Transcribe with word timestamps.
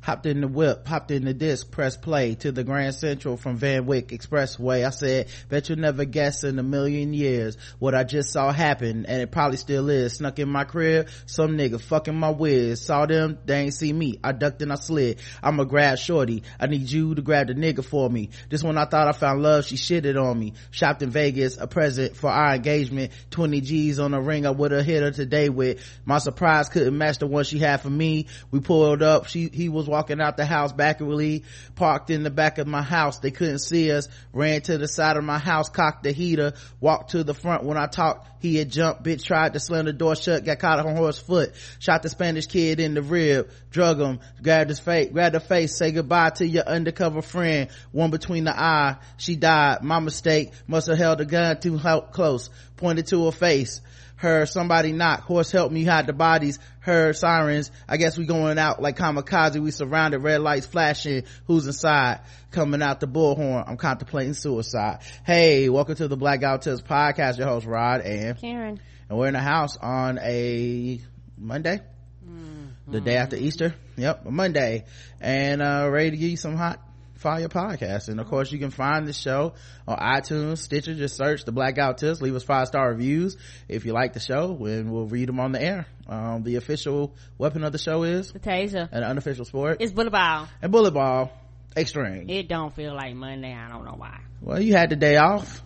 hopped 0.00 0.26
in 0.26 0.40
the 0.40 0.48
whip, 0.48 0.86
hopped 0.86 1.10
in 1.10 1.24
the 1.24 1.34
disc, 1.34 1.70
pressed 1.70 2.02
play 2.02 2.34
to 2.36 2.52
the 2.52 2.64
Grand 2.64 2.94
Central 2.94 3.36
from 3.36 3.56
Van 3.56 3.86
Wyck 3.86 4.08
Expressway. 4.08 4.86
I 4.86 4.90
said, 4.90 5.28
bet 5.48 5.68
you'll 5.68 5.78
never 5.78 6.04
guess 6.04 6.44
in 6.44 6.58
a 6.58 6.62
million 6.62 7.12
years 7.12 7.56
what 7.78 7.94
I 7.94 8.04
just 8.04 8.32
saw 8.32 8.52
happen, 8.52 9.06
and 9.06 9.22
it 9.22 9.30
probably 9.30 9.56
still 9.56 9.88
is. 9.90 10.14
Snuck 10.14 10.38
in 10.38 10.48
my 10.48 10.64
crib, 10.64 11.08
some 11.26 11.56
nigga 11.56 11.80
fucking 11.80 12.14
my 12.14 12.30
whiz. 12.30 12.80
Saw 12.80 13.06
them, 13.06 13.38
they 13.44 13.60
ain't 13.60 13.74
see 13.74 13.92
me. 13.92 14.18
I 14.24 14.32
ducked 14.32 14.62
and 14.62 14.72
I 14.72 14.76
slid. 14.76 15.20
I'ma 15.42 15.64
grab 15.64 15.98
shorty. 15.98 16.42
I 16.58 16.66
need 16.66 16.90
you 16.90 17.14
to 17.14 17.22
grab 17.22 17.48
the 17.48 17.54
nigga 17.54 17.84
for 17.84 18.08
me. 18.08 18.30
Just 18.48 18.64
when 18.64 18.78
I 18.78 18.86
thought 18.86 19.08
I 19.08 19.12
found 19.12 19.42
love, 19.42 19.66
she 19.66 19.76
shitted 19.76 20.20
on 20.20 20.38
me. 20.38 20.54
Shopped 20.70 21.02
in 21.02 21.10
Vegas, 21.10 21.58
a 21.58 21.66
present 21.66 22.16
for 22.16 22.30
our 22.30 22.54
engagement. 22.54 23.12
20 23.30 23.60
G's 23.60 23.98
on 23.98 24.14
a 24.14 24.20
ring 24.20 24.46
I 24.46 24.50
would've 24.50 24.84
hit 24.84 25.02
her 25.02 25.10
today 25.10 25.48
with. 25.48 25.84
My 26.04 26.18
surprise 26.18 26.68
couldn't 26.68 26.96
match 26.96 27.18
the 27.18 27.26
one 27.26 27.44
she 27.44 27.58
had 27.58 27.80
for 27.80 27.90
me. 27.90 28.26
We 28.50 28.60
pulled 28.60 29.02
up, 29.02 29.26
she, 29.26 29.48
he 29.52 29.68
was 29.68 29.88
walking 29.90 30.20
out 30.20 30.36
the 30.36 30.46
house 30.46 30.72
backwardly, 30.72 31.44
parked 31.74 32.10
in 32.10 32.22
the 32.22 32.30
back 32.30 32.58
of 32.58 32.66
my 32.66 32.82
house. 32.82 33.18
They 33.18 33.30
couldn't 33.30 33.58
see 33.58 33.92
us, 33.92 34.08
ran 34.32 34.62
to 34.62 34.78
the 34.78 34.88
side 34.88 35.16
of 35.16 35.24
my 35.24 35.38
house, 35.38 35.68
cocked 35.68 36.04
the 36.04 36.12
heater, 36.12 36.54
walked 36.80 37.10
to 37.10 37.24
the 37.24 37.34
front. 37.34 37.64
When 37.64 37.76
I 37.76 37.86
talked, 37.86 38.28
he 38.40 38.56
had 38.56 38.70
jumped, 38.70 39.02
bitch 39.02 39.24
tried 39.24 39.52
to 39.52 39.60
slam 39.60 39.84
the 39.84 39.92
door 39.92 40.16
shut, 40.16 40.44
got 40.44 40.58
caught 40.58 40.78
on 40.78 40.96
horse 40.96 41.18
foot, 41.18 41.52
shot 41.78 42.02
the 42.02 42.08
Spanish 42.08 42.46
kid 42.46 42.80
in 42.80 42.94
the 42.94 43.02
rib, 43.02 43.50
drug 43.70 44.00
him, 44.00 44.20
grabbed 44.42 44.70
his 44.70 44.80
face, 44.80 45.10
grabbed 45.12 45.34
the 45.34 45.40
face, 45.40 45.76
say 45.76 45.92
goodbye 45.92 46.30
to 46.30 46.46
your 46.46 46.64
undercover 46.64 47.20
friend, 47.20 47.68
one 47.92 48.10
between 48.10 48.44
the 48.44 48.58
eye. 48.58 48.96
She 49.18 49.36
died. 49.36 49.82
My 49.82 49.98
mistake. 49.98 50.52
Must 50.66 50.86
have 50.86 50.98
held 50.98 51.18
the 51.18 51.24
gun 51.26 51.60
too 51.60 51.78
close, 52.12 52.48
pointed 52.76 53.08
to 53.08 53.26
her 53.26 53.32
face 53.32 53.80
her 54.20 54.44
somebody 54.44 54.92
knock 54.92 55.22
horse 55.22 55.50
help 55.50 55.72
me 55.72 55.82
hide 55.82 56.06
the 56.06 56.12
bodies. 56.12 56.58
Her 56.80 57.14
sirens. 57.14 57.70
I 57.88 57.96
guess 57.96 58.18
we 58.18 58.26
going 58.26 58.58
out 58.58 58.80
like 58.80 58.98
kamikaze. 58.98 59.58
We 59.58 59.70
surrounded 59.70 60.18
red 60.18 60.42
lights 60.42 60.66
flashing. 60.66 61.24
Who's 61.46 61.66
inside? 61.66 62.20
Coming 62.50 62.82
out 62.82 63.00
the 63.00 63.06
bullhorn. 63.06 63.64
I'm 63.66 63.78
contemplating 63.78 64.34
suicide. 64.34 65.00
Hey 65.24 65.70
welcome 65.70 65.94
to 65.94 66.06
the 66.06 66.18
Black 66.18 66.42
Guy 66.42 66.52
Who 66.52 66.58
Tips 66.58 66.82
podcast. 66.82 67.38
Your 67.38 67.48
host 67.48 67.64
rod 67.64 68.02
and 68.02 68.38
karen. 68.38 68.78
And 69.08 69.18
we're 69.18 69.28
in 69.28 69.34
the 69.34 69.40
house 69.40 69.78
on 69.78 70.18
a 70.18 71.00
monday. 71.38 71.80
Mm-hmm. 72.22 72.92
the 72.92 73.00
day 73.00 73.16
after 73.16 73.36
easter. 73.36 73.74
Yep 73.96 74.26
a 74.26 74.30
monday. 74.30 74.84
And 75.18 75.62
uh 75.62 75.88
ready 75.90 76.10
to 76.10 76.16
give 76.18 76.30
you 76.30 76.36
some 76.36 76.56
hot 76.56 76.78
fire 77.20 77.48
podcast. 77.48 78.08
And 78.08 78.18
of 78.18 78.26
course, 78.26 78.50
you 78.50 78.58
can 78.58 78.70
find 78.70 79.06
the 79.06 79.12
show 79.12 79.54
on 79.86 79.98
iTunes, 79.98 80.58
Stitcher. 80.58 80.94
Just 80.94 81.16
search 81.16 81.44
the 81.44 81.52
Blackout 81.52 81.98
Tips. 81.98 82.20
Leave 82.20 82.34
us 82.34 82.42
five 82.42 82.66
star 82.66 82.88
reviews 82.88 83.36
if 83.68 83.84
you 83.84 83.92
like 83.92 84.14
the 84.14 84.20
show, 84.20 84.56
and 84.64 84.90
we'll 84.90 85.06
read 85.06 85.28
them 85.28 85.38
on 85.38 85.52
the 85.52 85.62
air. 85.62 85.86
Um, 86.08 86.42
the 86.42 86.56
official 86.56 87.14
weapon 87.38 87.62
of 87.62 87.72
the 87.72 87.78
show 87.78 88.02
is 88.02 88.32
the 88.32 88.40
taser. 88.40 88.88
An 88.90 89.04
unofficial 89.04 89.44
sport 89.44 89.76
It's 89.80 89.92
bullet 89.92 90.10
ball. 90.10 90.48
And 90.60 90.72
bullet 90.72 90.92
ball, 90.92 91.30
extreme. 91.76 92.28
It 92.28 92.48
don't 92.48 92.74
feel 92.74 92.94
like 92.94 93.14
Monday. 93.14 93.54
I 93.54 93.68
don't 93.68 93.84
know 93.84 93.94
why. 93.96 94.20
Well, 94.40 94.60
you 94.60 94.72
had 94.72 94.90
the 94.90 94.96
day 94.96 95.16
off. 95.16 95.62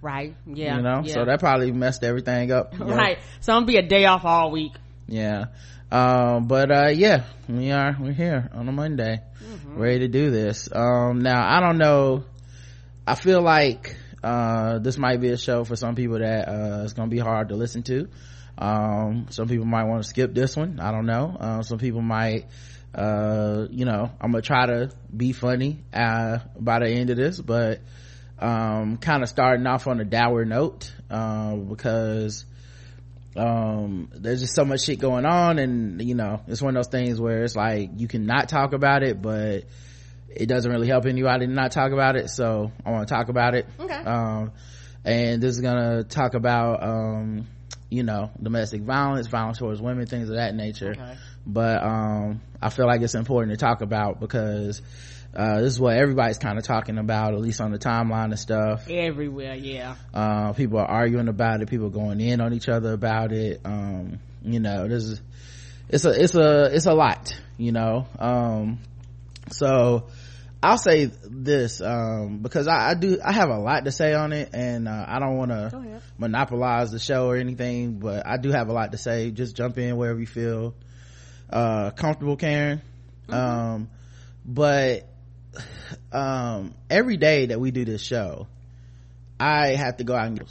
Right. 0.00 0.36
Yeah. 0.46 0.76
You 0.76 0.82
know, 0.82 1.02
yeah. 1.04 1.14
so 1.14 1.24
that 1.24 1.40
probably 1.40 1.72
messed 1.72 2.04
everything 2.04 2.52
up. 2.52 2.74
right. 2.78 3.18
So 3.40 3.52
I'm 3.52 3.62
gonna 3.62 3.66
be 3.66 3.76
a 3.76 3.82
day 3.82 4.04
off 4.04 4.24
all 4.24 4.52
week. 4.52 4.72
Yeah. 5.08 5.46
Um, 5.96 6.46
but, 6.46 6.70
uh, 6.70 6.88
yeah, 6.88 7.24
we 7.48 7.70
are, 7.70 7.96
we're 7.98 8.12
here 8.12 8.50
on 8.52 8.68
a 8.68 8.72
Monday 8.72 9.22
mm-hmm. 9.42 9.80
ready 9.80 10.00
to 10.00 10.08
do 10.08 10.30
this. 10.30 10.68
Um 10.72 11.20
now 11.20 11.46
i 11.46 11.60
don't 11.60 11.78
know 11.78 12.24
i 13.06 13.14
feel 13.14 13.42
like 13.42 13.96
uh 14.22 14.78
this 14.78 14.98
might 14.98 15.20
be 15.20 15.28
a 15.30 15.36
show 15.36 15.64
for 15.64 15.76
some 15.76 15.94
people 15.94 16.18
that 16.18 16.48
uh 16.48 16.82
it's 16.84 16.92
gonna 16.92 17.08
be 17.08 17.18
hard 17.18 17.48
to 17.50 17.56
listen 17.56 17.82
to. 17.84 18.08
Um 18.58 19.26
some 19.30 19.48
people 19.48 19.66
might 19.66 19.84
want 19.84 20.02
to 20.02 20.08
skip 20.08 20.34
this 20.34 20.56
one 20.56 20.80
i 20.80 20.90
don't 20.90 21.06
know. 21.06 21.36
Uh, 21.38 21.62
some 21.62 21.78
people 21.78 22.02
might 22.02 22.46
uh 22.94 23.66
you 23.70 23.84
know 23.84 24.10
i'm 24.20 24.32
gonna 24.32 24.42
try 24.42 24.66
to 24.66 24.90
be 25.14 25.32
funny 25.32 25.84
uh 25.92 26.38
by 26.58 26.78
the 26.78 26.88
end 26.88 27.10
of 27.10 27.16
this 27.16 27.38
but 27.38 27.80
um 28.38 28.96
kind 28.96 29.22
of 29.22 29.28
starting 29.28 29.66
off 29.66 29.86
on 29.86 30.00
a 30.00 30.04
dour 30.04 30.44
note 30.46 30.94
uh, 31.10 31.54
because 31.54 32.46
um 33.38 34.08
there's 34.14 34.40
just 34.40 34.54
so 34.54 34.64
much 34.64 34.82
shit 34.82 34.98
going 34.98 35.24
on 35.26 35.58
and 35.58 36.02
you 36.02 36.14
know 36.14 36.40
it's 36.46 36.62
one 36.62 36.76
of 36.76 36.82
those 36.84 36.90
things 36.90 37.20
where 37.20 37.44
it's 37.44 37.56
like 37.56 37.90
you 37.96 38.08
can 38.08 38.26
not 38.26 38.48
talk 38.48 38.72
about 38.72 39.02
it 39.02 39.20
but 39.20 39.64
it 40.28 40.46
doesn't 40.46 40.70
really 40.70 40.88
help 40.88 41.06
anybody 41.06 41.46
to 41.46 41.52
not 41.52 41.72
talk 41.72 41.92
about 41.92 42.14
it. 42.16 42.28
So 42.28 42.70
i 42.84 42.90
want 42.90 43.08
to 43.08 43.14
talk 43.14 43.28
about 43.28 43.54
it. 43.54 43.66
Okay. 43.80 43.94
Um 43.94 44.52
and 45.04 45.42
this 45.42 45.54
is 45.54 45.60
gonna 45.60 46.04
talk 46.04 46.34
about 46.34 46.82
um 46.82 47.46
you 47.88 48.02
know 48.02 48.30
domestic 48.42 48.82
violence 48.82 49.28
violence 49.28 49.58
towards 49.58 49.80
women 49.80 50.06
things 50.06 50.28
of 50.28 50.36
that 50.36 50.54
nature. 50.54 50.90
Okay. 50.90 51.16
but 51.46 51.82
um 51.82 52.40
i 52.60 52.70
feel 52.70 52.86
like 52.86 53.00
it's 53.02 53.14
important 53.14 53.52
to 53.52 53.64
talk 53.64 53.80
about 53.80 54.18
because 54.20 54.82
uh, 55.36 55.60
this 55.60 55.74
is 55.74 55.80
what 55.80 55.96
everybody's 55.96 56.38
kind 56.38 56.58
of 56.58 56.64
talking 56.64 56.98
about 56.98 57.34
at 57.34 57.40
least 57.40 57.60
on 57.60 57.70
the 57.70 57.78
timeline 57.78 58.26
and 58.26 58.38
stuff. 58.38 58.88
Everywhere 58.88 59.54
yeah. 59.54 59.96
Uh, 60.14 60.52
people 60.54 60.78
are 60.78 60.90
arguing 60.90 61.28
about 61.28 61.60
it 61.60 61.68
people 61.68 61.90
going 61.90 62.20
in 62.20 62.40
on 62.40 62.52
each 62.52 62.68
other 62.68 62.92
about 62.92 63.32
it 63.32 63.60
um, 63.64 64.18
you 64.42 64.60
know 64.60 64.88
this 64.88 65.04
is 65.04 65.20
it's 65.88 66.04
a 66.04 66.10
it's 66.10 66.34
a 66.34 66.74
it's 66.74 66.86
a 66.86 66.94
lot 66.94 67.38
you 67.58 67.72
know? 67.72 68.06
Um, 68.18 68.78
so 69.50 70.08
i'll 70.62 70.78
say 70.78 71.04
this 71.04 71.80
um, 71.80 72.38
because 72.38 72.66
I, 72.66 72.90
I, 72.90 72.94
do 72.94 73.18
i 73.24 73.30
have 73.30 73.50
a 73.50 73.58
lot 73.58 73.84
to 73.84 73.92
say 73.92 74.14
on 74.14 74.32
it 74.32 74.50
and 74.54 74.88
uh, 74.88 75.04
i 75.06 75.18
don't 75.18 75.36
want 75.36 75.50
to 75.50 76.00
monopolize 76.18 76.90
the 76.90 76.98
show 76.98 77.28
or 77.28 77.36
anything 77.36 77.98
but 77.98 78.26
i 78.26 78.38
do 78.38 78.50
have 78.50 78.68
a 78.68 78.72
lot 78.72 78.92
to 78.92 78.98
say. 78.98 79.30
Just 79.30 79.54
jump 79.54 79.78
in 79.78 79.96
wherever 79.96 80.18
you 80.18 80.26
feel 80.26 80.74
uh, 81.50 81.90
comfortable 81.90 82.36
karen. 82.36 82.80
Mm-hmm. 83.28 83.34
um, 83.34 83.90
but 84.44 85.08
um 86.12 86.74
every 86.88 87.16
day 87.16 87.46
that 87.46 87.60
we 87.60 87.70
do 87.70 87.84
this 87.84 88.02
show 88.02 88.46
i 89.38 89.68
have 89.68 89.96
to 89.96 90.04
go 90.04 90.14
out 90.14 90.26
and 90.26 90.38
get 90.38 90.48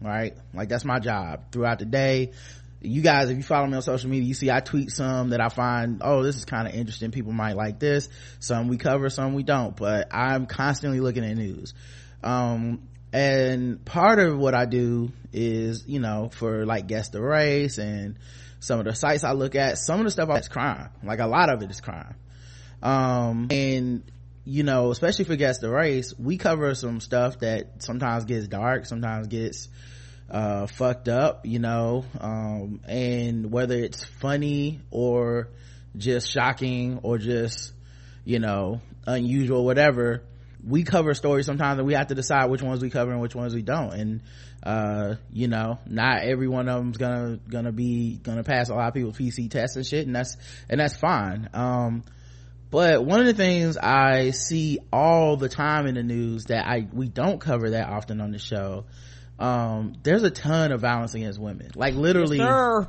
right? 0.00 0.36
Like 0.54 0.68
that's 0.68 0.84
my 0.84 0.98
job 0.98 1.52
throughout 1.52 1.78
the 1.78 1.84
day. 1.84 2.32
You 2.80 3.02
guys 3.02 3.28
if 3.30 3.36
you 3.36 3.42
follow 3.42 3.66
me 3.66 3.74
on 3.74 3.82
social 3.82 4.08
media 4.08 4.28
you 4.28 4.34
see 4.34 4.52
i 4.52 4.60
tweet 4.60 4.90
some 4.92 5.30
that 5.30 5.40
i 5.40 5.48
find 5.48 6.00
oh 6.00 6.22
this 6.22 6.36
is 6.36 6.44
kind 6.44 6.68
of 6.68 6.74
interesting 6.74 7.10
people 7.10 7.32
might 7.32 7.56
like 7.56 7.80
this. 7.80 8.08
Some 8.38 8.68
we 8.68 8.76
cover 8.76 9.10
some 9.10 9.34
we 9.34 9.42
don't 9.42 9.76
but 9.76 10.14
i'm 10.14 10.46
constantly 10.46 11.00
looking 11.00 11.24
at 11.24 11.36
news. 11.36 11.74
Um 12.22 12.82
and 13.12 13.84
part 13.84 14.20
of 14.20 14.38
what 14.38 14.54
i 14.54 14.64
do 14.64 15.10
is 15.32 15.88
you 15.88 15.98
know 15.98 16.30
for 16.32 16.66
like 16.66 16.86
guess 16.86 17.08
the 17.08 17.20
race 17.20 17.78
and 17.78 18.16
some 18.60 18.78
of 18.78 18.84
the 18.84 18.94
sites 18.94 19.24
i 19.24 19.32
look 19.32 19.54
at 19.54 19.78
some 19.78 19.98
of 19.98 20.04
the 20.04 20.10
stuff 20.12 20.30
is 20.38 20.48
crime. 20.48 20.90
Like 21.02 21.18
a 21.18 21.26
lot 21.26 21.50
of 21.50 21.62
it 21.62 21.70
is 21.72 21.80
crime. 21.80 22.14
Um 22.80 23.48
and 23.50 24.04
you 24.48 24.62
know, 24.62 24.90
especially 24.90 25.26
for 25.26 25.36
Guess 25.36 25.58
the 25.58 25.68
Race, 25.68 26.14
we 26.18 26.38
cover 26.38 26.74
some 26.74 27.00
stuff 27.00 27.40
that 27.40 27.82
sometimes 27.82 28.24
gets 28.24 28.48
dark, 28.48 28.86
sometimes 28.86 29.26
gets 29.26 29.68
uh, 30.30 30.66
fucked 30.66 31.06
up, 31.06 31.44
you 31.44 31.58
know, 31.58 32.06
um, 32.18 32.80
and 32.88 33.52
whether 33.52 33.76
it's 33.76 34.06
funny 34.06 34.80
or 34.90 35.50
just 35.98 36.32
shocking 36.32 37.00
or 37.02 37.18
just, 37.18 37.74
you 38.24 38.38
know, 38.38 38.80
unusual, 39.06 39.66
whatever, 39.66 40.24
we 40.66 40.82
cover 40.82 41.12
stories 41.12 41.44
sometimes 41.44 41.78
and 41.78 41.86
we 41.86 41.92
have 41.92 42.06
to 42.06 42.14
decide 42.14 42.48
which 42.48 42.62
ones 42.62 42.80
we 42.80 42.88
cover 42.88 43.12
and 43.12 43.20
which 43.20 43.34
ones 43.34 43.54
we 43.54 43.60
don't. 43.60 43.92
And, 43.92 44.22
uh, 44.62 45.16
you 45.30 45.48
know, 45.48 45.78
not 45.86 46.22
every 46.22 46.48
one 46.48 46.70
of 46.70 46.78
them's 46.78 46.96
gonna, 46.96 47.38
gonna 47.50 47.72
be, 47.72 48.16
gonna 48.16 48.44
pass 48.44 48.70
a 48.70 48.74
lot 48.74 48.88
of 48.88 48.94
people's 48.94 49.18
PC 49.18 49.50
tests 49.50 49.76
and 49.76 49.84
shit. 49.84 50.06
And 50.06 50.16
that's, 50.16 50.38
and 50.70 50.80
that's 50.80 50.96
fine. 50.96 51.50
Um, 51.52 52.02
but 52.70 53.04
one 53.04 53.20
of 53.20 53.26
the 53.26 53.34
things 53.34 53.76
i 53.76 54.30
see 54.30 54.78
all 54.92 55.36
the 55.36 55.48
time 55.48 55.86
in 55.86 55.94
the 55.94 56.02
news 56.02 56.46
that 56.46 56.66
i 56.66 56.86
we 56.92 57.08
don't 57.08 57.40
cover 57.40 57.70
that 57.70 57.88
often 57.88 58.20
on 58.20 58.30
the 58.30 58.38
show 58.38 58.84
um, 59.38 59.94
there's 60.02 60.22
a 60.24 60.30
ton 60.30 60.72
of 60.72 60.80
violence 60.80 61.14
against 61.14 61.38
women. 61.38 61.70
Like 61.74 61.94
literally 61.94 62.38
yes, 62.38 62.86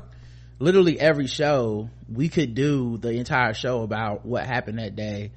literally 0.58 0.98
every 0.98 1.26
show 1.26 1.90
we 2.12 2.28
could 2.28 2.54
do 2.54 2.98
the 2.98 3.10
entire 3.10 3.54
show 3.54 3.82
about 3.82 4.26
what 4.26 4.44
happened 4.46 4.78
that 4.78 4.96
day 4.96 5.32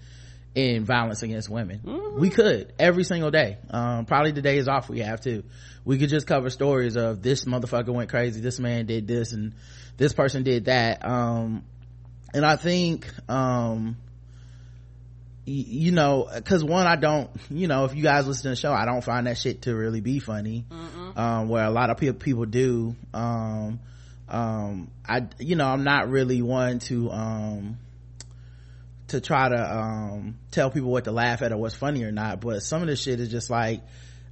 in 0.56 0.86
violence 0.86 1.24
against 1.24 1.50
women. 1.50 1.82
Mm-hmm. 1.84 2.20
we 2.20 2.30
could 2.30 2.74
every 2.80 3.04
single 3.04 3.32
day. 3.32 3.58
Um, 3.70 4.06
probably 4.06 4.32
the 4.32 4.42
day 4.42 4.58
is 4.58 4.68
off 4.68 4.90
we 4.90 5.00
have 5.00 5.22
to 5.22 5.44
we 5.86 5.98
could 5.98 6.10
just 6.10 6.26
cover 6.26 6.50
stories 6.50 6.96
of 6.96 7.22
this 7.22 7.46
motherfucker 7.46 7.94
went 7.94 8.10
crazy 8.10 8.40
this 8.40 8.60
man 8.60 8.86
did 8.86 9.08
this 9.08 9.34
and 9.34 9.54
this 9.98 10.14
person 10.14 10.44
did 10.44 10.66
that. 10.66 11.06
Um, 11.06 11.64
and 12.36 12.44
i 12.44 12.56
think 12.56 13.08
um, 13.30 13.98
you 15.46 15.92
know 15.92 16.30
because 16.34 16.64
one 16.64 16.88
i 16.88 16.96
don't 16.96 17.30
you 17.50 17.68
know 17.68 17.84
if 17.86 17.94
you 17.96 18.02
guys 18.02 18.26
listen 18.28 18.44
to 18.44 18.50
the 18.52 18.56
show 18.56 18.72
i 18.72 18.86
don't 18.86 19.04
find 19.04 19.28
that 19.28 19.38
shit 19.38 19.64
to 19.64 19.76
really 19.76 20.00
be 20.00 20.20
funny 20.20 20.64
um, 21.18 21.50
where 21.50 21.66
a 21.66 21.70
lot 21.70 21.90
of 21.90 21.98
people 21.98 22.18
people 22.18 22.46
do 22.46 22.96
um, 23.14 23.80
um, 24.30 24.90
i 25.06 25.28
you 25.40 25.56
know 25.58 25.66
i'm 25.68 25.84
not 25.84 26.10
really 26.10 26.42
one 26.42 26.80
to 26.80 27.12
um, 27.12 27.78
to 29.10 29.20
try 29.20 29.50
to 29.50 29.76
um, 29.78 30.38
tell 30.50 30.72
people 30.72 30.90
what 30.90 31.04
to 31.04 31.12
laugh 31.12 31.42
at 31.42 31.52
or 31.52 31.58
what's 31.58 31.76
funny 31.76 32.04
or 32.04 32.12
not 32.12 32.40
but 32.40 32.62
some 32.64 32.82
of 32.82 32.88
this 32.88 33.02
shit 33.02 33.20
is 33.20 33.30
just 33.30 33.50
like 33.50 33.82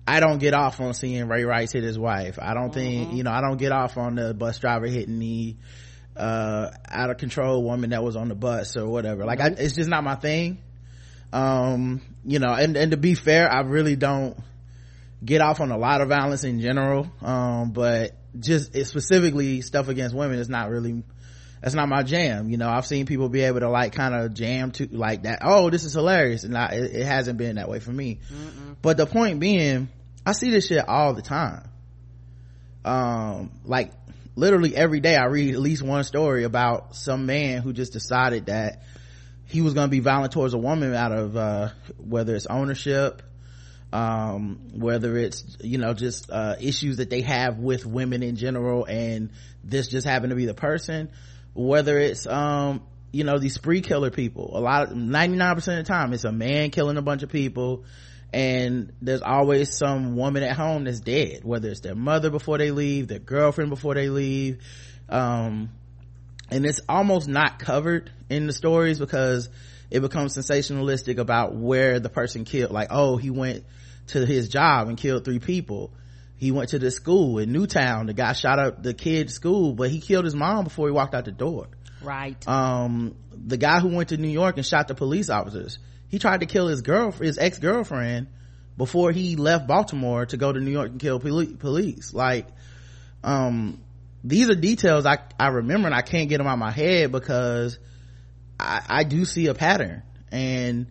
I 0.07 0.19
don't 0.19 0.39
get 0.39 0.55
off 0.55 0.81
on 0.81 0.95
seeing 0.95 1.27
Ray 1.27 1.43
Rice 1.43 1.73
hit 1.73 1.83
his 1.83 1.97
wife. 1.97 2.39
I 2.41 2.55
don't 2.55 2.73
think, 2.73 3.07
Mm-hmm. 3.09 3.17
you 3.17 3.23
know, 3.23 3.29
I 3.31 3.39
don't 3.39 3.57
get 3.57 3.71
off 3.71 3.97
on 3.97 4.15
the 4.15 4.33
bus 4.33 4.57
driver 4.57 4.87
hitting 4.87 5.19
the, 5.19 5.55
uh, 6.17 6.71
out 6.89 7.11
of 7.11 7.17
control 7.17 7.63
woman 7.63 7.91
that 7.91 8.03
was 8.03 8.15
on 8.15 8.27
the 8.27 8.33
bus 8.35 8.75
or 8.75 8.87
whatever. 8.89 9.25
Like, 9.25 9.39
I, 9.39 9.49
it's 9.49 9.75
just 9.75 9.87
not 9.89 10.03
my 10.03 10.15
thing. 10.15 10.57
Um, 11.33 12.01
you 12.25 12.39
know, 12.39 12.54
and, 12.54 12.75
and 12.75 12.92
to 12.92 12.98
be 12.98 13.16
fair, 13.16 13.51
I 13.51 13.62
really 13.62 13.95
don't 13.95 14.38
get 15.24 15.42
off 15.42 15.62
on 15.62 15.72
a 15.72 15.78
lot 15.78 16.01
of 16.01 16.10
violence 16.10 16.44
in 16.44 16.60
general. 16.60 17.12
Um, 17.22 17.72
but 17.72 18.12
just 18.39 18.75
it 18.75 18.86
specifically 18.86 19.62
stuff 19.62 19.88
against 19.88 20.16
women 20.16 20.39
is 20.39 20.50
not 20.50 20.69
really, 20.69 21.04
that's 21.62 21.75
not 21.75 21.88
my 21.89 22.04
jam. 22.04 22.50
You 22.50 22.57
know, 22.57 22.69
I've 22.69 22.86
seen 22.86 23.06
people 23.06 23.30
be 23.30 23.42
able 23.42 23.60
to 23.62 23.69
like 23.69 23.94
kind 23.94 24.16
of 24.16 24.33
jam 24.33 24.72
to 24.72 24.88
like 24.92 25.24
that. 25.24 25.39
Oh, 25.42 25.69
this 25.69 25.83
is 25.83 25.94
hilarious. 25.94 26.44
And 26.44 26.57
I, 26.57 26.69
it, 26.74 26.95
it 26.95 27.06
hasn't 27.06 27.38
been 27.38 27.56
that 27.56 27.69
way 27.69 27.80
for 27.80 27.92
me. 27.92 28.19
But 28.81 28.98
the 28.98 29.06
point 29.06 29.39
being, 29.39 29.89
I 30.25 30.33
see 30.33 30.50
this 30.50 30.68
shit 30.68 30.88
all 30.88 31.13
the 31.13 31.22
time. 31.22 31.69
Um, 32.83 33.51
like 33.63 33.92
literally 34.36 34.75
every 34.75 35.01
day 35.01 35.16
I 35.16 35.25
read 35.25 35.54
at 35.54 35.60
least 35.60 35.83
one 35.83 36.04
story 36.04 36.45
about 36.45 36.95
some 36.95 37.25
man 37.25 37.62
who 37.62 37.74
just 37.74 37.94
decided 37.94 38.48
that 38.48 38.81
he 39.51 39.62
was 39.62 39.74
going 39.74 39.88
to 39.88 39.92
be 39.92 40.00
violent 40.00 40.31
towards 40.31 40.53
a 40.53 40.57
woman 40.57 40.94
out 40.94 41.12
of, 41.12 41.36
uh, 41.36 41.69
whether 41.98 42.36
it's 42.36 42.45
ownership, 42.45 43.21
um, 43.92 44.69
whether 44.74 45.18
it's, 45.18 45.57
you 45.62 45.77
know, 45.77 45.94
just, 45.94 46.31
uh, 46.31 46.56
issues 46.62 46.98
that 46.98 47.09
they 47.09 47.19
have 47.19 47.59
with 47.59 47.86
women 47.86 48.24
in 48.24 48.38
general 48.38 48.86
and 48.86 49.30
this 49.62 49.89
just 49.89 50.07
happened 50.07 50.30
to 50.30 50.38
be 50.38 50.45
the 50.45 50.53
person, 50.53 51.09
whether 51.53 51.98
it's, 51.98 52.25
um, 52.27 52.81
you 53.12 53.25
know, 53.25 53.39
these 53.39 53.53
spree 53.53 53.81
killer 53.81 54.09
people. 54.09 54.57
A 54.57 54.62
lot 54.62 54.83
of, 54.83 54.94
99% 54.94 55.57
of 55.57 55.65
the 55.65 55.83
time 55.83 56.13
it's 56.13 56.24
a 56.24 56.31
man 56.31 56.69
killing 56.69 56.95
a 56.95 57.01
bunch 57.01 57.21
of 57.21 57.30
people 57.30 57.83
and 58.31 58.94
there's 59.01 59.21
always 59.21 59.77
some 59.77 60.15
woman 60.15 60.44
at 60.44 60.56
home 60.56 60.86
that's 60.86 61.01
dead, 61.01 61.44
whether 61.44 61.68
it's 61.68 61.81
their 61.81 61.95
mother 61.95 62.30
before 62.30 62.57
they 62.57 62.71
leave, 62.71 63.09
their 63.09 63.19
girlfriend 63.19 63.69
before 63.69 63.95
they 63.95 64.07
leave, 64.07 64.59
um, 65.09 65.71
and 66.51 66.65
it's 66.65 66.81
almost 66.88 67.27
not 67.27 67.59
covered 67.59 68.12
in 68.30 68.45
the 68.45 68.53
stories 68.53 69.00
because 69.00 69.50
it 69.89 70.01
becomes 70.01 70.38
sensationalistic 70.38 71.18
about 71.18 71.56
where 71.56 72.00
the 72.00 72.09
person 72.09 72.45
killed 72.45 72.71
like 72.71 72.89
oh 72.92 73.18
he 73.18 73.30
went 73.30 73.63
to 74.07 74.25
his 74.25 74.50
job 74.50 74.89
and 74.89 74.98
killed 74.98 75.24
three 75.24 75.39
people. 75.39 75.92
He 76.36 76.51
went 76.51 76.69
to 76.69 76.80
the 76.80 76.92
school 76.92 77.38
in 77.39 77.51
newtown 77.51 78.07
the 78.07 78.13
guy 78.13 78.33
shot 78.33 78.59
up 78.59 78.83
the 78.83 78.94
kid's 78.94 79.33
school 79.33 79.74
but 79.74 79.89
he 79.89 80.00
killed 80.00 80.25
his 80.25 80.36
mom 80.36 80.63
before 80.65 80.88
he 80.88 80.92
walked 80.92 81.15
out 81.15 81.25
the 81.25 81.31
door. 81.31 81.68
Right. 82.03 82.48
um 82.48 83.15
the 83.31 83.57
guy 83.57 83.80
who 83.80 83.89
went 83.89 84.09
to 84.09 84.18
new 84.18 84.27
york 84.27 84.57
and 84.57 84.65
shot 84.65 84.88
the 84.88 84.95
police 84.95 85.30
officers 85.30 85.77
he 86.09 86.18
tried 86.19 86.39
to 86.39 86.47
kill 86.47 86.68
his 86.68 86.81
girl 86.81 87.12
his 87.12 87.38
ex-girlfriend 87.38 88.27
before 88.75 89.12
he 89.12 89.36
left 89.36 89.68
baltimore 89.68 90.25
to 90.25 90.38
go 90.38 90.51
to 90.51 90.59
new 90.59 90.71
york 90.71 90.89
and 90.89 91.00
kill 91.00 91.19
poli- 91.19 91.54
police. 91.56 92.13
Like 92.13 92.47
um 93.24 93.80
these 94.23 94.50
are 94.50 94.56
details 94.56 95.06
I, 95.06 95.19
I 95.39 95.47
remember 95.47 95.88
and 95.88 95.95
I 95.95 96.01
can't 96.01 96.29
get 96.29 96.38
them 96.38 96.47
out 96.47 96.53
of 96.53 96.59
my 96.59 96.71
head 96.71 97.12
because 97.12 97.79
I, 98.59 98.81
I 98.88 99.03
do 99.03 99.25
see 99.25 99.47
a 99.47 99.53
pattern 99.53 100.03
and 100.31 100.88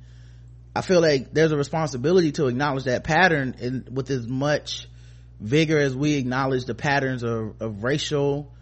I 0.75 0.83
feel 0.83 1.01
like 1.01 1.33
there's 1.33 1.53
a 1.53 1.57
responsibility 1.57 2.33
to 2.33 2.47
acknowledge 2.47 2.85
that 2.85 3.05
pattern 3.05 3.57
and 3.61 3.89
with 3.97 4.11
as 4.11 4.27
much 4.27 4.89
vigor 5.41 5.79
as 5.79 5.97
we 5.97 6.15
acknowledge 6.15 6.65
the 6.65 6.75
patterns 6.75 7.23
of, 7.23 7.61
of 7.61 7.83
racial 7.83 8.53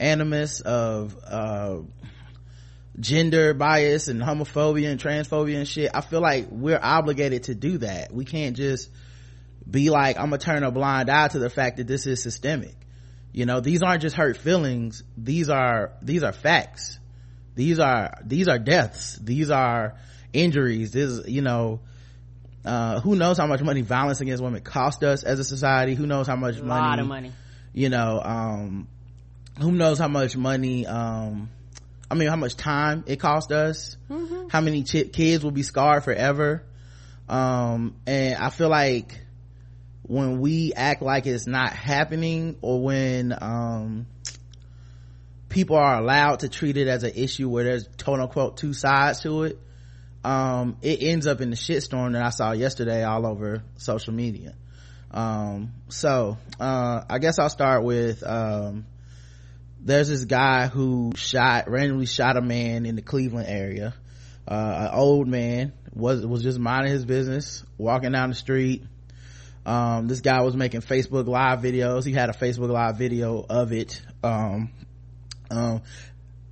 animus, 0.00 0.60
of, 0.60 1.16
uh, 1.24 1.78
gender 2.98 3.54
bias 3.54 4.06
and 4.08 4.22
homophobia 4.22 4.88
and 4.90 5.00
transphobia 5.00 5.56
and 5.56 5.68
shit. 5.68 5.90
I 5.92 6.00
feel 6.00 6.20
like 6.20 6.46
we're 6.50 6.78
obligated 6.80 7.44
to 7.44 7.54
do 7.54 7.78
that. 7.78 8.12
We 8.12 8.24
can't 8.24 8.56
just 8.56 8.88
be 9.68 9.90
like, 9.90 10.16
I'm 10.16 10.26
gonna 10.26 10.38
turn 10.38 10.62
a 10.62 10.70
blind 10.70 11.10
eye 11.10 11.28
to 11.28 11.38
the 11.38 11.50
fact 11.50 11.78
that 11.78 11.86
this 11.86 12.06
is 12.06 12.22
systemic 12.22 12.76
you 13.34 13.44
know 13.44 13.60
these 13.60 13.82
aren't 13.82 14.00
just 14.00 14.16
hurt 14.16 14.36
feelings. 14.38 15.02
These 15.18 15.50
are 15.50 15.92
these 16.00 16.22
are 16.22 16.32
facts. 16.32 16.98
These 17.56 17.78
are 17.80 18.14
these 18.24 18.48
are 18.48 18.58
deaths. 18.58 19.18
These 19.22 19.50
are 19.50 19.96
injuries. 20.32 20.92
This 20.92 21.10
is 21.10 21.28
you 21.28 21.42
know 21.42 21.80
uh 22.64 23.00
who 23.00 23.14
knows 23.16 23.36
how 23.36 23.46
much 23.46 23.60
money 23.62 23.82
violence 23.82 24.20
against 24.22 24.42
women 24.42 24.62
cost 24.62 25.02
us 25.04 25.22
as 25.24 25.38
a 25.40 25.44
society. 25.44 25.94
Who 25.94 26.06
knows 26.06 26.26
how 26.26 26.36
much 26.36 26.58
A 26.58 26.62
money 26.64 26.80
lot 26.88 26.98
of 27.00 27.06
money. 27.08 27.32
you 27.72 27.88
know 27.90 28.20
um 28.24 28.88
who 29.60 29.72
knows 29.72 29.98
how 29.98 30.08
much 30.08 30.36
money 30.36 30.86
um 30.86 31.48
i 32.10 32.14
mean 32.14 32.28
how 32.28 32.36
much 32.36 32.56
time 32.56 33.04
it 33.06 33.20
cost 33.20 33.52
us. 33.52 33.96
How 34.48 34.60
many 34.60 34.84
ch- 34.84 35.12
kids 35.12 35.42
will 35.44 35.50
be 35.50 35.62
scarred 35.64 36.04
forever. 36.04 36.62
Um 37.28 37.96
and 38.06 38.36
i 38.36 38.50
feel 38.50 38.68
like 38.68 39.20
when 40.06 40.40
we 40.40 40.72
act 40.74 41.02
like 41.02 41.26
it's 41.26 41.46
not 41.46 41.72
happening 41.72 42.56
or 42.60 42.82
when 42.82 43.34
um 43.40 44.06
people 45.48 45.76
are 45.76 45.96
allowed 45.98 46.40
to 46.40 46.48
treat 46.48 46.76
it 46.76 46.88
as 46.88 47.04
an 47.04 47.12
issue 47.14 47.48
where 47.48 47.64
there's 47.64 47.88
quote 48.02 48.20
unquote 48.20 48.56
two 48.56 48.74
sides 48.74 49.20
to 49.20 49.44
it 49.44 49.58
um 50.22 50.76
it 50.82 51.02
ends 51.02 51.26
up 51.26 51.40
in 51.40 51.50
the 51.50 51.56
shitstorm 51.56 52.12
that 52.12 52.22
i 52.22 52.30
saw 52.30 52.52
yesterday 52.52 53.02
all 53.02 53.26
over 53.26 53.62
social 53.76 54.12
media. 54.12 54.54
Um 55.10 55.72
so 55.88 56.38
uh 56.58 57.04
i 57.08 57.18
guess 57.18 57.38
i'll 57.38 57.48
start 57.48 57.84
with 57.84 58.22
um 58.26 58.84
there's 59.80 60.08
this 60.08 60.24
guy 60.24 60.66
who 60.66 61.12
shot 61.14 61.70
randomly 61.70 62.06
shot 62.06 62.36
a 62.36 62.40
man 62.40 62.86
in 62.86 62.96
the 62.96 63.02
cleveland 63.02 63.48
area. 63.48 63.94
Uh 64.48 64.88
an 64.90 64.98
old 64.98 65.28
man 65.28 65.72
was 65.94 66.26
was 66.26 66.42
just 66.42 66.58
minding 66.58 66.92
his 66.92 67.04
business 67.04 67.62
walking 67.78 68.12
down 68.12 68.30
the 68.30 68.34
street 68.34 68.82
um 69.66 70.08
this 70.08 70.20
guy 70.20 70.42
was 70.42 70.54
making 70.54 70.80
facebook 70.80 71.26
live 71.26 71.60
videos 71.60 72.04
he 72.04 72.12
had 72.12 72.28
a 72.30 72.32
facebook 72.32 72.70
live 72.70 72.96
video 72.98 73.44
of 73.48 73.72
it 73.72 74.02
um 74.22 74.70
um 75.50 75.82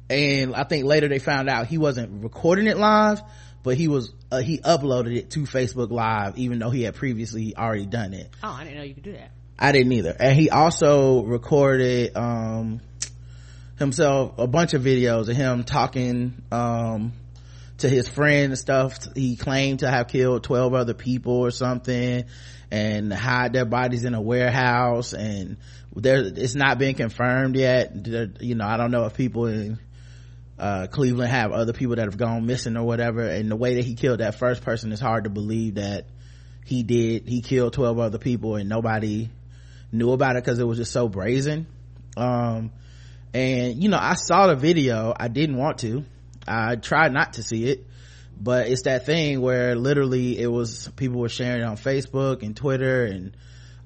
and 0.08 0.54
i 0.54 0.64
think 0.64 0.84
later 0.84 1.08
they 1.08 1.18
found 1.18 1.48
out 1.48 1.66
he 1.66 1.78
wasn't 1.78 2.22
recording 2.22 2.66
it 2.66 2.76
live 2.76 3.22
but 3.62 3.76
he 3.76 3.86
was 3.88 4.12
uh, 4.30 4.40
he 4.40 4.58
uploaded 4.58 5.16
it 5.16 5.30
to 5.30 5.40
facebook 5.40 5.90
live 5.90 6.36
even 6.38 6.58
though 6.58 6.70
he 6.70 6.82
had 6.82 6.94
previously 6.94 7.54
already 7.56 7.86
done 7.86 8.12
it 8.14 8.30
Oh, 8.42 8.48
I 8.48 8.64
didn't 8.64 8.78
know 8.78 8.84
you 8.84 8.94
could 8.94 9.02
do 9.04 9.12
that. 9.12 9.30
I 9.58 9.70
didn't 9.70 9.92
either. 9.92 10.16
And 10.18 10.34
he 10.36 10.50
also 10.50 11.22
recorded, 11.22 12.16
um, 12.16 12.80
himself 13.78 14.34
a 14.38 14.46
bunch 14.48 14.74
of 14.74 14.82
videos 14.82 15.28
of 15.28 15.36
him 15.36 15.62
talking, 15.62 16.42
um, 16.50 17.12
to 17.78 17.88
his 17.88 18.08
friend 18.08 18.46
and 18.52 18.58
stuff. 18.58 18.98
He 19.14 19.36
claimed 19.36 19.80
to 19.80 19.88
have 19.90 20.08
killed 20.08 20.42
12 20.42 20.74
other 20.74 20.94
people 20.94 21.34
or 21.34 21.52
something 21.52 22.24
and 22.72 23.12
hide 23.12 23.52
their 23.52 23.66
bodies 23.66 24.06
in 24.06 24.14
a 24.14 24.20
warehouse 24.20 25.12
and 25.12 25.58
there, 25.94 26.22
it's 26.24 26.54
not 26.54 26.78
been 26.78 26.94
confirmed 26.94 27.54
yet. 27.54 27.92
You 28.40 28.54
know, 28.54 28.64
I 28.64 28.78
don't 28.78 28.90
know 28.90 29.04
if 29.04 29.14
people 29.14 29.44
in, 29.44 29.78
uh, 30.58 30.86
Cleveland 30.86 31.30
have 31.30 31.52
other 31.52 31.74
people 31.74 31.96
that 31.96 32.06
have 32.06 32.16
gone 32.16 32.46
missing 32.46 32.78
or 32.78 32.84
whatever. 32.84 33.28
And 33.28 33.50
the 33.50 33.56
way 33.56 33.74
that 33.74 33.84
he 33.84 33.94
killed 33.94 34.20
that 34.20 34.36
first 34.36 34.62
person 34.62 34.90
is 34.90 35.00
hard 35.00 35.24
to 35.24 35.30
believe 35.30 35.74
that 35.74 36.06
he 36.64 36.82
did, 36.82 37.28
he 37.28 37.42
killed 37.42 37.74
12 37.74 37.98
other 37.98 38.18
people 38.18 38.56
and 38.56 38.70
nobody 38.70 39.28
knew 39.92 40.12
about 40.12 40.36
it 40.36 40.42
because 40.42 40.58
it 40.58 40.66
was 40.66 40.78
just 40.78 40.92
so 40.92 41.08
brazen. 41.08 41.66
Um, 42.16 42.72
and 43.34 43.82
you 43.82 43.90
know, 43.90 43.98
I 44.00 44.14
saw 44.14 44.46
the 44.46 44.56
video. 44.56 45.12
I 45.14 45.28
didn't 45.28 45.58
want 45.58 45.78
to. 45.80 46.06
I 46.48 46.76
tried 46.76 47.12
not 47.12 47.34
to 47.34 47.42
see 47.42 47.66
it, 47.66 47.86
but 48.40 48.68
it's 48.68 48.82
that 48.82 49.06
thing 49.06 49.40
where 49.40 49.74
literally 49.74 50.38
it 50.38 50.48
was 50.48 50.88
people 50.96 51.20
were 51.20 51.28
sharing 51.28 51.62
it 51.62 51.64
on 51.64 51.76
Facebook 51.76 52.42
and 52.42 52.56
Twitter 52.56 53.04
and 53.04 53.36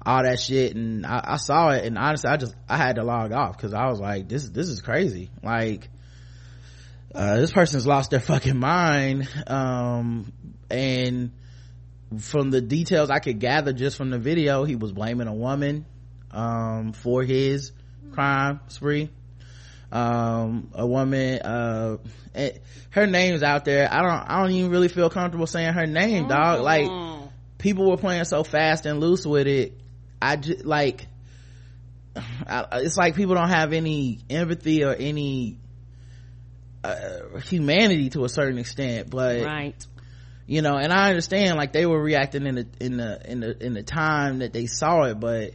all 0.05 0.23
that 0.23 0.39
shit. 0.39 0.75
And 0.75 1.05
I, 1.05 1.21
I 1.23 1.37
saw 1.37 1.69
it 1.69 1.85
and 1.85 1.97
honestly, 1.97 2.29
I 2.29 2.37
just, 2.37 2.55
I 2.67 2.77
had 2.77 2.95
to 2.95 3.03
log 3.03 3.31
off 3.31 3.57
because 3.57 3.73
I 3.73 3.87
was 3.87 3.99
like, 3.99 4.27
this, 4.27 4.49
this 4.49 4.69
is 4.69 4.81
crazy. 4.81 5.29
Like, 5.43 5.89
uh, 7.13 7.37
this 7.37 7.51
person's 7.51 7.85
lost 7.85 8.11
their 8.11 8.19
fucking 8.19 8.57
mind. 8.57 9.27
Um, 9.47 10.31
and 10.69 11.31
from 12.19 12.51
the 12.51 12.61
details 12.61 13.09
I 13.09 13.19
could 13.19 13.39
gather 13.39 13.73
just 13.73 13.97
from 13.97 14.09
the 14.09 14.19
video, 14.19 14.63
he 14.63 14.75
was 14.75 14.91
blaming 14.91 15.27
a 15.27 15.33
woman, 15.33 15.85
um, 16.31 16.93
for 16.93 17.23
his 17.23 17.71
crime 18.11 18.61
spree. 18.67 19.09
Um, 19.91 20.69
a 20.73 20.85
woman, 20.85 21.39
uh, 21.41 21.97
her 22.91 23.07
name's 23.07 23.41
out 23.43 23.63
there. 23.65 23.87
I 23.91 24.01
don't, 24.01 24.29
I 24.31 24.41
don't 24.41 24.51
even 24.51 24.71
really 24.71 24.89
feel 24.89 25.09
comfortable 25.09 25.47
saying 25.47 25.73
her 25.73 25.85
name, 25.85 26.27
dog. 26.27 26.61
Like, 26.61 26.85
Mm. 26.89 27.29
people 27.57 27.89
were 27.89 27.97
playing 27.97 28.25
so 28.25 28.43
fast 28.43 28.85
and 28.85 28.99
loose 28.99 29.25
with 29.25 29.47
it. 29.47 29.79
I 30.21 30.35
just, 30.35 30.65
like, 30.65 31.07
I, 32.15 32.65
it's 32.81 32.97
like 32.97 33.15
people 33.15 33.35
don't 33.35 33.49
have 33.49 33.71
any 33.73 34.19
empathy 34.29 34.83
or 34.83 34.93
any, 34.93 35.57
uh, 36.83 37.39
humanity 37.45 38.09
to 38.11 38.23
a 38.25 38.29
certain 38.29 38.57
extent, 38.59 39.09
but 39.09 39.43
Right. 39.43 39.85
you 40.45 40.61
know 40.61 40.75
and 40.77 40.93
i 40.93 41.09
understand 41.09 41.57
like 41.57 41.73
they 41.73 41.85
were 41.85 42.01
reacting 42.01 42.45
in 42.45 42.55
the 42.55 42.67
in 42.79 42.95
the 42.95 43.19
in 43.29 43.39
the 43.41 43.65
in 43.65 43.73
the 43.73 43.83
time 43.83 44.39
that 44.39 44.53
they 44.53 44.65
saw 44.67 45.03
it 45.03 45.19
but 45.19 45.51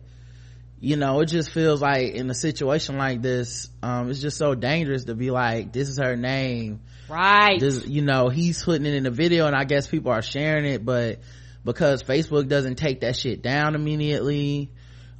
you 0.83 0.97
know 0.97 1.21
it 1.21 1.27
just 1.27 1.51
feels 1.51 1.81
like 1.81 2.13
in 2.13 2.29
a 2.29 2.35
situation 2.35 2.99
like 2.99 3.23
this 3.23 3.71
um 3.85 4.11
it's 4.11 4.21
just 4.21 4.37
so 4.37 4.53
dangerous 4.57 5.05
to 5.05 5.15
be 5.15 5.31
like 5.31 5.73
this 5.73 5.89
is 5.89 5.97
her 5.97 6.17
name 6.17 6.81
Right. 7.09 7.61
this 7.61 7.87
you 7.87 8.03
know 8.03 8.31
he's 8.31 8.63
putting 8.65 8.85
it 8.85 8.95
in 8.95 9.05
the 9.05 9.11
video 9.11 9.47
and 9.47 9.55
i 9.55 9.63
guess 9.63 9.87
people 9.87 10.11
are 10.11 10.23
sharing 10.23 10.65
it 10.65 10.85
but 10.85 11.21
because 11.65 12.03
facebook 12.03 12.49
doesn't 12.49 12.77
take 12.77 13.03
that 13.03 13.15
shit 13.15 13.43
down 13.43 13.77
immediately 13.77 14.71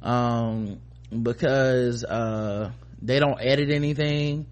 um 0.01 0.79
because 1.09 2.03
uh 2.03 2.69
they 3.01 3.19
don't 3.19 3.39
edit 3.39 3.71
anything 3.71 4.47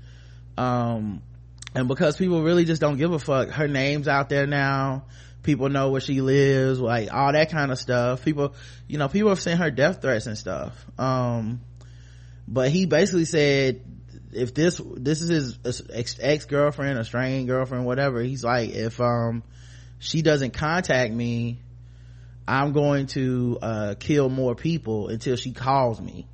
um 0.58 1.22
and 1.76 1.90
because 1.90 2.16
people 2.16 2.42
really 2.42 2.64
just 2.64 2.80
don't 2.80 2.98
give 2.98 3.12
a 3.12 3.20
fuck 3.20 3.50
her 3.50 3.68
name's 3.68 4.08
out 4.08 4.30
there 4.30 4.48
now 4.48 5.04
people 5.44 5.70
know 5.70 5.90
where 5.90 6.02
she 6.02 6.22
lives 6.22 6.80
like 6.80 7.12
all 7.12 7.32
that 7.34 7.52
kind 7.52 7.72
of 7.72 7.80
stuff. 7.80 8.24
People 8.24 8.56
you 8.88 8.98
know 8.98 9.08
people 9.08 9.30
have 9.30 9.40
sent 9.40 9.60
her 9.60 9.72
death 9.72 10.02
threats 10.02 10.28
and 10.28 10.38
stuff. 10.38 10.86
Um 10.98 11.62
but 12.48 12.70
he 12.70 12.86
basically 12.86 13.26
said 13.26 13.82
if 14.34 14.54
this 14.54 14.82
this 14.96 15.22
is 15.22 15.58
his 15.64 15.82
ex, 15.92 16.18
ex-girlfriend 16.20 16.98
a 16.98 17.04
strange 17.04 17.48
girlfriend 17.48 17.86
whatever 17.86 18.22
he's 18.22 18.44
like 18.44 18.70
if 18.70 19.00
um 19.02 19.44
she 20.00 20.22
doesn't 20.22 20.52
contact 20.52 21.14
me 21.14 21.60
i'm 22.48 22.72
going 22.72 23.08
to 23.08 23.58
uh 23.62 23.96
kill 24.00 24.30
more 24.30 24.56
people 24.56 25.10
until 25.10 25.36
she 25.36 25.52
calls 25.52 26.00
me. 26.00 26.28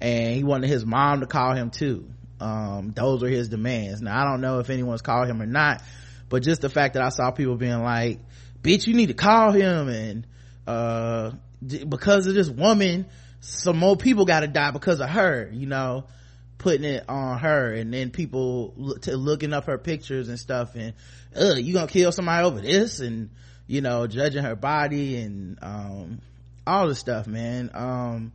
And 0.00 0.34
he 0.34 0.42
wanted 0.42 0.68
his 0.68 0.84
mom 0.84 1.20
to 1.20 1.26
call 1.26 1.54
him 1.54 1.70
too. 1.70 2.08
Um 2.40 2.92
those 2.92 3.22
are 3.22 3.28
his 3.28 3.48
demands. 3.48 4.00
Now 4.02 4.20
i 4.20 4.24
don't 4.24 4.40
know 4.40 4.58
if 4.58 4.70
anyone's 4.70 5.02
called 5.02 5.28
him 5.28 5.40
or 5.40 5.46
not 5.46 5.82
but 6.32 6.42
just 6.42 6.62
the 6.62 6.68
fact 6.68 6.94
that 6.94 7.02
i 7.02 7.10
saw 7.10 7.30
people 7.30 7.56
being 7.56 7.82
like 7.82 8.18
bitch 8.62 8.86
you 8.86 8.94
need 8.94 9.06
to 9.06 9.14
call 9.14 9.52
him 9.52 9.88
and 9.88 10.26
uh 10.66 11.30
because 11.88 12.26
of 12.26 12.34
this 12.34 12.48
woman 12.48 13.06
some 13.40 13.76
more 13.76 13.96
people 13.96 14.24
gotta 14.24 14.48
die 14.48 14.70
because 14.70 15.00
of 15.00 15.08
her 15.08 15.48
you 15.52 15.66
know 15.66 16.04
putting 16.62 16.84
it 16.84 17.04
on 17.08 17.38
her. 17.38 17.74
And 17.74 17.92
then 17.92 18.10
people 18.10 18.72
look 18.76 19.06
looking 19.06 19.52
up 19.52 19.66
her 19.66 19.78
pictures 19.78 20.28
and 20.28 20.38
stuff 20.38 20.74
and 20.74 20.94
uh 21.36 21.54
you 21.56 21.74
gonna 21.74 21.88
kill 21.88 22.12
somebody 22.12 22.44
over 22.44 22.60
this? 22.60 23.00
And 23.00 23.30
you 23.66 23.80
know 23.80 24.06
judging 24.06 24.44
her 24.44 24.56
body 24.56 25.18
and 25.18 25.58
um 25.60 26.20
all 26.66 26.88
this 26.88 26.98
stuff 26.98 27.26
man. 27.26 27.70
Um 27.74 28.32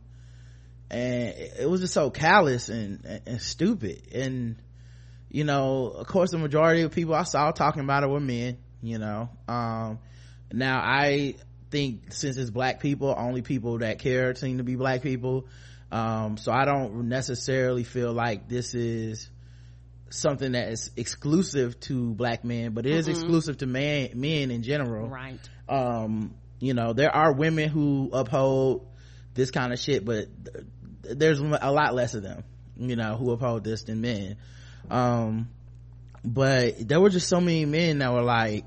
and 0.90 1.34
it 1.58 1.68
was 1.68 1.80
just 1.80 1.92
so 1.92 2.10
callous 2.10 2.68
and, 2.68 3.04
and, 3.04 3.22
and 3.26 3.42
stupid. 3.42 4.02
And 4.14 4.56
you 5.30 5.44
know 5.44 5.88
of 5.88 6.06
course 6.06 6.30
the 6.30 6.38
majority 6.38 6.82
of 6.82 6.92
people 6.92 7.14
i 7.14 7.22
saw 7.22 7.50
talking 7.50 7.82
about 7.82 8.02
it 8.02 8.08
were 8.08 8.20
men 8.20 8.58
you 8.82 8.98
know. 8.98 9.28
Um 9.48 9.98
now 10.52 10.78
i 10.78 11.34
think 11.70 12.12
since 12.12 12.36
it's 12.36 12.50
black 12.50 12.80
people 12.80 13.14
only 13.16 13.42
people 13.42 13.78
that 13.78 13.98
care 13.98 14.34
seem 14.34 14.58
to 14.58 14.64
be 14.64 14.76
black 14.76 15.02
people. 15.02 15.46
Um 15.90 16.36
so 16.36 16.52
i 16.52 16.64
don't 16.64 17.08
necessarily 17.08 17.84
feel 17.84 18.12
like 18.12 18.48
this 18.48 18.74
is 18.74 19.28
something 20.10 20.52
that 20.52 20.68
is 20.68 20.90
exclusive 20.96 21.78
to 21.80 22.14
black 22.14 22.44
men 22.44 22.72
but 22.72 22.86
it 22.86 22.92
is 22.92 23.08
exclusive 23.08 23.58
to 23.58 23.66
man 23.66 24.10
men 24.14 24.50
in 24.50 24.62
general. 24.62 25.08
Right. 25.08 25.38
um 25.68 26.34
you 26.60 26.72
know 26.72 26.92
there 26.92 27.14
are 27.14 27.32
women 27.32 27.68
who 27.68 28.10
uphold 28.12 28.86
this 29.34 29.50
kind 29.50 29.72
of 29.72 29.78
shit 29.78 30.04
but 30.04 30.26
th- 30.44 30.64
there's 31.18 31.40
a 31.40 31.70
lot 31.70 31.94
less 31.94 32.14
of 32.14 32.22
them 32.22 32.44
you 32.76 32.96
know 32.96 33.16
who 33.16 33.32
uphold 33.32 33.64
this 33.64 33.82
than 33.82 34.00
men 34.00 34.36
um 34.90 35.48
but 36.24 36.86
there 36.86 37.00
were 37.00 37.10
just 37.10 37.28
so 37.28 37.40
many 37.40 37.64
men 37.64 37.98
that 37.98 38.12
were 38.12 38.22
like 38.22 38.66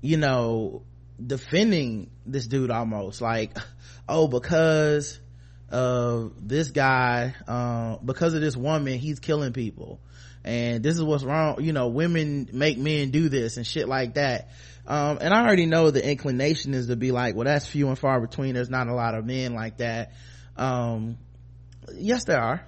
you 0.00 0.16
know 0.16 0.82
defending 1.24 2.10
this 2.26 2.46
dude 2.46 2.70
almost. 2.70 3.20
Like 3.20 3.56
oh 4.08 4.28
because 4.28 5.18
of 5.70 6.34
this 6.46 6.70
guy 6.70 7.34
uh, 7.48 7.96
because 8.04 8.34
of 8.34 8.40
this 8.40 8.56
woman 8.56 8.98
he's 8.98 9.20
killing 9.20 9.52
people. 9.52 10.00
And 10.44 10.82
this 10.82 10.96
is 10.96 11.02
what's 11.02 11.22
wrong 11.22 11.62
you 11.62 11.72
know 11.72 11.88
women 11.88 12.48
make 12.52 12.76
men 12.76 13.10
do 13.10 13.28
this 13.28 13.56
and 13.56 13.66
shit 13.66 13.88
like 13.88 14.14
that. 14.14 14.50
Um, 14.84 15.18
and 15.20 15.32
i 15.32 15.44
already 15.44 15.66
know 15.66 15.92
the 15.92 16.04
inclination 16.04 16.74
is 16.74 16.88
to 16.88 16.96
be 16.96 17.12
like 17.12 17.36
well 17.36 17.44
that's 17.44 17.66
few 17.66 17.88
and 17.88 17.98
far 17.98 18.20
between. 18.20 18.54
There's 18.54 18.70
not 18.70 18.88
a 18.88 18.94
lot 18.94 19.14
of 19.14 19.24
men 19.24 19.54
like 19.54 19.78
that. 19.78 20.12
Um, 20.56 21.18
yes 21.94 22.24
there 22.24 22.40
are 22.40 22.66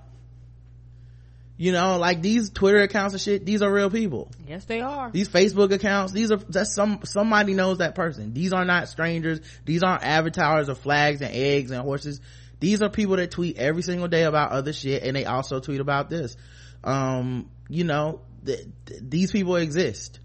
you 1.56 1.70
know 1.70 1.98
like 1.98 2.20
these 2.20 2.50
twitter 2.50 2.80
accounts 2.80 3.14
and 3.14 3.20
shit 3.20 3.46
these 3.46 3.62
are 3.62 3.72
real 3.72 3.90
people. 3.90 4.30
Yes, 4.46 4.64
they 4.64 4.80
are. 4.80 5.10
these 5.10 5.28
facebook 5.28 5.72
accounts 5.72 6.12
these 6.12 6.32
are 6.32 6.36
that's 6.36 6.74
some 6.74 7.00
somebody 7.04 7.54
knows 7.54 7.78
that 7.78 7.94
person. 7.94 8.32
These 8.34 8.52
are 8.52 8.64
not 8.64 8.88
strangers. 8.88 9.40
These 9.64 9.82
aren't 9.82 10.04
avatars 10.04 10.68
of 10.68 10.78
flags 10.78 11.20
and 11.20 11.32
eggs 11.32 11.70
and 11.70 11.80
horses. 11.82 12.20
These 12.60 12.82
are 12.82 12.88
people 12.88 13.16
that 13.16 13.30
tweet 13.30 13.56
every 13.56 13.82
single 13.82 14.08
day 14.08 14.24
about 14.24 14.50
other 14.52 14.72
shit 14.72 15.02
and 15.02 15.14
they 15.16 15.24
also 15.24 15.60
tweet 15.60 15.80
about 15.80 16.10
this. 16.10 16.36
Um 16.82 17.50
you 17.68 17.84
know 17.84 18.20
th- 18.44 18.66
th- 18.86 19.00
these 19.02 19.30
people 19.30 19.56
exist. 19.56 20.18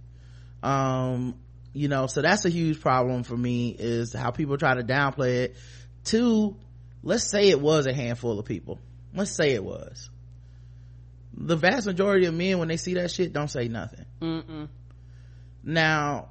Um 0.63 1.36
you 1.74 1.89
know 1.89 2.07
so 2.07 2.24
that's 2.24 2.45
a 2.45 2.50
huge 2.50 2.81
problem 2.81 3.21
for 3.24 3.38
me 3.38 3.75
is 3.77 4.13
how 4.13 4.31
people 4.31 4.57
try 4.57 4.74
to 4.74 4.83
downplay 4.83 5.43
it. 5.43 5.57
Two 6.03 6.57
let's 7.03 7.29
say 7.29 7.50
it 7.50 7.62
was 7.62 7.86
a 7.86 7.93
handful 7.93 8.39
of 8.39 8.45
people. 8.45 8.79
Let's 9.13 9.31
say 9.31 9.51
it 9.51 9.63
was 9.63 10.09
the 11.33 11.55
vast 11.55 11.86
majority 11.86 12.25
of 12.25 12.33
men 12.33 12.59
when 12.59 12.67
they 12.67 12.77
see 12.77 12.95
that 12.95 13.12
shit 13.12 13.33
don't 13.33 13.50
say 13.50 13.67
nothing. 13.67 14.05
Mm-mm. 14.21 14.67
now 15.63 16.29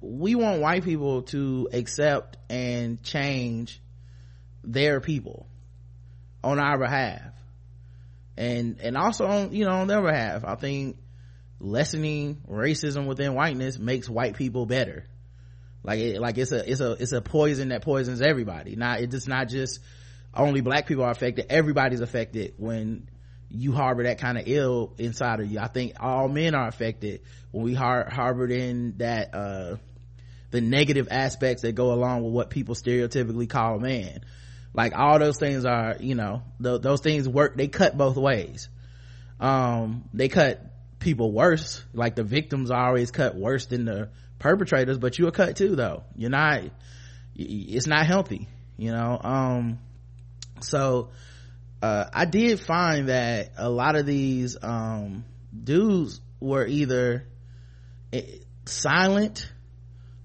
we 0.00 0.34
want 0.34 0.60
white 0.60 0.84
people 0.84 1.22
to 1.22 1.68
accept 1.72 2.36
and 2.50 3.02
change 3.02 3.80
their 4.62 5.00
people 5.00 5.46
on 6.42 6.58
our 6.58 6.78
behalf. 6.78 7.22
And 8.36 8.80
and 8.80 8.96
also 8.96 9.26
on 9.26 9.52
you 9.52 9.64
know 9.64 9.72
on 9.72 9.86
their 9.86 10.02
behalf. 10.02 10.44
I 10.44 10.56
think 10.56 10.96
lessening 11.60 12.42
racism 12.48 13.06
within 13.06 13.34
whiteness 13.34 13.78
makes 13.78 14.08
white 14.08 14.36
people 14.36 14.66
better. 14.66 15.06
Like 15.84 16.00
it, 16.00 16.20
like 16.20 16.36
it's 16.38 16.50
a 16.50 16.68
it's 16.70 16.80
a 16.80 16.92
it's 16.92 17.12
a 17.12 17.20
poison 17.20 17.68
that 17.68 17.82
poisons 17.82 18.20
everybody. 18.20 18.74
Not 18.74 19.00
it's 19.00 19.28
not 19.28 19.48
just 19.48 19.80
only 20.34 20.60
black 20.62 20.86
people 20.86 21.04
are 21.04 21.10
affected. 21.10 21.46
Everybody's 21.48 22.00
affected 22.00 22.54
when 22.56 23.08
you 23.54 23.72
harbor 23.72 24.02
that 24.04 24.18
kind 24.18 24.36
of 24.36 24.44
ill 24.46 24.92
inside 24.98 25.40
of 25.40 25.50
you. 25.50 25.58
I 25.60 25.68
think 25.68 25.94
all 26.00 26.28
men 26.28 26.54
are 26.54 26.66
affected 26.66 27.22
when 27.52 27.64
we 27.64 27.74
har- 27.74 28.08
harbored 28.10 28.50
in 28.50 28.94
that 28.98 29.34
uh 29.34 29.76
the 30.50 30.60
negative 30.60 31.08
aspects 31.10 31.62
that 31.62 31.72
go 31.72 31.92
along 31.92 32.22
with 32.24 32.32
what 32.32 32.50
people 32.50 32.74
stereotypically 32.74 33.48
call 33.48 33.78
man. 33.78 34.20
Like 34.72 34.92
all 34.96 35.18
those 35.18 35.38
things 35.38 35.64
are 35.64 35.96
you 36.00 36.14
know 36.14 36.42
th- 36.62 36.82
those 36.82 37.00
things 37.00 37.28
work 37.28 37.56
they 37.56 37.68
cut 37.68 37.96
both 37.96 38.16
ways. 38.16 38.68
Um 39.38 40.08
they 40.12 40.28
cut 40.28 40.60
people 40.98 41.30
worse. 41.30 41.82
Like 41.92 42.16
the 42.16 42.24
victims 42.24 42.70
are 42.70 42.88
always 42.88 43.10
cut 43.10 43.36
worse 43.36 43.66
than 43.66 43.84
the 43.84 44.10
perpetrators 44.38 44.98
but 44.98 45.18
you're 45.18 45.30
cut 45.30 45.56
too 45.56 45.76
though. 45.76 46.02
You're 46.16 46.30
not 46.30 46.62
it's 47.36 47.86
not 47.86 48.06
healthy 48.06 48.48
you 48.76 48.90
know? 48.90 49.20
Um 49.22 49.78
so 50.60 51.10
uh 51.84 52.08
i 52.12 52.24
did 52.24 52.58
find 52.60 53.08
that 53.08 53.52
a 53.58 53.68
lot 53.68 53.94
of 53.96 54.06
these 54.06 54.56
um 54.62 55.24
dudes 55.62 56.20
were 56.40 56.66
either 56.66 57.26
eh, 58.12 58.22
silent 58.66 59.50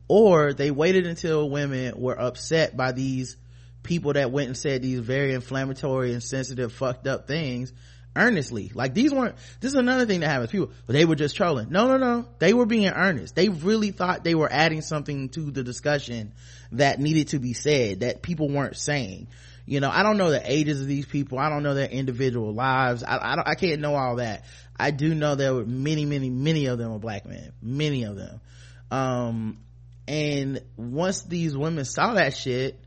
or 0.08 0.54
they 0.54 0.72
waited 0.72 1.06
until 1.06 1.50
women 1.50 2.00
were 2.00 2.20
upset 2.20 2.76
by 2.76 2.92
these 2.92 3.38
people 3.84 4.14
that 4.14 4.32
went 4.32 4.48
and 4.48 4.58
said 4.58 4.82
these 4.82 5.00
very 5.00 5.34
inflammatory 5.34 6.14
and 6.14 6.24
sensitive 6.24 6.74
fucked 6.74 7.08
up 7.08 7.28
things 7.28 7.72
earnestly. 8.16 8.72
Like 8.74 8.94
these 8.94 9.14
weren't 9.14 9.36
this 9.62 9.72
is 9.72 9.76
another 9.76 10.06
thing 10.06 10.22
that 10.22 10.28
happens. 10.28 10.52
People 10.52 10.72
they 10.88 11.06
were 11.06 11.16
just 11.16 11.36
trolling. 11.36 11.70
No 11.70 11.88
no 11.88 11.98
no. 11.98 12.28
They 12.40 12.54
were 12.54 12.66
being 12.66 12.90
earnest. 12.90 13.36
They 13.36 13.50
really 13.50 13.92
thought 13.92 14.24
they 14.24 14.36
were 14.36 14.52
adding 14.52 14.82
something 14.82 15.30
to 15.30 15.52
the 15.52 15.64
discussion 15.64 16.34
that 16.74 17.00
needed 17.00 17.30
to 17.30 17.40
be 17.40 17.54
said 17.54 18.02
that 18.02 18.22
people 18.22 18.50
weren't 18.50 18.76
saying 18.76 19.28
you 19.70 19.80
know 19.80 19.90
i 19.92 20.02
don't 20.02 20.18
know 20.18 20.32
the 20.32 20.52
ages 20.52 20.82
of 20.82 20.88
these 20.88 21.06
people. 21.06 21.38
I 21.38 21.48
don't 21.50 21.62
know 21.62 21.76
their 21.76 21.88
individual 21.88 22.54
lives. 22.54 23.04
I 23.04 23.20
i, 23.22 23.36
don't, 23.36 23.48
I 23.48 23.54
can't 23.54 23.80
know 23.82 23.94
all 23.94 24.16
that. 24.16 24.46
I 24.76 24.90
do 24.90 25.14
know 25.14 25.36
there 25.36 25.54
were 25.54 25.66
many 25.66 26.06
many 26.06 26.32
many 26.32 26.66
of 26.66 26.80
them 26.80 26.92
are 26.92 26.98
black 26.98 27.28
men. 27.28 27.52
Many 27.62 28.04
of 28.04 28.16
them. 28.16 28.42
Um 28.90 29.60
and 30.08 30.62
once 30.76 31.22
these 31.22 31.56
women 31.56 31.86
saw 31.86 32.16
that 32.16 32.36
shit 32.36 32.80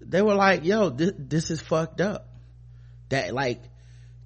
they 0.00 0.22
were 0.22 0.36
like 0.36 0.64
yo 0.64 0.88
th- 0.88 1.16
this 1.18 1.50
is 1.50 1.60
fucked 1.60 2.00
up. 2.00 2.28
That 3.08 3.34
like 3.34 3.60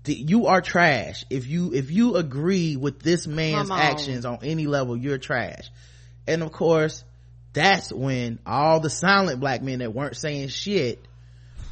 you 0.07 0.47
are 0.47 0.61
trash. 0.61 1.25
If 1.31 1.47
you 1.47 1.73
if 1.73 1.91
you 1.91 2.17
agree 2.17 2.77
with 2.77 3.01
this 3.01 3.27
man's 3.27 3.71
on. 3.71 3.81
actions 3.81 4.27
on 4.27 4.41
any 4.43 4.67
level 4.67 4.95
you're 4.95 5.17
trash. 5.17 5.71
And 6.27 6.43
of 6.43 6.53
course 6.53 7.03
that's 7.55 7.91
when 7.91 8.41
all 8.45 8.81
the 8.81 8.91
silent 8.91 9.41
black 9.41 9.63
men 9.63 9.79
that 9.79 9.95
weren't 9.95 10.17
saying 10.17 10.49
shit 10.49 11.08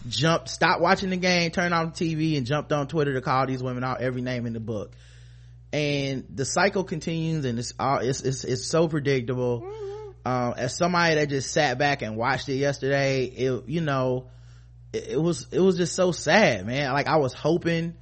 jumped 0.08 0.48
stopped 0.48 0.80
watching 0.80 1.10
the 1.10 1.16
game 1.16 1.50
turned 1.50 1.74
on 1.74 1.86
the 1.86 1.92
tv 1.92 2.36
and 2.36 2.46
jumped 2.46 2.72
on 2.72 2.86
twitter 2.86 3.14
to 3.14 3.20
call 3.20 3.46
these 3.46 3.62
women 3.62 3.84
out 3.84 4.00
every 4.00 4.22
name 4.22 4.46
in 4.46 4.52
the 4.52 4.60
book. 4.60 4.92
And 5.72 6.24
the 6.32 6.44
cycle 6.44 6.84
continues 6.84 7.44
and 7.44 7.58
it's 7.58 7.74
all 7.78 7.98
it's 7.98 8.20
it's, 8.20 8.44
it's 8.44 8.66
so 8.66 8.88
predictable. 8.88 9.68
Um, 10.24 10.54
as 10.56 10.76
somebody 10.76 11.16
that 11.16 11.28
just 11.28 11.52
sat 11.52 11.78
back 11.78 12.02
and 12.02 12.16
watched 12.16 12.48
it 12.48 12.56
yesterday 12.56 13.24
it 13.26 13.68
you 13.68 13.80
know 13.80 14.28
it, 14.92 15.08
it 15.10 15.20
was 15.20 15.46
it 15.52 15.60
was 15.60 15.76
just 15.76 15.94
so 15.94 16.12
sad 16.12 16.66
man. 16.66 16.92
Like 16.92 17.08
i 17.08 17.16
was 17.16 17.32
hoping 17.34 17.94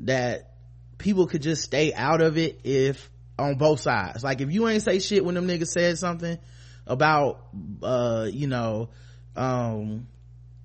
that 0.00 0.54
people 0.98 1.26
could 1.26 1.42
just 1.42 1.62
stay 1.62 1.92
out 1.94 2.20
of 2.20 2.36
it 2.36 2.60
if 2.64 3.10
on 3.38 3.56
both 3.56 3.80
sides. 3.80 4.24
Like 4.24 4.40
if 4.40 4.52
you 4.52 4.68
ain't 4.68 4.82
say 4.82 4.98
shit 4.98 5.24
when 5.24 5.34
them 5.34 5.46
niggas 5.46 5.68
said 5.68 5.98
something 5.98 6.38
about 6.86 7.40
uh 7.82 8.28
you 8.30 8.46
know 8.46 8.88
um 9.36 10.08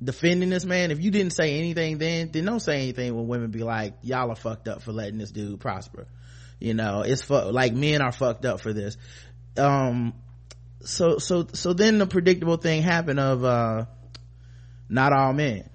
defending 0.04 0.50
this 0.50 0.66
man. 0.66 0.92
If 0.92 1.02
you 1.02 1.12
didn't 1.12 1.34
say 1.34 1.58
anything 1.58 1.98
then 1.98 2.30
then 2.32 2.46
don't 2.46 2.60
say 2.60 2.82
anything 2.82 3.16
when 3.16 3.28
women 3.28 3.52
be 3.52 3.64
like 3.64 3.96
y'all 4.02 4.32
are 4.32 4.36
fucked 4.36 4.68
up 4.68 4.82
for 4.82 4.92
letting 4.92 5.18
this 5.18 5.32
dude 5.32 5.60
prosper. 5.60 6.08
You 6.60 6.74
know 6.74 7.02
it's 7.02 7.24
fu- 7.24 7.36
like 7.36 7.74
men 7.74 8.02
are 8.02 8.12
fucked 8.12 8.46
up 8.46 8.62
for 8.62 8.74
this. 8.74 8.98
Um 9.58 10.14
so 10.82 11.18
so 11.18 11.48
so 11.54 11.74
then 11.74 11.98
the 11.98 12.08
predictable 12.08 12.58
thing 12.58 12.82
happened 12.82 13.20
of 13.20 13.44
uh 13.44 13.86
not 14.90 15.14
all 15.14 15.34
men. 15.34 15.70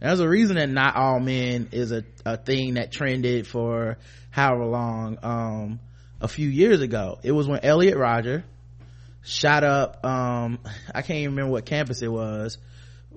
There's 0.00 0.20
a 0.20 0.28
reason 0.28 0.56
that 0.56 0.68
not 0.68 0.96
all 0.96 1.20
men 1.20 1.68
is 1.70 1.92
a, 1.92 2.04
a 2.26 2.36
thing 2.36 2.74
that 2.74 2.90
trended 2.90 3.46
for 3.46 3.98
however 4.30 4.66
long 4.66 5.18
um 5.22 5.80
a 6.20 6.28
few 6.28 6.48
years 6.48 6.80
ago. 6.80 7.18
It 7.22 7.32
was 7.32 7.46
when 7.46 7.60
elliot 7.64 7.96
rodger 7.96 8.44
shot 9.24 9.62
up 9.64 10.04
um 10.04 10.58
i 10.94 11.02
can't 11.02 11.20
even 11.20 11.34
remember 11.36 11.52
what 11.52 11.64
campus 11.64 12.02
it 12.02 12.10
was 12.10 12.58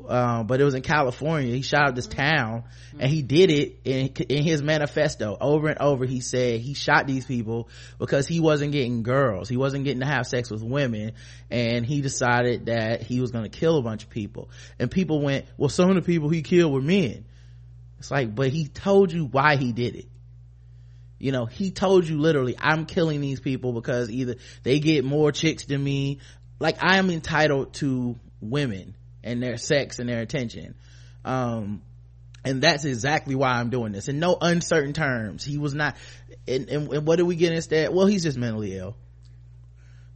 um, 0.07 0.47
but 0.47 0.61
it 0.61 0.63
was 0.63 0.75
in 0.75 0.81
California. 0.81 1.53
He 1.53 1.61
shot 1.61 1.89
up 1.89 1.95
this 1.95 2.07
town 2.07 2.63
and 2.99 3.09
he 3.09 3.21
did 3.21 3.49
it 3.49 3.79
in, 3.83 4.07
in 4.29 4.43
his 4.43 4.61
manifesto 4.61 5.37
over 5.39 5.67
and 5.67 5.79
over. 5.79 6.05
He 6.05 6.19
said 6.19 6.59
he 6.61 6.73
shot 6.73 7.07
these 7.07 7.25
people 7.25 7.69
because 7.97 8.27
he 8.27 8.39
wasn't 8.39 8.71
getting 8.71 9.03
girls. 9.03 9.49
He 9.49 9.57
wasn't 9.57 9.83
getting 9.83 10.01
to 10.01 10.05
have 10.05 10.27
sex 10.27 10.51
with 10.51 10.61
women 10.61 11.13
and 11.49 11.85
he 11.85 12.01
decided 12.01 12.67
that 12.67 13.01
he 13.01 13.19
was 13.19 13.31
going 13.31 13.49
to 13.49 13.57
kill 13.57 13.77
a 13.77 13.81
bunch 13.81 14.03
of 14.03 14.09
people. 14.09 14.49
And 14.79 14.91
people 14.91 15.21
went, 15.21 15.45
well, 15.57 15.69
some 15.69 15.89
of 15.89 15.95
the 15.95 16.01
people 16.01 16.29
he 16.29 16.41
killed 16.41 16.73
were 16.73 16.81
men. 16.81 17.25
It's 17.99 18.11
like, 18.11 18.35
but 18.35 18.49
he 18.49 18.67
told 18.67 19.11
you 19.11 19.25
why 19.25 19.55
he 19.55 19.71
did 19.71 19.95
it. 19.95 20.07
You 21.17 21.31
know, 21.31 21.45
he 21.45 21.71
told 21.71 22.07
you 22.07 22.19
literally, 22.19 22.55
I'm 22.59 22.85
killing 22.85 23.21
these 23.21 23.39
people 23.39 23.71
because 23.71 24.11
either 24.11 24.35
they 24.63 24.79
get 24.79 25.05
more 25.05 25.31
chicks 25.31 25.65
than 25.65 25.83
me. 25.83 26.19
Like 26.59 26.83
I 26.83 26.97
am 26.97 27.09
entitled 27.09 27.73
to 27.75 28.19
women 28.41 28.95
and 29.25 29.43
their 29.43 29.57
sex 29.57 29.99
and 29.99 30.07
their 30.07 30.21
attention. 30.21 30.75
Um 31.25 31.81
and 32.45 32.61
that's 32.61 32.85
exactly 32.85 33.35
why 33.35 33.53
i'm 33.53 33.69
doing 33.69 33.91
this. 33.91 34.07
In 34.07 34.19
no 34.19 34.37
uncertain 34.39 34.93
terms. 34.93 35.43
He 35.43 35.57
was 35.57 35.73
not 35.73 35.97
and, 36.47 36.69
and, 36.69 36.93
and 36.93 37.07
what 37.07 37.17
did 37.17 37.23
we 37.23 37.35
get 37.35 37.51
instead? 37.51 37.93
Well 37.93 38.05
he's 38.05 38.23
just 38.23 38.37
mentally 38.37 38.77
ill. 38.77 38.95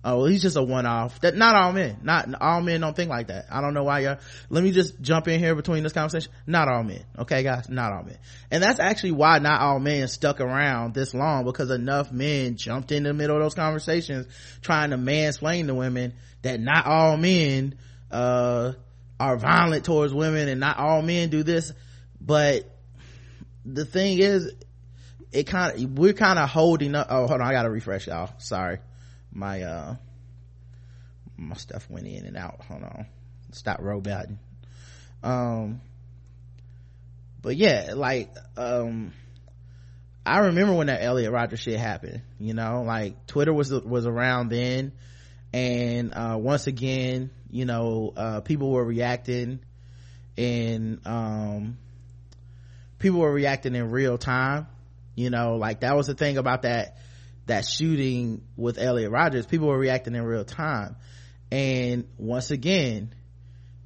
Oh 0.01 0.19
well, 0.19 0.25
he's 0.27 0.41
just 0.41 0.55
a 0.55 0.63
one-off. 0.63 1.19
That 1.21 1.35
not 1.35 1.55
all 1.55 1.73
men. 1.73 1.99
Not 2.03 2.29
all 2.39 2.61
men 2.61 2.79
don't 2.79 2.95
think 2.95 3.09
like 3.09 3.27
that. 3.27 3.47
I 3.51 3.59
don't 3.59 3.73
know 3.73 3.83
why 3.83 3.99
y'all 3.99 4.17
let 4.49 4.63
me 4.63 4.71
just 4.71 5.01
jump 5.01 5.27
in 5.27 5.39
here 5.39 5.55
between 5.55 5.83
this 5.83 5.91
conversation. 5.91 6.31
Not 6.47 6.69
all 6.69 6.83
men. 6.83 7.03
Okay 7.17 7.43
guys? 7.43 7.67
Not 7.67 7.91
all 7.91 8.03
men. 8.03 8.17
And 8.49 8.63
that's 8.63 8.79
actually 8.79 9.11
why 9.11 9.39
not 9.39 9.59
all 9.59 9.79
men 9.79 10.07
stuck 10.07 10.39
around 10.39 10.93
this 10.93 11.13
long 11.13 11.43
because 11.43 11.69
enough 11.69 12.13
men 12.13 12.55
jumped 12.55 12.93
in 12.93 13.03
the 13.03 13.13
middle 13.13 13.35
of 13.35 13.41
those 13.41 13.55
conversations 13.55 14.27
trying 14.61 14.91
to 14.91 14.97
mansplain 14.97 15.67
to 15.67 15.75
women 15.75 16.13
that 16.43 16.61
not 16.61 16.85
all 16.85 17.17
men 17.17 17.77
uh 18.09 18.71
are 19.19 19.37
violent 19.37 19.85
towards 19.85 20.13
women 20.13 20.47
and 20.47 20.59
not 20.59 20.77
all 20.77 21.01
men 21.01 21.29
do 21.29 21.43
this 21.43 21.73
but 22.21 22.63
the 23.65 23.85
thing 23.85 24.19
is 24.19 24.51
it 25.31 25.43
kind 25.47 25.75
of 25.75 25.97
we're 25.97 26.13
kind 26.13 26.39
of 26.39 26.49
holding 26.49 26.95
up 26.95 27.07
oh 27.09 27.27
hold 27.27 27.41
on 27.41 27.47
i 27.47 27.51
gotta 27.51 27.69
refresh 27.69 28.07
y'all 28.07 28.31
sorry. 28.37 28.79
My 29.31 29.61
uh 29.61 29.95
my 31.37 31.55
stuff 31.55 31.89
went 31.89 32.07
in 32.07 32.25
and 32.25 32.35
out 32.35 32.61
hold 32.67 32.83
on 32.83 33.05
stop 33.51 33.79
roboting. 33.79 34.39
Um 35.23 35.81
but 37.41 37.55
yeah 37.55 37.93
like 37.95 38.33
um 38.57 39.13
i 40.25 40.39
remember 40.39 40.73
when 40.73 40.87
that 40.87 41.01
elliot 41.01 41.31
rodger 41.31 41.57
shit 41.57 41.79
happened 41.79 42.21
you 42.39 42.53
know 42.53 42.83
like 42.85 43.25
twitter 43.27 43.53
was 43.53 43.71
was 43.71 44.05
around 44.05 44.49
then 44.49 44.91
and 45.53 46.13
uh 46.13 46.37
once 46.37 46.67
again 46.67 47.29
you 47.49 47.65
know 47.65 48.13
uh 48.15 48.41
people 48.41 48.71
were 48.71 48.83
reacting 48.83 49.59
and 50.37 51.05
um 51.05 51.77
people 52.99 53.19
were 53.19 53.31
reacting 53.31 53.75
in 53.75 53.91
real 53.91 54.17
time 54.17 54.67
you 55.15 55.29
know 55.29 55.55
like 55.55 55.81
that 55.81 55.95
was 55.95 56.07
the 56.07 56.13
thing 56.13 56.37
about 56.37 56.63
that 56.63 56.97
that 57.49 57.65
shooting 57.65 58.41
with 58.55 58.77
elliot 58.77 59.11
rodgers. 59.11 59.45
People 59.45 59.67
were 59.67 59.77
reacting 59.77 60.15
in 60.15 60.23
real 60.23 60.45
time. 60.45 60.95
And 61.51 62.07
once 62.17 62.51
again 62.51 63.13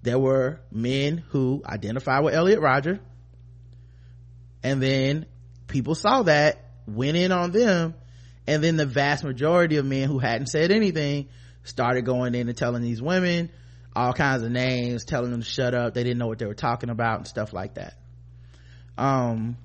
there 0.04 0.20
were 0.20 0.60
men 0.70 1.24
who 1.30 1.64
identified 1.66 2.26
with 2.26 2.34
elliot 2.34 2.60
rodgers 2.60 3.00
and 4.62 4.84
then 4.84 5.26
people 5.68 5.96
saw 5.96 6.24
that 6.24 6.72
went 6.86 7.16
in 7.16 7.32
on 7.32 7.52
them. 7.52 7.96
And 8.46 8.62
then 8.62 8.76
the 8.76 8.86
vast 8.86 9.24
majority 9.24 9.78
of 9.78 9.86
men 9.86 10.10
who 10.10 10.20
hadn't 10.20 10.48
said 10.48 10.72
anything 10.72 11.30
started 11.64 12.04
going 12.04 12.36
in 12.36 12.50
and 12.50 12.58
telling 12.58 12.82
these 12.84 13.02
women 13.02 13.50
all 13.96 14.14
kinds 14.14 14.44
of 14.44 14.52
names 14.52 15.06
telling 15.06 15.32
them 15.32 15.42
to 15.42 15.50
shut 15.50 15.74
up. 15.74 15.94
They 15.94 16.04
didn't 16.04 16.18
know 16.18 16.28
what 16.28 16.40
they 16.40 16.46
were 16.46 16.54
talking 16.54 16.90
about 16.90 17.20
and 17.20 17.28
stuff 17.28 17.54
like 17.54 17.76
that. 17.76 17.96
Um 18.98 19.58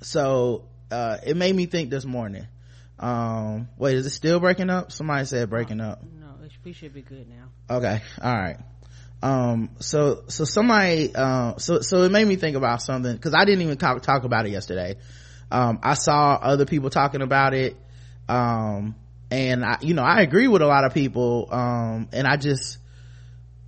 so 0.00 0.64
uh 0.90 1.18
it 1.24 1.36
made 1.36 1.54
me 1.54 1.66
think 1.66 1.90
this 1.90 2.04
morning. 2.04 2.46
Um 2.98 3.68
wait 3.78 3.96
is 3.96 4.06
it 4.06 4.10
still 4.10 4.40
breaking 4.40 4.70
up? 4.70 4.92
Somebody 4.92 5.24
said 5.24 5.50
breaking 5.50 5.80
up. 5.80 6.02
No, 6.02 6.44
it, 6.44 6.52
we 6.64 6.72
should 6.72 6.94
be 6.94 7.02
good 7.02 7.26
now. 7.28 7.76
okay 7.76 8.00
all 8.22 8.34
right 8.34 8.58
um 9.22 9.70
so 9.80 10.22
so 10.28 10.44
somebody 10.44 11.12
uh 11.14 11.56
so 11.56 11.80
so 11.80 12.02
it 12.02 12.12
made 12.12 12.26
me 12.26 12.36
think 12.36 12.56
about 12.56 12.80
something 12.80 13.12
because 13.12 13.34
i 13.34 13.44
didn't 13.44 13.62
even 13.62 13.76
talk, 13.76 14.00
talk 14.02 14.24
about 14.24 14.46
it 14.46 14.50
yesterday. 14.50 14.96
Um 15.50 15.80
i 15.82 15.94
saw 15.94 16.34
other 16.34 16.66
people 16.66 16.88
talking 16.90 17.20
about 17.22 17.52
it 17.52 17.76
um 18.28 18.94
and 19.30 19.64
i 19.64 19.78
you 19.80 19.94
know 19.94 20.02
i 20.02 20.20
agree 20.20 20.46
with 20.46 20.62
a 20.62 20.66
lot 20.66 20.84
of 20.84 20.94
people 20.94 21.48
um 21.50 22.08
and 22.12 22.26
i 22.28 22.36
just 22.36 22.78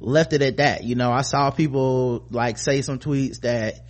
left 0.00 0.32
it 0.32 0.42
at 0.42 0.56
that. 0.56 0.82
You 0.84 0.94
know 0.94 1.12
i 1.12 1.22
saw 1.22 1.50
people 1.50 2.24
like 2.30 2.58
say 2.58 2.82
some 2.82 2.98
tweets 2.98 3.40
that 3.40 3.84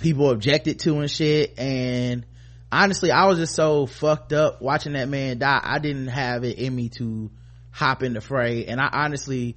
people 0.00 0.30
objected 0.30 0.78
to 0.80 0.98
and 1.00 1.10
shit 1.10 1.58
and 1.58 2.24
honestly 2.70 3.10
i 3.10 3.26
was 3.26 3.38
just 3.38 3.54
so 3.54 3.86
fucked 3.86 4.32
up 4.32 4.60
watching 4.60 4.92
that 4.92 5.08
man 5.08 5.38
die 5.38 5.60
i 5.62 5.78
didn't 5.78 6.08
have 6.08 6.44
it 6.44 6.58
in 6.58 6.74
me 6.74 6.90
to 6.90 7.30
hop 7.70 8.02
in 8.02 8.12
the 8.12 8.20
fray 8.20 8.66
and 8.66 8.80
i 8.80 8.88
honestly 8.92 9.56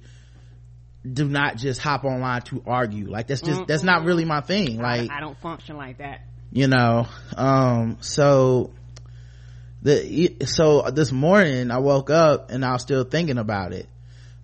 do 1.10 1.26
not 1.26 1.56
just 1.56 1.80
hop 1.80 2.04
online 2.04 2.42
to 2.42 2.62
argue. 2.66 3.08
Like 3.10 3.26
that's 3.26 3.40
just 3.40 3.66
that's 3.66 3.82
not 3.82 4.04
really 4.04 4.26
my 4.26 4.42
thing 4.42 4.78
like 4.78 5.10
I, 5.10 5.16
I 5.16 5.20
don't 5.20 5.38
function 5.40 5.76
like 5.78 5.98
that. 5.98 6.20
you 6.52 6.66
know 6.68 7.06
um 7.36 7.96
so 8.00 8.72
the 9.82 10.36
so 10.44 10.90
this 10.90 11.10
morning 11.10 11.70
i 11.70 11.78
woke 11.78 12.10
up 12.10 12.50
and 12.50 12.64
i 12.64 12.72
was 12.72 12.82
still 12.82 13.04
thinking 13.04 13.38
about 13.38 13.72
it 13.72 13.88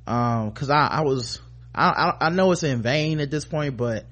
um 0.07 0.51
because 0.51 0.71
i 0.71 0.87
i 0.87 1.01
was 1.03 1.41
I, 1.75 1.89
I 2.21 2.27
i 2.27 2.31
know 2.31 2.53
it's 2.53 2.63
in 2.63 2.83
vain 2.83 3.21
at 3.21 3.31
this 3.31 3.45
point 3.45 3.77
but 3.77 4.05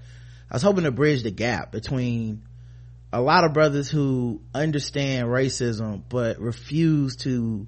i 0.51 0.55
was 0.55 0.63
hoping 0.63 0.85
to 0.85 0.91
bridge 0.91 1.23
the 1.23 1.31
gap 1.31 1.73
between 1.73 2.43
a 3.13 3.21
lot 3.21 3.45
of 3.45 3.53
brothers 3.53 3.89
who 3.89 4.41
understand 4.55 5.29
racism 5.29 6.03
but 6.09 6.39
refuse 6.41 7.17
to 7.17 7.67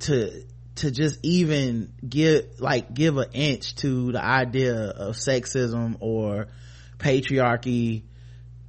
to 0.00 0.44
to 0.76 0.90
just 0.90 1.18
even 1.22 1.92
give 2.06 2.60
like 2.60 2.92
give 2.92 3.16
an 3.16 3.30
inch 3.32 3.74
to 3.76 4.12
the 4.12 4.24
idea 4.24 4.74
of 4.74 5.16
sexism 5.16 5.96
or 6.00 6.48
patriarchy 6.98 8.02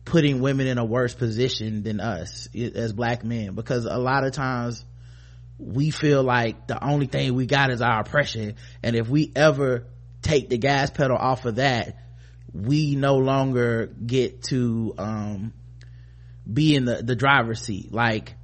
putting 0.06 0.40
women 0.40 0.68
in 0.68 0.78
a 0.78 0.86
worse 0.86 1.16
position 1.16 1.84
than 1.84 2.00
us 2.00 2.48
as 2.56 2.94
black 2.94 3.24
men. 3.24 3.56
Because 3.56 3.86
a 3.86 3.98
lot 3.98 4.24
of 4.24 4.34
times 4.34 4.86
we 5.58 5.90
feel 5.90 6.24
like 6.24 6.68
the 6.68 6.84
only 6.84 7.06
thing 7.06 7.34
we 7.34 7.46
got 7.46 7.72
is 7.72 7.82
our 7.82 8.02
oppression. 8.02 8.56
And 8.84 8.96
if 8.96 9.08
we 9.08 9.32
ever 9.36 9.88
take 10.22 10.50
the 10.50 10.58
gas 10.58 10.90
pedal 10.90 11.18
off 11.18 11.46
of 11.46 11.56
that 11.56 11.98
we 12.56 12.96
no 12.96 13.18
longer 13.18 13.88
get 13.88 14.42
to 14.44 14.94
um 14.98 15.54
be 16.52 16.76
in 16.76 16.86
the 16.86 17.04
the 17.04 17.16
driver's 17.16 17.62
seat. 17.62 17.94
Like 17.94 18.36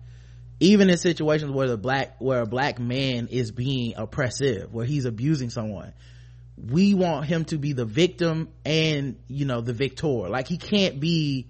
even 0.59 0.89
in 0.89 0.97
situations 0.97 1.51
where 1.51 1.67
the 1.67 1.77
black 1.77 2.17
where 2.19 2.41
a 2.41 2.45
black 2.45 2.79
man 2.79 3.27
is 3.27 3.51
being 3.51 3.93
oppressive 3.95 4.73
where 4.73 4.85
he's 4.85 5.05
abusing 5.05 5.49
someone 5.49 5.93
we 6.57 6.93
want 6.93 7.25
him 7.25 7.45
to 7.45 7.57
be 7.57 7.73
the 7.73 7.85
victim 7.85 8.49
and 8.65 9.17
you 9.27 9.45
know 9.45 9.61
the 9.61 9.73
victor. 9.73 10.07
Like 10.07 10.47
he 10.47 10.57
can't 10.57 10.99
be 10.99 11.47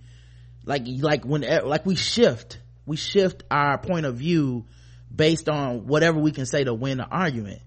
like 0.65 0.83
like 0.85 1.25
when 1.25 1.41
like 1.41 1.85
we 1.85 1.95
shift 1.95 2.59
we 2.85 2.95
shift 2.95 3.43
our 3.49 3.77
point 3.77 4.05
of 4.05 4.15
view 4.15 4.65
based 5.13 5.49
on 5.49 5.87
whatever 5.87 6.19
we 6.19 6.31
can 6.31 6.45
say 6.45 6.63
to 6.63 6.73
win 6.73 6.97
the 6.97 7.05
argument 7.05 7.61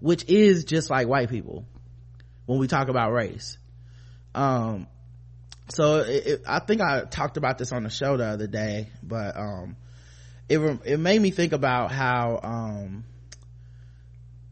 which 0.00 0.24
is 0.28 0.64
just 0.64 0.90
like 0.90 1.08
white 1.08 1.30
people 1.30 1.64
when 2.46 2.58
we 2.58 2.66
talk 2.66 2.88
about 2.88 3.12
race 3.12 3.58
um 4.34 4.86
so 5.70 6.00
it, 6.00 6.26
it, 6.26 6.42
i 6.46 6.58
think 6.58 6.80
i 6.80 7.04
talked 7.04 7.36
about 7.36 7.58
this 7.58 7.72
on 7.72 7.84
the 7.84 7.90
show 7.90 8.16
the 8.16 8.24
other 8.24 8.46
day 8.46 8.90
but 9.02 9.36
um 9.36 9.76
it 10.48 10.58
it 10.84 10.98
made 10.98 11.20
me 11.20 11.30
think 11.30 11.52
about 11.52 11.90
how 11.90 12.40
um 12.42 13.04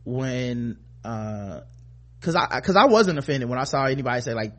when 0.04 0.78
uh 1.04 1.60
cause 2.22 2.36
I, 2.36 2.60
cause 2.60 2.76
I 2.76 2.86
wasn't 2.86 3.18
offended 3.18 3.48
when 3.48 3.58
I 3.58 3.64
saw 3.64 3.84
anybody 3.84 4.20
say 4.20 4.32
like, 4.32 4.52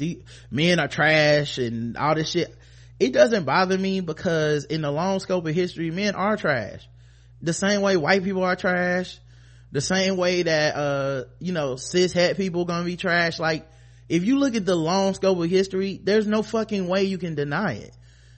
men 0.51 0.79
are 0.79 0.87
trash 0.87 1.57
and 1.57 1.97
all 1.97 2.13
this 2.13 2.29
shit. 2.29 2.53
It 2.99 3.13
doesn't 3.13 3.45
bother 3.45 3.77
me 3.77 4.01
because 4.01 4.65
in 4.65 4.81
the 4.81 4.91
long 4.91 5.19
scope 5.19 5.47
of 5.47 5.55
history, 5.55 5.89
men 5.89 6.15
are 6.15 6.37
trash. 6.37 6.87
The 7.43 7.53
same 7.53 7.81
way 7.81 7.97
white 7.97 8.23
people 8.23 8.43
are 8.43 8.55
trash, 8.55 9.19
the 9.73 9.81
same 9.81 10.15
way 10.15 10.43
that 10.43 10.75
uh 10.75 11.23
you 11.39 11.51
know 11.51 11.75
cis 11.75 12.13
het 12.13 12.37
people 12.37 12.63
gonna 12.63 12.85
be 12.85 12.95
trash. 12.95 13.37
Like 13.37 13.67
if 14.07 14.23
you 14.23 14.39
look 14.39 14.55
at 14.55 14.65
the 14.65 14.75
long 14.75 15.13
scope 15.13 15.37
of 15.37 15.49
history 15.49 15.99
there's 16.01 16.25
no 16.25 16.41
fucking 16.41 16.87
way 16.87 17.03
you 17.03 17.17
can 17.17 17.35
deny 17.35 17.73
it. 17.73 17.93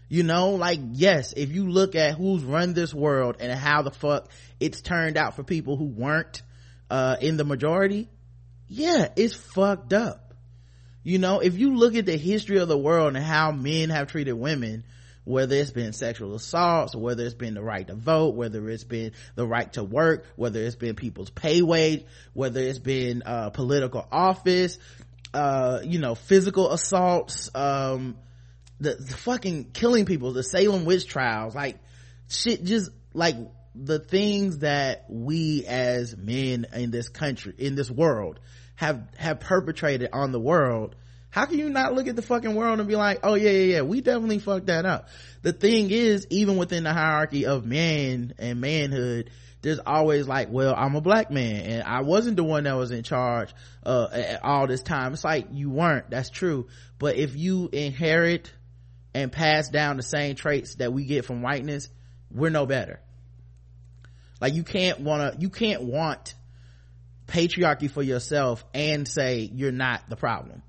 You 0.10 0.24
know 0.24 0.52
like 0.52 0.80
yes 0.94 1.34
if 1.38 1.52
you 1.52 1.70
look 1.70 1.94
at 1.94 2.16
who's 2.16 2.44
run 2.44 2.74
this 2.74 2.94
world 2.94 3.38
and 3.40 3.52
how 3.52 3.84
the 3.84 3.92
fuck 3.92 4.32
it's 4.60 4.82
turned 4.82 5.18
out 5.18 5.36
for 5.36 5.44
people 5.44 5.78
who 5.78 5.86
weren't 5.86 6.42
uh 6.90 7.18
in 7.22 7.38
the 7.38 7.44
majority 7.44 8.10
yeah 8.68 9.10
it's 9.16 9.36
fucked 9.36 9.94
up. 9.94 10.34
You 11.04 11.20
know 11.20 11.42
if 11.42 11.58
you 11.60 11.76
look 11.76 11.94
at 11.96 12.08
the 12.08 12.18
history 12.18 12.58
of 12.58 12.68
the 12.68 12.78
world 12.78 13.16
and 13.16 13.24
how 13.24 13.52
men 13.52 13.92
have 13.92 14.08
treated 14.08 14.34
women 14.34 14.84
whether 15.26 15.56
it's 15.56 15.72
been 15.72 15.92
sexual 15.92 16.36
assaults, 16.36 16.96
whether 16.96 17.26
it's 17.26 17.34
been 17.34 17.56
the 17.56 17.62
right 17.62 17.86
to 17.88 17.96
vote, 17.96 18.36
whether 18.36 18.70
it's 18.70 18.84
been 18.84 19.12
the 19.36 19.46
right 19.46 19.74
to 19.74 19.84
work, 19.84 20.26
whether 20.36 20.62
it's 20.62 20.76
been 20.76 20.96
people's 20.96 21.32
pay 21.32 21.62
wage, 21.62 22.06
whether 22.34 22.62
it's 22.62 22.80
been, 22.80 23.24
uh, 23.26 23.50
political 23.50 24.08
office, 24.12 24.78
uh, 25.34 25.82
you 25.84 26.00
know, 26.00 26.16
physical 26.16 26.72
assaults, 26.72 27.50
um, 27.56 28.18
the, 28.80 28.96
the 28.96 29.18
fucking 29.18 29.72
killing 29.72 30.06
people, 30.06 30.32
the 30.32 30.44
Salem 30.44 30.86
witch 30.86 31.08
trials, 31.08 31.56
like 31.56 31.80
shit 32.30 32.64
just 32.64 32.92
like 33.14 33.36
the 33.74 34.00
things 34.00 34.60
that 34.60 35.06
we 35.10 35.66
as 35.66 36.16
men 36.16 36.66
in 36.74 36.92
this 36.92 37.10
country, 37.10 37.54
in 37.58 37.76
this 37.76 37.90
world 37.90 38.40
have, 38.76 39.08
have 39.18 39.40
perpetrated 39.40 40.10
on 40.14 40.32
the 40.32 40.40
world 40.40 40.96
how 41.36 41.46
can 41.46 41.60
you 41.60 41.70
not 41.70 41.94
look 41.94 42.08
at 42.08 42.16
the 42.16 42.22
fucking 42.22 42.56
world 42.56 42.80
and 42.80 42.88
be 42.88 42.96
like, 42.96 43.20
oh 43.24 43.36
yeah, 43.36 43.50
yeah, 43.50 43.74
yeah, 43.76 43.82
we 43.82 44.00
definitely 44.00 44.40
fucked 44.40 44.68
that 44.68 44.86
up. 44.86 45.10
The 45.42 45.52
thing 45.52 45.92
is, 45.92 46.26
even 46.30 46.56
within 46.56 46.86
the 46.86 46.94
hierarchy 46.94 47.46
of 47.46 47.66
man 47.66 48.34
and 48.38 48.62
manhood, 48.62 49.32
there's 49.62 49.80
always 49.86 50.30
like, 50.30 50.48
well, 50.50 50.74
I'm 50.74 50.96
a 50.96 51.02
black 51.02 51.32
man 51.32 51.66
and 51.66 51.84
I 51.84 52.04
wasn't 52.04 52.38
the 52.38 52.46
one 52.46 52.64
that 52.64 52.78
was 52.78 52.92
in 52.92 53.04
charge, 53.04 53.54
uh, 53.86 54.38
all 54.44 54.66
this 54.66 54.82
time. 54.82 55.12
It's 55.12 55.26
like, 55.26 55.48
you 55.52 55.70
weren't. 55.70 56.10
That's 56.10 56.30
true. 56.30 56.68
But 57.00 57.18
if 57.18 57.36
you 57.36 57.68
inherit 57.74 58.54
and 59.14 59.30
pass 59.30 59.68
down 59.68 59.98
the 59.98 60.04
same 60.04 60.38
traits 60.38 60.76
that 60.76 60.94
we 60.94 61.04
get 61.04 61.26
from 61.26 61.42
whiteness, 61.42 61.90
we're 62.32 62.50
no 62.50 62.66
better. 62.66 63.02
Like 64.40 64.54
you 64.54 64.64
can't 64.64 65.02
wanna, 65.02 65.36
you 65.38 65.50
can't 65.50 65.84
want 65.84 66.34
patriarchy 67.28 67.92
for 67.92 68.02
yourself 68.02 68.64
and 68.74 69.06
say 69.06 69.50
you're 69.54 69.74
not 69.74 70.10
the 70.10 70.16
problem 70.16 70.62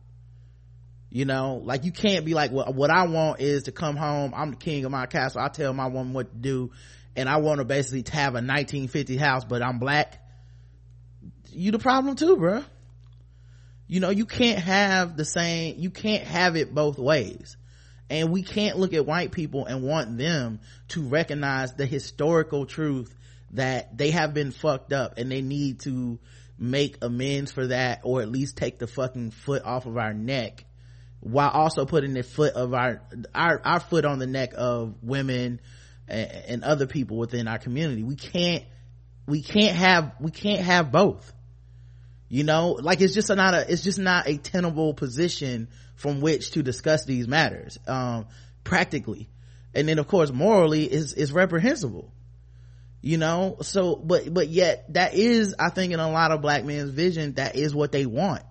you 1.17 1.25
know 1.25 1.63
like 1.65 1.83
you 1.85 1.93
can't 1.93 2.27
be 2.27 2.35
like 2.35 2.53
well 2.53 2.71
what 2.75 2.91
i 2.91 3.07
want 3.07 3.41
is 3.41 3.63
to 3.63 3.73
come 3.73 3.97
home. 3.97 4.35
I'm 4.37 4.51
the 4.51 4.57
king 4.59 4.85
of 4.85 4.91
my 4.91 5.07
castle. 5.07 5.41
I 5.41 5.49
tell 5.49 5.73
my 5.73 5.87
woman 5.87 6.13
what 6.13 6.31
to 6.31 6.37
do. 6.37 6.73
And 7.17 7.27
i 7.27 7.39
want 7.39 7.61
to 7.61 7.65
basically 7.65 8.05
have 8.13 8.35
a 8.35 8.45
1950 8.45 9.17
house 9.17 9.43
but 9.43 9.63
i'm 9.63 9.79
black. 9.79 10.23
You 11.53 11.73
the 11.73 11.79
problem 11.79 12.17
too 12.17 12.37
bro 12.37 12.63
you 13.87 14.01
know 14.01 14.11
you 14.11 14.27
can't 14.27 14.59
have 14.59 15.17
the 15.17 15.25
same 15.25 15.77
you 15.79 15.89
can't 15.89 16.25
have 16.25 16.55
it 16.55 16.75
both 16.75 16.99
ways. 16.99 17.57
And 18.11 18.31
we 18.31 18.43
can't 18.43 18.77
look 18.77 18.93
at 18.93 19.07
white 19.07 19.33
people 19.33 19.65
and 19.65 19.83
want 19.83 20.19
them 20.19 20.61
to 20.89 21.09
recognize 21.09 21.73
the 21.73 21.87
historical 21.87 22.67
truth 22.67 23.13
that 23.53 23.97
they 23.97 24.11
have 24.11 24.35
been 24.35 24.51
fucked 24.51 24.93
up 24.93 25.17
and 25.17 25.33
they 25.33 25.41
need 25.41 25.81
to 25.81 26.19
make 26.59 26.99
amends 27.01 27.53
for 27.53 27.69
that 27.69 28.01
or 28.05 28.21
at 28.21 28.29
least 28.29 28.59
take 28.59 28.79
the 28.79 28.87
fucking 28.87 29.31
foot 29.31 29.65
off 29.65 29.87
of 29.87 29.97
our 29.97 30.13
neck 30.13 30.67
while 31.27 31.51
also 31.51 31.87
putting 31.87 32.15
the 32.15 32.23
foot 32.23 32.55
of 32.55 32.73
our 32.73 33.03
our 33.35 33.61
our 33.65 33.81
foot 33.81 34.05
on 34.05 34.21
the 34.21 34.29
neck 34.29 34.53
of 34.57 34.95
women 35.03 35.61
and, 36.07 36.31
and 36.31 36.65
other 36.65 36.87
people 36.87 37.17
within 37.17 37.49
our 37.49 37.59
community. 37.59 38.05
We 38.05 38.15
can't 38.15 38.65
we 39.27 39.43
can't 39.43 39.77
have 39.77 40.13
we 40.21 40.31
can't 40.31 40.61
have 40.61 40.93
both. 40.93 41.33
You 42.29 42.45
know 42.45 42.79
like 42.81 43.01
it's 43.01 43.15
just 43.15 43.29
not 43.29 43.55
a 43.55 43.71
it's 43.71 43.83
just 43.83 43.99
not 43.99 44.29
a 44.29 44.39
tenable 44.39 44.95
position 44.95 45.69
from 45.97 46.21
which 46.21 46.53
to 46.53 46.63
discuss 46.63 47.05
these 47.05 47.27
matters 47.27 47.79
um 47.89 48.27
practically. 48.63 49.29
And 49.75 49.89
then 49.89 49.99
of 49.99 50.07
course 50.07 50.31
morally 50.31 50.85
is 50.85 51.13
is 51.13 51.33
reprehensible. 51.33 52.13
You 53.03 53.19
know 53.19 53.57
so 53.63 53.97
but 53.97 54.33
but 54.33 54.49
yet 54.49 54.93
that 54.95 55.15
is 55.15 55.57
i 55.59 55.71
think 55.71 55.93
in 55.93 56.01
a 56.01 56.11
lot 56.11 56.31
of 56.31 56.41
black 56.41 56.65
men's 56.65 56.91
vision 56.91 57.35
that 57.35 57.57
is 57.57 57.75
what 57.75 57.91
they 57.91 58.07
want. 58.07 58.43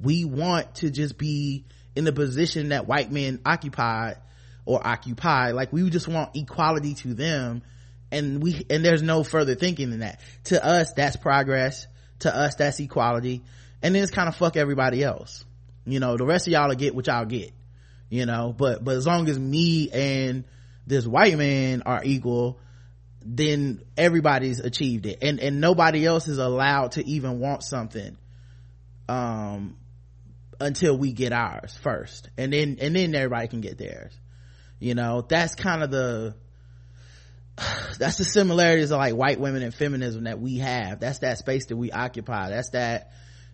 We 0.00 0.24
want 0.24 0.76
to 0.76 0.90
just 0.90 1.16
be 1.16 1.66
in 1.96 2.04
the 2.04 2.12
position 2.12 2.68
that 2.70 2.86
white 2.86 3.10
men 3.10 3.40
occupied 3.44 4.18
or 4.64 4.84
occupy 4.86 5.52
like 5.52 5.72
we 5.72 5.88
just 5.90 6.08
want 6.08 6.36
equality 6.36 6.94
to 6.94 7.14
them 7.14 7.62
and 8.12 8.42
we 8.42 8.64
and 8.70 8.84
there's 8.84 9.02
no 9.02 9.24
further 9.24 9.54
thinking 9.54 9.90
than 9.90 10.00
that. 10.00 10.20
To 10.44 10.64
us 10.64 10.92
that's 10.92 11.16
progress. 11.16 11.86
To 12.20 12.34
us 12.34 12.54
that's 12.54 12.78
equality. 12.78 13.42
And 13.82 13.94
then 13.94 14.02
it's 14.02 14.12
kind 14.12 14.28
of 14.28 14.36
fuck 14.36 14.56
everybody 14.56 15.02
else. 15.02 15.44
You 15.84 16.00
know 16.00 16.16
the 16.16 16.26
rest 16.26 16.46
of 16.46 16.52
y'all 16.52 16.68
will 16.68 16.76
get 16.76 16.94
what 16.94 17.06
y'all 17.06 17.24
get 17.24 17.52
you 18.08 18.26
know? 18.26 18.54
But 18.56 18.84
but 18.84 18.96
as 18.96 19.06
long 19.06 19.28
as 19.28 19.38
me 19.38 19.90
and 19.90 20.44
this 20.86 21.06
white 21.06 21.36
man 21.36 21.82
are 21.84 22.02
equal 22.04 22.58
then 23.28 23.82
everybody's 23.96 24.60
achieved 24.60 25.04
it. 25.04 25.18
And 25.22 25.40
and 25.40 25.60
nobody 25.60 26.06
else 26.06 26.28
is 26.28 26.38
allowed 26.38 26.92
to 26.92 27.04
even 27.06 27.40
want 27.40 27.64
something. 27.64 28.16
Um 29.08 29.76
until 30.60 30.96
we 30.96 31.12
get 31.12 31.32
ours 31.32 31.76
first. 31.82 32.28
And 32.36 32.52
then 32.52 32.78
and 32.80 32.94
then 32.94 33.14
everybody 33.14 33.48
can 33.48 33.60
get 33.60 33.78
theirs. 33.78 34.12
You 34.78 34.94
know 34.94 35.22
that's 35.26 35.54
kind 35.54 35.82
of 35.82 35.90
the 35.90 36.34
that's 37.98 38.18
the 38.18 38.24
similarities 38.24 38.90
of 38.90 38.98
like 38.98 39.14
white 39.14 39.40
women 39.40 39.62
and 39.62 39.74
feminism 39.74 40.24
that 40.24 40.40
we 40.40 40.58
have. 40.58 41.00
That's 41.00 41.20
that 41.20 41.38
space 41.38 41.66
that 41.66 41.76
we 41.76 41.90
occupy. 41.90 42.50
That's 42.50 42.70
that 42.70 43.12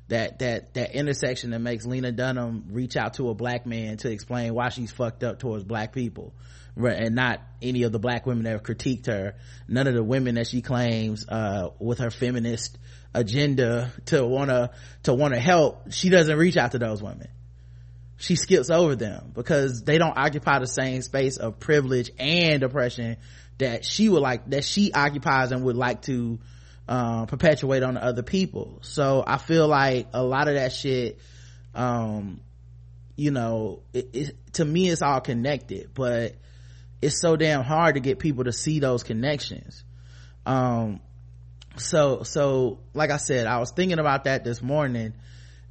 that 0.08 0.40
that 0.40 0.74
that 0.74 0.94
intersection 0.94 1.50
that 1.50 1.60
makes 1.60 1.86
lena 1.86 2.12
dunham 2.12 2.66
reach 2.70 2.96
out 2.96 3.14
to 3.14 3.30
a 3.30 3.34
black 3.34 3.66
man 3.66 3.96
to 3.98 4.10
explain 4.10 4.54
why 4.54 4.68
she's 4.68 4.90
fucked 4.90 5.22
up 5.22 5.38
towards 5.38 5.64
black 5.64 5.92
people. 5.92 6.34
And 6.74 7.14
not 7.14 7.40
any 7.60 7.82
of 7.82 7.92
the 7.92 7.98
black 7.98 8.24
women 8.24 8.44
that 8.44 8.52
have 8.52 8.62
critiqued 8.62 9.06
her. 9.06 9.34
None 9.68 9.86
of 9.86 9.92
the 9.92 10.02
women 10.02 10.36
that 10.36 10.46
she 10.46 10.62
claims 10.62 11.26
uh, 11.28 11.68
with 11.78 11.98
her 11.98 12.10
feminist 12.10 12.78
agenda 13.14 13.92
to 14.06 14.24
want 14.24 14.50
to 14.50 14.70
to 15.04 15.40
help 15.40 15.92
she 15.92 16.08
doesn't 16.08 16.36
reach 16.36 16.56
out 16.56 16.72
to 16.72 16.78
those 16.78 17.02
women. 17.02 17.28
She 18.16 18.36
skips 18.36 18.70
over 18.70 18.94
them 18.94 19.32
because 19.34 19.82
they 19.82 19.98
don't 19.98 20.16
occupy 20.16 20.60
the 20.60 20.66
same 20.66 21.02
space 21.02 21.36
of 21.38 21.58
privilege 21.58 22.10
and 22.18 22.62
oppression 22.62 23.16
that 23.58 23.84
she 23.84 24.08
would 24.08 24.22
like 24.22 24.48
that 24.50 24.64
she 24.64 24.92
occupies 24.92 25.50
and 25.52 25.64
would 25.64 25.76
like 25.76 26.02
to 26.02 26.38
um, 26.88 27.26
perpetuate 27.26 27.82
on 27.82 27.96
other 27.96 28.22
people. 28.22 28.78
So 28.82 29.24
i 29.26 29.38
feel 29.38 29.68
like 29.68 30.08
a 30.12 30.22
lot 30.22 30.48
of 30.48 30.54
that 30.54 30.72
shit 30.72 31.18
um, 31.74 32.40
you 33.16 33.30
know 33.30 33.82
it, 33.92 34.10
it, 34.12 34.52
to 34.54 34.64
me 34.64 34.88
it's 34.88 35.02
all 35.02 35.20
connected 35.20 35.90
but 35.94 36.34
it's 37.02 37.20
so 37.20 37.36
damn 37.36 37.64
hard 37.64 37.96
to 37.96 38.00
get 38.00 38.20
people 38.20 38.44
to 38.44 38.52
see 38.52 38.78
those 38.78 39.02
connections. 39.02 39.84
Um, 40.46 41.00
so 41.76 42.22
so 42.22 42.78
like 42.94 43.10
i 43.10 43.16
said 43.16 43.46
i 43.46 43.58
was 43.58 43.70
thinking 43.70 43.98
about 43.98 44.24
that 44.24 44.44
this 44.44 44.60
morning 44.62 45.14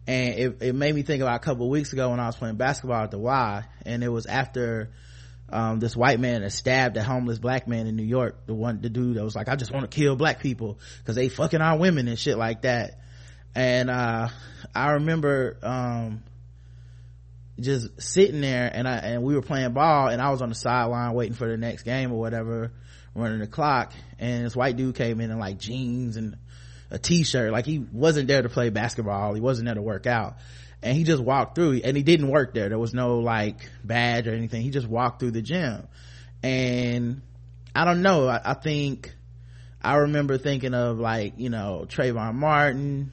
and 0.08 0.34
it, 0.34 0.58
it 0.62 0.76
made 0.76 0.94
me 0.96 1.04
think 1.04 1.22
about 1.22 1.36
a 1.36 1.40
couple 1.40 1.70
weeks 1.70 1.94
ago 1.94 2.10
when 2.10 2.20
i 2.20 2.26
was 2.26 2.36
playing 2.36 2.56
basketball 2.56 3.04
at 3.04 3.12
the 3.12 3.20
y 3.20 3.64
and 3.86 4.04
it 4.04 4.10
was 4.10 4.26
after 4.26 4.90
um, 5.50 5.80
this 5.80 5.98
white 5.98 6.18
man 6.18 6.44
that 6.44 6.52
stabbed 6.52 6.96
a 6.96 7.04
homeless 7.04 7.38
black 7.38 7.68
man 7.68 7.86
in 7.86 7.96
new 7.96 8.04
york 8.04 8.46
the 8.46 8.54
one 8.54 8.82
the 8.82 8.90
dude 8.90 9.18
that 9.18 9.24
was 9.24 9.36
like 9.36 9.50
i 9.50 9.56
just 9.56 9.72
want 9.72 9.90
to 9.90 9.96
kill 9.96 10.16
black 10.16 10.40
people 10.40 10.80
because 11.00 11.16
they 11.16 11.30
fucking 11.30 11.62
our 11.62 11.78
women 11.78 12.08
and 12.08 12.18
shit 12.18 12.38
like 12.38 12.62
that. 12.62 13.00
And 13.54 13.90
uh, 13.90 14.30
i 14.74 14.92
remember 14.92 15.58
um, 15.62 16.24
just 17.60 18.02
sitting 18.02 18.40
there 18.40 18.72
and 18.74 18.88
i 18.88 18.96
and 18.96 19.24
we 19.24 19.36
were 19.36 19.42
playing 19.42 19.74
ball 19.74 20.08
and 20.08 20.22
i 20.22 20.30
was 20.30 20.42
on 20.42 20.48
the 20.50 20.56
sideline 20.56 21.14
waiting 21.14 21.36
for 21.36 21.50
the 21.50 21.58
next 21.58 21.84
game 21.84 22.14
or 22.14 22.20
whatever 22.20 22.72
running 23.14 23.40
the 23.40 23.48
clock 23.48 23.94
and 24.22 24.46
this 24.46 24.56
white 24.56 24.78
dude 24.78 24.96
came 24.96 25.20
in 25.20 25.32
in 25.32 25.40
like 25.40 25.58
jeans 25.58 26.16
and 26.16 26.38
a 26.92 27.00
t-shirt. 27.00 27.52
Like 27.52 27.66
he 27.66 27.80
wasn't 27.80 28.28
there 28.28 28.42
to 28.42 28.50
play 28.50 28.70
basketball. 28.70 29.34
He 29.34 29.42
wasn't 29.42 29.66
there 29.66 29.76
to 29.76 29.82
work 29.82 30.06
out. 30.06 30.36
And 30.84 30.96
he 30.96 31.04
just 31.04 31.22
walked 31.22 31.56
through. 31.56 31.82
And 31.84 31.98
he 31.98 32.04
didn't 32.04 32.30
work 32.30 32.54
there. 32.54 32.70
There 32.70 32.80
was 32.80 32.94
no 32.94 33.20
like 33.20 33.70
badge 33.84 34.28
or 34.28 34.34
anything. 34.34 34.62
He 34.62 34.70
just 34.70 34.88
walked 34.88 35.20
through 35.20 35.32
the 35.32 35.42
gym. 35.42 35.88
And 36.44 37.22
i 37.76 37.84
don't 37.84 38.02
know. 38.02 38.28
I, 38.28 38.42
I 38.46 38.54
think 38.54 39.14
i 39.84 39.96
remember 39.96 40.38
thinking 40.38 40.76
of 40.76 41.00
like 41.00 41.34
you 41.38 41.50
know 41.50 41.86
trayvon 41.88 42.36
martin. 42.36 43.12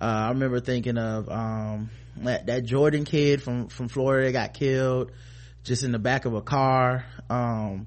Uh, 0.00 0.04
i 0.04 0.28
remember 0.30 0.58
thinking 0.58 0.98
of 0.98 1.28
um, 1.28 1.90
that, 2.16 2.46
that 2.46 2.64
jordan 2.64 3.04
kid 3.04 3.40
from 3.42 3.68
from 3.68 3.88
florida 3.88 4.32
got 4.32 4.52
killed 4.54 5.12
just 5.64 5.82
in 5.82 5.92
the 5.92 5.98
back 5.98 6.26
of 6.26 6.34
a 6.34 6.42
car. 6.42 7.04
Um, 7.30 7.86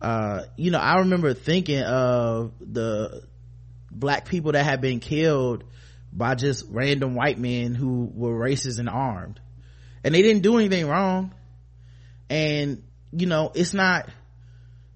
uh, 0.00 0.42
you 0.56 0.70
know 0.70 0.78
i 0.78 0.98
remember 0.98 1.34
thinking 1.34 1.82
of 1.82 2.52
the 2.60 3.22
black 3.90 4.26
people 4.26 4.52
that 4.52 4.64
had 4.64 4.80
been 4.80 5.00
killed 5.00 5.64
by 6.12 6.34
just 6.34 6.66
random 6.70 7.14
white 7.14 7.38
men 7.38 7.74
who 7.74 8.10
were 8.14 8.38
racist 8.38 8.78
and 8.78 8.88
armed. 8.88 9.40
And 10.02 10.14
they 10.14 10.22
didn't 10.22 10.42
do 10.42 10.56
anything 10.56 10.86
wrong. 10.86 11.34
And 12.30 12.82
you 13.12 13.26
know 13.26 13.52
it's 13.54 13.72
not 13.72 14.08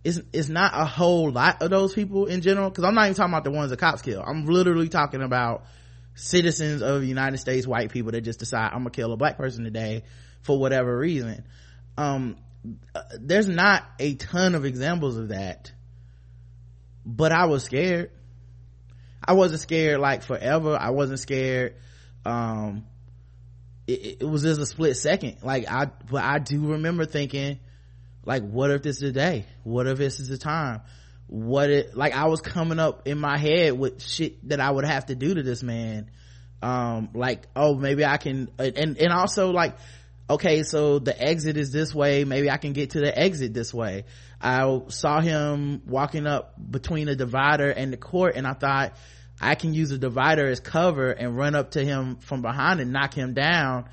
it's 0.03 0.21
it's 0.33 0.49
not 0.49 0.73
a 0.75 0.85
whole 0.85 1.31
lot 1.31 1.63
of 1.63 1.71
those 1.71 1.95
people 1.95 2.27
in 2.27 2.41
general 2.41 2.69
because 2.69 2.85
i'm 2.85 2.95
not 2.95 3.05
even 3.05 3.15
talking 3.15 3.33
about 3.33 3.45
the 3.45 3.51
ones 3.51 3.71
the 3.71 3.77
cops 3.77 4.03
kill 4.03 4.21
i'm 4.21 4.47
literally 4.47 4.89
talking 4.89 5.23
about 5.23 5.65
citizens 6.15 6.83
of 6.83 7.01
the 7.01 7.07
united 7.07 7.39
states 7.39 7.69
white 7.69 7.91
people 7.91 8.11
that 8.11 8.23
just 8.23 8.41
decide 8.41 8.71
i'm 8.73 8.81
gonna 8.81 8.91
kill 8.91 9.13
a 9.13 9.17
black 9.17 9.37
person 9.37 9.63
today 9.63 10.03
for 10.43 10.59
whatever 10.59 10.97
reason. 10.97 11.45
Um 11.97 12.37
there's 13.18 13.49
not 13.49 13.85
a 13.99 14.14
ton 14.14 14.55
of 14.55 14.64
examples 14.64 15.16
of 15.16 15.29
that 15.29 15.73
but 17.05 17.33
i 17.33 17.46
was 17.46 17.64
scared. 17.64 18.11
I 19.23 19.35
wasn't 19.35 19.61
scared 19.61 20.01
like 20.01 20.23
forever. 20.23 20.77
I 20.77 20.90
wasn't 20.90 21.20
scared 21.20 21.77
um 22.25 22.85
it, 23.87 24.18
it 24.20 24.25
was 24.29 24.42
just 24.42 24.61
a 24.61 24.66
split 24.66 24.96
second. 24.96 25.38
Like 25.42 25.70
i 25.70 25.87
but 26.11 26.23
i 26.23 26.38
do 26.38 26.73
remember 26.73 27.05
thinking 27.07 27.59
like 28.25 28.42
what 28.42 28.70
if 28.70 28.83
this 28.83 28.96
is 28.96 29.03
the 29.03 29.12
day? 29.12 29.46
What 29.64 29.87
if 29.87 29.99
this 29.99 30.20
is 30.20 30.29
the 30.29 30.38
time? 30.38 30.83
What 31.27 31.70
it 31.70 31.96
like 31.96 32.14
i 32.14 32.27
was 32.27 32.40
coming 32.40 32.79
up 32.79 33.07
in 33.07 33.18
my 33.18 33.38
head 33.38 33.79
with 33.79 34.03
shit 34.03 34.49
that 34.49 34.61
i 34.61 34.70
would 34.70 34.85
have 34.85 35.07
to 35.07 35.14
do 35.14 35.35
to 35.35 35.42
this 35.42 35.62
man. 35.62 36.11
Um 36.62 37.11
like 37.14 37.46
oh 37.57 37.75
maybe 37.75 38.05
i 38.05 38.16
can 38.16 38.51
and 38.59 38.99
and 38.99 39.12
also 39.12 39.51
like 39.51 39.77
okay 40.31 40.62
so 40.62 40.99
the 40.99 41.21
exit 41.21 41.57
is 41.57 41.71
this 41.71 41.95
way 41.95 42.25
maybe 42.25 42.51
i 42.51 42.57
can 42.57 42.73
get 42.73 42.90
to 42.90 43.01
the 43.01 43.19
exit 43.19 43.53
this 43.53 43.75
way. 43.75 44.05
I 44.40 44.81
saw 44.88 45.21
him 45.21 45.83
walking 45.87 46.27
up 46.27 46.55
between 46.71 47.07
the 47.07 47.16
divider 47.16 47.69
and 47.69 47.93
the 47.93 47.99
court 47.99 48.37
and 48.37 48.47
i 48.47 48.55
thought 48.55 48.97
i 49.40 49.55
can 49.55 49.75
use 49.75 49.90
the 49.90 49.99
divider 49.99 50.47
as 50.47 50.61
cover 50.61 51.11
and 51.11 51.37
run 51.37 51.55
up 51.55 51.73
to 51.73 51.85
him 51.85 52.16
from 52.16 52.40
behind 52.40 52.81
and 52.81 52.93
knock 52.93 53.12
him 53.12 53.35
down 53.35 53.87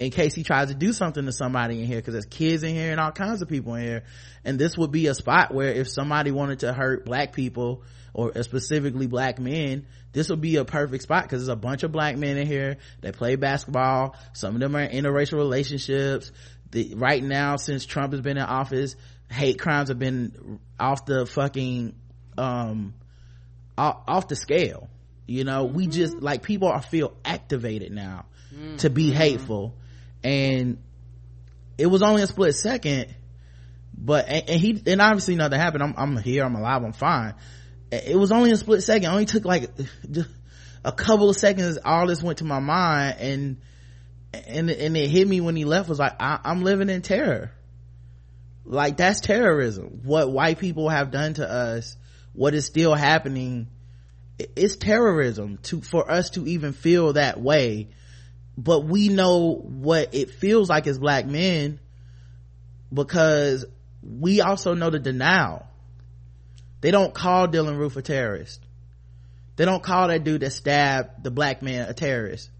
in 0.00 0.10
case 0.10 0.34
he 0.34 0.42
tries 0.42 0.68
to 0.68 0.74
do 0.74 0.92
something 0.92 1.24
to 1.24 1.32
somebody 1.32 1.80
in 1.80 1.86
here 1.86 1.98
because 1.98 2.12
there's 2.14 2.26
kids 2.26 2.62
in 2.62 2.74
here 2.74 2.90
and 2.90 3.00
all 3.00 3.12
kinds 3.12 3.42
of 3.42 3.48
people 3.48 3.74
in 3.74 3.82
here. 3.82 4.02
And 4.44 4.58
this 4.58 4.76
would 4.76 4.90
be 4.90 5.06
a 5.06 5.14
spot 5.14 5.54
where 5.54 5.72
if 5.72 5.88
somebody 5.88 6.32
wanted 6.32 6.60
to 6.60 6.72
hurt 6.72 7.04
black 7.04 7.32
people 7.32 7.84
or 8.12 8.42
specifically 8.42 9.06
black 9.06 9.38
men 9.38 9.86
this 10.14 10.30
will 10.30 10.36
be 10.36 10.56
a 10.56 10.64
perfect 10.64 11.02
spot 11.02 11.24
because 11.24 11.42
there's 11.42 11.54
a 11.54 11.56
bunch 11.56 11.82
of 11.82 11.92
black 11.92 12.16
men 12.16 12.38
in 12.38 12.46
here 12.46 12.78
they 13.02 13.12
play 13.12 13.36
basketball. 13.36 14.16
Some 14.32 14.54
of 14.54 14.60
them 14.60 14.74
are 14.74 14.80
in 14.80 15.04
interracial 15.04 15.34
relationships. 15.34 16.32
The, 16.70 16.94
right 16.96 17.22
now 17.22 17.56
since 17.56 17.84
trump 17.84 18.12
has 18.12 18.22
been 18.22 18.36
in 18.36 18.42
office 18.42 18.96
hate 19.30 19.60
crimes 19.60 19.90
have 19.90 19.98
been 19.98 20.58
off 20.80 21.04
the 21.04 21.26
fucking 21.26 21.94
um 22.38 22.94
off, 23.76 24.02
off 24.08 24.28
the 24.28 24.36
scale. 24.36 24.88
You 25.26 25.44
know 25.44 25.66
mm-hmm. 25.66 25.76
we 25.76 25.86
just 25.88 26.16
like 26.16 26.42
people 26.42 26.68
are 26.68 26.80
feel 26.80 27.14
activated 27.24 27.92
now 27.92 28.24
mm-hmm. 28.54 28.76
to 28.76 28.90
be 28.90 29.10
hateful. 29.10 29.74
And 30.22 30.78
it 31.76 31.86
was 31.86 32.02
only 32.02 32.22
a 32.22 32.26
split 32.26 32.54
second 32.54 33.14
but 33.96 34.28
and, 34.28 34.50
and 34.50 34.60
he 34.60 34.82
and 34.86 35.00
obviously 35.00 35.36
nothing 35.36 35.58
happened. 35.58 35.82
I'm, 35.82 35.94
I'm 35.96 36.16
here 36.16 36.44
i'm 36.44 36.54
alive 36.54 36.82
i'm 36.82 36.92
fine 36.92 37.34
it 37.94 38.16
was 38.16 38.32
only 38.32 38.50
a 38.50 38.56
split 38.56 38.82
second. 38.82 39.04
It 39.04 39.12
only 39.12 39.24
took 39.26 39.44
like 39.44 39.70
a 40.84 40.92
couple 40.92 41.30
of 41.30 41.36
seconds 41.36 41.78
all 41.84 42.06
this 42.06 42.22
went 42.22 42.38
to 42.38 42.44
my 42.44 42.60
mind 42.60 43.16
and 43.18 43.56
and 44.32 44.70
and 44.70 44.96
it 44.96 45.08
hit 45.08 45.26
me 45.26 45.40
when 45.40 45.56
he 45.56 45.64
left 45.64 45.88
was 45.88 45.98
like 45.98 46.14
I, 46.20 46.40
i'm 46.44 46.62
living 46.62 46.90
in 46.90 47.02
terror. 47.02 47.52
Like 48.66 48.96
that's 48.96 49.20
terrorism. 49.20 50.00
What 50.04 50.30
white 50.30 50.58
people 50.58 50.88
have 50.88 51.10
done 51.10 51.34
to 51.34 51.50
us 51.50 51.96
what 52.32 52.54
is 52.54 52.66
still 52.66 52.94
happening 52.94 53.68
it's 54.38 54.76
terrorism 54.76 55.58
to 55.62 55.80
for 55.80 56.10
us 56.10 56.30
to 56.30 56.46
even 56.46 56.72
feel 56.72 57.12
that 57.12 57.40
way. 57.40 57.88
But 58.56 58.80
we 58.80 59.08
know 59.08 59.54
what 59.54 60.14
it 60.14 60.30
feels 60.30 60.68
like 60.68 60.86
as 60.86 60.98
black 60.98 61.26
men 61.26 61.80
because 62.92 63.64
we 64.02 64.40
also 64.40 64.74
know 64.74 64.90
the 64.90 64.98
denial 64.98 65.66
they 66.84 66.90
don't 66.90 67.14
call 67.14 67.48
Dylann 67.48 67.78
roof 67.78 67.96
a 67.96 68.02
terrorist. 68.02 68.60
They 69.56 69.64
don't 69.64 69.82
call 69.82 70.08
that 70.08 70.22
dude 70.22 70.42
that 70.42 70.50
stabbed 70.50 71.24
the 71.24 71.30
black 71.30 71.62
man 71.62 71.88
a 71.88 71.94
terrorist. 71.94 72.50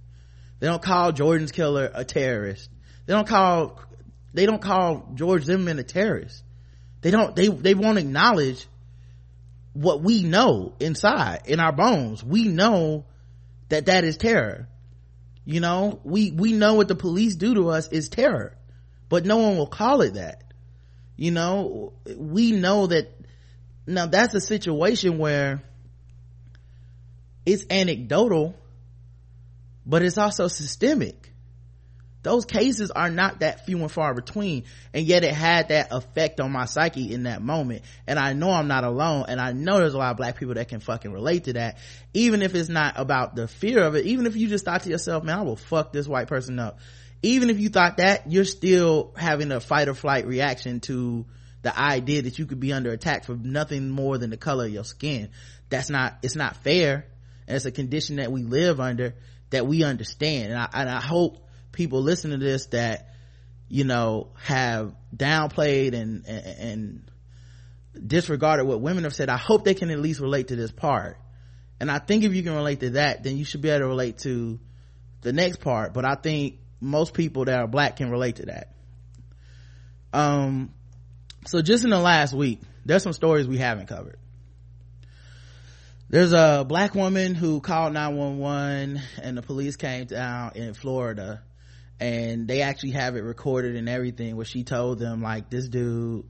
They 0.60 0.66
don't 0.66 0.80
call 0.80 1.12
jordan's 1.12 1.52
killer 1.52 1.90
a 1.92 2.06
terrorist. 2.06 2.70
They 3.04 3.12
don't 3.12 3.28
call 3.28 3.78
they 4.32 4.46
don't 4.46 4.62
call 4.62 5.10
george 5.12 5.42
zimmerman 5.42 5.78
a 5.78 5.82
terrorist. 5.82 6.42
They 7.02 7.10
don't 7.10 7.36
they 7.36 7.48
they 7.48 7.74
won't 7.74 7.98
acknowledge 7.98 8.66
what 9.74 10.00
we 10.00 10.22
know 10.22 10.72
inside 10.80 11.42
in 11.44 11.60
our 11.60 11.72
bones. 11.72 12.24
We 12.24 12.48
know 12.48 13.04
that 13.68 13.84
that 13.86 14.04
is 14.04 14.16
terror. 14.16 14.68
You 15.44 15.60
know 15.60 16.00
we 16.02 16.30
we 16.30 16.54
know 16.54 16.72
what 16.72 16.88
the 16.88 16.94
police 16.94 17.36
do 17.36 17.56
to 17.56 17.68
us 17.68 17.88
is 17.88 18.08
terror 18.08 18.56
but 19.10 19.26
no 19.26 19.36
one 19.36 19.58
will 19.58 19.66
call 19.66 20.00
it 20.00 20.14
that. 20.14 20.44
You 21.14 21.30
know 21.30 21.92
we 22.16 22.52
know 22.52 22.86
that 22.86 23.13
now 23.86 24.06
that's 24.06 24.34
a 24.34 24.40
situation 24.40 25.18
where 25.18 25.62
it's 27.44 27.64
anecdotal 27.70 28.54
but 29.86 30.02
it's 30.02 30.18
also 30.18 30.48
systemic. 30.48 31.30
Those 32.22 32.46
cases 32.46 32.90
are 32.90 33.10
not 33.10 33.40
that 33.40 33.66
few 33.66 33.78
and 33.80 33.92
far 33.92 34.14
between 34.14 34.64
and 34.94 35.04
yet 35.04 35.24
it 35.24 35.34
had 35.34 35.68
that 35.68 35.88
effect 35.92 36.40
on 36.40 36.52
my 36.52 36.64
psyche 36.64 37.12
in 37.12 37.24
that 37.24 37.42
moment. 37.42 37.82
And 38.06 38.18
i 38.18 38.32
know 38.32 38.50
i'm 38.50 38.66
not 38.66 38.82
alone 38.82 39.26
and 39.28 39.38
i 39.38 39.52
know 39.52 39.78
there's 39.78 39.92
a 39.92 39.98
lot 39.98 40.12
of 40.12 40.16
black 40.16 40.38
people 40.38 40.54
that 40.54 40.68
can 40.68 40.80
fucking 40.80 41.12
relate 41.12 41.44
to 41.44 41.52
that. 41.54 41.76
Even 42.14 42.40
if 42.40 42.54
it's 42.54 42.70
not 42.70 42.94
about 42.96 43.36
the 43.36 43.46
fear 43.46 43.82
of 43.82 43.94
it 43.94 44.06
even 44.06 44.24
if 44.24 44.36
you 44.36 44.48
just 44.48 44.64
thought 44.64 44.82
to 44.84 44.88
yourself 44.88 45.22
man 45.22 45.38
i 45.38 45.42
will 45.42 45.56
fuck 45.56 45.92
this 45.92 46.08
white 46.08 46.28
person 46.28 46.58
up. 46.58 46.78
Even 47.22 47.50
if 47.50 47.60
you 47.60 47.68
thought 47.68 47.98
that 47.98 48.30
you're 48.32 48.44
still 48.44 49.12
having 49.16 49.52
a 49.52 49.60
fight 49.60 49.88
or 49.88 49.94
flight 49.94 50.26
reaction 50.26 50.80
to 50.80 51.26
the 51.64 51.76
idea 51.76 52.20
that 52.20 52.38
you 52.38 52.44
could 52.44 52.60
be 52.60 52.74
under 52.74 52.92
attack 52.92 53.24
for 53.24 53.34
nothing 53.34 53.88
more 53.88 54.18
than 54.18 54.28
the 54.28 54.36
color 54.36 54.66
of 54.66 54.70
your 54.70 54.84
skin. 54.84 55.30
That's 55.70 55.88
not 55.88 56.18
it's 56.22 56.36
not 56.36 56.56
fair. 56.58 57.06
And 57.48 57.56
it's 57.56 57.64
a 57.64 57.72
condition 57.72 58.16
that 58.16 58.30
we 58.30 58.42
live 58.42 58.80
under 58.80 59.14
that 59.48 59.66
we 59.66 59.82
understand. 59.82 60.52
And 60.52 60.60
i, 60.60 60.68
and 60.74 60.90
I 60.90 61.00
hope 61.00 61.38
people 61.72 62.02
listening 62.02 62.38
to 62.38 62.44
this 62.44 62.66
that 62.66 63.08
you 63.68 63.84
know 63.84 64.28
have 64.42 64.94
downplayed 65.16 65.94
and, 65.94 66.26
and, 66.26 66.46
and 67.94 68.08
disregarded 68.08 68.66
what 68.66 68.80
women 68.80 69.04
have 69.04 69.14
said 69.14 69.28
i 69.28 69.36
hope 69.36 69.64
they 69.64 69.74
can 69.74 69.90
at 69.90 69.98
least 69.98 70.20
relate 70.20 70.48
to 70.48 70.56
this 70.56 70.70
part. 70.70 71.16
And 71.80 71.90
i 71.90 71.98
think 71.98 72.24
if 72.24 72.34
you 72.34 72.42
can 72.42 72.54
relate 72.54 72.80
to 72.80 72.90
that 72.90 73.22
then 73.24 73.38
you 73.38 73.46
should 73.46 73.62
be 73.62 73.70
able 73.70 73.80
to 73.80 73.86
relate 73.86 74.18
to 74.18 74.60
the 75.22 75.32
next 75.32 75.60
part. 75.60 75.94
But 75.94 76.04
i 76.04 76.14
think 76.14 76.58
most 76.78 77.14
people 77.14 77.46
that 77.46 77.58
are 77.58 77.66
black 77.66 77.96
can 77.96 78.10
relate 78.10 78.36
to 78.36 78.46
that. 78.46 78.74
Um 80.12 80.74
so 81.46 81.62
just 81.62 81.84
in 81.84 81.90
the 81.90 81.98
last 81.98 82.32
week 82.34 82.60
there's 82.84 83.02
some 83.02 83.12
stories 83.12 83.46
we 83.48 83.58
haven't 83.58 83.86
covered. 83.86 84.18
There's 86.10 86.32
a 86.32 86.64
black 86.68 86.94
woman 86.94 87.34
who 87.34 87.60
called 87.60 87.94
911 87.94 89.00
and 89.22 89.36
the 89.36 89.42
police 89.42 89.76
came 89.76 90.04
down 90.04 90.52
in 90.54 90.74
florida 90.74 91.42
and 91.98 92.46
they 92.46 92.62
actually 92.62 92.92
have 92.92 93.16
it 93.16 93.22
recorded 93.22 93.74
and 93.76 93.88
everything 93.88 94.36
where 94.36 94.44
she 94.44 94.64
told 94.64 94.98
them 94.98 95.22
like 95.22 95.48
this 95.50 95.68
dude 95.68 96.24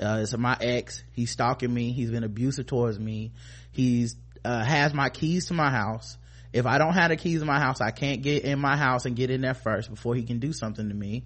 uh, 0.00 0.18
is 0.20 0.36
my 0.36 0.56
ex. 0.60 1.04
He's 1.12 1.30
stalking 1.30 1.72
me. 1.72 1.92
He's 1.92 2.10
been 2.10 2.24
abusive 2.24 2.66
towards 2.66 2.98
me. 2.98 3.32
He's 3.70 4.16
uh, 4.44 4.64
has 4.64 4.92
my 4.92 5.08
keys 5.08 5.46
to 5.46 5.54
my 5.54 5.70
house. 5.70 6.18
If 6.52 6.66
i 6.66 6.76
don't 6.76 6.92
have 6.92 7.08
the 7.08 7.16
keys 7.16 7.40
to 7.40 7.46
my 7.46 7.58
house 7.58 7.80
i 7.80 7.92
can't 7.92 8.20
get 8.20 8.44
in 8.44 8.58
my 8.58 8.76
house 8.76 9.06
and 9.06 9.16
get 9.16 9.30
in 9.30 9.40
there 9.40 9.54
first 9.54 9.88
before 9.88 10.14
he 10.14 10.22
can 10.24 10.38
do 10.38 10.52
something 10.52 10.86
to 10.86 10.94
me 10.94 11.24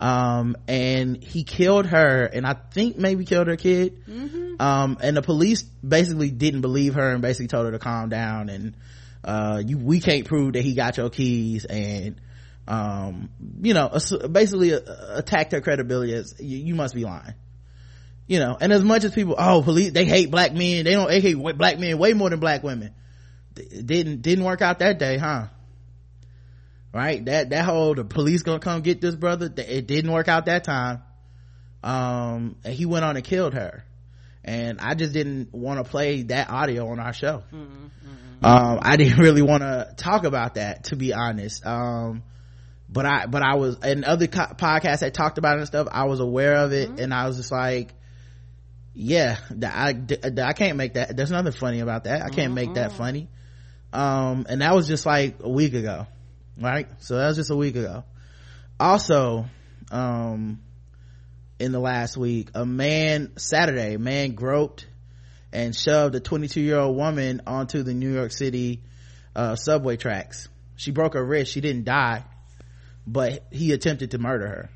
um, 0.00 0.56
and 0.66 1.22
he 1.22 1.44
killed 1.44 1.86
her 1.86 2.24
and 2.24 2.46
i 2.46 2.54
think 2.54 2.96
maybe 2.98 3.24
killed 3.24 3.46
her 3.46 3.56
kid. 3.56 4.04
Mm-hmm. 4.06 4.60
um, 4.60 4.98
and 5.00 5.16
the 5.16 5.22
police 5.22 5.62
basically 5.62 6.30
didn't 6.30 6.60
believe 6.60 6.94
her 6.94 7.10
and 7.10 7.22
basically 7.22 7.48
told 7.48 7.66
her 7.66 7.72
to 7.72 7.78
calm 7.78 8.08
down 8.08 8.48
and 8.48 8.74
uh, 9.24 9.62
you 9.64 9.78
we 9.78 10.00
can't 10.00 10.26
prove 10.26 10.52
that 10.52 10.62
he 10.62 10.74
got 10.74 10.96
your 10.96 11.10
keys 11.10 11.64
and 11.64 12.20
um 12.66 13.28
you 13.60 13.74
know 13.74 13.90
basically 14.30 14.70
attacked 14.70 15.52
her 15.52 15.60
credibility 15.60 16.14
as 16.14 16.34
you, 16.40 16.58
you, 16.58 16.74
must 16.74 16.94
be 16.94 17.04
lying. 17.04 17.34
You 18.26 18.38
know 18.38 18.56
and 18.58 18.72
as 18.72 18.82
much 18.82 19.04
as 19.04 19.12
people 19.12 19.34
oh 19.38 19.62
police 19.62 19.92
they 19.92 20.06
hate 20.06 20.30
black 20.30 20.54
men. 20.54 20.84
They 20.84 20.92
don't 20.92 21.08
they 21.08 21.20
hate 21.20 21.34
black 21.34 21.78
men 21.78 21.98
way 21.98 22.14
more 22.14 22.30
than 22.30 22.40
black 22.40 22.62
women. 22.62 22.94
It 23.56 23.86
didn't 23.86 24.22
didn't 24.22 24.44
work 24.44 24.62
out 24.62 24.78
that 24.78 24.98
day 24.98 25.18
huh 25.18 25.46
right 26.94 27.24
that 27.24 27.50
that 27.50 27.64
whole 27.64 27.94
the 27.94 28.04
police 28.04 28.42
gonna 28.42 28.60
come 28.60 28.80
get 28.80 29.00
this 29.00 29.14
brother 29.14 29.52
it 29.56 29.86
didn't 29.86 30.10
work 30.10 30.28
out 30.28 30.46
that 30.46 30.64
time 30.64 31.02
um 31.82 32.56
and 32.64 32.72
he 32.72 32.86
went 32.86 33.04
on 33.04 33.16
and 33.16 33.24
killed 33.24 33.52
her 33.52 33.84
and 34.44 34.80
i 34.80 34.94
just 34.94 35.12
didn't 35.12 35.52
want 35.52 35.84
to 35.84 35.90
play 35.90 36.22
that 36.22 36.48
audio 36.48 36.88
on 36.88 36.98
our 37.00 37.12
show 37.12 37.42
mm-hmm, 37.52 37.86
mm-hmm. 37.86 38.46
um 38.46 38.78
i 38.80 38.96
didn't 38.96 39.18
really 39.18 39.42
want 39.42 39.62
to 39.62 39.92
talk 39.96 40.24
about 40.24 40.54
that 40.54 40.84
to 40.84 40.96
be 40.96 41.12
honest 41.12 41.66
um 41.66 42.22
but 42.94 43.06
I, 43.06 43.26
but 43.26 43.42
I 43.42 43.56
was, 43.56 43.78
in 43.82 44.04
other 44.04 44.28
co- 44.28 44.54
podcasts 44.54 45.00
that 45.00 45.14
talked 45.14 45.36
about 45.36 45.56
it 45.56 45.60
and 45.60 45.66
stuff, 45.66 45.88
I 45.90 46.04
was 46.04 46.20
aware 46.20 46.54
of 46.54 46.72
it 46.72 46.88
mm-hmm. 46.88 47.00
and 47.00 47.12
I 47.12 47.26
was 47.26 47.36
just 47.36 47.50
like, 47.50 47.92
yeah, 48.94 49.38
I, 49.64 49.96
I 50.40 50.52
can't 50.52 50.76
make 50.76 50.94
that, 50.94 51.16
there's 51.16 51.32
nothing 51.32 51.50
funny 51.50 51.80
about 51.80 52.04
that. 52.04 52.22
I 52.22 52.28
can't 52.28 52.48
mm-hmm. 52.48 52.54
make 52.54 52.74
that 52.74 52.90
mm-hmm. 52.90 52.98
funny. 52.98 53.28
Um, 53.92 54.46
and 54.48 54.60
that 54.60 54.74
was 54.74 54.86
just 54.86 55.06
like 55.06 55.36
a 55.40 55.48
week 55.48 55.74
ago, 55.74 56.06
right? 56.58 56.88
So 56.98 57.16
that 57.16 57.28
was 57.28 57.36
just 57.36 57.50
a 57.50 57.56
week 57.56 57.76
ago. 57.76 58.04
Also, 58.78 59.46
um, 59.90 60.60
in 61.58 61.72
the 61.72 61.80
last 61.80 62.16
week 62.16 62.50
a 62.54 62.66
man 62.66 63.32
saturday 63.36 63.94
a 63.94 63.98
man 63.98 64.32
groped 64.32 64.86
and 65.52 65.74
shoved 65.74 66.14
a 66.14 66.20
22 66.20 66.60
year 66.60 66.78
old 66.78 66.96
woman 66.96 67.42
onto 67.46 67.82
the 67.82 67.94
new 67.94 68.12
york 68.12 68.32
city 68.32 68.82
uh, 69.36 69.56
subway 69.56 69.96
tracks 69.96 70.48
she 70.76 70.90
broke 70.90 71.14
her 71.14 71.24
wrist 71.24 71.52
she 71.52 71.60
didn't 71.60 71.84
die 71.84 72.24
but 73.06 73.46
he 73.50 73.72
attempted 73.72 74.10
to 74.12 74.18
murder 74.18 74.46
her 74.46 74.70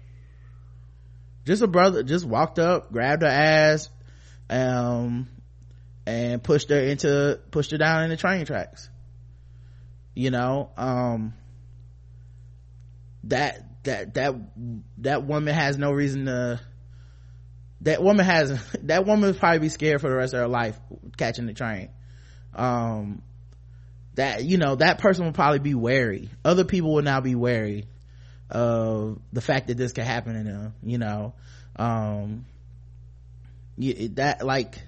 just 1.44 1.62
a 1.62 1.66
brother 1.66 2.02
just 2.02 2.24
walked 2.24 2.58
up 2.58 2.92
grabbed 2.92 3.22
her 3.22 3.28
ass 3.28 3.90
um 4.50 5.28
and 6.06 6.42
pushed 6.42 6.70
her 6.70 6.80
into 6.80 7.40
pushed 7.50 7.70
her 7.72 7.78
down 7.78 8.04
in 8.04 8.10
the 8.10 8.16
train 8.16 8.46
tracks 8.46 8.88
you 10.14 10.30
know 10.30 10.70
um 10.76 11.34
that 13.28 13.84
that 13.84 14.14
that 14.14 14.34
that 14.98 15.24
woman 15.24 15.54
has 15.54 15.78
no 15.78 15.92
reason 15.92 16.26
to 16.26 16.60
that 17.82 18.02
woman 18.02 18.24
has 18.24 18.60
that 18.82 19.06
woman 19.06 19.30
would 19.30 19.38
probably 19.38 19.60
be 19.60 19.68
scared 19.68 20.00
for 20.00 20.10
the 20.10 20.16
rest 20.16 20.34
of 20.34 20.40
her 20.40 20.48
life 20.48 20.78
catching 21.16 21.46
the 21.46 21.54
train. 21.54 21.90
Um 22.54 23.22
that 24.14 24.44
you 24.44 24.58
know 24.58 24.74
that 24.76 24.98
person 24.98 25.24
will 25.24 25.32
probably 25.32 25.60
be 25.60 25.74
wary. 25.74 26.28
Other 26.44 26.64
people 26.64 26.92
will 26.92 27.02
now 27.02 27.20
be 27.20 27.34
wary 27.34 27.86
of 28.50 29.20
the 29.32 29.42
fact 29.42 29.68
that 29.68 29.76
this 29.76 29.92
could 29.92 30.04
happen 30.04 30.34
to 30.34 30.50
them 30.50 30.74
you 30.82 30.98
know? 30.98 31.34
Um 31.76 32.46
that 33.78 34.44
like 34.44 34.82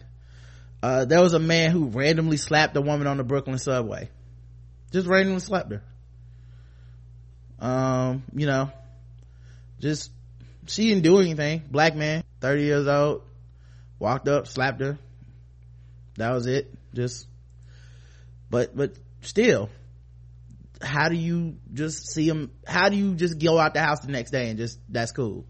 uh 0.83 1.05
there 1.05 1.21
was 1.23 1.35
a 1.35 1.39
man 1.39 1.71
who 1.71 1.87
randomly 1.87 2.39
slapped 2.39 2.77
a 2.77 2.81
woman 2.81 3.07
on 3.07 3.19
the 3.19 3.25
brooklyn 3.25 3.59
subway. 3.59 4.11
Just 4.91 5.07
randomly 5.07 5.41
slapped 5.41 5.71
her 5.71 5.83
um 7.61 8.23
you 8.35 8.47
know 8.47 8.71
just 9.81 10.11
she 10.67 10.89
didn't 10.89 11.03
do 11.03 11.19
anything. 11.19 11.63
Black 11.71 11.97
man 11.97 12.23
30 12.41 12.63
years 12.63 12.87
old 12.87 13.23
walked 13.99 14.29
up 14.29 14.47
slapped 14.47 14.81
her. 14.81 14.99
That 16.17 16.33
was 16.33 16.47
it. 16.47 16.73
Just 16.95 17.27
but 18.51 18.77
but 18.77 18.95
still 19.23 19.69
how 20.83 21.09
do 21.09 21.17
you 21.17 21.57
just 21.75 22.11
see 22.11 22.27
him 22.27 22.51
how 22.67 22.89
do 22.89 22.97
you 22.97 23.15
just 23.15 23.39
go 23.39 23.59
out 23.59 23.75
the 23.75 23.81
house 23.81 24.01
the 24.01 24.11
next 24.11 24.31
day 24.31 24.49
and 24.49 24.59
just 24.59 24.79
that's 24.89 25.13
cool? 25.13 25.45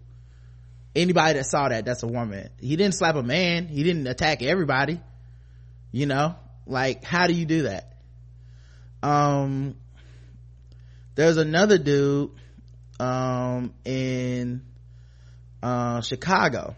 Anybody 0.93 1.39
that 1.39 1.45
saw 1.45 1.69
that 1.69 1.85
that's 1.85 2.03
a 2.03 2.07
woman. 2.07 2.49
He 2.59 2.75
didn't 2.75 2.95
slap 2.95 3.15
a 3.15 3.23
man. 3.23 3.67
He 3.67 3.83
didn't 3.83 4.07
attack 4.07 4.43
everybody. 4.43 4.99
You 5.91 6.05
know 6.05 6.35
like 6.65 7.03
how 7.03 7.27
do 7.27 7.33
you 7.33 7.45
do 7.45 7.63
that? 7.63 7.97
Um 9.03 9.75
there's 11.15 11.37
another 11.37 11.77
dude 11.77 12.31
um 12.99 13.73
in 13.85 14.61
uh 15.63 16.01
chicago 16.01 16.75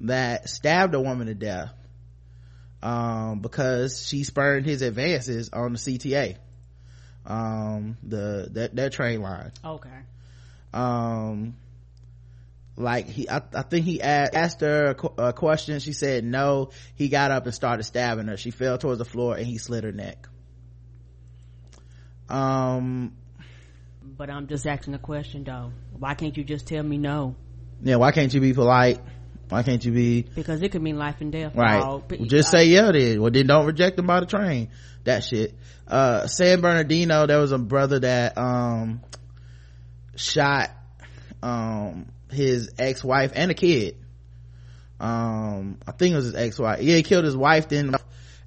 that 0.00 0.48
stabbed 0.48 0.94
a 0.94 1.00
woman 1.00 1.26
to 1.26 1.34
death 1.34 1.72
um 2.82 3.40
because 3.40 4.06
she 4.06 4.24
spurned 4.24 4.66
his 4.66 4.82
advances 4.82 5.50
on 5.52 5.72
the 5.72 5.78
cta 5.78 6.36
um 7.26 7.96
the 8.02 8.48
that 8.52 8.74
that 8.76 8.92
train 8.92 9.20
line. 9.22 9.52
Okay. 9.64 9.88
Um 10.72 11.56
like 12.76 13.08
he 13.08 13.28
i, 13.28 13.42
I 13.54 13.62
think 13.62 13.84
he 13.84 14.00
asked, 14.00 14.34
asked 14.34 14.60
her 14.62 14.96
a, 15.18 15.22
a, 15.22 15.32
question. 15.32 15.78
She 15.80 15.92
said 15.92 16.24
no. 16.24 16.70
He 16.94 17.08
got 17.08 17.30
up 17.30 17.44
and 17.44 17.54
started 17.54 17.84
stabbing 17.84 18.26
her. 18.26 18.36
She 18.36 18.50
fell 18.50 18.78
towards 18.78 18.98
the 18.98 19.04
floor 19.04 19.36
and 19.36 19.46
he 19.46 19.58
slit 19.58 19.84
her 19.84 19.92
neck 19.92 20.28
um 22.30 23.12
but 24.16 24.30
i'm 24.30 24.46
just 24.46 24.66
asking 24.66 24.94
a 24.94 24.98
question 24.98 25.44
though. 25.44 25.72
Why 25.98 26.14
can't 26.14 26.36
you 26.36 26.44
just 26.44 26.66
tell 26.66 26.82
me 26.82 26.98
no? 26.98 27.34
Yeah 27.82 27.96
why 27.96 28.12
can't 28.12 28.32
you 28.32 28.40
be 28.40 28.52
polite? 28.54 29.00
Why 29.48 29.62
can't 29.64 29.84
you 29.84 29.92
be 29.92 30.22
because 30.22 30.62
it 30.62 30.70
could 30.70 30.82
mean 30.82 30.98
life 30.98 31.16
and 31.20 31.32
death. 31.32 31.56
Right. 31.56 31.80
Well, 31.80 32.04
just 32.26 32.50
say 32.50 32.66
yeah 32.66 32.92
then 32.92 33.20
well 33.20 33.30
then 33.30 33.46
don't 33.46 33.66
reject 33.66 33.96
them 33.96 34.06
by 34.06 34.20
the 34.20 34.26
train. 34.26 34.70
That 35.04 35.24
shit. 35.24 35.54
Uh 35.88 36.26
san 36.26 36.60
bernardino 36.60 37.26
there 37.26 37.38
was 37.38 37.52
a 37.52 37.58
brother 37.58 37.98
that 38.00 38.38
um 38.38 39.00
shot 40.14 40.70
um 41.42 42.12
his 42.30 42.70
ex-wife 42.78 43.32
and 43.34 43.50
a 43.50 43.54
kid. 43.54 43.96
Um 45.00 45.78
i 45.86 45.92
think 45.92 46.12
it 46.12 46.16
was 46.16 46.26
his 46.26 46.34
ex-wife. 46.36 46.82
Yeah 46.82 46.96
he 46.96 47.02
killed 47.02 47.24
his 47.24 47.36
wife 47.36 47.68
then 47.68 47.94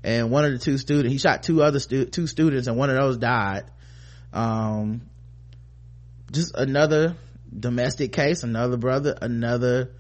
and 0.04 0.30
one 0.30 0.46
of 0.46 0.52
the 0.52 0.60
two 0.60 0.78
students 0.78 1.12
he 1.12 1.18
shot 1.18 1.44
two 1.44 1.62
other 1.64 1.80
stu- 1.80 2.06
two 2.06 2.28
students 2.28 2.68
and 2.68 2.78
one 2.78 2.90
of 2.90 2.96
those 2.96 3.18
died. 3.18 3.64
Um 4.34 5.02
just 6.32 6.54
another 6.56 7.16
domestic 7.58 8.12
case 8.12 8.44
another 8.44 8.78
brother 8.78 9.16
another 9.22 9.92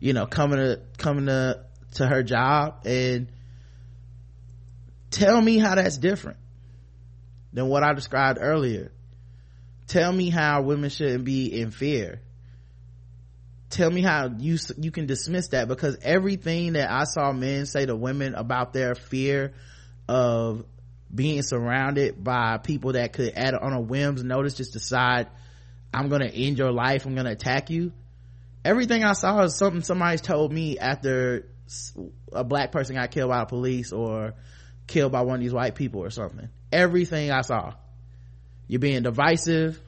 you 0.00 0.14
know 0.14 0.26
coming 0.26 0.58
to 0.58 0.80
coming 0.98 1.26
to 1.26 1.64
to 1.94 2.06
her 2.06 2.22
job. 2.22 2.86
And 2.86 3.28
tell 5.10 5.40
me 5.40 5.58
how 5.58 5.74
that's 5.74 5.98
different 5.98 6.38
than 7.52 7.68
what 7.68 7.82
i 7.82 7.92
described 7.92 8.38
earlier. 8.40 8.92
Tell 9.86 10.10
me 10.10 10.30
how 10.30 10.62
women 10.62 10.88
shouldn't 10.88 11.24
be 11.24 11.60
in 11.60 11.70
fear 11.70 12.20
tell 13.72 13.90
me 13.90 14.02
how 14.02 14.30
you 14.38 14.58
you 14.78 14.90
can 14.90 15.06
dismiss 15.06 15.48
that 15.48 15.66
because 15.66 15.96
everything 16.02 16.74
that 16.74 16.90
i 16.90 17.04
saw 17.04 17.32
men 17.32 17.66
say 17.66 17.86
to 17.86 17.96
women 17.96 18.34
about 18.34 18.72
their 18.72 18.94
fear 18.94 19.54
of 20.08 20.64
being 21.12 21.42
surrounded 21.42 22.22
by 22.22 22.58
people 22.58 22.92
that 22.92 23.12
could 23.12 23.32
add 23.34 23.54
on 23.54 23.72
a 23.72 23.80
whim's 23.80 24.22
notice 24.22 24.54
just 24.54 24.72
decide 24.72 25.28
i'm 25.92 26.08
gonna 26.08 26.26
end 26.26 26.58
your 26.58 26.70
life 26.70 27.06
i'm 27.06 27.14
gonna 27.14 27.30
attack 27.30 27.70
you. 27.70 27.92
Everything 28.64 29.02
i 29.02 29.12
saw 29.12 29.42
is 29.42 29.56
something 29.56 29.82
somebody's 29.82 30.20
told 30.20 30.52
me 30.52 30.78
after 30.78 31.48
a 32.32 32.44
black 32.44 32.70
person 32.70 32.96
got 32.96 33.10
killed 33.10 33.30
by 33.30 33.40
the 33.40 33.46
police 33.46 33.92
or 33.92 34.34
killed 34.86 35.12
by 35.12 35.22
one 35.22 35.36
of 35.36 35.40
these 35.40 35.52
white 35.52 35.74
people 35.74 36.00
or 36.02 36.10
something. 36.10 36.48
Everything 36.70 37.30
i 37.30 37.40
saw. 37.40 37.74
You're 38.68 38.78
being 38.78 39.02
divisive 39.02 39.80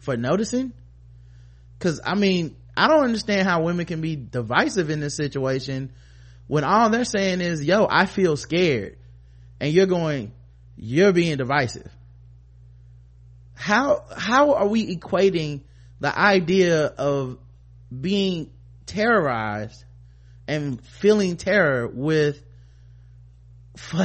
for 0.00 0.16
noticing 0.16 0.72
because 1.78 2.00
i 2.04 2.14
mean 2.14 2.56
i 2.76 2.88
don't 2.88 3.04
understand 3.04 3.46
how 3.48 3.62
women 3.62 3.86
can 3.86 4.00
be 4.00 4.16
divisive 4.16 4.90
in 4.90 5.00
this 5.00 5.14
situation 5.14 5.92
when 6.46 6.64
all 6.64 6.90
they're 6.90 7.04
saying 7.04 7.40
is 7.40 7.64
yo 7.64 7.86
i 7.88 8.06
feel 8.06 8.36
scared. 8.36 8.98
And 9.60 9.72
you're 9.72 9.86
going 9.86 10.32
you're 10.76 11.12
being 11.12 11.36
divisive. 11.36 11.90
How 13.54 14.04
how 14.16 14.54
are 14.54 14.68
we 14.68 14.96
equating 14.96 15.62
the 16.00 16.16
idea 16.16 16.86
of 16.86 17.38
being 18.00 18.52
terrorized 18.86 19.84
and 20.46 20.80
feeling 20.84 21.36
terror 21.36 21.88
with 21.88 22.40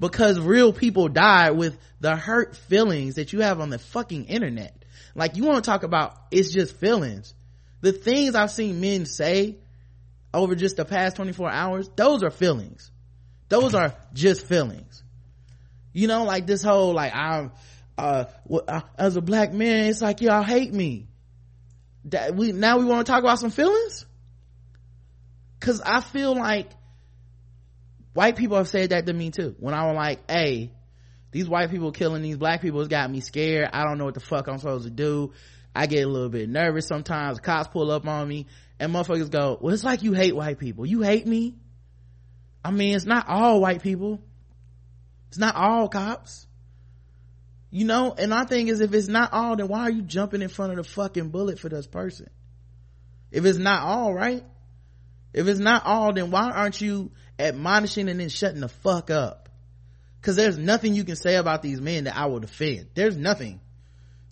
because 0.00 0.40
real 0.40 0.72
people 0.72 1.08
die 1.08 1.50
with 1.50 1.78
the 2.00 2.16
hurt 2.16 2.56
feelings 2.56 3.16
that 3.16 3.32
you 3.32 3.40
have 3.40 3.60
on 3.60 3.68
the 3.68 3.78
fucking 3.78 4.24
internet 4.24 4.77
like 5.18 5.36
you 5.36 5.44
want 5.44 5.64
to 5.64 5.68
talk 5.68 5.82
about 5.82 6.16
it's 6.30 6.52
just 6.52 6.76
feelings. 6.76 7.34
The 7.80 7.92
things 7.92 8.34
I've 8.34 8.50
seen 8.50 8.80
men 8.80 9.06
say 9.06 9.58
over 10.32 10.54
just 10.54 10.76
the 10.76 10.84
past 10.84 11.16
24 11.16 11.50
hours, 11.50 11.90
those 11.96 12.22
are 12.22 12.30
feelings. 12.30 12.90
Those 13.48 13.74
are 13.74 13.94
just 14.12 14.46
feelings. 14.46 15.02
You 15.92 16.06
know, 16.06 16.24
like 16.24 16.46
this 16.46 16.62
whole, 16.62 16.92
like, 16.92 17.14
I'm, 17.14 17.52
uh, 17.96 18.24
as 18.96 19.16
a 19.16 19.20
black 19.20 19.52
man, 19.52 19.86
it's 19.86 20.02
like, 20.02 20.20
y'all 20.20 20.42
hate 20.42 20.72
me. 20.72 21.08
That 22.06 22.34
we, 22.34 22.52
now 22.52 22.78
we 22.78 22.84
want 22.84 23.06
to 23.06 23.10
talk 23.10 23.22
about 23.22 23.38
some 23.38 23.50
feelings? 23.50 24.06
Cause 25.60 25.80
I 25.80 26.00
feel 26.00 26.36
like 26.36 26.70
white 28.12 28.36
people 28.36 28.56
have 28.56 28.68
said 28.68 28.90
that 28.90 29.06
to 29.06 29.12
me 29.12 29.30
too. 29.30 29.56
When 29.58 29.74
I 29.74 29.86
was 29.86 29.96
like, 29.96 30.30
hey, 30.30 30.70
these 31.30 31.48
white 31.48 31.70
people 31.70 31.92
killing 31.92 32.22
these 32.22 32.36
black 32.36 32.62
people 32.62 32.80
has 32.80 32.88
got 32.88 33.10
me 33.10 33.20
scared. 33.20 33.70
I 33.72 33.84
don't 33.84 33.98
know 33.98 34.06
what 34.06 34.14
the 34.14 34.20
fuck 34.20 34.48
i'm 34.48 34.58
supposed 34.58 34.84
to 34.84 34.90
do. 34.90 35.32
I 35.74 35.86
get 35.86 36.04
a 36.04 36.08
little 36.08 36.30
bit 36.30 36.48
nervous 36.48 36.86
sometimes. 36.86 37.40
Cops 37.40 37.68
pull 37.68 37.90
up 37.90 38.06
on 38.06 38.26
me 38.26 38.46
and 38.80 38.92
motherfuckers 38.92 39.30
go 39.30 39.58
well 39.60 39.74
it's 39.74 39.84
like 39.84 40.02
you 40.02 40.12
hate 40.14 40.34
white 40.34 40.58
people. 40.58 40.86
You 40.86 41.02
hate 41.02 41.26
me? 41.26 41.56
I 42.64 42.70
mean 42.70 42.96
it's 42.96 43.04
not 43.04 43.28
all 43.28 43.60
white 43.60 43.82
people. 43.82 44.20
It's 45.28 45.38
not 45.38 45.54
all 45.54 45.88
cops. 45.88 46.46
You 47.70 47.84
know 47.84 48.14
and 48.16 48.30
my 48.30 48.44
thing 48.44 48.68
is 48.68 48.80
if 48.80 48.94
it's 48.94 49.08
not 49.08 49.32
all 49.32 49.56
then 49.56 49.68
why 49.68 49.80
are 49.80 49.90
you 49.90 50.02
jumping 50.02 50.40
in 50.40 50.48
front 50.48 50.72
of 50.72 50.78
the 50.78 50.84
fucking 50.84 51.28
bullet 51.28 51.58
for 51.58 51.68
this 51.68 51.86
person? 51.86 52.30
If 53.30 53.44
it's 53.44 53.58
not 53.58 53.82
all 53.82 54.14
right? 54.14 54.42
If 55.34 55.46
it's 55.46 55.60
not 55.60 55.84
all 55.84 56.14
then 56.14 56.30
why 56.30 56.50
aren't 56.50 56.80
you 56.80 57.12
admonishing 57.38 58.08
and 58.08 58.18
then 58.18 58.30
shutting 58.30 58.60
the 58.60 58.68
fuck 58.68 59.10
up 59.10 59.47
because 60.20 60.36
there's 60.36 60.58
nothing 60.58 60.94
you 60.94 61.04
can 61.04 61.16
say 61.16 61.36
about 61.36 61.62
these 61.62 61.80
men 61.80 62.04
that 62.04 62.16
I 62.16 62.26
will 62.26 62.40
defend. 62.40 62.88
There's 62.94 63.16
nothing. 63.16 63.60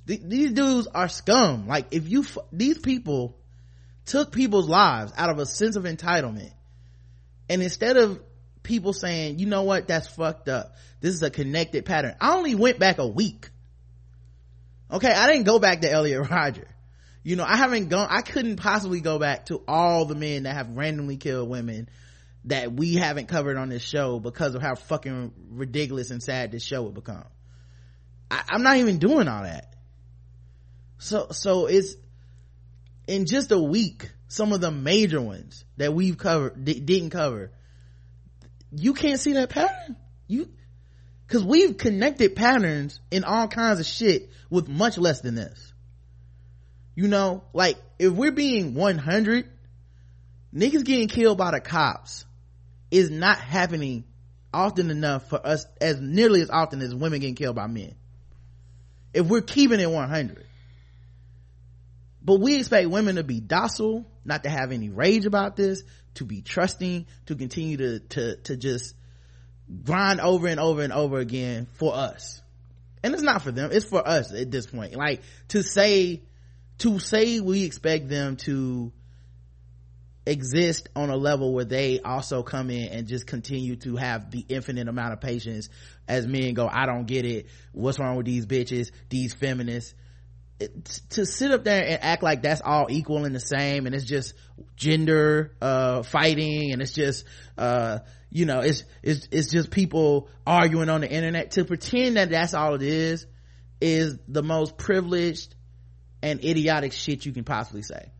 Th- 0.06 0.20
these 0.22 0.52
dudes 0.52 0.86
are 0.88 1.08
scum. 1.08 1.66
Like 1.66 1.86
if 1.92 2.08
you, 2.08 2.22
f- 2.22 2.38
these 2.52 2.78
people 2.78 3.36
took 4.04 4.32
people's 4.32 4.68
lives 4.68 5.12
out 5.16 5.30
of 5.30 5.38
a 5.38 5.46
sense 5.46 5.76
of 5.76 5.84
entitlement. 5.84 6.52
And 7.48 7.62
instead 7.62 7.96
of 7.96 8.20
people 8.62 8.92
saying, 8.92 9.38
you 9.38 9.46
know 9.46 9.62
what, 9.62 9.86
that's 9.86 10.08
fucked 10.08 10.48
up. 10.48 10.74
This 11.00 11.14
is 11.14 11.22
a 11.22 11.30
connected 11.30 11.84
pattern. 11.84 12.16
I 12.20 12.36
only 12.36 12.54
went 12.54 12.78
back 12.78 12.98
a 12.98 13.06
week. 13.06 13.48
Okay. 14.90 15.12
I 15.12 15.26
didn't 15.28 15.44
go 15.44 15.58
back 15.58 15.80
to 15.82 15.90
Elliot 15.90 16.28
Rodger. 16.30 16.68
you 17.22 17.34
know 17.34 17.44
i 17.44 17.56
haven't 17.56 17.88
gone 17.88 18.06
i 18.08 18.22
couldn't 18.22 18.56
possibly 18.56 19.00
go 19.00 19.18
back 19.18 19.46
to 19.46 19.60
all 19.66 20.04
the 20.04 20.14
men 20.14 20.44
that 20.44 20.54
have 20.54 20.76
randomly 20.76 21.16
killed 21.16 21.48
women 21.48 21.88
that 22.46 22.72
we 22.72 22.94
haven't 22.94 23.26
covered 23.26 23.56
on 23.56 23.68
this 23.68 23.82
show 23.82 24.20
because 24.20 24.54
of 24.54 24.62
how 24.62 24.76
fucking 24.76 25.32
ridiculous 25.50 26.10
and 26.10 26.22
sad 26.22 26.52
this 26.52 26.62
show 26.62 26.82
would 26.84 26.94
become. 26.94 27.24
I, 28.30 28.42
i'm 28.48 28.62
not 28.62 28.76
even 28.78 28.98
doing 28.98 29.28
all 29.28 29.42
that. 29.42 29.74
So 30.98 31.28
so 31.30 31.66
it's 31.66 31.94
in 33.06 33.26
just 33.26 33.50
a 33.52 33.58
week 33.58 34.10
some 34.28 34.52
of 34.52 34.60
the 34.60 34.70
major 34.70 35.20
ones 35.20 35.64
that 35.76 35.92
we've 35.92 36.16
covered 36.16 36.64
d- 36.64 36.80
didn't 36.80 37.10
cover 37.10 37.52
you 38.72 38.94
can't 38.94 39.20
see 39.20 39.34
that 39.34 39.50
pattern. 39.50 39.96
You 40.26 40.48
because 41.26 41.44
we've 41.44 41.76
connected 41.76 42.36
patterns 42.36 43.00
in 43.10 43.24
all 43.24 43.48
kinds 43.48 43.80
of 43.80 43.86
shit 43.86 44.30
with 44.50 44.68
much 44.68 44.98
less 44.98 45.20
than 45.20 45.34
this. 45.34 45.72
You 46.94 47.08
know 47.08 47.44
like 47.52 47.76
if 47.98 48.12
we're 48.12 48.32
being 48.32 48.74
100 48.74 49.48
niggas 50.54 50.84
getting 50.84 51.08
killed 51.08 51.38
by 51.38 51.50
the 51.50 51.60
cops 51.60 52.25
is 52.96 53.10
not 53.10 53.38
happening 53.38 54.04
often 54.52 54.90
enough 54.90 55.28
for 55.28 55.44
us 55.44 55.66
as 55.80 56.00
nearly 56.00 56.40
as 56.40 56.50
often 56.50 56.80
as 56.80 56.94
women 56.94 57.20
getting 57.20 57.34
killed 57.34 57.56
by 57.56 57.66
men. 57.66 57.94
If 59.12 59.26
we're 59.26 59.42
keeping 59.42 59.80
it 59.80 59.90
100 59.90 60.46
but 62.26 62.40
we 62.40 62.56
expect 62.56 62.88
women 62.88 63.16
to 63.16 63.22
be 63.22 63.38
docile 63.38 64.04
not 64.24 64.42
to 64.42 64.50
have 64.50 64.72
any 64.72 64.88
rage 64.88 65.26
about 65.26 65.54
this 65.54 65.84
to 66.14 66.24
be 66.24 66.42
trusting 66.42 67.06
to 67.26 67.36
continue 67.36 67.76
to 67.76 68.00
to 68.00 68.36
to 68.38 68.56
just 68.56 68.96
grind 69.84 70.20
over 70.20 70.48
and 70.48 70.58
over 70.58 70.82
and 70.82 70.92
over 70.92 71.18
again 71.18 71.68
for 71.74 71.94
us. 71.94 72.42
And 73.04 73.14
it's 73.14 73.22
not 73.22 73.42
for 73.42 73.52
them 73.52 73.70
it's 73.72 73.84
for 73.84 74.06
us 74.06 74.34
at 74.34 74.50
this 74.50 74.66
point. 74.66 74.96
Like 74.96 75.22
to 75.48 75.62
say 75.62 76.22
to 76.78 76.98
say 76.98 77.38
we 77.38 77.62
expect 77.62 78.08
them 78.08 78.36
to 78.38 78.92
exist 80.26 80.88
on 80.96 81.08
a 81.08 81.16
level 81.16 81.54
where 81.54 81.64
they 81.64 82.00
also 82.00 82.42
come 82.42 82.68
in 82.68 82.88
and 82.88 83.06
just 83.06 83.26
continue 83.26 83.76
to 83.76 83.96
have 83.96 84.30
the 84.32 84.44
infinite 84.48 84.88
amount 84.88 85.12
of 85.12 85.20
patience 85.20 85.68
as 86.08 86.26
men 86.26 86.52
go 86.54 86.68
i 86.70 86.84
don't 86.84 87.06
get 87.06 87.24
it. 87.24 87.46
What's 87.72 87.98
wrong 87.98 88.16
with 88.16 88.26
these 88.26 88.44
bitches 88.44 88.90
these 89.08 89.32
feminists? 89.34 89.94
It, 90.58 90.84
to 91.10 91.26
sit 91.26 91.50
up 91.50 91.64
there 91.64 91.84
and 91.84 92.02
act 92.02 92.22
like 92.22 92.42
that's 92.42 92.62
all 92.62 92.86
equal 92.88 93.26
and 93.26 93.34
the 93.34 93.40
same 93.40 93.86
and 93.86 93.94
it's 93.94 94.06
just 94.06 94.32
gender 94.74 95.54
uh, 95.60 96.02
fighting 96.02 96.72
and 96.72 96.80
it's 96.80 96.92
just 96.92 97.26
uh, 97.58 97.98
you 98.30 98.46
know 98.46 98.60
it's 98.60 98.84
it's 99.02 99.28
it's 99.30 99.50
just 99.50 99.70
people 99.70 100.28
arguing 100.46 100.88
on 100.88 101.02
the 101.02 101.10
internet 101.10 101.52
to 101.52 101.64
pretend 101.66 102.16
that 102.16 102.30
that's 102.30 102.54
all 102.54 102.74
it 102.74 102.82
is 102.82 103.26
is 103.82 104.18
the 104.28 104.42
most 104.42 104.78
privileged 104.78 105.54
and 106.22 106.42
idiotic 106.42 106.92
shit 106.92 107.26
you 107.26 107.32
can 107.32 107.44
possibly 107.44 107.82
say 107.82 108.10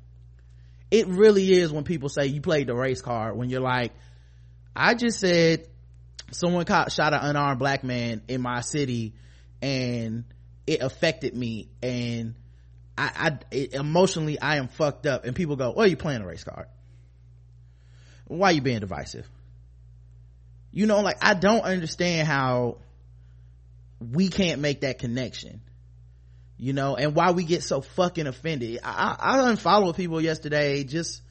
it 0.91 1.07
really 1.09 1.53
is 1.53 1.72
when 1.72 1.84
people 1.84 2.09
say 2.09 2.26
you 2.26 2.41
played 2.41 2.68
the 2.68 2.74
race 2.74 3.03
card 3.03 3.37
when 3.37 3.51
you're 3.51 3.61
like 3.61 3.93
i 4.74 4.95
just 4.95 5.20
said 5.20 5.66
someone 6.32 6.64
caught, 6.64 6.91
shot 6.91 7.12
an 7.14 7.20
unarmed 7.22 7.59
black 7.59 7.84
man 7.84 8.22
in 8.28 8.41
my 8.41 8.61
city 8.61 9.14
and 9.62 10.24
it 10.66 10.80
affected 10.80 11.34
me 11.34 11.68
and 11.82 12.34
i, 12.99 13.11
I 13.14 13.39
it, 13.51 13.74
emotionally 13.74 14.41
i 14.41 14.57
am 14.57 14.68
fucked 14.68 15.07
up 15.07 15.24
and 15.24 15.34
people 15.34 15.57
go 15.57 15.72
well 15.76 15.87
you 15.87 15.97
playing 15.97 16.22
a 16.22 16.26
race 16.26 16.45
card? 16.45 16.66
Why 18.28 18.49
are 18.49 18.53
you 18.53 18.61
being 18.61 18.80
divisive? 18.80 19.28
You 20.72 20.87
know 20.87 21.01
like 21.01 21.18
i 21.22 21.34
don't 21.34 21.62
understand 21.62 22.26
how 22.26 22.78
we 24.01 24.28
can't 24.28 24.61
make 24.61 24.82
that 24.82 24.99
connection 24.99 25.62
you 26.59 26.72
know 26.72 26.96
and 26.96 27.14
why 27.14 27.32
we 27.32 27.44
get 27.44 27.62
so 27.62 27.80
fucking 27.80 28.26
offended. 28.26 28.80
I 28.82 29.16
i 29.18 29.50
unfollowed 29.50 29.96
people 29.96 30.20
yesterday 30.20 30.84
just 30.84 31.22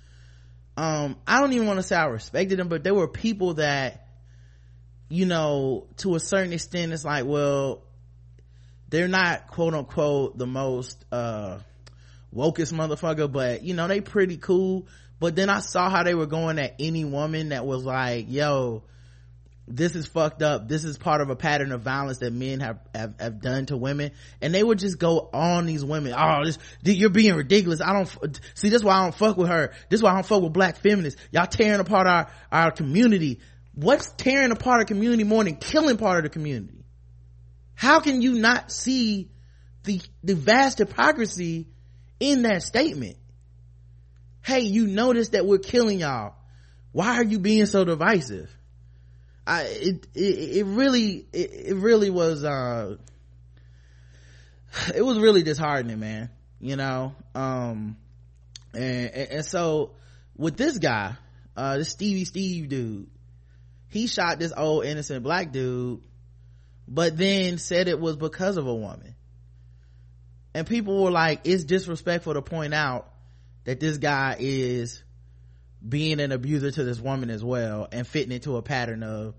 um 0.77 1.15
i 1.25 1.39
don't 1.39 1.53
even 1.53 1.67
want 1.67 1.79
to 1.79 1.83
say 1.83 1.95
i 1.95 2.05
respected 2.05 2.59
them 2.59 2.67
but 2.67 2.83
there 2.83 2.93
were 2.93 3.07
people 3.07 3.55
that 3.55 4.07
you 5.09 5.25
know 5.25 5.87
to 5.97 6.15
a 6.15 6.19
certain 6.19 6.53
extent 6.53 6.91
it's 6.91 7.05
like 7.05 7.25
well 7.25 7.83
they're 8.89 9.07
not 9.07 9.47
quote 9.47 9.73
unquote 9.73 10.37
the 10.37 10.45
most 10.45 11.03
uh 11.11 11.59
wokest 12.33 12.73
motherfucker 12.73 13.31
but 13.31 13.63
you 13.63 13.73
know 13.73 13.87
they 13.87 14.01
pretty 14.01 14.37
cool. 14.37 14.87
But 15.17 15.35
then 15.35 15.49
i 15.49 15.59
saw 15.59 15.89
how 15.89 16.03
they 16.03 16.13
were 16.13 16.25
going 16.25 16.59
at 16.59 16.75
any 16.77 17.05
woman 17.05 17.49
that 17.49 17.65
was 17.65 17.85
like 17.85 18.25
yo 18.29 18.83
this 19.67 19.95
is 19.95 20.05
fucked 20.05 20.43
up. 20.43 20.67
This 20.67 20.83
is 20.83 20.97
part 20.97 21.21
of 21.21 21.31
a 21.31 21.35
pattern 21.35 21.71
of 21.71 21.81
violence 21.81 22.19
that 22.19 22.31
men 22.31 22.59
have 22.59 22.79
have, 22.93 23.15
have 23.19 23.41
done 23.41 23.65
to 23.67 23.77
women. 23.77 24.11
And 24.39 24.53
they 24.53 24.63
would 24.63 24.77
just 24.77 24.99
go 24.99 25.29
on 25.33 25.65
these 25.65 25.83
women. 25.83 26.13
Oh 26.15 26.43
this 26.45 26.59
you're 26.83 27.09
being 27.09 27.33
ridiculous. 27.33 27.81
I 27.81 27.93
don't 27.93 28.39
see 28.53 28.69
this 28.69 28.83
why 28.83 28.95
i 28.95 29.03
don't 29.03 29.15
fuck 29.15 29.37
with 29.37 29.47
her. 29.47 29.73
This 29.89 30.03
why 30.03 30.11
i 30.11 30.13
don't 30.13 30.25
fuck 30.25 30.43
with 30.43 30.53
black 30.53 30.77
feminists. 30.77 31.19
Y'all 31.31 31.47
tearing 31.47 31.79
apart 31.79 32.05
our 32.05 32.31
our 32.51 32.71
community. 32.71 33.39
What's 33.73 34.11
tearing 34.11 34.51
apart 34.51 34.81
a 34.81 34.85
community 34.85 35.23
more 35.23 35.43
than 35.43 35.55
killing 35.55 35.97
part 35.97 36.17
of 36.17 36.23
the 36.23 36.29
community? 36.29 36.85
How 37.73 37.99
can 37.99 38.21
you 38.21 38.35
not 38.35 38.71
see 38.71 39.31
the 39.83 39.99
the 40.23 40.35
vast 40.35 40.77
hypocrisy 40.77 41.67
in 42.19 42.43
that 42.43 42.61
statement? 42.61 43.17
Hey 44.43 44.59
you 44.59 44.85
notice 44.85 45.29
that 45.29 45.47
we're 45.47 45.57
killing 45.57 46.01
y'all. 46.01 46.35
Why 46.91 47.15
are 47.15 47.23
you 47.23 47.39
being 47.39 47.65
so 47.65 47.83
divisive 47.83 48.54
I 49.47 49.63
it 49.63 50.07
it, 50.15 50.65
really 50.65 51.27
it, 51.31 51.51
it, 51.67 51.75
really 51.75 52.09
was 52.09 52.43
uh 52.43 52.97
it 54.93 55.01
was 55.01 55.17
really 55.19 55.43
disheartening 55.43 55.99
man 55.99 56.29
you 56.59 56.75
know? 56.75 57.13
Um 57.33 57.97
and, 58.73 59.11
and, 59.13 59.31
and 59.31 59.45
so 59.45 59.91
with 60.35 60.57
this 60.57 60.77
guy 60.77 61.15
uh 61.55 61.77
this 61.77 61.89
Stevie 61.89 62.25
Steve 62.25 62.69
dude 62.69 63.07
he 63.89 64.07
shot 64.07 64.39
this 64.39 64.53
old 64.55 64.85
innocent 64.85 65.23
black 65.23 65.51
dude 65.51 66.01
but 66.87 67.17
then 67.17 67.57
said 67.57 67.87
it 67.87 67.99
was 67.99 68.15
because 68.15 68.57
of 68.57 68.67
a 68.67 68.73
woman. 68.73 69.15
And 70.53 70.67
people 70.67 71.03
were 71.03 71.11
like 71.11 71.41
it's 71.43 71.63
disrespectful 71.63 72.33
to 72.33 72.41
point 72.41 72.73
out 72.73 73.09
that 73.65 73.79
this 73.79 73.97
guy 73.97 74.37
is 74.39 75.03
being 75.87 76.19
an 76.19 76.31
abuser 76.31 76.71
to 76.71 76.83
this 76.83 76.99
woman 76.99 77.29
as 77.29 77.43
well 77.43 77.87
and 77.91 78.07
fitting 78.07 78.31
into 78.31 78.57
a 78.57 78.61
pattern 78.61 79.03
of 79.03 79.35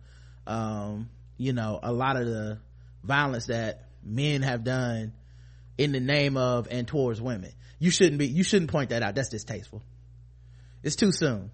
um, 0.46 1.08
you 1.36 1.52
know 1.52 1.80
a 1.82 1.92
lot 1.92 2.16
of 2.16 2.26
the 2.26 2.58
violence 3.02 3.46
that 3.46 3.86
men 4.04 4.42
have 4.42 4.64
done 4.64 5.12
in 5.76 5.92
the 5.92 6.00
name 6.00 6.36
of 6.36 6.68
and 6.70 6.86
towards 6.86 7.20
women. 7.20 7.52
You 7.78 7.90
shouldn't 7.90 8.18
be 8.18 8.26
you 8.26 8.44
shouldn't 8.44 8.70
point 8.70 8.90
that 8.90 9.02
out. 9.02 9.14
That's 9.14 9.28
distasteful. 9.28 9.82
It's 10.82 10.96
too 10.96 11.12
soon. 11.12 11.50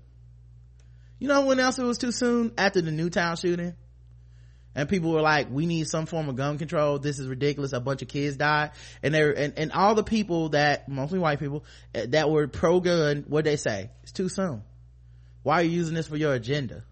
You 1.19 1.29
know 1.29 1.47
when 1.47 1.59
else 1.59 1.79
it 1.79 1.85
was 1.85 1.99
too 1.99 2.13
soon? 2.13 2.53
After 2.59 2.81
the 2.81 2.91
newtown 2.91 3.37
shooting. 3.37 3.75
And 4.75 4.89
people 4.89 5.13
were 5.13 5.21
like 5.21 5.51
we 5.51 5.67
need 5.67 5.89
some 5.89 6.07
form 6.07 6.29
of 6.29 6.37
gun 6.37 6.59
control. 6.59 6.99
This 6.99 7.19
is 7.19 7.29
ridiculous. 7.29 7.73
A 7.73 7.81
bunch 7.81 8.03
of 8.03 8.09
kids 8.09 8.37
died. 8.37 8.73
And 9.03 9.15
they 9.15 9.23
and, 9.23 9.55
and 9.57 9.73
all 9.73 9.95
the 9.95 10.05
people 10.05 10.51
that 10.51 10.89
mostly 10.89 11.19
white 11.19 11.39
people 11.39 11.65
eh, 11.95 12.07
that 12.11 12.31
were 12.31 12.47
pro-gun 12.47 13.25
what 13.29 13.45
they 13.45 13.57
say? 13.57 13.91
It's 14.03 14.13
too 14.13 14.29
soon 14.29 14.63
why 15.43 15.61
are 15.61 15.63
you 15.63 15.71
using 15.71 15.95
this 15.95 16.07
for 16.07 16.17
your 16.17 16.35
agenda? 16.35 16.85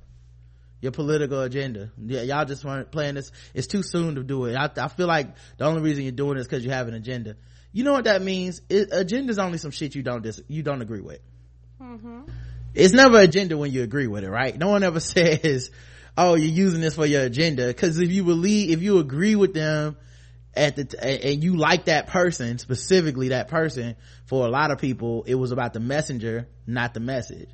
Your 0.80 0.92
political 0.92 1.40
agenda. 1.42 1.90
Yeah, 1.98 2.22
y'all 2.22 2.44
just 2.44 2.64
weren't 2.64 2.90
playing 2.90 3.14
this. 3.14 3.30
It's 3.54 3.66
too 3.66 3.82
soon 3.82 4.14
to 4.14 4.22
do 4.22 4.46
it. 4.46 4.56
I, 4.56 4.70
I 4.76 4.88
feel 4.88 5.06
like 5.06 5.28
the 5.58 5.66
only 5.66 5.82
reason 5.82 6.04
you're 6.04 6.12
doing 6.12 6.36
this 6.36 6.46
because 6.46 6.64
you 6.64 6.70
have 6.70 6.88
an 6.88 6.94
agenda. 6.94 7.36
You 7.72 7.84
know 7.84 7.92
what 7.92 8.04
that 8.04 8.22
means? 8.22 8.62
Agenda 8.70 9.30
is 9.30 9.38
only 9.38 9.58
some 9.58 9.70
shit 9.70 9.94
you 9.94 10.02
don't 10.02 10.22
dis- 10.22 10.40
you 10.48 10.62
don't 10.62 10.82
agree 10.82 11.00
with. 11.00 11.20
Mm-hmm. 11.80 12.22
it's 12.74 12.92
never 12.92 13.18
agenda 13.20 13.56
when 13.56 13.72
you 13.72 13.82
agree 13.82 14.06
with 14.06 14.22
it 14.22 14.28
right? 14.28 14.56
No 14.56 14.68
one 14.68 14.82
ever 14.82 15.00
says 15.00 15.70
oh 16.16 16.34
you're 16.34 16.52
using 16.52 16.80
this 16.80 16.94
for 16.94 17.06
your 17.06 17.22
agenda. 17.22 17.66
Because 17.66 17.98
if 17.98 18.10
you 18.10 18.24
believe 18.24 18.70
if 18.70 18.82
you 18.82 18.98
agree 18.98 19.34
with 19.36 19.54
them 19.54 19.96
at 20.54 20.76
the 20.76 21.04
and 21.24 21.42
you 21.42 21.56
like 21.56 21.86
that 21.86 22.08
person 22.08 22.58
specifically 22.58 23.28
that 23.28 23.48
person 23.48 23.96
for 24.26 24.46
a 24.46 24.50
lot 24.50 24.70
of 24.70 24.78
people 24.78 25.22
it 25.26 25.36
was 25.36 25.52
about 25.52 25.72
the 25.72 25.80
messenger 25.80 26.48
not 26.66 26.92
the 26.92 27.00
message 27.00 27.48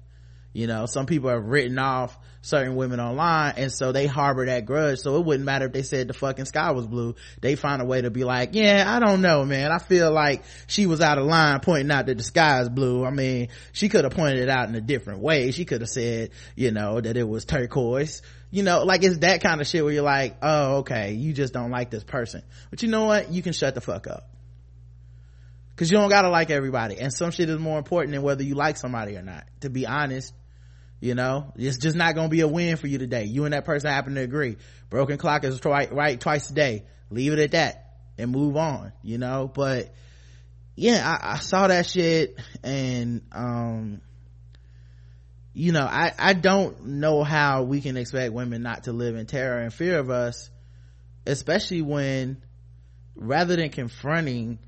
you 0.57 0.67
know 0.67 0.87
some 0.87 1.05
people 1.05 1.29
have 1.29 1.45
written 1.45 1.79
off 1.79 2.19
certain 2.41 2.77
women 2.77 2.99
online 2.99 3.53
and 3.59 3.71
so 3.71 3.93
they 3.93 4.07
harbor 4.07 4.47
that 4.47 4.65
grudge. 4.65 5.01
So 5.01 5.17
it 5.17 5.25
wouldn't 5.27 5.45
matter 5.45 5.67
if 5.67 5.73
they 5.73 5.83
said 5.83 6.09
the 6.09 6.15
fucking 6.15 6.47
sky 6.47 6.71
was 6.71 6.87
blue. 6.87 7.15
They 7.43 7.57
find 7.57 7.83
a 7.83 7.85
way 7.85 8.01
to 8.01 8.11
be 8.11 8.25
like 8.25 8.51
yeah 8.55 8.85
i 8.89 8.99
don't 8.99 9.21
know 9.21 9.45
man. 9.45 9.71
I 9.71 9.79
feel 9.79 10.11
like 10.11 10.45
she 10.67 10.87
was 10.87 11.03
out 11.03 11.19
of 11.19 11.27
line 11.27 11.61
pointing 11.61 11.91
out 11.91 12.07
that 12.07 12.17
the 12.17 12.25
sky 12.25 12.63
is 12.63 12.71
blue. 12.71 13.05
I 13.05 13.11
mean 13.11 13.49
she 13.73 13.91
could 13.91 14.05
have 14.05 14.15
pointed 14.15 14.39
it 14.39 14.49
out 14.49 14.67
in 14.71 14.75
a 14.75 14.81
different 14.81 15.21
way. 15.21 15.51
She 15.51 15.67
could 15.67 15.83
have 15.83 15.91
said 15.91 16.31
you 16.55 16.71
know 16.71 17.03
that 17.03 17.19
it 17.19 17.29
was 17.29 17.45
turquoise. 17.45 18.23
You 18.51 18.63
know 18.63 18.83
like 18.83 19.05
it's 19.05 19.19
that 19.19 19.43
kind 19.43 19.61
of 19.61 19.67
shit 19.67 19.85
where 19.85 19.93
you're 19.93 20.03
like 20.03 20.39
oh 20.41 20.77
okay 20.77 21.13
you 21.13 21.35
just 21.35 21.53
don't 21.53 21.71
like 21.71 21.91
this 21.91 22.03
person. 22.03 22.43
But 22.71 22.83
you 22.83 22.89
know 22.89 23.05
what? 23.05 23.31
You 23.31 23.43
can 23.43 23.53
shut 23.53 23.75
the 23.75 23.83
fuck 23.83 24.07
up. 24.07 24.31
Because 25.75 25.91
you 25.91 25.99
don't 25.99 26.09
gotta 26.09 26.31
like 26.31 26.49
everybody 26.49 26.99
and 26.99 27.13
some 27.13 27.31
shit 27.31 27.51
is 27.51 27.59
more 27.59 27.77
important 27.77 28.15
than 28.15 28.23
whether 28.23 28.43
you 28.43 28.55
like 28.55 28.79
somebody 28.79 29.19
or 29.19 29.23
not 29.23 29.45
to 29.61 29.69
be 29.69 29.87
honest 29.87 30.33
you 31.01 31.15
know? 31.15 31.53
It's 31.57 31.79
just 31.79 31.97
not 31.97 32.15
gonna 32.15 32.29
be 32.29 32.41
a 32.41 32.49
win 32.49 32.77
for 32.77 32.87
you 32.87 32.99
today. 32.99 33.25
You 33.25 33.45
and 33.45 33.55
that 33.55 33.65
person 33.65 33.91
happen 33.91 34.15
to 34.15 34.23
agree. 34.23 34.57
Broken 34.91 35.19
clock 35.19 35.45
is 35.45 35.65
right, 35.65 35.93
right 35.93 36.21
twice 36.21 36.51
a 36.51 36.55
day. 36.55 36.85
Leave 37.11 37.33
it 37.33 37.39
at 37.39 37.51
that 37.53 37.97
and 38.19 38.31
move 38.31 38.57
on 38.57 38.93
you 39.03 39.19
know? 39.19 39.51
But 39.53 39.93
yeah 40.77 41.03
I, 41.05 41.33
I 41.33 41.37
saw 41.39 41.67
that 41.67 41.87
shit 41.87 42.39
and 42.63 43.23
um 43.33 44.03
you 45.55 45.73
know 45.73 45.85
i 45.85 46.13
i 46.19 46.35
don't 46.35 46.85
know 46.85 47.25
how 47.25 47.63
we 47.63 47.81
can 47.81 47.97
expect 47.97 48.33
women 48.33 48.63
not 48.63 48.85
to 48.85 48.93
live 48.93 49.17
in 49.17 49.27
terror 49.27 49.59
and 49.59 49.73
fear 49.73 49.99
of 49.99 50.11
us 50.11 50.51
especially 51.27 51.81
when 51.81 52.43
rather 53.15 53.57
than 53.57 53.71
confronting 53.71 54.59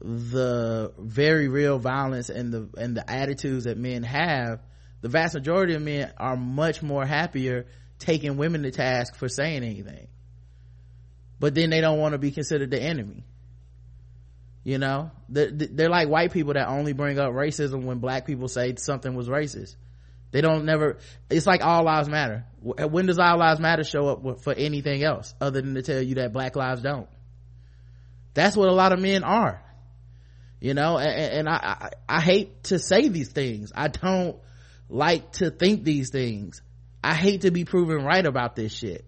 the 0.00 0.92
very 0.98 1.48
real 1.48 1.78
violence 1.78 2.28
and 2.28 2.52
the 2.52 2.68
and 2.76 2.96
the 2.96 3.08
attitudes 3.08 3.64
that 3.64 3.78
men 3.78 4.02
have 4.02 4.60
the 5.00 5.08
vast 5.08 5.34
majority 5.34 5.74
of 5.74 5.82
men 5.82 6.12
are 6.18 6.36
much 6.36 6.82
more 6.82 7.04
happier 7.04 7.66
taking 7.98 8.36
women 8.36 8.62
to 8.62 8.70
task 8.70 9.16
for 9.16 9.28
saying 9.28 9.62
anything. 9.62 10.08
But 11.40 11.54
then 11.54 11.70
they 11.70 11.80
don't 11.80 11.98
want 11.98 12.12
to 12.12 12.18
be 12.18 12.30
considered 12.30 12.70
the 12.70 12.80
enemy. 12.80 13.24
You 14.64 14.78
know? 14.78 15.10
They're, 15.28 15.88
like 15.88 16.08
white 16.08 16.32
people 16.32 16.54
that 16.54 16.68
only 16.68 16.92
bring 16.92 17.18
up 17.18 17.32
racism 17.32 17.84
when 17.84 17.98
black 17.98 18.26
people 18.26 18.48
say 18.48 18.74
something 18.76 19.14
was 19.14 19.28
racist. 19.28 19.76
They 20.30 20.42
don't 20.42 20.66
never 20.66 20.98
it's 21.30 21.46
like 21.46 21.64
all 21.64 21.84
lives 21.84 22.08
matter. 22.08 22.44
When 22.60 23.06
does 23.06 23.18
all 23.18 23.38
lives 23.38 23.60
matter 23.60 23.82
show 23.82 24.08
up 24.08 24.40
for 24.42 24.52
anything 24.52 25.02
else 25.02 25.34
other 25.40 25.62
than 25.62 25.74
to 25.74 25.82
tell 25.82 26.02
you 26.02 26.16
that 26.16 26.34
black 26.34 26.54
lives 26.54 26.82
don't? 26.82 27.08
That's 28.34 28.56
what 28.56 28.68
a 28.68 28.74
lot 28.74 28.92
of 28.92 29.00
men 29.00 29.24
are. 29.24 29.62
You 30.60 30.74
know? 30.74 30.98
And, 30.98 31.32
and 31.32 31.48
I, 31.48 31.54
I 32.08 32.16
i 32.16 32.20
hate 32.20 32.64
to 32.64 32.78
say 32.78 33.08
these 33.08 33.30
things. 33.30 33.72
I 33.74 33.88
don't 33.88 34.36
like 34.88 35.32
to 35.32 35.50
think 35.50 35.84
these 35.84 36.10
things 36.10 36.62
i 37.02 37.14
hate 37.14 37.42
to 37.42 37.50
be 37.50 37.64
proven 37.64 38.04
right 38.04 38.26
about 38.26 38.56
this 38.56 38.72
shit 38.72 39.04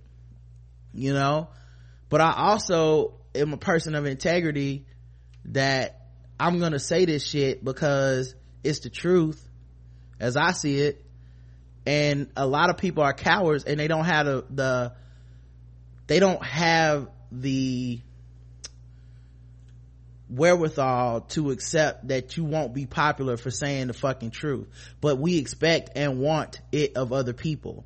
you 0.93 1.13
know 1.13 1.49
but 2.09 2.21
i 2.21 2.33
also 2.37 3.15
am 3.35 3.53
a 3.53 3.57
person 3.57 3.95
of 3.95 4.07
integrity 4.07 4.85
that 5.47 6.01
I'm 6.39 6.59
gonna 6.59 6.79
say 6.79 7.05
this 7.05 7.27
shit 7.27 7.65
because 7.65 8.35
it's 8.65 8.81
the 8.81 8.91
truth 8.91 9.47
as 10.19 10.37
I 10.37 10.53
see 10.53 10.79
it. 10.79 11.05
And 11.87 12.31
a 12.37 12.47
lot 12.47 12.71
of 12.71 12.77
people 12.77 13.03
are 13.03 13.13
cowards 13.13 13.65
and 13.65 13.81
they 13.81 13.89
don't 13.89 14.05
have 14.05 14.27
the, 14.27 14.45
the 14.51 14.93
they 16.07 16.19
don't 16.19 16.45
have 16.45 17.09
the 17.33 18.01
wherewithal 20.31 21.23
to 21.23 21.51
accept 21.51 22.09
that 22.09 22.37
you 22.37 22.45
won't 22.45 22.73
be 22.73 22.87
popular 22.87 23.37
for 23.37 23.51
saying 23.51 23.89
the 23.89 23.93
fucking 23.93 24.31
truth. 24.31 24.69
But 25.01 25.19
we 25.19 25.39
expect 25.39 25.91
and 25.97 26.21
want 26.21 26.61
it 26.73 26.97
of 26.97 27.13
other 27.13 27.33
people. 27.33 27.85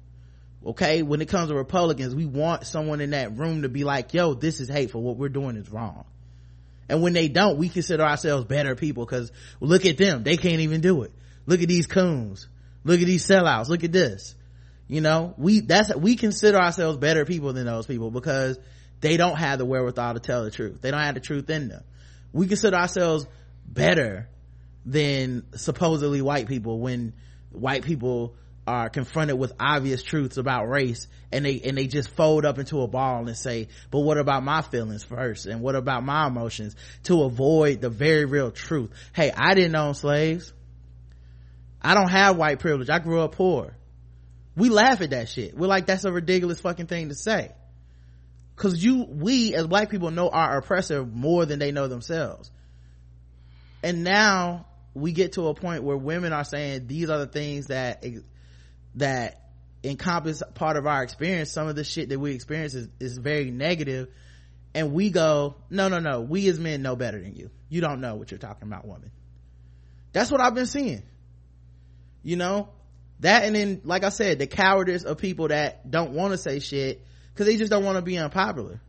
Okay? 0.65 1.03
When 1.03 1.21
it 1.21 1.29
comes 1.29 1.49
to 1.49 1.55
Republicans, 1.55 2.15
we 2.15 2.27
want 2.27 2.67
someone 2.67 3.01
in 3.01 3.11
that 3.11 3.37
room 3.37 3.63
to 3.63 3.69
be 3.69 3.85
like, 3.85 4.15
yo, 4.15 4.35
this 4.35 4.61
is 4.61 4.69
hateful. 4.69 5.03
What 5.03 5.17
we're 5.17 5.29
doing 5.29 5.57
is 5.57 5.71
wrong 5.71 6.05
and 6.89 7.03
when 7.03 7.13
they 7.13 7.29
don't 7.29 7.59
we 7.59 7.69
consider 7.69 8.03
ourselves 8.03 8.45
better 8.45 8.75
people 8.75 9.05
because 9.05 9.33
look 9.61 9.87
at 9.87 9.97
them 9.97 10.23
they 10.23 10.37
can't 10.37 10.61
even 10.61 10.81
do 10.81 11.03
it 11.03 11.13
look 11.47 11.63
at 11.63 11.69
these 11.69 11.87
coons 11.87 12.49
look 12.85 13.01
at 13.01 13.07
these 13.07 13.27
sellouts 13.27 13.69
look 13.69 13.85
at 13.85 13.93
this 13.93 14.35
you 14.89 15.01
know 15.01 15.35
we 15.39 15.61
that's 15.61 15.95
we 15.95 16.17
consider 16.17 16.59
ourselves 16.59 16.99
better 16.99 17.25
people 17.25 17.53
than 17.53 17.67
those 17.67 17.87
people 17.87 18.11
because 18.11 18.59
they 19.01 19.17
don't 19.17 19.37
have 19.37 19.59
the 19.59 19.65
wherewithal 19.65 20.15
to 20.15 20.21
tell 20.21 20.45
the 20.45 20.51
truth 20.51 20.81
they 20.81 20.91
don't 20.91 21.01
have 21.01 21.15
the 21.15 21.21
truth 21.21 21.49
in 21.51 21.69
them 21.69 21.83
we 22.35 22.49
consider 22.49 22.77
ourselves 22.77 23.27
better 23.65 24.29
than 24.85 25.45
supposedly 25.55 26.21
white 26.21 26.49
people 26.49 26.81
when 26.81 27.15
white 27.53 27.85
people 27.85 28.35
are 28.67 28.89
confronted 28.89 29.39
with 29.39 29.53
obvious 29.61 30.03
truths 30.03 30.37
about 30.37 30.69
race 30.69 31.07
and 31.31 31.45
they 31.45 31.61
and 31.61 31.79
they 31.79 31.87
just 31.87 32.09
fold 32.11 32.45
up 32.45 32.59
into 32.59 32.81
a 32.81 32.89
ball 32.89 33.27
and 33.27 33.37
say 33.37 33.69
but 33.91 34.01
what 34.01 34.19
about 34.19 34.43
my 34.43 34.63
feelings 34.63 35.05
first? 35.05 35.47
And 35.47 35.61
what 35.61 35.77
about 35.77 36.05
my 36.05 36.27
emotions? 36.27 36.75
to 37.05 37.23
avoid 37.23 37.81
the 37.81 37.91
very 37.91 38.25
real 38.25 38.51
truth. 38.51 38.91
Hey 39.15 39.31
i 39.35 39.55
didn't 39.55 39.77
own 39.77 39.95
slaves. 39.95 40.53
I 41.81 41.95
don't 41.95 42.11
have 42.11 42.37
white 42.37 42.59
privilege. 42.59 42.91
I 42.91 42.99
grew 42.99 43.21
up 43.21 43.37
poor. 43.37 43.77
We 44.57 44.71
laugh 44.71 45.01
at 45.03 45.11
that 45.11 45.29
shit. 45.29 45.57
We're 45.57 45.69
like 45.69 45.87
that's 45.87 46.05
a 46.05 46.13
ridiculous 46.13 46.61
fucking 46.61 46.87
thing 46.87 47.11
to 47.11 47.15
say 47.15 47.53
because 48.57 48.83
you 48.83 49.05
we 49.09 49.55
as 49.55 49.67
black 49.67 49.91
people 49.91 50.11
know 50.11 50.29
our 50.29 50.59
oppressor 50.59 51.05
more 51.05 51.45
than 51.47 51.59
they 51.59 51.73
know 51.73 51.89
themselves. 51.89 52.51
And 53.83 54.05
now 54.05 54.67
we 54.95 55.13
get 55.13 55.33
to 55.33 55.49
a 55.49 55.55
point 55.55 55.83
where 55.83 55.97
women 55.97 56.33
are 56.33 56.45
saying 56.45 56.87
these 56.87 57.11
are 57.11 57.19
the 57.19 57.27
things 57.27 57.67
that 57.67 58.05
that 58.95 59.41
encompass 59.83 60.43
part 60.55 60.77
of 60.77 60.87
our 60.87 61.03
experience. 61.03 61.53
Some 61.53 61.69
of 61.69 61.77
the 61.77 61.85
shit 61.85 62.09
that 62.09 62.19
we 62.19 62.33
experience 62.33 62.75
is, 62.75 62.89
is 63.01 63.19
very 63.19 63.51
negative. 63.51 64.09
And 64.75 64.93
we 64.93 65.11
go 65.11 65.57
no 65.71 65.89
no 65.89 65.99
no 65.99 66.21
we 66.21 66.49
as 66.49 66.59
men 66.59 66.83
know 66.83 66.97
better 66.97 67.21
than 67.21 67.35
you. 67.35 67.51
You 67.69 67.81
don't 67.81 68.01
know 68.01 68.15
what 68.15 68.31
you're 68.31 68.39
talking 68.39 68.69
about 68.69 68.87
woman. 68.87 69.11
That's 70.13 70.31
what 70.31 70.41
i've 70.41 70.55
been 70.55 70.67
seeing. 70.67 71.03
You 72.23 72.37
know? 72.37 72.69
That 73.21 73.45
and 73.45 73.55
then 73.55 73.81
like 73.85 74.03
i 74.03 74.09
said 74.09 74.39
the 74.41 74.47
cowardice 74.49 75.05
of 75.05 75.19
people 75.19 75.49
that 75.49 75.89
don't 75.89 76.13
want 76.13 76.33
to 76.33 76.39
say 76.39 76.59
shit 76.59 77.05
because 77.35 77.47
they 77.47 77.57
just 77.57 77.71
don't 77.71 77.85
want 77.85 77.97
to 77.97 78.03
be 78.03 78.17
unpopular. 78.17 78.81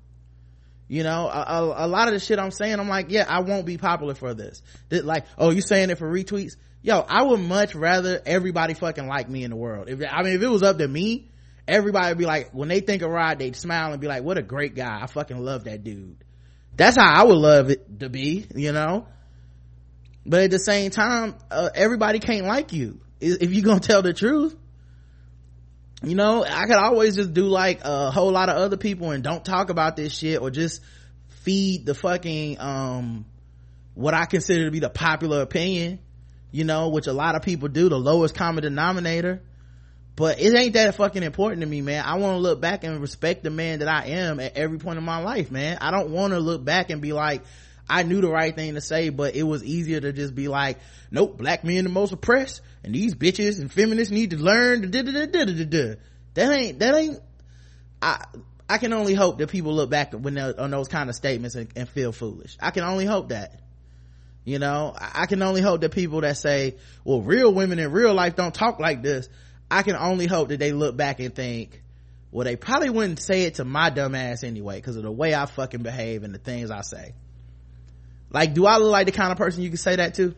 You 0.88 1.02
know 1.04 1.28
a, 1.28 1.40
a, 1.40 1.86
a, 1.86 1.88
lot 1.88 2.08
of 2.10 2.14
the 2.14 2.20
shit 2.20 2.38
i'm 2.38 2.52
saying 2.52 2.80
i'm 2.80 2.88
like 2.88 3.08
yeah 3.10 3.26
i 3.28 3.40
won't 3.40 3.66
be 3.66 3.78
popular 3.78 4.14
for 4.14 4.36
this. 4.36 4.62
That 4.90 5.04
like 5.04 5.26
oh 5.38 5.50
you 5.50 5.62
saying 5.62 5.90
it 5.90 5.98
for 5.98 6.08
retweets? 6.12 6.58
Yo 6.84 7.00
i 7.00 7.24
would 7.24 7.40
much 7.40 7.74
rather 7.74 8.22
everybody 8.24 8.76
fucking 8.76 9.08
like 9.08 9.28
me 9.28 9.44
in 9.44 9.50
the 9.50 9.56
world. 9.56 9.90
If 9.90 10.00
i 10.08 10.22
mean 10.22 10.34
if 10.34 10.44
it 10.44 10.48
was 10.48 10.62
up 10.62 10.78
to 10.78 10.88
me 10.88 11.32
everybody 11.68 12.10
would 12.10 12.20
be 12.20 12.28
like 12.28 12.52
when 12.52 12.70
they 12.70 12.82
think 12.82 13.02
of 13.02 13.10
rod 13.10 13.40
they'd 13.40 13.56
smile 13.56 13.94
and 13.94 14.00
be 14.00 14.08
like 14.08 14.24
what 14.24 14.38
a 14.38 14.44
great 14.44 14.76
guy. 14.76 15.00
I 15.02 15.08
fucking 15.08 15.40
love 15.40 15.64
that 15.64 15.84
dude. 15.84 16.24
That's 16.76 16.98
how 16.98 17.22
i 17.22 17.24
would 17.24 17.38
love 17.38 17.72
it 17.72 18.00
to 18.02 18.10
be 18.10 18.46
you 18.54 18.72
know? 18.72 19.08
But 20.24 20.42
at 20.44 20.52
the 20.52 20.60
same 20.60 20.92
time 20.92 21.34
uh, 21.50 21.70
everybody 21.74 22.20
can't 22.20 22.46
like 22.46 22.74
you. 22.74 23.00
If 23.20 23.52
you're 23.52 23.66
gonna 23.66 23.80
tell 23.80 24.04
the 24.04 24.14
truth 24.14 24.56
you 26.06 26.16
know 26.16 26.44
i 26.44 26.66
could 26.66 26.76
always 26.76 27.16
just 27.16 27.34
do 27.34 27.46
like 27.46 27.82
a 27.84 28.12
whole 28.12 28.32
lot 28.32 28.50
of 28.50 28.58
other 28.58 28.78
people 28.78 29.12
and 29.12 29.24
don't 29.24 29.44
talk 29.44 29.70
about 29.70 29.96
this 29.96 30.14
shit 30.14 30.42
or 30.42 30.50
just 30.50 30.82
feed 31.44 31.86
the 31.86 31.94
fucking 31.94 32.60
um 32.60 33.26
what 33.94 34.14
i 34.14 34.26
consider 34.26 34.66
to 34.66 34.72
be 34.72 34.80
the 34.80 34.90
popular 34.90 35.42
opinion 35.42 36.00
you 36.56 36.64
know, 36.64 36.88
which 36.88 37.08
a 37.08 37.12
lot 37.12 37.36
of 37.36 37.42
people 37.42 37.68
do, 37.68 37.90
the 37.90 38.00
lowest 38.00 38.34
common 38.34 38.64
denominator. 38.64 39.42
But 40.16 40.40
it 40.40 40.56
ain't 40.56 40.74
that 40.76 40.96
fucking 40.96 41.22
important 41.22 41.64
to 41.64 41.68
me, 41.68 41.82
man. 41.82 42.06
I 42.06 42.16
want 42.16 42.36
to 42.36 42.40
look 42.40 42.62
back 42.62 42.86
and 42.86 43.02
respect 43.02 43.44
the 43.44 43.50
man 43.50 43.80
that 43.80 43.90
I 43.90 44.06
am 44.12 44.40
at 44.40 44.56
every 44.56 44.78
point 44.78 44.98
in 44.98 45.04
my 45.04 45.18
life, 45.18 45.52
man. 45.52 45.78
I 45.82 45.92
don't 45.92 46.12
want 46.12 46.32
to 46.32 46.40
look 46.40 46.64
back 46.64 46.90
and 46.90 47.02
be 47.02 47.12
like, 47.12 47.44
I 47.88 48.04
knew 48.04 48.22
the 48.22 48.30
right 48.30 48.56
thing 48.56 48.74
to 48.76 48.82
say, 48.82 49.10
but 49.10 49.36
it 49.36 49.44
was 49.44 49.64
easier 49.64 50.00
to 50.00 50.12
just 50.12 50.34
be 50.34 50.48
like, 50.48 50.80
nope, 51.12 51.38
black 51.38 51.64
men 51.64 51.84
the 51.84 51.90
most 51.90 52.12
oppressed, 52.12 52.62
and 52.84 52.94
these 52.94 53.16
bitches 53.16 53.60
and 53.60 53.72
feminists 53.72 54.12
need 54.12 54.32
to 54.32 54.38
learn. 54.38 54.90
That 54.92 55.98
ain't, 56.38 56.80
that 56.80 56.96
ain't, 56.96 57.20
I, 58.02 58.26
I 58.68 58.78
can 58.80 58.94
only 58.94 59.14
hope 59.14 59.38
that 59.38 59.50
people 59.50 59.74
look 59.74 59.90
back 59.90 60.14
when 60.14 60.38
on 60.38 60.72
those 60.72 60.88
kind 60.88 61.10
of 61.10 61.16
statements 61.16 61.56
and, 61.56 61.70
and 61.76 61.88
feel 61.88 62.12
foolish. 62.12 62.58
I 62.60 62.72
can 62.72 62.84
only 62.84 63.06
hope 63.06 63.30
that 63.30 63.62
you 64.46 64.60
know 64.60 64.94
i 64.96 65.26
can 65.26 65.42
only 65.42 65.60
hope 65.60 65.82
that 65.82 65.92
people 65.92 66.22
that 66.22 66.38
say 66.38 66.76
well 67.04 67.22
real 67.22 67.54
women 67.54 67.80
in 67.80 67.92
real 67.92 68.14
life 68.14 68.36
don't 68.36 68.54
talk 68.54 68.80
like 68.80 69.02
this 69.02 69.28
i 69.70 69.82
can 69.82 69.96
only 69.96 70.28
hope 70.28 70.50
that 70.50 70.60
they 70.60 70.72
look 70.72 70.96
back 70.96 71.20
and 71.20 71.36
think 71.36 71.82
well 72.32 72.46
they 72.46 72.56
probably 72.56 72.90
wouldn't 72.90 73.20
say 73.20 73.44
it 73.44 73.56
to 73.56 73.66
my 73.66 73.90
dumb 73.90 74.16
ass 74.16 74.44
anyway 74.44 74.76
because 74.78 74.96
of 74.96 75.04
the 75.04 75.12
way 75.12 75.34
i 75.34 75.46
fucking 75.48 75.82
behave 75.82 76.24
and 76.24 76.34
the 76.34 76.38
things 76.38 76.72
i 76.72 76.82
say 76.82 77.14
like 78.30 78.54
do 78.54 78.66
i 78.66 78.78
look 78.78 78.92
like 78.92 79.06
the 79.06 79.12
kind 79.12 79.32
of 79.32 79.38
person 79.38 79.64
you 79.64 79.70
could 79.70 79.80
say 79.80 79.96
that 79.96 80.16
to? 80.16 80.36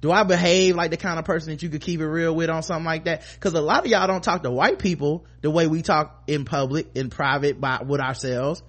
Do 0.00 0.10
i 0.10 0.22
behave 0.22 0.76
like 0.76 0.90
the 0.90 0.96
kind 0.96 1.18
of 1.18 1.24
person 1.24 1.50
that 1.50 1.62
you 1.62 1.68
could 1.68 1.80
keep 1.80 2.00
it 2.00 2.06
real 2.06 2.34
with 2.34 2.50
on 2.50 2.62
something 2.62 2.84
like 2.84 3.04
that? 3.04 3.22
Because 3.34 3.54
a 3.54 3.60
lot 3.60 3.84
of 3.84 3.86
y'all 3.86 4.06
don't 4.06 4.22
talk 4.22 4.42
to 4.42 4.50
white 4.50 4.78
people 4.78 5.24
the 5.40 5.50
way 5.50 5.66
we 5.66 5.82
talk 5.82 6.22
in 6.26 6.44
public 6.44 6.88
in 6.94 7.10
private 7.10 7.60
by 7.60 7.82
with 7.82 8.00
ourselves. 8.00 8.62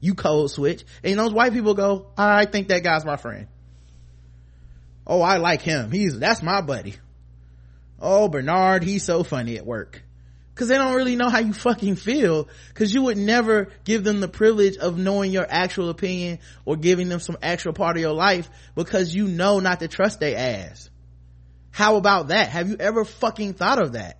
You 0.00 0.14
code 0.14 0.50
switch. 0.50 0.84
And 1.04 1.18
those 1.18 1.32
white 1.32 1.52
people 1.52 1.74
go 1.74 2.06
i 2.16 2.44
think 2.44 2.68
that 2.68 2.82
guy's 2.82 3.04
my 3.04 3.16
friend. 3.16 3.48
Oh 5.06 5.20
i 5.20 5.36
like 5.38 5.62
him. 5.62 5.90
He's 5.90 6.18
that's 6.18 6.42
my 6.42 6.60
buddy. 6.60 6.94
Oh 8.00 8.28
bernard 8.28 8.82
he's 8.82 9.04
so 9.04 9.22
funny 9.22 9.56
at 9.56 9.66
work 9.66 10.02
because 10.54 10.68
they 10.68 10.76
don't 10.76 10.94
really 10.94 11.16
know 11.16 11.30
how 11.30 11.38
you 11.38 11.52
fucking 11.52 11.96
feel. 11.96 12.48
Because 12.68 12.92
you 12.92 13.02
would 13.02 13.16
never 13.16 13.68
give 13.84 14.04
them 14.04 14.20
the 14.20 14.28
privilege 14.28 14.76
of 14.76 14.98
knowing 14.98 15.32
your 15.32 15.46
actual 15.48 15.88
opinion 15.88 16.40
or 16.64 16.76
giving 16.76 17.08
them 17.08 17.20
some 17.20 17.38
actual 17.42 17.72
part 17.72 17.96
of 17.96 18.02
your 18.02 18.12
life 18.12 18.50
because 18.74 19.14
you 19.14 19.28
know 19.28 19.60
not 19.60 19.80
to 19.80 19.88
trust 19.88 20.20
their 20.20 20.36
ass. 20.36 20.90
How 21.70 21.96
about 21.96 22.28
that? 22.28 22.50
Have 22.50 22.68
you 22.68 22.76
ever 22.78 23.04
fucking 23.04 23.54
thought 23.54 23.80
of 23.80 23.92
that? 23.92 24.18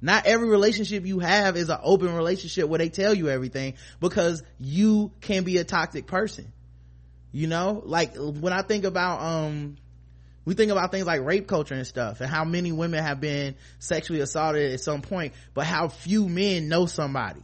Not 0.00 0.26
every 0.26 0.48
relationship 0.48 1.06
you 1.06 1.20
have 1.20 1.56
is 1.56 1.68
an 1.68 1.78
open 1.80 2.12
relationship 2.12 2.68
where 2.68 2.78
they 2.78 2.88
tell 2.88 3.14
you 3.14 3.28
everything 3.28 3.74
because 4.00 4.42
you 4.58 5.12
can 5.20 5.44
be 5.44 5.58
a 5.58 5.64
toxic 5.64 6.08
person. 6.08 6.52
You 7.30 7.46
know? 7.46 7.80
Like 7.84 8.16
when 8.16 8.52
i 8.52 8.62
think 8.62 8.84
about 8.84 9.22
um 9.22 9.76
we 10.44 10.54
think 10.54 10.72
about 10.72 10.90
things 10.90 11.06
like 11.06 11.20
rape 11.22 11.46
culture 11.46 11.74
and 11.74 11.86
stuff 11.86 12.20
and 12.20 12.28
how 12.28 12.44
many 12.44 12.72
women 12.72 13.02
have 13.02 13.20
been 13.20 13.54
sexually 13.78 14.20
assaulted 14.20 14.72
at 14.72 14.80
some 14.80 15.02
point 15.02 15.34
but 15.54 15.66
how 15.66 15.88
few 15.88 16.28
men 16.28 16.68
know 16.68 16.86
somebody 16.86 17.42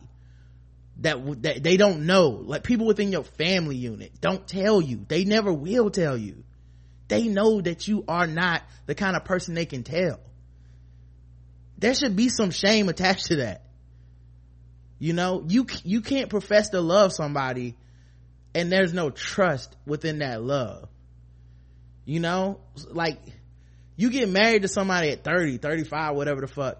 that 1.01 1.43
that 1.43 1.63
they 1.63 1.77
don't 1.77 2.07
know. 2.07 2.29
Like 2.29 2.65
people 2.65 2.87
within 2.87 3.13
your 3.13 3.25
family 3.25 3.77
unit 3.77 4.21
don't 4.21 4.47
tell 4.47 4.81
you. 4.81 5.05
They 5.09 5.25
never 5.25 5.53
will 5.53 5.91
tell 5.91 6.17
you. 6.17 6.45
They 7.09 7.29
know 7.29 7.61
that 7.61 7.89
you 7.89 8.05
are 8.07 8.27
not 8.27 8.63
the 8.87 8.95
kind 8.95 9.17
of 9.17 9.25
person 9.25 9.55
they 9.55 9.67
can 9.67 9.83
tell. 9.83 10.21
There 11.79 11.95
should 11.95 12.17
be 12.17 12.29
some 12.29 12.51
shame 12.51 12.89
attached 12.89 13.27
to 13.27 13.37
that. 13.37 13.63
You 14.99 15.13
know 15.13 15.45
you 15.47 15.67
you 15.85 16.01
can't 16.01 16.29
profess 16.29 16.71
to 16.71 16.81
love 16.81 17.13
somebody 17.13 17.77
and 18.55 18.73
there's 18.73 18.93
no 18.93 19.11
trust 19.11 19.77
within 19.87 20.19
that 20.19 20.43
love 20.43 20.89
you 22.09 22.21
know? 22.21 22.59
Like 22.89 23.21
you 23.97 24.11
get 24.11 24.29
married 24.31 24.63
to 24.63 24.69
somebody 24.69 25.11
at 25.11 25.25
30 25.25 25.59
35 25.59 26.17
whatever 26.17 26.41
the 26.41 26.47
fuck 26.47 26.79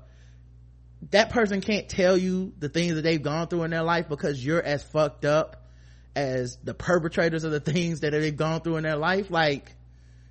that 1.11 1.31
person 1.31 1.61
can't 1.61 1.89
tell 1.89 2.17
you 2.17 2.53
the 2.59 2.69
things 2.69 2.95
that 2.95 3.03
they've 3.03 3.23
gone 3.23 3.47
through 3.47 3.65
in 3.65 3.71
their 3.71 3.83
life 3.83 4.09
because 4.09 4.45
you're 4.45 4.63
as 4.63 4.83
fucked 4.83 5.25
up 5.25 5.69
as 6.17 6.57
the 6.65 6.75
perpetrators 6.75 7.45
of 7.45 7.53
the 7.53 7.61
things 7.61 8.01
that 8.01 8.11
they've 8.11 8.37
gone 8.37 8.63
through 8.63 8.77
in 8.77 8.83
their 8.83 8.97
life. 8.97 9.31
Like 9.31 9.77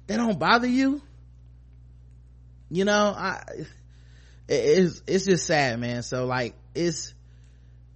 they 0.08 0.18
don't 0.18 0.40
bother 0.40 0.68
you? 0.68 1.02
You 2.70 2.84
know 2.84 3.14
i 3.18 3.44
it's 4.50 5.02
it's 5.08 5.26
just 5.26 5.46
sad 5.46 5.80
man. 5.80 6.04
So 6.04 6.26
like 6.26 6.56
it's 6.74 7.14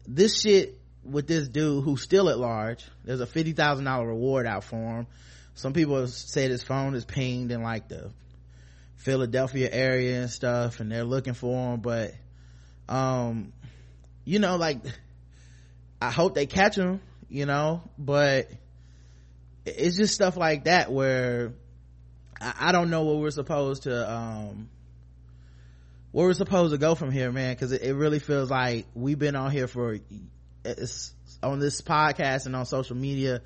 this 0.07 0.39
shit 0.39 0.77
with 1.03 1.27
this 1.27 1.47
dude 1.47 1.83
who's 1.83 2.01
still 2.01 2.29
at 2.29 2.37
large 2.37 2.85
there's 3.03 3.21
a 3.21 3.25
$50,000 3.25 4.07
reward 4.07 4.45
out 4.45 4.63
for 4.63 4.75
him 4.75 5.07
some 5.55 5.73
people 5.73 6.07
said 6.07 6.51
his 6.51 6.63
phone 6.63 6.95
is 6.95 7.05
pinged 7.05 7.51
in 7.51 7.61
like 7.61 7.87
the 7.87 8.11
Philadelphia 8.97 9.69
area 9.71 10.21
and 10.21 10.29
stuff 10.29 10.79
and 10.79 10.91
they're 10.91 11.03
looking 11.03 11.33
for 11.33 11.73
him 11.73 11.79
but 11.79 12.13
um 12.87 13.51
you 14.25 14.39
know 14.39 14.57
like 14.57 14.77
I 16.01 16.11
hope 16.11 16.35
they 16.35 16.45
catch 16.45 16.75
him 16.75 17.01
you 17.31 17.45
know? 17.45 17.81
But 17.97 18.51
it's 19.65 19.97
just 19.97 20.13
stuff 20.13 20.37
like 20.37 20.65
that 20.65 20.91
where 20.91 21.53
I, 22.39 22.53
I 22.59 22.71
don't 22.71 22.89
know 22.89 23.03
what 23.03 23.17
we're 23.17 23.31
supposed 23.31 23.83
to 23.83 24.11
um 24.11 24.69
where 26.11 26.27
we're 26.27 26.33
supposed 26.33 26.73
to 26.73 26.77
go 26.77 26.93
from 26.93 27.11
here 27.11 27.31
man 27.31 27.53
because 27.53 27.71
it, 27.71 27.83
it, 27.83 27.93
really 27.93 28.19
feels 28.19 28.51
like 28.51 28.85
we've 28.95 29.19
been 29.19 29.35
on 29.35 29.51
here 29.51 29.67
for 29.67 29.97
on 31.43 31.59
this 31.59 31.81
podcast 31.81 32.47
and 32.47 32.55
on 32.55 32.65
social 32.65 32.97
media 32.97 33.41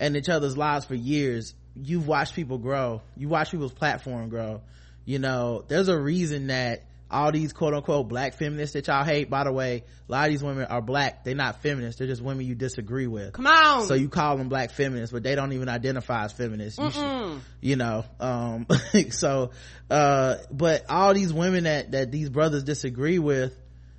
and 0.00 0.16
each 0.16 0.28
other's 0.28 0.56
lives 0.56 0.84
for 0.84 0.94
years 0.94 1.54
you've 1.84 2.06
watched 2.06 2.34
people 2.34 2.58
grow. 2.58 3.02
You 3.16 3.28
watch 3.28 3.50
people's 3.50 3.72
platform 3.72 4.28
grow. 4.28 4.62
You 5.04 5.18
know 5.18 5.64
there's 5.66 5.88
a 5.88 5.98
reason 5.98 6.48
that 6.48 6.84
all 7.10 7.32
these 7.32 7.54
quote 7.54 7.72
unquote 7.72 8.06
black 8.08 8.34
feminists 8.34 8.74
that 8.74 8.86
y'all 8.86 9.02
hate 9.02 9.30
by 9.30 9.44
the 9.44 9.52
way 9.52 9.84
a 10.06 10.12
lot 10.12 10.26
of 10.26 10.30
these 10.30 10.42
women 10.42 10.66
are 10.66 10.82
black. 10.82 11.24
They're 11.24 11.34
not 11.34 11.62
feminists 11.62 11.98
they're 11.98 12.08
just 12.08 12.20
women 12.20 12.44
you 12.44 12.54
disagree 12.54 13.06
with. 13.06 13.32
Come 13.32 13.46
on. 13.46 13.86
So 13.86 13.94
you 13.94 14.10
call 14.10 14.36
them 14.36 14.50
black 14.50 14.70
feminists 14.70 15.10
but 15.10 15.22
they 15.22 15.34
don't 15.34 15.52
even 15.54 15.70
identify 15.70 16.24
as 16.24 16.32
feminists. 16.32 16.78
You, 16.78 16.90
should, 16.90 17.40
you, 17.62 17.76
know 17.76 18.04
um 18.20 18.66
so 19.10 19.52
uh 19.88 20.36
but 20.50 20.84
all 20.90 21.14
these 21.14 21.32
women 21.32 21.64
that 21.64 21.92
that 21.92 22.12
these 22.12 22.28
brothers 22.28 22.64
disagree 22.64 23.18
with 23.18 23.56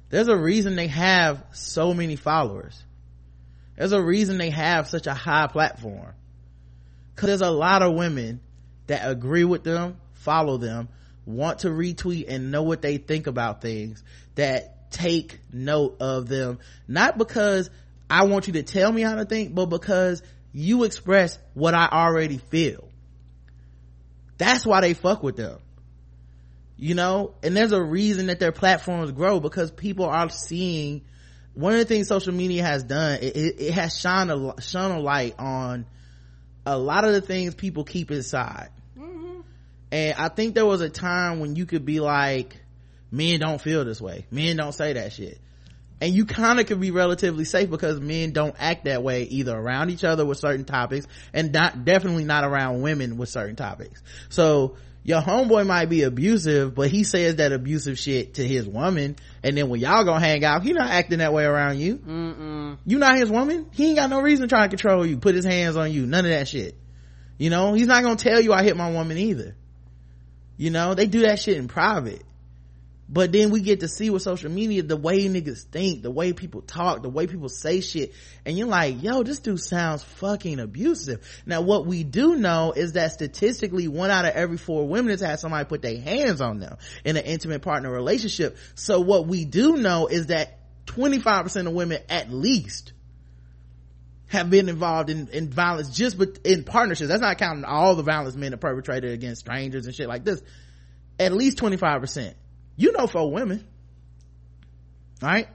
there's 0.09 0.27
a 0.27 0.37
reason 0.37 0.75
they 0.75 0.87
have 0.87 1.43
so 1.53 1.95
many 1.95 2.15
followers 2.15 2.79
there's 3.80 3.93
a 3.93 4.01
reason 4.01 4.38
they 4.38 4.49
have 4.49 4.89
such 4.89 5.07
a 5.07 5.13
high 5.13 5.47
platform. 5.47 6.13
Because 7.15 7.27
there's 7.27 7.41
a 7.41 7.49
lot 7.49 7.82
of 7.82 7.93
women 7.95 8.41
that 8.88 9.09
agree 9.09 9.45
with 9.45 9.63
them 9.63 9.95
follow 10.11 10.57
them 10.57 10.89
want 11.25 11.59
to 11.59 11.69
retweet 11.69 12.25
and 12.27 12.51
know 12.51 12.63
what 12.63 12.82
they 12.82 12.97
think 12.97 13.27
about 13.27 13.61
things 13.61 14.03
that 14.36 14.91
take 14.91 15.39
note 15.53 15.95
of 16.01 16.27
them. 16.27 16.59
Not 16.89 17.17
because 17.17 17.69
i 18.09 18.25
want 18.25 18.47
you 18.47 18.53
to 18.53 18.63
tell 18.63 18.91
me 18.91 19.03
how 19.03 19.15
to 19.15 19.23
think 19.23 19.53
but 19.53 19.67
because 19.67 20.23
you 20.51 20.84
express 20.84 21.39
what 21.53 21.73
i 21.73 21.88
already 21.88 22.38
feel. 22.38 22.89
That's 24.38 24.65
why 24.65 24.82
they 24.82 24.93
fuck 24.93 25.23
with 25.23 25.38
them. 25.38 25.57
You 26.75 26.95
know? 26.95 27.34
And 27.43 27.55
there's 27.55 27.71
a 27.71 27.82
reason 27.82 28.27
that 28.27 28.39
their 28.39 28.51
platforms 28.51 29.13
grow 29.13 29.39
because 29.39 29.71
people 29.71 30.05
are 30.05 30.30
seeing 30.30 31.03
one 31.53 31.73
of 31.73 31.79
the 31.79 31.85
things 31.85 32.07
social 32.07 32.33
media 32.33 32.63
has 32.63 32.83
done 32.83 33.19
it, 33.21 33.35
it, 33.35 33.55
it 33.59 33.73
has 33.73 33.97
shone 33.97 34.29
a 34.29 34.61
shone 34.61 34.91
a 34.91 34.99
light 34.99 35.35
on 35.39 35.85
a 36.65 36.77
lot 36.77 37.03
of 37.03 37.13
the 37.13 37.21
things 37.21 37.55
people 37.55 37.83
keep 37.83 38.11
inside. 38.11 38.69
Mm-hmm. 38.97 39.41
And 39.91 40.15
i 40.17 40.29
think 40.29 40.55
there 40.55 40.65
was 40.65 40.81
a 40.81 40.89
time 40.89 41.39
when 41.39 41.55
you 41.55 41.65
could 41.65 41.85
be 41.85 41.99
like 41.99 42.57
men 43.11 43.39
don't 43.39 43.61
feel 43.61 43.85
this 43.85 44.01
way. 44.01 44.25
Men 44.31 44.57
don't 44.57 44.73
say 44.73 44.93
that 44.93 45.13
shit. 45.13 45.39
And 46.01 46.13
you 46.13 46.25
kind 46.25 46.59
of 46.59 46.65
could 46.65 46.79
be 46.79 46.91
relatively 46.91 47.43
safe 47.43 47.69
because 47.69 47.99
men 47.99 48.31
don't 48.31 48.55
act 48.57 48.85
that 48.85 49.03
way 49.03 49.23
either 49.23 49.55
around 49.55 49.89
each 49.89 50.05
other 50.05 50.25
with 50.25 50.37
certain 50.37 50.63
topics 50.63 51.07
and 51.33 51.51
not 51.51 51.83
definitely 51.83 52.23
not 52.23 52.45
around 52.45 52.81
women 52.81 53.17
with 53.17 53.27
certain 53.27 53.57
topics. 53.57 54.01
So 54.29 54.77
your 55.03 55.21
homeboy 55.21 55.65
might 55.65 55.87
be 55.87 56.03
abusive 56.03 56.75
but 56.75 56.89
he 56.89 57.03
says 57.03 57.37
that 57.37 57.51
abusive 57.51 57.97
shit 57.97 58.35
to 58.35 58.47
his 58.47 58.67
woman 58.67 59.17
and 59.43 59.57
then 59.57 59.69
when 59.69 59.79
y'all 59.79 60.03
gonna 60.03 60.19
hang 60.19 60.43
out 60.43 60.63
he 60.63 60.73
not 60.73 60.89
acting 60.89 61.19
that 61.19 61.33
way 61.33 61.45
around 61.45 61.79
you. 61.79 61.97
Mm-mm. 61.97 62.77
you 62.85 62.97
not 62.97 63.17
his 63.17 63.29
woman? 63.29 63.67
He 63.71 63.87
ain't 63.87 63.97
got 63.97 64.09
no 64.09 64.21
reason 64.21 64.47
to 64.47 64.55
try 64.55 64.63
to 64.63 64.69
control 64.69 65.05
you 65.05 65.17
put 65.17 65.35
his 65.35 65.45
hands 65.45 65.75
on 65.75 65.91
you 65.91 66.05
none 66.05 66.25
of 66.25 66.31
that 66.31 66.47
shit. 66.47 66.75
You 67.37 67.49
know? 67.49 67.73
He's 67.73 67.87
not 67.87 68.03
gonna 68.03 68.15
tell 68.15 68.41
you 68.41 68.53
i 68.53 68.63
hit 68.63 68.75
my 68.75 68.91
woman 68.91 69.17
either. 69.17 69.55
You 70.57 70.71
know? 70.71 70.93
They 70.93 71.07
do 71.07 71.21
that 71.21 71.39
shit 71.39 71.57
in 71.57 71.67
private 71.67 72.23
but 73.12 73.32
then 73.32 73.49
we 73.49 73.62
get 73.62 73.80
to 73.80 73.88
see 73.88 74.10
with 74.10 74.22
social 74.22 74.51
media 74.51 74.84
the 74.84 74.95
way 74.95 75.28
niggas 75.28 75.64
think 75.64 76.03
the 76.03 76.12
way 76.12 76.32
people 76.32 76.62
talk 76.62 77.01
the 77.01 77.10
way 77.10 77.26
people 77.28 77.49
say 77.49 77.82
shit 77.82 78.14
and 78.45 78.57
you're 78.57 78.68
like 78.68 79.01
yo 79.01 79.24
this 79.24 79.39
dude 79.39 79.60
sounds 79.60 80.03
fucking 80.03 80.60
abusive 80.60 81.26
now 81.45 81.62
what 81.62 81.86
we 81.86 82.03
do 82.03 82.36
know 82.36 82.72
is 82.72 82.93
that 82.93 83.12
statistically 83.12 83.88
one 83.88 84.12
out 84.12 84.26
of 84.26 84.34
every 84.34 84.57
four 84.57 84.88
women 84.88 85.10
has 85.10 85.22
had 85.22 85.39
somebody 85.39 85.66
put 85.66 85.82
their 85.82 85.99
hands 85.99 86.39
on 86.39 86.60
them 86.60 86.78
in 87.03 87.18
an 87.18 87.26
intimate 87.26 87.62
partner 87.62 87.91
relationship 87.91 88.57
so 88.76 88.99
what 88.99 89.28
we 89.28 89.45
do 89.45 89.78
know 89.78 90.07
is 90.07 90.28
that 90.28 90.60
25% 90.86 91.68
of 91.68 91.74
women 91.74 92.01
at 92.10 92.32
least 92.32 92.93
have 94.28 94.49
been 94.49 94.70
involved 94.70 95.10
in, 95.10 95.28
in 95.30 95.49
violence 95.49 95.89
just 95.89 96.20
in 96.45 96.64
partnerships. 96.64 97.10
That's 97.10 97.22
not 97.22 97.38
counting 97.38 97.64
all 97.64 97.95
the 97.95 98.03
violence 98.03 98.36
men 98.36 98.51
have 98.51 98.62
perpetrated 98.62 99.12
against 99.12 99.41
strangers 99.41 99.86
and 99.86 99.95
shit 99.95 100.07
like 100.07 100.24
this. 100.24 100.41
At 101.20 101.34
least 101.34 101.57
25%. 101.57 102.34
You 102.80 102.93
know 102.93 103.07
for 103.07 103.30
women. 103.30 103.67
Right? 105.21 105.49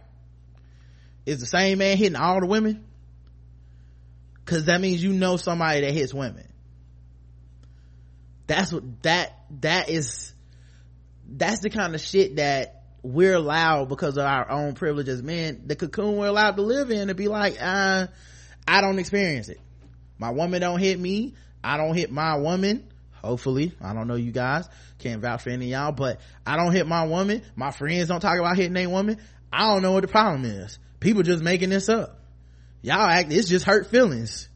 Is 1.25 1.41
the 1.41 1.47
same 1.47 1.79
man 1.79 1.97
hitting 1.97 2.17
all 2.17 2.39
the 2.39 2.47
women? 2.47 2.85
Cause 4.45 4.67
that 4.67 4.79
means 4.79 5.03
you 5.03 5.15
know 5.15 5.39
somebody 5.39 5.81
that 5.81 5.95
hits 5.95 6.13
women. 6.13 6.47
That's 8.47 8.71
what, 8.71 9.03
that, 9.05 9.33
that 9.63 9.89
is, 9.89 10.35
that's 11.27 11.63
the 11.63 11.71
kind 11.71 11.95
of 11.95 12.03
shit 12.03 12.37
that 12.37 12.83
we're 13.03 13.37
allowed 13.37 13.89
because 13.89 14.19
of 14.19 14.27
our 14.27 14.51
own 14.51 14.75
privilege 14.75 15.09
as 15.09 15.23
men, 15.23 15.63
the 15.65 15.77
cocoon 15.77 16.19
we're 16.19 16.27
allowed 16.27 16.57
to 16.57 16.63
live 16.63 16.91
in 16.91 17.09
to 17.09 17.15
be 17.15 17.29
like, 17.29 17.57
uh, 17.59 18.07
I 18.69 18.81
don't 18.83 18.99
experience 18.99 19.49
it. 19.49 19.61
My 20.19 20.31
woman 20.31 20.61
don't 20.61 20.79
hit 20.79 21.01
me. 21.01 21.37
I 21.63 21.79
don't 21.79 21.95
hit 21.95 22.13
my 22.13 22.37
woman. 22.37 22.87
Hopefully, 23.25 23.73
I 23.81 23.95
don't 23.95 24.07
know 24.07 24.17
you 24.17 24.33
guys. 24.33 24.69
Can't 24.99 25.23
vouch 25.23 25.43
for 25.43 25.51
any 25.51 25.67
y'all, 25.67 25.93
but 25.93 26.21
I 26.47 26.57
don't 26.57 26.73
hit 26.73 26.87
my 26.87 27.07
woman. 27.07 27.43
My 27.57 27.71
friends 27.71 28.09
don't 28.09 28.21
talk 28.21 28.39
about 28.39 28.57
hitting 28.57 28.75
their 28.75 28.89
woman. 28.89 29.19
I 29.53 29.67
don't 29.67 29.83
know 29.83 29.93
what 29.93 30.03
the 30.03 30.09
problem 30.09 30.45
is. 30.45 30.79
People 31.01 31.23
just 31.23 31.43
making 31.43 31.71
this 31.71 31.89
up. 31.89 32.21
Y'all 32.83 33.01
act, 33.01 33.33
it's 33.33 33.49
just 33.49 33.65
hurt 33.65 33.91
feelings. 33.91 34.49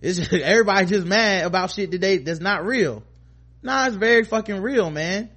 It's 0.00 0.18
just, 0.18 0.32
everybody 0.32 0.86
just 0.86 1.06
mad 1.06 1.46
about 1.46 1.70
shit 1.70 1.90
today 1.90 2.18
that's 2.18 2.40
not 2.40 2.66
real. 2.66 3.02
Nah, 3.62 3.86
it's 3.86 3.96
very 3.96 4.24
fucking 4.24 4.60
real, 4.60 4.90
man. 4.90 5.30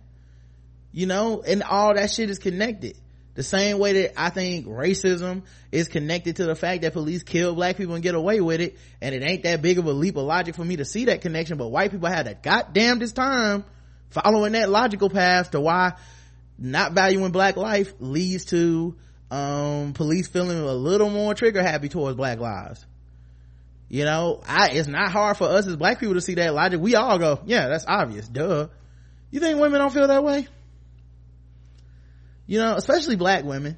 You 0.92 1.06
know, 1.06 1.42
and 1.42 1.64
all 1.64 1.96
that 1.96 2.12
shit 2.12 2.30
is 2.30 2.40
connected 2.40 2.98
the 3.40 3.44
same 3.44 3.80
way 3.80 3.94
that 3.94 4.22
I 4.22 4.32
think 4.32 4.68
racism 4.68 5.44
is 5.72 5.88
connected 5.88 6.36
to 6.36 6.46
the 6.46 6.56
fact 6.56 6.82
that 6.82 6.92
police 6.92 7.24
kill 7.24 7.56
black 7.56 7.78
people 7.78 7.94
and 7.94 8.04
get 8.04 8.14
away 8.14 8.42
with 8.42 8.60
it. 8.60 8.78
And 9.00 9.16
it 9.16 9.24
ain't 9.24 9.44
that 9.44 9.62
big 9.62 9.80
of 9.80 9.86
a 9.86 9.94
leap 9.94 10.18
of 10.18 10.26
logic 10.26 10.56
for 10.56 10.66
me 10.66 10.76
to 10.76 10.84
see 10.84 11.06
that 11.06 11.22
connection, 11.22 11.58
but 11.58 11.70
white 11.70 11.90
people 11.90 12.10
had 12.10 12.28
a 12.28 12.34
goddamnedest 12.34 13.16
time 13.16 13.64
following 14.10 14.52
that 14.52 14.70
logical 14.70 15.10
path 15.10 15.52
to 15.52 15.62
why 15.62 15.94
not 16.58 16.92
valuing 16.92 17.32
black 17.32 17.56
life 17.56 17.94
leads 18.02 18.44
to, 18.44 18.98
um, 19.32 19.94
police 19.94 20.28
feeling 20.28 20.60
a 20.60 20.74
little 20.74 21.10
more 21.10 21.34
trigger 21.34 21.64
happy 21.64 21.88
towards 21.88 22.18
black 22.18 22.40
lives. 22.40 22.86
You 23.88 24.04
know, 24.04 24.42
I, 24.46 24.72
it's 24.72 24.90
not 24.90 25.14
hard 25.14 25.38
for 25.38 25.46
us 25.48 25.66
as 25.66 25.78
black 25.78 26.02
people 26.02 26.16
to 26.16 26.22
see 26.22 26.34
that 26.34 26.54
logic. 26.54 26.82
We 26.82 26.96
all 26.96 27.18
go, 27.18 27.40
yeah, 27.46 27.70
that's 27.70 27.86
obvious. 27.88 28.28
Duh. 28.28 28.68
You 29.32 29.40
think 29.40 29.62
women 29.62 29.80
don't 29.80 29.94
feel 29.94 30.10
that 30.10 30.26
way? 30.26 30.50
You 32.50 32.58
know 32.58 32.74
especially 32.76 33.16
black 33.16 33.44
women. 33.46 33.78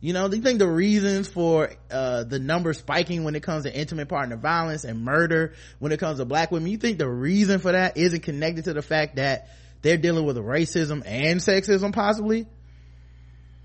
You 0.00 0.12
know 0.12 0.28
do 0.28 0.36
you 0.36 0.42
think 0.42 0.60
the 0.60 0.68
reasons 0.68 1.26
for 1.26 1.72
uh, 1.90 2.22
the 2.22 2.38
number 2.38 2.72
spiking 2.72 3.24
when 3.24 3.34
it 3.34 3.42
comes 3.42 3.64
to 3.64 3.74
intimate 3.74 4.08
partner 4.08 4.36
violence 4.36 4.84
and 4.84 5.02
murder 5.02 5.54
when 5.80 5.90
it 5.90 5.98
comes 5.98 6.18
to 6.18 6.24
black 6.24 6.52
women 6.52 6.70
you 6.70 6.78
think 6.78 6.98
the 6.98 7.08
reason 7.08 7.58
for 7.58 7.72
that 7.72 7.96
isn't 7.96 8.22
connected 8.22 8.66
to 8.66 8.72
the 8.72 8.82
fact 8.82 9.16
that 9.16 9.48
they're 9.82 9.96
dealing 9.96 10.24
with 10.24 10.36
racism 10.36 11.02
and 11.04 11.40
sexism 11.40 11.92
possibly? 11.92 12.46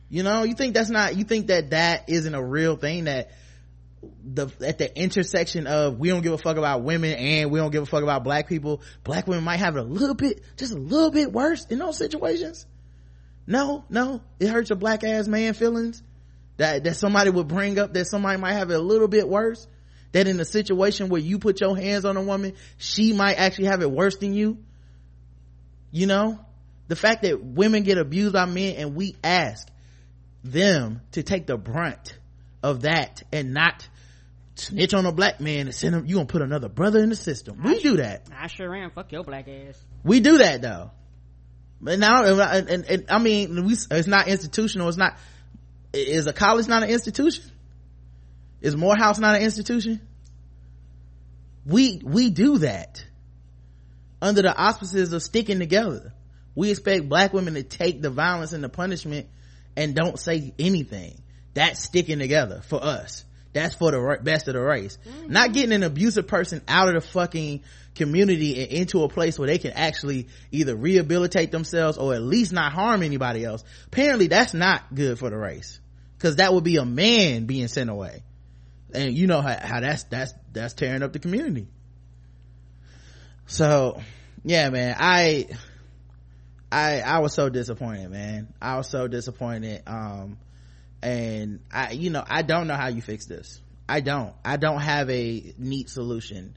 You 0.09 0.23
know 0.23 0.43
you 0.43 0.55
think 0.55 0.73
that's 0.73 0.89
not 0.89 1.15
you 1.15 1.23
think 1.23 1.47
that 1.47 1.69
that 1.69 2.09
isn't 2.09 2.33
a 2.33 2.43
real 2.43 2.75
thing 2.75 3.03
that 3.03 3.29
the 4.23 4.47
at 4.65 4.79
the 4.79 4.99
intersection 4.99 5.67
of 5.67 5.99
we 5.99 6.09
don't 6.09 6.23
give 6.23 6.33
a 6.33 6.39
fuck 6.39 6.57
about 6.57 6.81
women 6.81 7.13
and 7.13 7.51
we 7.51 7.59
don't 7.59 7.69
give 7.69 7.83
a 7.83 7.85
fuck 7.85 8.01
about 8.01 8.23
black 8.23 8.47
people 8.47 8.81
black 9.03 9.27
women 9.27 9.43
might 9.43 9.57
have 9.57 9.75
it 9.75 9.79
a 9.79 9.83
little 9.83 10.15
bit 10.15 10.41
just 10.57 10.73
a 10.73 10.79
little 10.79 11.11
bit 11.11 11.31
worse 11.31 11.65
in 11.65 11.77
those 11.77 11.97
situations 11.97 12.65
no 13.49 13.83
no. 13.89 14.21
It 14.39 14.47
hurts 14.47 14.69
a 14.69 14.75
black 14.75 15.03
ass 15.03 15.27
man 15.27 15.55
feelings 15.55 16.03
that 16.57 16.83
that 16.83 16.95
somebody 16.95 17.31
would 17.31 17.47
bring 17.47 17.79
up 17.79 17.93
that 17.95 18.05
somebody 18.05 18.39
might 18.39 18.53
have 18.53 18.69
it 18.69 18.75
a 18.75 18.79
little 18.79 19.07
bit 19.09 19.27
worse. 19.27 19.67
That 20.11 20.27
in 20.27 20.39
a 20.39 20.45
situation 20.45 21.09
where 21.09 21.19
you 21.19 21.39
put 21.39 21.59
your 21.59 21.75
hands 21.75 22.05
on 22.05 22.15
a 22.15 22.21
woman 22.21 22.53
she 22.77 23.11
might 23.11 23.33
actually 23.33 23.65
have 23.65 23.81
it 23.81 23.91
worse 23.91 24.17
than 24.17 24.33
you. 24.33 24.59
You 25.91 26.05
know? 26.05 26.39
The 26.87 26.95
fact 26.95 27.23
that 27.23 27.43
women 27.43 27.83
get 27.83 27.97
abused 27.97 28.33
by 28.33 28.45
men 28.45 28.75
and 28.75 28.95
we 28.95 29.15
ask 29.23 29.67
them 30.43 31.01
to 31.11 31.23
take 31.23 31.47
the 31.47 31.57
brunt 31.57 32.17
of 32.63 32.81
that 32.83 33.23
and 33.31 33.53
not 33.53 33.87
snitch 34.55 34.93
on 34.93 35.05
a 35.05 35.11
black 35.11 35.39
man 35.39 35.61
and 35.61 35.75
send 35.75 35.95
him 35.95 36.05
you 36.05 36.15
gonna 36.15 36.27
put 36.27 36.43
another 36.43 36.69
brother 36.69 36.99
in 36.99 37.09
the 37.09 37.15
system. 37.15 37.61
We 37.63 37.81
do 37.81 37.97
that. 37.97 38.27
I 38.31 38.45
sure 38.45 38.75
am. 38.75 38.91
Fuck 38.91 39.11
your 39.11 39.23
black 39.23 39.47
ass. 39.47 39.83
we 40.03 40.19
do 40.19 40.37
that 40.37 40.61
though 40.61 40.91
but 41.81 41.99
now 41.99 42.23
and, 42.23 42.69
and, 42.69 42.85
and 42.85 43.05
i 43.09 43.17
mean 43.17 43.65
we, 43.65 43.73
it's 43.73 44.07
not 44.07 44.27
institutional 44.27 44.87
it's 44.87 44.97
not 44.97 45.17
is 45.93 46.27
a 46.27 46.33
college 46.33 46.67
not 46.67 46.83
an 46.83 46.89
institution? 46.89 47.45
Is 48.61 48.75
morehouse 48.75 49.19
not 49.19 49.35
an 49.35 49.41
institution? 49.41 50.01
We 51.65 52.01
we 52.03 52.29
do 52.29 52.59
that 52.59 53.03
under 54.21 54.41
the 54.41 54.55
auspices 54.55 55.13
of 55.13 55.23
sticking 55.23 55.59
together. 55.59 56.13
We 56.55 56.71
expect 56.71 57.07
black 57.07 57.33
women 57.33 57.53
to 57.53 57.63
take 57.63 58.01
the 58.01 58.09
violence 58.09 58.53
and 58.53 58.63
the 58.63 58.69
punishment 58.69 59.27
and 59.75 59.95
don't 59.95 60.19
say 60.19 60.53
anything. 60.59 61.21
That's 61.53 61.81
sticking 61.81 62.19
together 62.19 62.61
for 62.67 62.83
us. 62.83 63.23
That's 63.53 63.75
for 63.75 63.91
the 63.91 64.19
best 64.21 64.47
of 64.47 64.53
the 64.53 64.61
race. 64.61 64.97
Mm-hmm. 65.07 65.31
not 65.31 65.53
getting 65.53 65.73
an 65.73 65.83
abusive 65.83 66.27
person 66.27 66.61
out 66.67 66.89
of 66.89 67.01
the 67.01 67.09
fucking 67.09 67.63
community 67.99 68.61
and 68.63 68.71
into 68.71 69.03
a 69.03 69.09
place 69.09 69.37
where 69.37 69.47
they 69.47 69.59
can 69.59 69.71
actually 69.71 70.27
either 70.51 70.75
rehabilitate 70.75 71.51
themselves 71.51 71.97
or 71.97 72.15
at 72.15 72.21
least 72.21 72.51
not 72.51 72.73
harm 72.73 73.03
anybody 73.03 73.45
else. 73.45 73.63
Apparently 73.87 74.27
that's 74.27 74.55
not 74.55 74.95
good 74.95 75.19
for 75.19 75.29
the 75.29 75.37
race. 75.37 75.79
Because 76.17 76.37
that 76.37 76.53
would 76.53 76.63
be 76.63 76.77
a 76.77 76.85
man 76.85 77.45
being 77.45 77.67
sent 77.67 77.89
away. 77.89 78.23
And 78.93 79.15
you 79.15 79.27
know 79.27 79.41
how, 79.41 79.55
how 79.61 79.79
that's 79.81 80.03
that's 80.05 80.33
that's 80.51 80.73
tearing 80.73 81.03
up 81.03 81.13
the 81.13 81.19
community. 81.19 81.67
So 83.45 84.01
yeah 84.43 84.69
man 84.69 84.95
i 84.97 85.47
i 86.71 87.01
i 87.01 87.19
was 87.19 87.33
so 87.33 87.49
disappointed 87.49 88.09
man. 88.09 88.53
I 88.61 88.77
was 88.77 88.87
so 88.87 89.07
disappointed 89.07 89.83
um 89.85 90.37
and 91.01 91.59
i 91.71 91.91
you 91.91 92.09
know 92.09 92.23
i 92.25 92.41
don't 92.41 92.67
know 92.67 92.75
how 92.75 92.87
you 92.87 93.01
fix 93.01 93.25
this. 93.25 93.61
I 93.89 94.01
don't. 94.01 94.35
I 94.45 94.57
don't 94.57 94.79
have 94.79 95.09
a 95.09 95.53
neat 95.57 95.89
solution. 95.89 96.55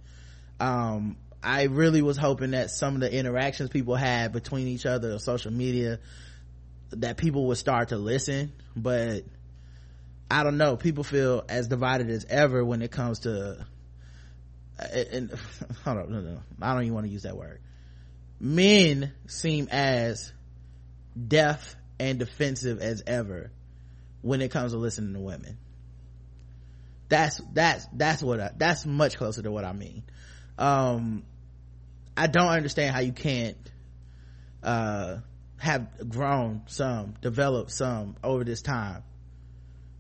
Um 0.61 1.17
i 1.43 1.65
really 1.65 2.03
was 2.03 2.17
hoping 2.17 2.53
that 2.53 2.71
some 2.71 2.95
of 2.95 3.01
the 3.01 3.13
interactions 3.13 3.71
people 3.71 3.95
had 3.97 4.33
between 4.33 4.69
each 4.69 4.87
other 4.87 5.13
on 5.13 5.19
social 5.19 5.53
media 5.53 5.99
that 6.91 7.17
people 7.17 7.47
would 7.47 7.59
start 7.59 7.89
to 7.89 7.97
listen 7.97 8.53
but 8.77 9.25
I 10.33 10.45
don't 10.45 10.57
know. 10.57 10.77
People 10.79 11.05
feel 11.05 11.45
as 11.47 11.69
divided 11.69 12.09
as 12.09 12.25
ever 12.25 12.65
when 12.65 12.81
it 12.81 12.91
comes 12.91 13.21
to, 13.21 13.67
and 14.79 15.31
hold 15.85 15.99
on, 15.99 16.11
no, 16.11 16.21
no, 16.23 16.39
I 16.63 16.73
don't 16.73 16.85
even 16.85 16.95
want 16.95 17.07
to 17.07 17.13
use 17.13 17.25
that 17.25 17.37
word. 17.37 17.61
Men 18.41 19.13
seem 19.27 19.69
as 19.71 20.33
deaf 21.29 21.77
and 22.01 22.19
defensive 22.19 22.81
as 22.81 23.03
ever 23.07 23.53
when 24.23 24.41
it 24.41 24.51
comes 24.51 24.73
to 24.73 24.79
listening 24.79 25.13
to 25.13 25.21
women. 25.21 25.59
That's, 27.11 27.39
that's, 27.53 27.87
that's 27.93 28.23
what 28.23 28.41
I, 28.41 28.53
that's 28.57 28.87
much 28.87 29.19
closer 29.19 29.43
to 29.43 29.53
what 29.53 29.67
I 29.67 29.75
mean. 29.75 30.03
Um, 30.57 31.25
I 32.17 32.27
don't 32.27 32.49
understand 32.49 32.95
how 32.95 33.01
you 33.01 33.13
can't, 33.13 33.57
uh, 34.63 35.19
have 35.59 36.09
grown 36.09 36.63
some, 36.67 37.15
developed 37.21 37.71
some 37.71 38.17
over 38.23 38.45
this 38.45 38.63
time. 38.63 39.03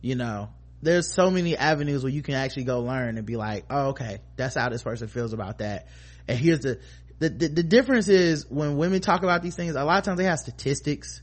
You 0.01 0.17
know 0.17 0.49
there's 0.83 1.13
so 1.13 1.31
many 1.31 1.57
avenues 1.57 2.03
where 2.03 2.13
you 2.13 2.23
can 2.23 2.35
actually 2.35 2.65
go 2.65 2.81
learn 2.81 3.17
and 3.17 3.25
be 3.25 3.37
like 3.37 3.65
oh 3.71 3.91
okay 3.91 4.19
that's 4.37 4.57
how 4.57 4.69
this 4.69 4.83
person 4.83 5.09
feels 5.09 5.33
about 5.33 5.59
that. 5.59 5.87
And 6.29 6.39
here's 6.39 6.61
the 6.61 6.81
the, 7.21 7.29
the, 7.29 7.49
the 7.49 7.63
difference 7.63 8.09
is 8.09 8.51
when 8.51 8.77
women 8.77 9.01
talk 9.01 9.23
about 9.23 9.43
these 9.43 9.55
things 9.55 9.77
a 9.77 9.85
lot 9.85 9.99
of 9.99 10.05
times 10.05 10.19
they 10.19 10.25
have 10.25 10.41
statistics 10.41 11.23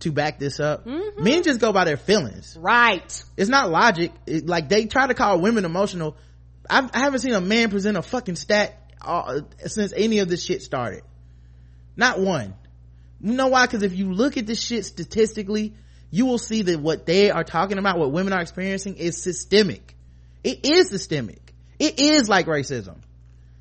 to 0.00 0.10
back 0.10 0.38
this 0.38 0.58
up. 0.58 0.86
Men 0.86 1.42
just 1.42 1.60
go 1.60 1.72
by 1.72 1.84
their 1.84 1.96
feelings. 1.98 2.56
Right. 2.58 3.24
it's 3.36 3.50
not 3.50 3.70
logic. 3.70 4.12
It- 4.26 4.46
like 4.46 4.68
they 4.68 4.86
try 4.86 5.06
to 5.06 5.14
call 5.14 5.38
women 5.40 5.64
emotional. 5.64 6.16
I've, 6.68 6.90
i 6.94 7.00
haven't 7.00 7.20
seen 7.20 7.34
a 7.34 7.42
man 7.42 7.68
present 7.70 7.98
a 7.98 8.02
fucking 8.02 8.36
stat 8.36 8.83
uh, 9.06 9.40
since 9.66 9.92
any 9.96 10.18
of 10.18 10.28
this 10.28 10.44
shit 10.44 10.62
started. 10.62 11.02
Not 11.96 12.18
one. 12.18 12.54
You 13.20 13.32
know 13.34 13.48
why? 13.48 13.66
Because 13.66 13.82
if 13.82 13.94
you 13.94 14.12
look 14.12 14.36
at 14.36 14.46
this 14.46 14.60
shit 14.60 14.84
statistically 14.84 15.74
you 16.14 16.26
will 16.26 16.38
see 16.38 16.62
that 16.62 16.78
what 16.78 17.06
they 17.06 17.32
are 17.32 17.42
talking 17.42 17.76
about 17.76 17.98
what 17.98 18.12
women 18.12 18.32
are 18.32 18.40
experiencing 18.40 18.94
is 18.98 19.20
systemic. 19.20 19.96
It 20.44 20.64
is 20.64 20.88
systemic. 20.88 21.52
It 21.76 21.98
is 21.98 22.28
like 22.28 22.46
racism. 22.46 22.98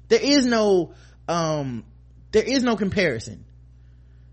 There 0.07 0.19
is 0.21 0.45
no 0.45 0.93
um 1.27 1.83
there 2.31 2.43
is 2.43 2.61
no 2.61 2.75
comparison. 2.75 3.45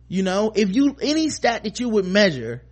You 0.07 0.23
know 0.23 0.53
if 0.55 0.77
you 0.77 0.99
any 1.01 1.31
stat 1.31 1.65
that 1.65 1.81
you 1.81 1.89
would 1.89 2.05
measure 2.05 2.63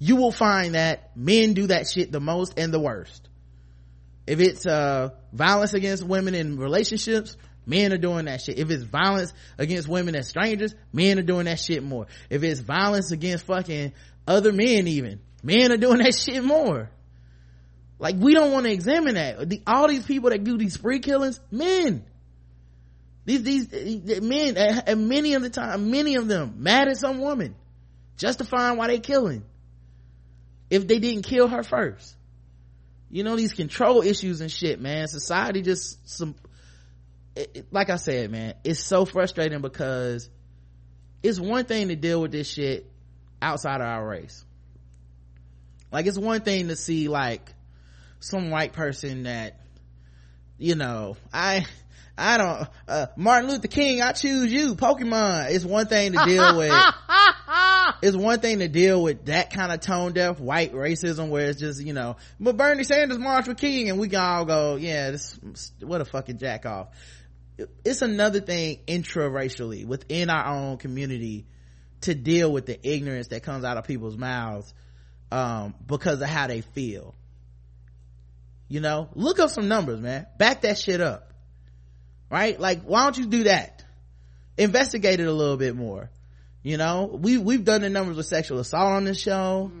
you 0.00 0.16
will 0.16 0.32
find 0.32 0.74
that 0.74 1.16
men 1.16 1.54
do 1.54 1.68
that 1.68 1.86
shit 1.86 2.10
the 2.10 2.18
most 2.18 2.58
and 2.58 2.74
the 2.74 2.80
worst. 2.80 3.28
If 4.26 4.40
it's 4.40 4.66
uh 4.66 5.10
violence 5.32 5.72
against 5.72 6.02
women 6.02 6.34
in 6.34 6.58
relationships 6.58 7.36
men 7.70 7.92
are 7.92 7.98
doing 7.98 8.26
that 8.26 8.42
shit. 8.42 8.58
If 8.58 8.70
it's 8.70 8.82
violence 8.82 9.32
against 9.56 9.88
women 9.88 10.14
as 10.16 10.28
strangers 10.28 10.74
men 10.92 11.18
are 11.18 11.22
doing 11.22 11.46
that 11.46 11.60
shit 11.60 11.82
more. 11.82 12.06
If 12.28 12.42
it's 12.42 12.60
violence 12.60 13.12
against 13.12 13.46
fucking 13.46 13.92
other 14.26 14.52
men 14.52 14.86
even 14.88 15.20
men 15.42 15.72
are 15.72 15.76
doing 15.76 15.98
that 15.98 16.14
shit 16.18 16.44
more. 16.44 16.90
Like 17.98 18.16
we 18.16 18.34
don't 18.34 18.52
want 18.52 18.66
to 18.66 18.72
examine 18.72 19.14
that. 19.14 19.48
The, 19.48 19.62
all 19.66 19.88
these 19.88 20.04
people 20.04 20.30
that 20.30 20.42
do 20.42 20.58
these 20.58 20.74
spree 20.74 21.00
killings 21.00 21.40
men. 21.50 22.04
These 23.26 23.42
these 23.42 23.72
uh, 23.72 24.20
men 24.22 24.56
uh, 24.56 24.82
and 24.86 25.08
many 25.08 25.34
of 25.34 25.42
the 25.42 25.50
time 25.50 25.90
many 25.90 26.16
of 26.16 26.26
them 26.26 26.54
mad 26.58 26.88
at 26.88 26.96
some 26.96 27.20
woman 27.20 27.54
justifying 28.16 28.76
why 28.78 28.88
they 28.88 28.98
killing. 28.98 29.44
If 30.70 30.86
they 30.86 30.98
didn't 30.98 31.22
kill 31.22 31.48
her 31.48 31.62
first. 31.62 32.16
You 33.10 33.24
know 33.24 33.36
these 33.36 33.52
control 33.52 34.02
issues 34.02 34.40
and 34.40 34.50
shit 34.50 34.80
man. 34.80 35.06
Society 35.08 35.62
just 35.62 36.08
some 36.08 36.34
it, 37.40 37.50
it- 37.54 37.66
like 37.72 37.90
i 37.90 37.96
said 37.96 38.30
man 38.30 38.54
it's 38.64 38.80
so 38.80 39.04
frustrating 39.04 39.60
because 39.60 40.28
it's 41.22 41.38
one 41.40 41.64
thing 41.64 41.88
to 41.88 41.96
deal 41.96 42.20
with 42.22 42.32
this 42.32 42.48
shit 42.48 42.90
outside 43.42 43.80
of 43.82 43.86
our 43.86 44.06
race. 44.06 44.42
Like 45.92 46.06
it's 46.06 46.18
one 46.18 46.40
thing 46.40 46.68
to 46.68 46.76
see 46.76 47.08
like 47.08 47.52
some 48.20 48.50
white 48.50 48.72
person 48.72 49.24
that 49.24 49.58
you 50.58 50.74
know 50.76 51.16
i 51.32 51.66
i 52.16 52.36
don't 52.38 52.68
uh 52.88 53.06
martin 53.16 53.50
luther 53.50 53.66
king 53.68 54.00
i 54.02 54.12
choose 54.12 54.50
you 54.52 54.76
pokemon. 54.76 55.50
It's 55.50 55.64
one 55.64 55.86
thing 55.86 56.12
to 56.12 56.24
deal 56.24 56.56
with 56.58 56.72
it's 58.02 58.16
one 58.16 58.40
thing 58.40 58.60
to 58.60 58.68
deal 58.68 59.02
with 59.02 59.26
that 59.26 59.52
kind 59.52 59.72
of 59.72 59.80
tone 59.80 60.12
deaf 60.12 60.38
white 60.40 60.72
racism 60.72 61.28
where 61.28 61.48
it's 61.50 61.60
just 61.60 61.82
you 61.82 61.92
know 61.92 62.16
but 62.38 62.56
bernie 62.56 62.84
sanders 62.84 63.18
marched 63.18 63.48
with 63.48 63.58
king 63.58 63.90
and 63.90 63.98
we 63.98 64.08
can 64.08 64.20
all 64.20 64.44
go 64.44 64.76
yeah 64.76 65.10
this 65.10 65.38
what 65.82 66.00
a 66.00 66.04
fucking 66.04 66.38
jack 66.38 66.64
off 66.66 66.88
it's 67.84 68.02
another 68.02 68.40
thing 68.40 68.80
intra-racially 68.86 69.84
within 69.84 70.30
our 70.30 70.46
own 70.46 70.76
community 70.76 71.46
to 72.02 72.14
deal 72.14 72.50
with 72.50 72.66
the 72.66 72.88
ignorance 72.88 73.28
that 73.28 73.42
comes 73.42 73.64
out 73.64 73.76
of 73.76 73.84
people's 73.84 74.16
mouths 74.16 74.72
um, 75.30 75.74
because 75.86 76.20
of 76.20 76.28
how 76.28 76.46
they 76.46 76.60
feel. 76.60 77.14
You 78.68 78.80
know 78.80 79.08
look 79.14 79.40
up 79.40 79.50
some 79.50 79.68
numbers 79.68 80.00
man. 80.00 80.26
Back 80.38 80.62
that 80.62 80.78
shit 80.78 81.00
up. 81.00 81.32
Right? 82.30 82.58
Like 82.58 82.82
why 82.82 83.02
don't 83.02 83.18
you 83.18 83.26
do 83.26 83.44
that? 83.44 83.84
Investigate 84.56 85.18
it 85.18 85.26
a 85.26 85.32
little 85.32 85.56
bit 85.56 85.74
more. 85.74 86.08
You 86.62 86.76
know 86.76 87.18
we 87.20 87.36
we've 87.36 87.64
done 87.64 87.80
the 87.80 87.90
numbers 87.90 88.16
with 88.16 88.26
sexual 88.26 88.60
assault 88.60 88.92
on 88.92 89.04
this 89.04 89.20
show. 89.20 89.72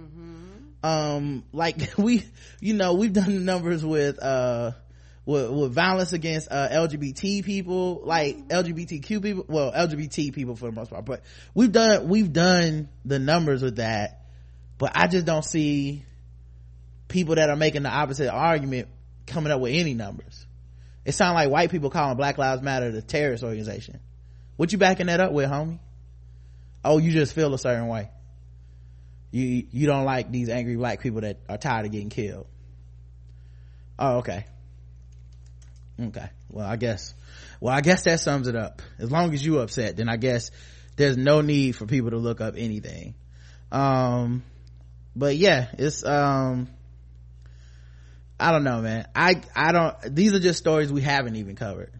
Um 0.82 1.44
like 1.52 1.76
we 1.98 2.24
you 2.60 2.74
know 2.74 2.94
we've 2.94 3.12
done 3.12 3.32
the 3.32 3.40
numbers 3.40 3.84
with 3.84 4.20
uh 4.20 4.72
with, 5.26 5.50
with 5.50 5.72
violence 5.72 6.12
against 6.12 6.48
uh 6.50 6.68
lgbt 6.70 7.44
people 7.44 8.02
like 8.04 8.48
lgbtq 8.48 9.22
people 9.22 9.44
well 9.48 9.70
lgbt 9.72 10.32
people 10.32 10.56
for 10.56 10.66
the 10.66 10.72
most 10.72 10.90
part 10.90 11.04
but 11.04 11.22
we've 11.54 11.72
done 11.72 12.08
we've 12.08 12.32
done 12.32 12.88
the 13.04 13.18
numbers 13.18 13.62
with 13.62 13.76
that 13.76 14.22
but 14.78 14.92
i 14.94 15.06
just 15.06 15.26
don't 15.26 15.44
see 15.44 16.04
people 17.10 17.34
that 17.34 17.50
are 17.50 17.56
making 17.56 17.82
the 17.82 17.90
opposite 17.90 18.32
argument 18.32 18.88
coming 19.26 19.52
up 19.52 19.60
with 19.60 19.72
any 19.74 19.94
numbers. 19.94 20.46
It 21.04 21.12
sounds 21.12 21.34
like 21.34 21.50
white 21.50 21.70
people 21.70 21.90
calling 21.90 22.16
black 22.16 22.38
lives 22.38 22.62
matter 22.62 22.90
the 22.90 23.02
terrorist 23.02 23.42
organization. 23.42 24.00
What 24.56 24.72
you 24.72 24.78
backing 24.78 25.06
that 25.06 25.20
up 25.20 25.32
with 25.32 25.48
homie? 25.50 25.78
Oh 26.84 26.98
you 26.98 27.10
just 27.10 27.34
feel 27.34 27.52
a 27.54 27.58
certain 27.58 27.88
way. 27.88 28.10
You 29.30 29.66
you 29.70 29.86
don't 29.86 30.04
like 30.04 30.30
these 30.30 30.48
angry 30.48 30.76
black 30.76 31.00
people 31.00 31.22
that 31.22 31.38
are 31.48 31.58
tired 31.58 31.86
of 31.86 31.92
getting 31.92 32.10
killed. 32.10 32.46
Oh 33.98 34.18
okay 34.18 34.46
okay. 36.08 36.30
Well 36.48 36.66
i 36.66 36.76
guess 36.76 37.14
well 37.60 37.74
i 37.74 37.80
guess 37.80 38.04
that 38.04 38.20
sums 38.20 38.48
it 38.48 38.56
up. 38.56 38.82
As 38.98 39.10
long 39.10 39.34
as 39.34 39.44
you 39.44 39.58
upset 39.58 39.96
then 39.96 40.08
i 40.08 40.16
guess 40.16 40.50
there's 40.96 41.16
no 41.16 41.40
need 41.40 41.76
for 41.76 41.86
people 41.86 42.10
to 42.10 42.18
look 42.18 42.40
up 42.40 42.54
anything. 42.56 43.14
Um 43.72 44.42
but 45.16 45.36
yeah 45.36 45.68
it's 45.78 46.04
um 46.04 46.68
i 48.38 48.52
don't 48.52 48.64
know 48.64 48.80
man. 48.80 49.06
I 49.14 49.40
i 49.54 49.72
don't 49.72 50.14
these 50.14 50.32
are 50.34 50.40
just 50.40 50.58
stories 50.58 50.92
we 50.92 51.02
haven't 51.02 51.36
even 51.36 51.56
covered. 51.56 51.92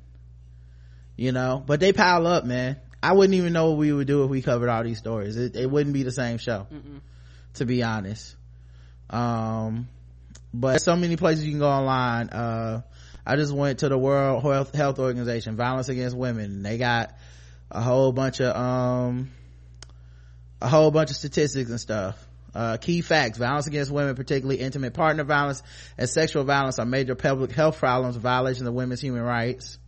You 1.16 1.32
know 1.32 1.62
but 1.64 1.80
they 1.80 1.92
pile 1.92 2.26
up 2.26 2.44
man. 2.44 2.76
I 3.02 3.12
wouldn't 3.14 3.34
even 3.34 3.52
know 3.54 3.70
what 3.70 3.78
we 3.78 3.92
would 3.92 4.06
do 4.06 4.24
if 4.24 4.30
we 4.30 4.42
covered 4.42 4.68
all 4.68 4.84
these 4.84 4.98
stories. 4.98 5.36
It, 5.38 5.56
it 5.56 5.70
wouldn't 5.70 5.94
be 5.94 6.02
the 6.02 6.12
same 6.12 6.36
show 6.38 6.66
Mm-mm. 6.72 7.00
to 7.54 7.64
be 7.66 7.82
honest. 7.82 8.36
Um 9.08 9.88
but 10.52 10.82
so 10.82 10.96
many 10.96 11.16
places 11.16 11.44
you 11.44 11.52
can 11.52 11.60
go 11.60 11.68
online. 11.70 12.28
Uh 12.30 12.82
i 13.26 13.36
just 13.36 13.52
went 13.52 13.80
to 13.80 13.88
the 13.88 13.98
world 13.98 14.42
health, 14.42 14.74
health 14.74 14.98
organization 14.98 15.56
violence 15.56 15.88
against 15.88 16.16
women. 16.16 16.62
They 16.62 16.78
got 16.78 17.14
a 17.70 17.80
whole 17.80 18.12
bunch 18.12 18.40
of 18.40 18.56
um 18.56 19.30
a 20.60 20.68
whole 20.68 20.90
bunch 20.90 21.10
of 21.10 21.16
statistics 21.16 21.70
and 21.70 21.80
stuff. 21.80 22.26
Uh, 22.52 22.76
key 22.78 23.00
facts. 23.00 23.38
Violence 23.38 23.68
against 23.68 23.92
women 23.92 24.16
particularly 24.16 24.60
intimate 24.60 24.92
partner 24.92 25.22
violence 25.22 25.62
and 25.96 26.08
sexual 26.08 26.42
violence 26.44 26.78
are 26.78 26.84
major 26.84 27.14
public 27.14 27.52
health 27.52 27.78
problems 27.78 28.16
violations 28.16 28.66
of 28.66 28.74
women's 28.74 29.00
human 29.00 29.22
rights. 29.22 29.78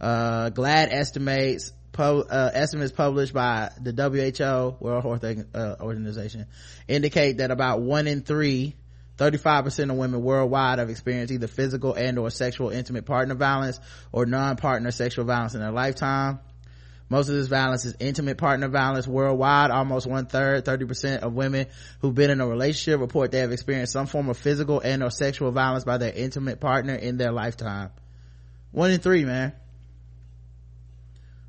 Uh, 0.00 0.50
Global 0.50 0.88
estimates 0.90 1.72
uh, 1.96 2.50
estimates 2.52 2.92
published 2.92 3.32
by 3.32 3.70
the 3.80 3.92
who 3.92 4.76
world 4.80 5.02
health 5.02 5.44
uh, 5.54 5.76
organization 5.80 6.46
indicate 6.88 7.38
that 7.38 7.52
about 7.52 7.80
one 7.80 8.08
in 8.08 8.22
three 8.22 8.74
35% 9.18 9.90
of 9.90 9.96
women 9.96 10.22
worldwide 10.22 10.78
have 10.78 10.90
experienced 10.90 11.32
either 11.32 11.46
physical 11.46 11.94
and 11.94 12.18
or 12.18 12.30
sexual 12.30 12.70
intimate 12.70 13.06
partner 13.06 13.34
violence 13.34 13.78
or 14.10 14.26
non-partner 14.26 14.90
sexual 14.90 15.24
violence 15.24 15.54
in 15.54 15.60
their 15.60 15.70
lifetime 15.70 16.40
most 17.10 17.28
of 17.28 17.34
this 17.34 17.48
violence 17.48 17.84
is 17.84 17.94
intimate 18.00 18.38
partner 18.38 18.68
violence 18.68 19.06
worldwide. 19.06 19.70
Almost 19.70 20.06
one 20.06 20.26
third, 20.26 20.64
30% 20.64 21.18
of 21.18 21.34
women 21.34 21.66
who've 22.00 22.14
been 22.14 22.30
in 22.30 22.40
a 22.40 22.46
relationship 22.46 23.00
report 23.00 23.30
they 23.30 23.40
have 23.40 23.52
experienced 23.52 23.92
some 23.92 24.06
form 24.06 24.28
of 24.28 24.38
physical 24.38 24.80
and 24.80 25.02
or 25.02 25.10
sexual 25.10 25.50
violence 25.52 25.84
by 25.84 25.98
their 25.98 26.12
intimate 26.12 26.60
partner 26.60 26.94
in 26.94 27.16
their 27.16 27.30
lifetime. 27.30 27.90
One 28.72 28.90
in 28.90 29.00
three, 29.00 29.24
man. 29.24 29.52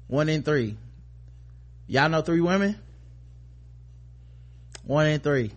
One 0.07 0.29
in 0.29 0.43
three. 0.43 0.77
Y'all 1.87 2.09
know 2.09 2.21
three 2.21 2.41
women? 2.41 2.77
One 4.83 5.07
in 5.07 5.19
three. 5.21 5.51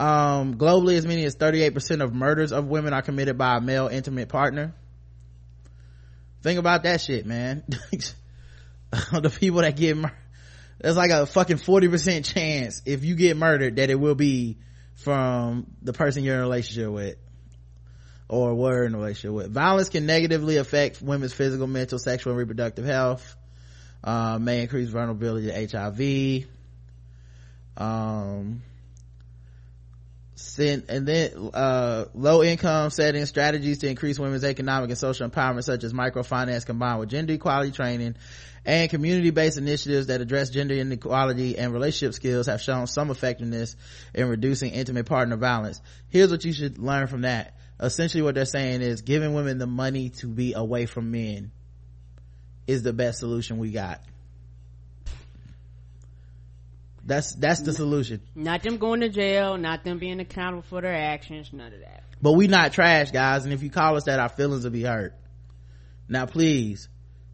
Um, 0.00 0.54
globally, 0.56 0.96
as 0.96 1.06
many 1.06 1.24
as 1.24 1.36
38% 1.36 2.02
of 2.02 2.14
murders 2.14 2.52
of 2.52 2.66
women 2.66 2.94
are 2.94 3.02
committed 3.02 3.36
by 3.36 3.58
a 3.58 3.60
male 3.60 3.86
intimate 3.86 4.30
partner. 4.30 4.74
Think 6.42 6.58
about 6.58 6.84
that 6.84 7.00
shit 7.00 7.26
man. 7.26 7.64
The 9.12 9.30
people 9.30 9.60
that 9.60 9.76
get 9.76 9.96
murdered 9.96 10.16
there's 10.80 10.96
like 10.96 11.10
a 11.10 11.26
fucking 11.26 11.58
40% 11.58 12.24
chance 12.24 12.82
if 12.86 13.04
you 13.04 13.14
get 13.14 13.36
murdered 13.36 13.76
that 13.76 13.90
it 13.90 13.96
will 13.96 14.14
be 14.14 14.56
from 14.94 15.66
the 15.82 15.92
person 15.92 16.24
you're 16.24 16.34
in 16.34 16.40
a 16.40 16.44
relationship 16.44 16.90
with 16.90 17.16
or 18.28 18.54
were 18.54 18.84
in 18.84 18.94
a 18.94 18.98
relationship 18.98 19.32
with. 19.32 19.50
Violence 19.50 19.90
can 19.90 20.06
negatively 20.06 20.56
affect 20.56 21.02
women's 21.02 21.34
physical 21.34 21.66
mental 21.66 21.98
sexual 21.98 22.32
and 22.32 22.38
reproductive 22.38 22.86
health. 22.86 23.36
Uh, 24.02 24.38
may 24.40 24.62
increase 24.62 24.88
vulnerability 24.88 25.48
to 25.48 25.78
hiv 25.78 26.46
um, 27.76 28.62
and 30.58 31.06
then 31.06 31.50
uh, 31.54 32.06
low 32.14 32.42
income 32.42 32.90
setting 32.90 33.24
strategies 33.26 33.78
to 33.78 33.88
increase 33.88 34.18
women's 34.18 34.44
economic 34.44 34.90
and 34.90 34.98
social 34.98 35.28
empowerment 35.28 35.64
such 35.64 35.84
as 35.84 35.92
microfinance 35.92 36.66
combined 36.66 37.00
with 37.00 37.08
gender 37.08 37.32
equality 37.34 37.70
training 37.70 38.16
and 38.64 38.90
community-based 38.90 39.56
initiatives 39.56 40.08
that 40.08 40.20
address 40.20 40.50
gender 40.50 40.74
inequality 40.74 41.56
and 41.56 41.72
relationship 41.72 42.14
skills 42.14 42.46
have 42.46 42.60
shown 42.60 42.86
some 42.86 43.10
effectiveness 43.10 43.76
in 44.14 44.28
reducing 44.28 44.72
intimate 44.72 45.06
partner 45.06 45.36
violence. 45.36 45.80
Here's 46.08 46.30
what 46.30 46.44
you 46.44 46.52
should 46.52 46.78
learn 46.78 47.06
from 47.06 47.22
that. 47.22 47.56
Essentially 47.80 48.22
what 48.22 48.34
they're 48.34 48.44
saying 48.44 48.82
is 48.82 49.00
giving 49.00 49.32
women 49.32 49.58
the 49.58 49.66
money 49.66 50.10
to 50.10 50.26
be 50.26 50.52
away 50.52 50.84
from 50.84 51.10
men 51.10 51.52
is 52.66 52.82
the 52.82 52.92
best 52.92 53.18
solution 53.18 53.58
we 53.58 53.70
got 53.70 54.00
that's 57.10 57.34
that's 57.34 57.60
the 57.62 57.72
solution. 57.72 58.20
Not 58.36 58.62
them 58.62 58.78
going 58.78 59.00
to 59.00 59.08
jail, 59.08 59.58
not 59.58 59.82
them 59.82 59.98
being 59.98 60.20
accountable 60.20 60.62
for 60.62 60.80
their 60.80 60.94
actions, 60.94 61.52
none 61.52 61.72
of 61.72 61.80
that. 61.80 62.04
But 62.22 62.32
we 62.32 62.46
not 62.46 62.72
trash, 62.72 63.10
guys, 63.10 63.44
and 63.44 63.52
if 63.52 63.62
you 63.62 63.70
call 63.70 63.96
us 63.96 64.04
that, 64.04 64.20
our 64.20 64.28
feelings 64.28 64.62
will 64.62 64.70
be 64.70 64.84
hurt. 64.84 65.14
Now, 66.08 66.26
please 66.26 66.88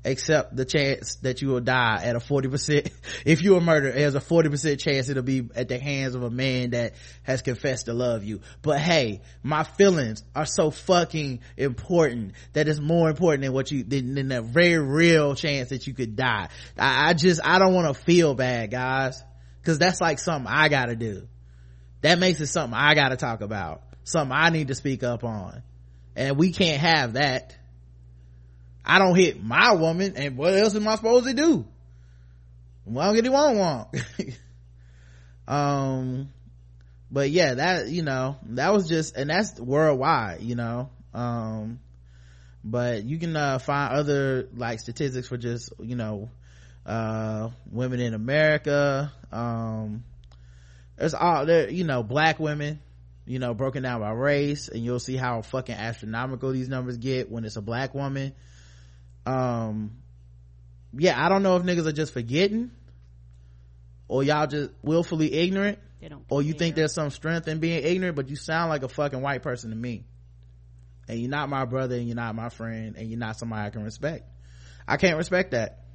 accept 0.05 0.55
the 0.55 0.65
chance 0.65 1.17
that 1.17 1.43
you 1.43 1.49
will 1.49 1.61
die 1.61 2.01
at 2.03 2.15
a 2.15 2.21
40%. 2.21 2.91
If 3.27 3.43
you 3.43 3.57
are 3.57 3.61
murdered, 3.61 3.95
there's 3.97 4.15
a 4.15 4.21
40% 4.21 4.79
chance 4.79 5.09
it'll 5.09 5.23
be 5.25 5.49
at 5.55 5.69
the 5.69 5.79
hands 5.79 6.15
of 6.15 6.23
a 6.23 6.31
man 6.31 6.71
that 6.71 6.95
has 7.25 7.43
confessed 7.43 7.87
to 7.87 7.93
love 7.93 8.23
you. 8.23 8.41
But 8.63 8.79
hey, 8.79 9.23
my 9.43 9.65
feelings 9.65 10.23
are 10.35 10.47
so 10.47 10.71
fucking 10.71 11.41
important 11.57 12.35
that 12.53 12.69
it's 12.69 12.79
more 12.79 13.11
important 13.11 13.43
than 13.43 13.53
what 13.53 13.73
you, 13.73 13.83
than, 13.83 14.15
than 14.15 14.29
the 14.29 14.43
very 14.43 14.79
real 14.79 15.35
chance 15.35 15.71
that 15.71 15.87
you 15.87 15.93
could 15.93 16.15
die. 16.15 16.49
I, 16.79 17.11
I 17.11 17.13
just, 17.15 17.41
I 17.45 17.59
don't 17.59 17.75
want 17.75 17.95
to 17.95 18.03
feel 18.05 18.35
bad, 18.35 18.71
guys 18.71 19.23
because 19.67 19.81
that's 19.81 20.01
like 20.01 20.21
something 20.21 20.51
i 20.51 20.69
gotta 20.69 20.95
do. 20.95 21.27
That 22.03 22.21
makes 22.21 22.41
it 22.41 22.47
something 22.47 22.79
i 22.79 22.95
gotta 22.95 23.17
talk 23.17 23.41
about. 23.41 23.83
Something 24.05 24.37
i 24.37 24.51
need 24.51 24.69
to 24.69 24.77
speak 24.77 25.03
up 25.03 25.25
on. 25.25 25.63
And 26.15 26.39
we 26.39 26.53
can't 26.53 26.81
have 26.81 27.15
that. 27.15 27.57
I 28.85 29.01
don't 29.01 29.17
hit 29.17 29.43
my 29.43 29.75
woman 29.75 30.13
and 30.17 30.37
what 30.37 30.55
else 30.55 30.77
am 30.77 30.87
i 30.87 30.95
supposed 30.95 31.27
to 31.27 31.35
do? 31.35 31.67
Well 32.85 33.13
get 33.13 33.27
it 33.27 33.33
want 33.33 33.89
um 35.49 36.29
but 37.11 37.31
yeah 37.31 37.55
that 37.55 37.89
you 37.89 38.03
know 38.03 38.37
that 38.51 38.73
was 38.73 38.89
just 38.89 39.17
and 39.17 39.29
that's 39.29 39.59
worldwide 39.59 40.43
you 40.43 40.55
know? 40.55 40.91
Um 41.13 41.81
but 42.63 43.05
you 43.05 43.19
can 43.19 43.37
uh, 43.37 43.59
find 43.59 43.93
other 43.95 44.49
like 44.55 44.79
statistics 44.79 45.27
for 45.27 45.37
just 45.37 45.73
you 45.81 45.97
know 45.97 46.31
uh, 46.87 47.51
women 47.71 48.01
in 48.01 48.15
america 48.15 49.13
um 49.33 50.05
there's 50.97 51.15
all 51.15 51.45
there 51.45 51.69
you 51.69 51.85
know 51.85 52.03
black 52.03 52.39
women 52.39 52.81
you 53.27 53.39
know 53.39 53.55
broken 53.55 53.83
down 53.83 54.01
by 54.01 54.11
race 54.13 54.69
and 54.69 54.85
you'll 54.85 55.01
see 55.01 55.17
how 55.17 55.43
fucking 55.43 55.75
astronomical 55.75 56.53
these 56.53 56.69
numbers 56.69 56.97
get 56.97 57.31
when 57.31 57.45
it's 57.45 57.57
a 57.57 57.61
black 57.61 57.95
woman. 57.95 58.33
Um 59.27 59.91
yeah 60.99 61.23
i 61.23 61.29
don't 61.29 61.43
know 61.43 61.57
if 61.57 61.65
niggas 61.65 61.87
are 61.87 61.93
just 61.93 62.13
forgetting 62.13 62.71
or 64.09 64.23
y'all 64.23 64.47
just 64.47 64.71
willfully 64.83 65.33
ignorant 65.33 65.79
or 66.29 66.43
you 66.43 66.53
think 66.53 66.77
there's 66.77 66.95
some 66.95 67.11
strength 67.11 67.49
in 67.49 67.59
being 67.59 67.83
ignorant 67.83 68.17
but 68.17 68.29
you 68.29 68.37
sound 68.37 68.71
like 68.71 68.83
a 68.83 68.89
fucking 68.89 69.21
white 69.21 69.43
person 69.43 69.71
to 69.71 69.77
me. 69.77 70.05
And 71.09 71.21
you're 71.21 71.31
not 71.31 71.49
my 71.49 71.65
brother 71.65 71.97
and 71.97 72.07
you're 72.07 72.17
not 72.17 72.35
my 72.35 72.49
friend 72.49 72.97
and 72.97 73.09
you're 73.09 73.19
not 73.19 73.37
somebody 73.39 73.67
i 73.67 73.71
can 73.71 73.85
respect. 73.85 74.25
I 74.87 74.97
can't 74.97 75.17
respect 75.17 75.53
that 75.53 75.86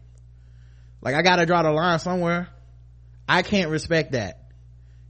like 1.01 1.15
I 1.15 1.21
gotta 1.21 1.45
draw 1.45 1.63
the 1.63 1.71
line 1.71 1.99
somewhere. 1.99 2.49
I 3.27 3.41
can't 3.41 3.69
respect 3.69 4.13
that. 4.13 4.39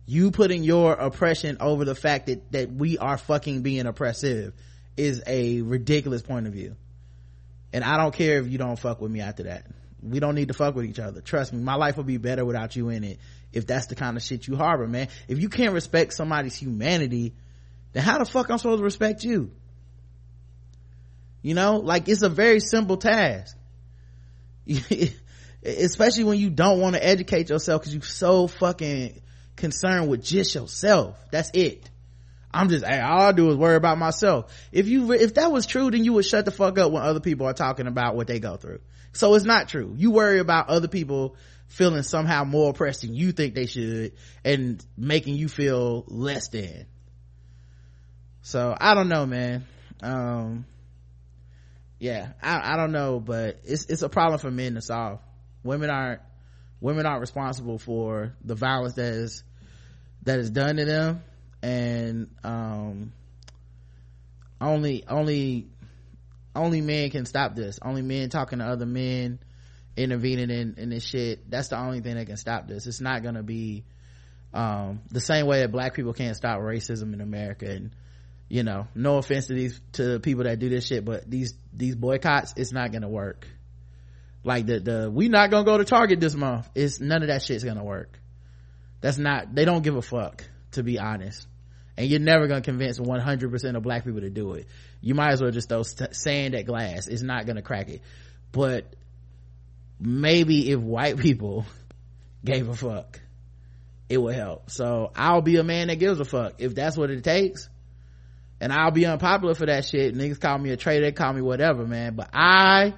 You 0.06 0.32
putting 0.32 0.64
your 0.64 0.94
oppression 0.94 1.58
over 1.60 1.86
the 1.86 1.96
fact 1.96 2.28
that, 2.28 2.52
that 2.52 2.72
we 2.72 2.98
are 2.98 3.18
fucking 3.18 3.62
being 3.62 3.86
oppressive 3.86 4.54
is 4.98 5.24
a 5.26 5.62
ridiculous 5.62 6.22
point 6.22 6.48
of 6.48 6.54
view. 6.54 6.76
And 7.74 7.84
I 7.84 7.98
don't 7.98 8.14
care 8.14 8.40
if 8.40 8.48
you 8.48 8.58
don't 8.58 8.78
fuck 8.78 9.00
with 9.02 9.12
me 9.12 9.22
after 9.22 9.44
that. 9.44 9.66
We 10.04 10.20
don't 10.20 10.36
need 10.36 10.50
to 10.50 10.54
fuck 10.54 10.76
with 10.76 10.86
each 10.86 11.00
other. 11.00 11.22
Trust 11.22 11.54
me, 11.54 11.62
my 11.62 11.76
life 11.76 11.96
will 11.98 12.04
be 12.04 12.18
better 12.18 12.44
without 12.44 12.76
you 12.76 12.90
in 12.90 13.04
it 13.04 13.20
if 13.54 13.68
that's 13.68 13.88
the 13.88 13.96
kind 13.96 14.18
of 14.18 14.24
shit 14.24 14.48
you 14.48 14.56
harbor, 14.56 14.88
man. 14.88 15.08
If 15.28 15.40
you 15.40 15.50
can't 15.50 15.74
respect 15.74 16.14
somebody's 16.14 16.56
humanity, 16.56 17.34
then 17.94 18.04
how 18.04 18.18
the 18.18 18.26
fuck 18.26 18.50
I'm 18.50 18.58
supposed 18.58 18.80
to 18.80 18.84
respect 18.84 19.24
you? 19.24 19.52
You 21.42 21.54
know, 21.54 21.78
like 21.78 22.08
it's 22.08 22.22
a 22.22 22.30
very 22.30 22.60
simple 22.60 22.98
task. 22.98 23.58
especially 25.64 26.24
when 26.24 26.38
you 26.38 26.50
don't 26.50 26.80
want 26.80 26.96
to 26.96 27.06
educate 27.06 27.50
yourself 27.50 27.82
because 27.82 27.94
you're 27.94 28.04
so 28.04 28.48
fucking 28.48 29.22
concerned 29.56 30.10
with 30.10 30.24
just 30.24 30.56
yourself. 30.56 31.18
That's 31.32 31.52
it. 31.54 31.90
I'm 32.54 32.68
just 32.68 32.84
all 32.84 33.22
i 33.22 33.32
do 33.32 33.50
is 33.50 33.56
worry 33.56 33.76
about 33.76 33.98
myself. 33.98 34.52
If 34.72 34.88
you 34.88 35.14
if 35.14 35.36
that 35.36 35.52
was 35.52 35.66
true 35.66 35.90
then 35.90 36.04
you 36.04 36.14
would 36.14 36.26
shut 36.26 36.44
the 36.44 36.52
fuck 36.52 36.78
up 36.78 36.92
when 36.92 37.02
other 37.02 37.22
people 37.22 37.48
are 37.48 37.54
talking 37.54 37.88
about 37.88 38.16
what 38.16 38.28
they 38.28 38.40
go 38.40 38.58
through. 38.58 38.80
So 39.14 39.34
it's 39.36 39.46
not 39.46 39.70
true. 39.70 39.94
You 39.96 40.12
worry 40.12 40.40
about 40.40 40.70
other 40.70 40.88
people 40.88 41.36
feeling 41.68 42.04
somehow 42.04 42.44
more 42.44 42.72
oppressed 42.72 43.02
than 43.02 43.14
you 43.14 43.32
think 43.32 43.56
they 43.56 43.68
should 43.68 44.14
and 44.44 44.86
making 44.98 45.36
you 45.36 45.48
feel 45.48 46.04
less 46.08 46.50
than. 46.50 46.88
So 48.42 48.76
i 48.78 48.96
don't 48.96 49.08
know 49.08 49.26
man. 49.26 49.66
Um 50.02 50.66
yeah 52.00 52.34
i, 52.42 52.74
I 52.74 52.78
don't 52.78 52.92
know 52.92 53.20
but 53.20 53.60
it's 53.64 53.86
it's 53.86 54.02
a 54.02 54.10
problem 54.10 54.40
for 54.40 54.50
men 54.52 54.74
to 54.74 54.82
solve 54.82 55.20
women 55.64 55.90
aren't 55.90 56.22
women 56.80 57.06
aren't 57.06 57.22
responsible 57.22 57.78
for 57.78 58.34
the 58.44 58.56
violence 58.56 58.96
that 58.96 59.14
is 59.14 59.44
that 60.24 60.40
is 60.40 60.50
done 60.50 60.78
to 60.78 60.86
them. 60.86 61.24
And 61.62 62.30
um 62.44 63.14
only 64.60 65.04
only 65.08 65.68
only 66.56 66.82
men 66.82 67.10
can 67.10 67.26
stop 67.26 67.56
this. 67.56 67.80
Only 67.82 68.02
men 68.02 68.30
talking 68.30 68.60
to 68.60 68.66
other 68.66 68.86
men 68.86 69.40
intervening 69.96 70.50
in 70.50 70.76
in 70.78 70.90
this 70.90 71.04
shit. 71.04 71.50
That's 71.50 71.70
the 71.70 71.78
only 71.80 72.02
thing 72.02 72.16
that 72.16 72.26
can 72.26 72.38
stop 72.38 72.68
this. 72.68 72.88
It's 72.88 73.02
not 73.02 73.24
gonna 73.24 73.44
be 73.44 73.84
um 74.54 75.02
the 75.12 75.22
same 75.22 75.46
way 75.46 75.62
that 75.62 75.72
black 75.72 75.94
people 75.94 76.14
can't 76.14 76.36
stop 76.36 76.60
racism 76.60 77.14
in 77.14 77.22
america. 77.22 77.70
And 77.70 77.92
you 78.52 78.64
know 78.64 78.86
no 78.94 79.18
offense 79.18 79.48
to 79.48 79.54
these 79.54 79.80
to 79.94 80.20
people 80.20 80.44
that 80.44 80.60
do 80.60 80.68
this 80.68 80.86
shit 80.86 81.06
but 81.06 81.30
these 81.30 81.54
these 81.72 81.96
boycotts 81.96 82.54
it's 82.58 82.74
not 82.74 82.92
gonna 82.92 83.08
work 83.08 83.48
like 84.44 84.66
the 84.66 84.80
the 84.80 85.12
we 85.12 85.30
not 85.30 85.52
gonna 85.52 85.66
go 85.66 85.78
to 85.78 85.86
target 85.86 86.20
this 86.20 86.36
month. 86.36 86.70
It's 86.76 87.00
none 87.00 87.22
of 87.22 87.28
that 87.28 87.44
shit's 87.44 87.64
gonna 87.64 87.84
work. 87.84 88.20
That's 89.02 89.18
not 89.18 89.54
they 89.54 89.66
don't 89.66 89.84
give 89.84 89.96
a 89.96 90.02
fuck 90.02 90.44
to 90.72 90.84
be 90.84 91.00
honest. 91.00 91.48
And 91.98 92.10
you're 92.10 92.20
never 92.20 92.48
gonna 92.48 92.62
convince 92.62 93.00
100% 93.00 93.76
of 93.76 93.84
black 93.84 94.06
people 94.06 94.22
to 94.22 94.30
do 94.30 94.54
it. 94.54 94.68
You 95.02 95.14
might 95.14 95.34
as 95.34 95.42
well 95.42 95.52
just 95.52 95.70
throw 95.70 95.84
sand 95.84 96.56
at 96.56 96.66
glass. 96.66 97.08
It's 97.08 97.22
not 97.22 97.46
gonna 97.46 97.62
crack 97.62 97.90
it. 97.90 98.02
But 98.52 98.96
maybe 100.00 100.72
if 100.72 100.80
white 100.80 101.18
people 101.18 101.66
gave 102.46 102.68
a 102.68 102.74
fuck 102.74 103.20
it 104.10 104.22
would 104.22 104.36
help. 104.36 104.70
So 104.72 105.12
i'll 105.16 105.42
be 105.42 105.58
a 105.58 105.64
man 105.64 105.88
that 105.88 105.98
gives 105.98 106.20
a 106.20 106.26
fuck. 106.26 106.56
If 106.58 106.74
that's 106.74 106.98
what 106.98 107.12
it 107.12 107.24
takes 107.24 107.70
and 108.60 108.74
i'll 108.74 108.92
be 108.92 109.06
unpopular 109.06 109.54
for 109.54 109.66
that 109.66 109.86
shit 109.86 110.16
niggas 110.16 110.40
call 110.40 110.58
me 110.58 110.70
a 110.72 110.78
traitor 110.78 111.12
call 111.12 111.34
me 111.34 111.42
whatever 111.42 111.86
man. 111.86 112.16
But 112.16 112.30
i 112.34 112.96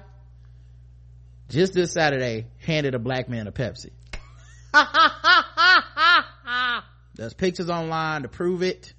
just 1.54 1.72
this 1.72 1.92
saturday 1.92 2.46
handed 2.58 2.94
a 2.94 2.98
black 2.98 3.28
man 3.28 3.46
a 3.46 3.52
pepsi. 3.52 3.90
There's 7.14 7.32
pictures 7.32 7.70
online 7.70 8.22
to 8.22 8.28
prove 8.28 8.62
it. 8.62 8.92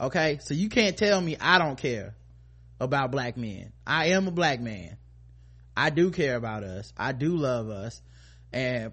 Okay? 0.00 0.38
So 0.42 0.54
you 0.54 0.68
can't 0.68 0.96
tell 0.96 1.20
me 1.20 1.36
i 1.40 1.58
don't 1.58 1.78
care 1.78 2.16
about 2.80 3.12
black 3.12 3.36
men. 3.36 3.72
I 3.86 4.06
am 4.06 4.26
a 4.26 4.32
black 4.32 4.60
man. 4.60 4.96
I 5.76 5.90
do 5.90 6.10
care 6.10 6.36
about 6.36 6.64
us. 6.64 6.92
I 6.96 7.12
do 7.12 7.36
love 7.36 7.68
us. 7.68 8.02
And 8.52 8.92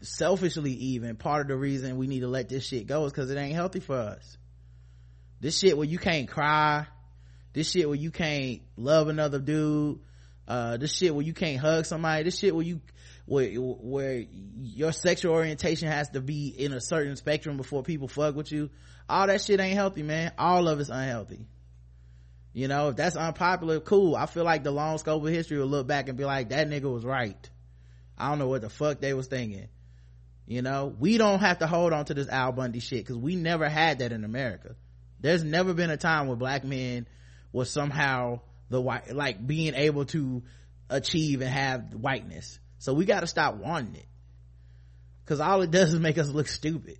selfishly 0.00 0.72
even 0.72 1.14
part 1.14 1.42
of 1.42 1.48
the 1.48 1.56
reason 1.56 1.96
we 1.96 2.08
need 2.08 2.20
to 2.20 2.28
let 2.28 2.48
this 2.48 2.66
shit 2.66 2.88
go 2.88 3.06
is 3.06 3.12
because 3.12 3.30
it 3.30 3.38
ain't 3.38 3.54
healthy 3.54 3.80
for 3.80 3.96
us. 3.96 4.36
This 5.40 5.56
shit 5.56 5.76
where 5.76 5.86
you 5.86 5.98
can't 5.98 6.28
cry. 6.28 6.86
This 7.52 7.70
shit 7.70 7.88
where 7.88 7.98
you 7.98 8.10
can't 8.10 8.62
love 8.76 9.08
another 9.08 9.38
dude 9.38 10.00
uh 10.48 10.76
this 10.76 10.94
shit 10.94 11.14
where 11.14 11.24
you 11.24 11.32
can't 11.32 11.60
hug 11.60 11.86
somebody. 11.86 12.24
This 12.24 12.38
shit 12.38 12.54
where 12.54 12.64
you 12.64 12.80
where 13.26 13.48
where 13.54 14.24
your 14.60 14.92
sexual 14.92 15.34
orientation 15.34 15.88
has 15.88 16.08
to 16.10 16.20
be 16.20 16.48
in 16.48 16.72
a 16.72 16.80
certain 16.80 17.16
spectrum 17.16 17.56
before 17.56 17.82
people 17.82 18.08
fuck 18.08 18.34
with 18.34 18.50
you. 18.52 18.70
All 19.08 19.26
that 19.26 19.40
shit 19.40 19.60
ain't 19.60 19.74
healthy 19.74 20.02
man. 20.02 20.32
All 20.38 20.68
of 20.68 20.80
it's 20.80 20.90
unhealthy. 20.90 21.46
You 22.52 22.68
know 22.68 22.88
if 22.88 22.96
that's 22.96 23.16
unpopular 23.16 23.80
cool. 23.80 24.14
I 24.14 24.26
feel 24.26 24.44
like 24.44 24.62
the 24.62 24.70
long 24.70 24.98
scope 24.98 25.22
of 25.22 25.28
history 25.28 25.58
will 25.58 25.66
look 25.66 25.86
back 25.86 26.08
and 26.08 26.18
be 26.18 26.24
like 26.24 26.50
that 26.50 26.68
nigga 26.68 26.92
was 26.92 27.04
right. 27.04 27.50
I 28.18 28.28
don't 28.28 28.38
know 28.38 28.48
what 28.48 28.60
the 28.62 28.70
fuck 28.70 29.00
they 29.00 29.14
was 29.14 29.26
thinking. 29.26 29.68
You 30.46 30.60
know 30.60 30.94
we 30.98 31.18
don't 31.18 31.40
have 31.40 31.60
to 31.60 31.66
hold 31.66 31.92
on 31.92 32.04
to 32.06 32.14
this 32.14 32.28
al 32.28 32.52
bundy 32.52 32.80
shit 32.80 33.00
because 33.00 33.16
we 33.16 33.36
never 33.36 33.68
had 33.68 34.00
that 34.00 34.12
in 34.12 34.24
america. 34.24 34.74
There's 35.20 35.44
never 35.44 35.72
been 35.72 35.90
a 35.90 35.96
time 35.96 36.26
where 36.26 36.36
black 36.36 36.64
men 36.64 37.06
was 37.52 37.70
somehow 37.70 38.40
the 38.72 38.80
white 38.80 39.14
like 39.14 39.46
being 39.46 39.74
able 39.74 40.06
to 40.06 40.42
achieve 40.88 41.42
and 41.42 41.50
have 41.50 41.94
whiteness. 41.94 42.58
So 42.78 42.94
we 42.94 43.04
got 43.04 43.20
to 43.20 43.26
stop 43.26 43.56
wanting 43.56 43.96
it. 43.96 44.06
Because 45.22 45.40
all 45.40 45.60
it 45.60 45.70
does 45.70 45.92
is 45.94 46.00
make 46.00 46.18
us 46.18 46.28
look 46.28 46.48
stupid. 46.48 46.98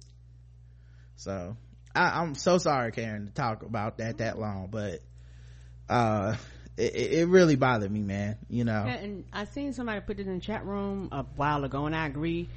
So 1.17 1.57
I, 1.95 2.23
am 2.23 2.35
so 2.35 2.59
sorry 2.59 2.93
karen 2.93 3.27
to 3.27 3.33
talk 3.33 3.63
about 3.63 3.99
that 3.99 4.19
that 4.19 4.39
long 4.39 4.69
but 4.71 5.01
uh 5.89 6.37
it, 6.77 6.95
it 6.95 7.29
really 7.29 7.55
bothered 7.57 7.91
me 7.91 8.01
man 8.01 8.39
you 8.49 8.65
know? 8.65 8.85
And 8.89 9.25
i 9.33 9.45
seen 9.45 9.73
somebody 9.73 10.01
put 10.01 10.19
it 10.19 10.27
in 10.27 10.35
the 10.37 10.41
chat 10.41 10.65
room 10.65 11.11
a 11.13 11.25
while 11.37 11.65
ago 11.65 11.87
and 11.87 11.95
i 11.97 12.07
agree. 12.07 12.49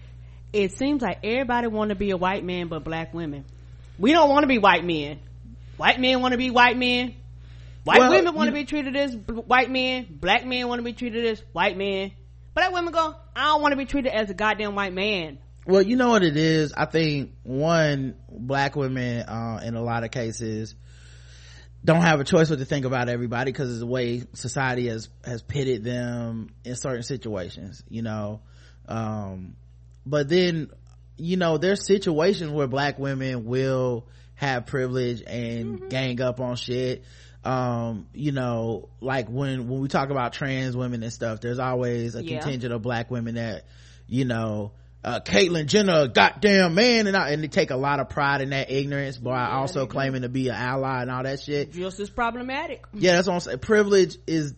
It 0.54 0.72
seems 0.72 1.02
like 1.02 1.20
everybody 1.24 1.68
want 1.68 1.90
to 1.90 1.96
be 1.96 2.12
a 2.12 2.18
white 2.18 2.44
man 2.44 2.68
but 2.68 2.84
black 2.84 3.14
women. 3.14 3.46
We 4.00 4.14
don't 4.14 4.30
want 4.30 4.44
to 4.44 4.48
be 4.48 4.58
white 4.58 4.86
men. 4.86 5.20
White 5.78 6.00
men 6.00 6.22
want 6.22 6.32
to 6.32 6.38
be 6.38 6.50
white 6.50 6.78
men 6.78 7.16
white 7.86 8.00
well, 8.00 8.12
women 8.12 8.36
want 8.36 8.48
to 8.50 8.54
be 8.54 8.66
treated 8.66 8.96
as 8.98 9.16
white 9.16 9.72
men 9.72 10.08
black 10.20 10.46
men 10.46 10.68
want 10.68 10.80
to 10.80 10.84
be 10.84 10.94
treated 10.94 11.26
as 11.26 11.42
white 11.54 11.78
men 11.78 12.12
Black 12.56 12.72
women 12.72 12.94
go, 12.94 13.14
I 13.36 13.44
don't 13.48 13.62
want 13.62 13.74
to 13.74 13.76
be 13.76 13.86
treated 13.86 14.14
as 14.14 14.30
a 14.30 14.34
goddamn 14.34 14.76
white 14.76 14.94
man. 14.94 15.40
Well, 15.68 15.82
you 15.82 15.98
know 15.98 16.10
what 16.10 16.24
it 16.24 16.38
is? 16.38 16.74
I 16.76 16.86
think 16.86 17.34
one, 17.44 18.16
black 18.30 18.78
women, 18.78 19.28
uh, 19.28 19.60
in 19.62 19.76
a 19.76 19.82
lot 19.82 20.06
of 20.06 20.12
cases, 20.12 20.74
don't 21.84 22.02
have 22.02 22.22
a 22.22 22.24
choice 22.24 22.48
but 22.48 22.60
to 22.60 22.66
think 22.66 22.86
about 22.86 23.10
everybody 23.10 23.52
because 23.52 23.74
of 23.74 23.80
the 23.80 23.86
way 23.86 24.24
society 24.34 24.88
has, 24.88 25.10
has 25.26 25.42
pitted 25.42 25.84
them 25.84 26.50
in 26.64 26.78
certain 26.78 27.04
situations, 27.04 27.84
you 27.90 28.04
know. 28.04 28.40
Um, 28.88 29.58
but 30.06 30.30
then, 30.30 30.70
you 31.18 31.36
know, 31.36 31.58
there's 31.58 31.86
situations 31.86 32.52
where 32.52 32.68
black 32.68 32.98
women 33.00 33.44
will 33.44 34.08
have 34.36 34.66
privilege 34.66 35.24
and 35.28 35.80
mm-hmm. 35.80 35.90
gang 35.90 36.22
up 36.22 36.40
on 36.40 36.56
shit 36.56 37.04
um 37.46 38.08
you 38.14 38.32
know 38.32 38.90
like 39.02 39.28
when 39.28 39.70
when 39.70 39.80
we 39.80 39.88
talk 39.88 40.10
about 40.10 40.34
trans 40.34 40.76
women 40.76 41.04
and 41.04 41.14
stuff 41.14 41.40
there's 41.42 41.60
always 41.60 42.16
a 42.16 42.24
yeah. 42.24 42.40
contingent 42.40 42.74
of 42.74 42.82
black 42.82 43.12
women 43.12 43.36
that 43.36 43.66
you 44.08 44.26
know 44.26 44.72
uh 45.04 45.20
Caitlyn 45.20 45.68
Jenner 45.68 46.08
goddamn 46.08 46.74
man 46.74 47.06
and 47.06 47.16
I, 47.16 47.30
and 47.30 47.44
they 47.44 47.48
take 47.48 47.70
a 47.70 47.76
lot 47.76 48.00
of 48.00 48.10
pride 48.10 48.42
in 48.42 48.50
that 48.50 48.72
ignorance 48.72 49.18
but 49.18 49.30
yeah, 49.30 49.58
also 49.58 49.86
claiming 49.86 50.24
to 50.24 50.30
be 50.30 50.50
an 50.50 50.56
ally 50.56 51.04
and 51.04 51.12
all 51.12 51.22
that 51.24 51.40
shit. 51.40 51.72
Just 51.72 52.00
as 52.00 52.10
problematic. 52.10 52.84
Yeah 52.94 53.14
that's 53.14 53.28
what 53.28 53.36
I'm 53.36 53.40
saying. 53.42 53.60
Privilege 53.60 54.18
is 54.26 54.56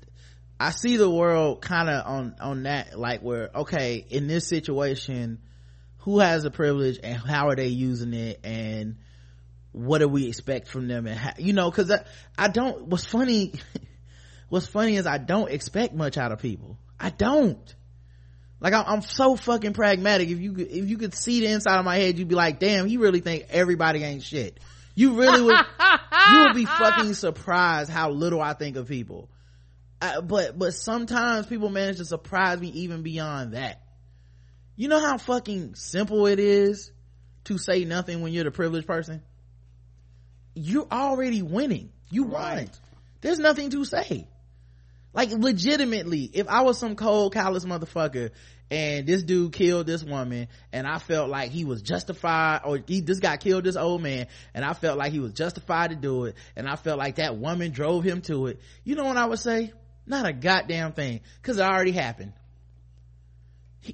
I 0.57 0.71
see 0.71 0.95
the 0.95 1.09
world 1.09 1.61
kind 1.61 1.89
of 1.89 2.05
on 2.07 2.35
on 2.39 2.63
that 2.63 2.97
like 2.97 3.21
where 3.21 3.49
okay 3.53 4.05
in 4.09 4.27
this 4.27 4.47
situation 4.47 5.39
who 6.07 6.19
has 6.19 6.43
the 6.43 6.51
privilege 6.51 6.99
and 7.03 7.17
how 7.17 7.49
are 7.49 7.55
they 7.57 7.67
using 7.67 8.13
it? 8.13 8.39
And 8.45 8.95
what 9.77 9.99
do 9.99 10.07
we 10.07 10.27
expect 10.27 10.67
from 10.67 10.87
them? 10.87 11.07
And 11.07 11.17
how, 11.17 11.33
you 11.37 11.53
know 11.53 11.69
because 11.69 11.91
I, 11.91 12.03
I 12.37 12.47
don't 12.47 12.87
what's 12.87 13.05
funny 13.05 13.53
what's 14.49 14.67
funny 14.67 14.95
is 14.95 15.05
i 15.05 15.17
don't 15.17 15.51
expect 15.51 15.93
much 15.93 16.17
out 16.17 16.31
of 16.31 16.39
people. 16.39 16.77
I 16.99 17.11
don't. 17.11 17.75
Like 18.59 18.73
I, 18.73 18.91
am 18.91 19.03
so 19.03 19.35
fucking 19.35 19.73
pragmatic. 19.73 20.29
If 20.29 20.39
you 20.39 20.55
if 20.57 20.89
you 20.89 20.97
could 20.97 21.13
see 21.13 21.41
the 21.41 21.47
inside 21.47 21.77
of 21.77 21.85
my 21.85 21.97
head 21.97 22.17
you'd 22.17 22.27
be 22.27 22.35
like 22.35 22.59
damn 22.59 22.87
you 22.87 22.99
really 22.99 23.19
think 23.19 23.45
everybody 23.49 24.03
ain't 24.03 24.23
shit. 24.23 24.59
You 24.95 25.13
really 25.13 25.41
would 25.41 25.55
you 26.31 26.39
would 26.43 26.55
be 26.55 26.65
fucking 26.65 27.13
surprised 27.13 27.89
how 27.89 28.09
little 28.09 28.41
i 28.41 28.53
think 28.53 28.75
of 28.77 28.87
people. 28.87 29.29
I, 30.01 30.21
but 30.21 30.57
but 30.57 30.73
sometimes 30.73 31.47
people 31.47 31.69
manage 31.69 31.97
to 31.97 32.05
surprise 32.05 32.59
me 32.59 32.69
even 32.69 33.03
beyond 33.03 33.53
that. 33.53 33.81
You 34.75 34.87
know 34.87 34.99
how 34.99 35.17
fucking 35.17 35.75
simple 35.75 36.27
it 36.27 36.39
is 36.39 36.91
to 37.45 37.57
say 37.57 37.85
nothing 37.85 38.21
when 38.21 38.33
you're 38.33 38.43
the 38.43 38.51
privileged 38.51 38.87
person 38.87 39.21
you're 40.57 40.87
already 40.91 41.41
winning. 41.41 41.91
You 42.09 42.25
right. 42.25 42.57
won. 42.57 42.69
There's 43.21 43.39
nothing 43.39 43.69
to 43.71 43.85
say. 43.85 44.27
Like 45.13 45.31
legitimately, 45.31 46.29
if 46.33 46.47
I 46.47 46.61
was 46.61 46.77
some 46.77 46.95
cold, 46.95 47.33
callous 47.33 47.65
motherfucker 47.65 48.31
and 48.69 49.07
this 49.07 49.23
dude 49.23 49.53
killed 49.53 49.87
this 49.87 50.03
woman 50.03 50.47
and 50.73 50.85
I 50.85 50.99
felt 50.99 51.29
like 51.29 51.51
he 51.51 51.63
was 51.65 51.81
justified 51.81 52.61
or 52.65 52.79
he 52.85 53.01
this 53.01 53.19
guy 53.19 53.37
killed 53.37 53.63
this 53.63 53.77
old 53.77 54.01
man 54.01 54.27
and 54.53 54.63
I 54.63 54.73
felt 54.73 54.97
like 54.97 55.11
he 55.11 55.19
was 55.19 55.33
justified 55.33 55.89
to 55.91 55.95
do 55.95 56.25
it 56.25 56.35
and 56.55 56.67
I 56.67 56.75
felt 56.75 56.99
like 56.99 57.15
that 57.15 57.37
woman 57.37 57.71
drove 57.71 58.03
him 58.03 58.21
to 58.23 58.47
it. 58.47 58.59
You 58.83 58.95
know 58.95 59.05
what 59.05 59.17
I 59.17 59.25
would 59.25 59.39
say? 59.39 59.71
Not 60.05 60.25
a 60.27 60.33
goddamn 60.33 60.93
thing. 60.93 61.21
Cause 61.41 61.57
it 61.57 61.63
already 61.63 61.91
happened. 61.91 62.33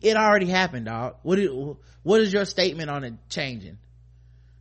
It 0.02 0.18
already 0.18 0.48
happened, 0.48 0.88
dog. 0.88 1.18
What 1.22 1.40
is, 1.40 1.50
what 2.02 2.22
is 2.22 2.34
your 2.34 2.46
statement 2.46 2.90
on 2.90 3.04
it 3.04 3.14
changing? 3.30 3.78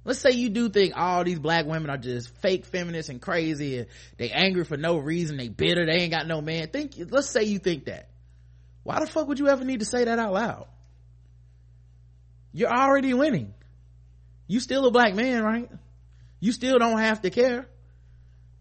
Let's 0.05 0.19
say 0.19 0.31
you 0.31 0.49
do 0.49 0.69
think 0.69 0.95
all 0.97 1.25
these 1.25 1.39
black 1.39 1.67
women 1.67 1.91
are 1.91 1.97
just 1.97 2.35
fake 2.41 2.67
feminists 2.67 3.09
and 3.09 3.21
crazy 3.21 3.79
and 3.79 3.87
they 4.17 4.31
angry 4.31 4.65
for 4.65 4.77
no 4.77 4.99
reason 4.99 5.37
they 5.37 5.49
bitter 5.49 5.87
they 5.87 6.03
ain't 6.03 6.13
got 6.13 6.27
no 6.27 6.41
man. 6.41 6.69
Think 6.69 6.95
let's 7.11 7.29
say 7.29 7.45
you 7.45 7.59
think 7.59 7.87
that. 7.87 8.09
Why 8.83 9.01
the 9.01 9.07
fuck 9.07 9.29
would 9.29 9.39
you 9.39 9.49
ever 9.49 9.65
need 9.65 9.81
to 9.81 9.87
say 9.87 10.05
that 10.05 10.19
out 10.19 10.33
loud? 10.33 10.67
You're 12.53 12.73
already 12.73 13.15
winning. 13.15 13.55
You 14.47 14.61
still 14.61 14.87
a 14.87 14.91
black 14.91 15.15
man 15.15 15.43
right? 15.43 15.71
You 16.41 16.53
still 16.53 16.79
don't 16.79 16.99
have 16.99 17.23
to 17.23 17.31
care. 17.31 17.67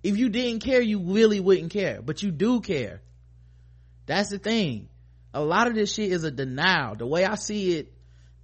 If 0.04 0.18
you 0.18 0.30
didn't 0.30 0.64
care 0.64 0.82
you 0.82 1.00
really 1.00 1.40
wouldn't 1.40 1.72
care 1.72 2.02
but 2.02 2.22
you 2.22 2.32
do 2.32 2.62
care. 2.62 3.02
That's 4.06 4.30
the 4.30 4.38
thing. 4.40 4.90
A 5.34 5.42
lot 5.42 5.68
of 5.68 5.76
this 5.76 5.94
shit 5.94 6.12
is 6.12 6.24
a 6.24 6.32
denial. 6.32 6.96
The 6.96 7.08
way 7.08 7.26
i 7.26 7.36
see 7.36 7.78
it 7.78 7.94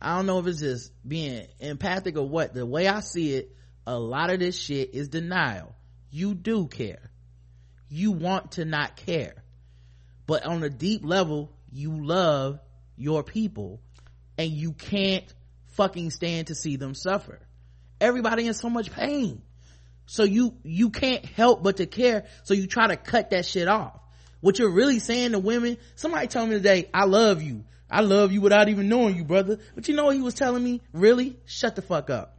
I 0.02 0.16
don't 0.16 0.26
know 0.26 0.40
if 0.40 0.48
it's 0.48 0.60
just 0.60 0.92
being 1.08 1.48
empathic 1.60 2.18
or 2.18 2.28
what. 2.28 2.54
The 2.54 2.66
way 2.66 2.88
I 2.88 3.00
see 3.00 3.34
it, 3.34 3.56
a 3.86 3.98
lot 3.98 4.30
of 4.30 4.40
this 4.40 4.60
shit 4.60 4.94
is 4.94 5.10
denial. 5.10 5.76
You 6.12 6.36
do 6.36 6.68
care. 6.68 7.12
You 7.90 8.12
want 8.12 8.54
to 8.54 8.66
not 8.66 8.96
care. 8.96 9.44
But 10.26 10.46
on 10.46 10.62
a 10.64 10.70
deep 10.70 11.06
level, 11.06 11.52
you 11.72 12.06
love 12.06 12.60
your 12.96 13.24
people 13.24 13.80
and 14.38 14.52
you 14.52 14.74
can't 14.74 15.26
fucking 15.78 16.12
stand 16.12 16.48
to 16.48 16.56
see 16.56 16.76
them 16.76 16.94
suffer 16.94 17.40
everybody 18.02 18.48
in 18.48 18.54
so 18.54 18.70
much 18.70 18.92
pain 18.92 19.42
so 20.06 20.24
you 20.24 20.56
you 20.64 20.90
can't 20.90 21.26
help 21.26 21.64
but 21.64 21.78
to 21.78 21.86
care 21.86 22.26
so 22.44 22.54
you 22.54 22.68
try 22.68 22.88
to 22.88 22.96
cut 22.96 23.30
that 23.32 23.46
shit 23.46 23.68
off 23.68 24.00
what 24.42 24.58
you're 24.60 24.72
really 24.72 25.00
saying 25.00 25.32
to 25.32 25.40
women 25.40 25.78
somebody 25.96 26.28
told 26.28 26.50
me 26.50 26.56
today 26.56 26.90
i 26.94 27.06
love 27.06 27.42
you 27.42 27.64
i 27.90 28.02
love 28.02 28.32
you 28.32 28.42
without 28.42 28.70
even 28.70 28.90
knowing 28.90 29.16
you 29.16 29.24
brother. 29.24 29.60
But 29.76 29.88
you 29.88 29.96
know 29.96 30.06
what 30.06 30.16
he 30.16 30.22
was 30.22 30.34
telling 30.34 30.64
me? 30.64 30.82
Really? 30.94 31.38
Shut 31.46 31.76
the 31.76 31.82
fuck 31.82 32.10
up. 32.10 32.38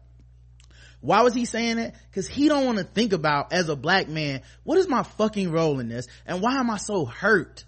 Why 1.00 1.22
was 1.22 1.32
he 1.32 1.44
saying 1.44 1.76
that? 1.76 1.94
Because 2.10 2.26
he 2.26 2.48
don't 2.48 2.66
want 2.66 2.78
to 2.78 2.84
think 2.84 3.12
about 3.12 3.52
as 3.52 3.68
a 3.68 3.76
black 3.76 4.08
man 4.08 4.42
what 4.64 4.78
is 4.78 4.88
my 4.88 5.02
fucking 5.02 5.50
role 5.50 5.78
in 5.80 5.88
this? 5.88 6.06
And 6.26 6.42
why 6.42 6.56
am 6.56 6.70
i 6.70 6.76
so 6.76 7.04
hurt 7.04 7.64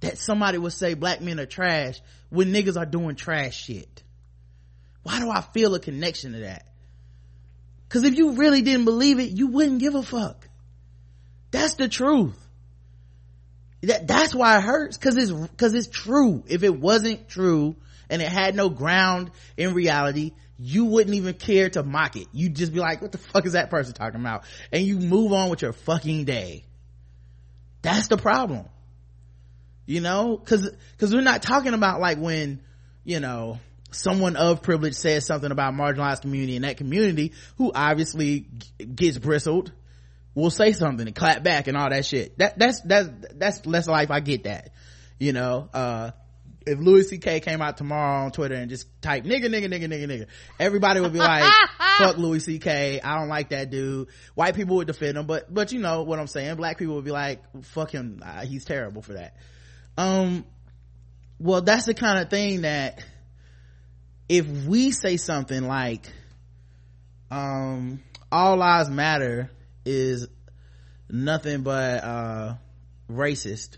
that 0.00 0.18
somebody 0.18 0.58
would 0.58 0.72
say 0.72 0.94
black 0.94 1.20
men 1.20 1.40
are 1.40 1.46
trash 1.46 2.00
when 2.28 2.52
niggas 2.52 2.76
are 2.76 2.86
doing 2.86 3.16
trash 3.16 3.56
shit? 3.56 4.02
Why 5.02 5.20
do 5.20 5.30
i 5.30 5.40
feel 5.40 5.74
a 5.74 5.80
connection 5.80 6.32
to 6.32 6.40
that? 6.40 6.66
Because 7.88 8.04
if 8.04 8.16
you 8.16 8.32
really 8.32 8.62
didn't 8.62 8.84
believe 8.84 9.18
it 9.18 9.30
you 9.30 9.46
wouldn't 9.46 9.80
give 9.80 9.94
a 9.94 10.02
fuck. 10.02 10.48
That's 11.50 11.74
the 11.74 11.88
truth 11.88 12.43
that 13.84 14.06
that's 14.06 14.34
why 14.34 14.58
it 14.58 14.62
hurts 14.62 14.96
because 14.96 15.16
it's 15.16 15.30
because 15.30 15.74
it's 15.74 15.88
true. 15.88 16.44
If 16.46 16.62
it 16.62 16.78
wasn't 16.78 17.28
true 17.28 17.76
and 18.10 18.22
it 18.22 18.28
had 18.28 18.54
no 18.54 18.68
ground 18.68 19.30
in 19.56 19.74
reality 19.74 20.32
you 20.58 20.84
wouldn't 20.84 21.16
even 21.16 21.34
care 21.34 21.68
to 21.70 21.82
mock 21.82 22.16
it. 22.16 22.28
You'd 22.32 22.54
just 22.54 22.72
be 22.72 22.80
like 22.80 23.02
what 23.02 23.12
the 23.12 23.18
fuck 23.18 23.46
is 23.46 23.52
that 23.52 23.70
person 23.70 23.94
talking 23.94 24.20
about? 24.20 24.44
And 24.72 24.84
you 24.84 24.98
move 24.98 25.32
on 25.32 25.50
with 25.50 25.62
your 25.62 25.72
fucking 25.72 26.24
day. 26.24 26.64
That's 27.82 28.08
the 28.08 28.16
problem. 28.16 28.66
You 29.86 30.00
know? 30.00 30.36
Because 30.36 30.70
because 30.92 31.12
we're 31.12 31.22
not 31.22 31.42
talking 31.42 31.74
about 31.74 32.00
like 32.00 32.18
when 32.18 32.62
you 33.04 33.20
know 33.20 33.58
someone 33.90 34.36
of 34.36 34.62
privilege 34.62 34.94
says 34.94 35.26
something 35.26 35.50
about 35.50 35.74
marginalized 35.74 36.22
community 36.22 36.56
and 36.56 36.64
that 36.64 36.76
community 36.76 37.32
who 37.58 37.70
obviously 37.74 38.46
gets 38.94 39.18
bristled 39.18 39.72
will 40.34 40.50
say 40.50 40.72
something 40.72 41.06
and 41.06 41.14
clap 41.14 41.42
back 41.42 41.68
and 41.68 41.76
all 41.76 41.88
that 41.90 42.04
shit 42.04 42.36
that 42.38 42.58
that's 42.58 42.80
that's 42.82 43.08
that's 43.34 43.66
less 43.66 43.86
life 43.86 44.10
i 44.10 44.20
get 44.20 44.44
that 44.44 44.70
you 45.18 45.32
know 45.32 45.68
uh 45.72 46.10
if 46.66 46.78
Louis 46.78 47.02
C.K. 47.08 47.40
came 47.40 47.60
out 47.60 47.76
tomorrow 47.76 48.24
on 48.24 48.30
Twitter 48.30 48.54
and 48.54 48.70
just 48.70 48.86
type 49.02 49.24
nigga, 49.24 49.46
nigga, 49.46 49.66
nigga, 49.66 49.86
nigga, 49.86 50.06
nigga, 50.06 50.26
everybody 50.58 51.00
would 51.00 51.12
be 51.12 51.18
like, 51.18 51.50
fuck 51.98 52.16
Louis 52.16 52.40
C.K. 52.40 53.00
I 53.02 53.18
don't 53.18 53.28
like 53.28 53.50
that 53.50 53.70
dude. 53.70 54.08
White 54.34 54.54
people 54.54 54.76
would 54.76 54.86
defend 54.86 55.18
him, 55.18 55.26
but, 55.26 55.52
but 55.52 55.72
you 55.72 55.80
know 55.80 56.02
what 56.02 56.18
I'm 56.18 56.26
saying? 56.26 56.56
Black 56.56 56.78
people 56.78 56.94
would 56.96 57.04
be 57.04 57.10
like, 57.10 57.42
fuck 57.64 57.90
him. 57.90 58.22
Uh, 58.24 58.46
he's 58.46 58.64
terrible 58.64 59.02
for 59.02 59.14
that. 59.14 59.36
Um, 59.96 60.44
well, 61.38 61.60
that's 61.60 61.86
the 61.86 61.94
kind 61.94 62.18
of 62.18 62.30
thing 62.30 62.62
that 62.62 63.04
if 64.28 64.46
we 64.46 64.90
say 64.90 65.16
something 65.16 65.66
like, 65.66 66.10
um, 67.30 68.02
all 68.32 68.56
lives 68.56 68.88
matter 68.88 69.50
is 69.84 70.28
nothing 71.08 71.62
but, 71.62 72.04
uh, 72.04 72.54
racist. 73.10 73.76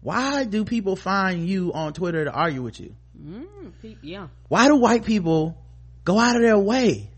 Why 0.00 0.44
do 0.44 0.64
people 0.64 0.96
find 0.96 1.48
you 1.48 1.72
on 1.72 1.92
twitter 1.92 2.24
to 2.24 2.30
argue 2.30 2.62
with 2.62 2.78
you? 2.78 2.94
Mm, 3.20 3.96
yeah. 4.02 4.28
Why 4.48 4.68
do 4.68 4.76
white 4.76 5.04
people 5.04 5.56
go 6.04 6.18
out 6.18 6.36
of 6.36 6.42
their 6.42 6.58
way 6.58 7.10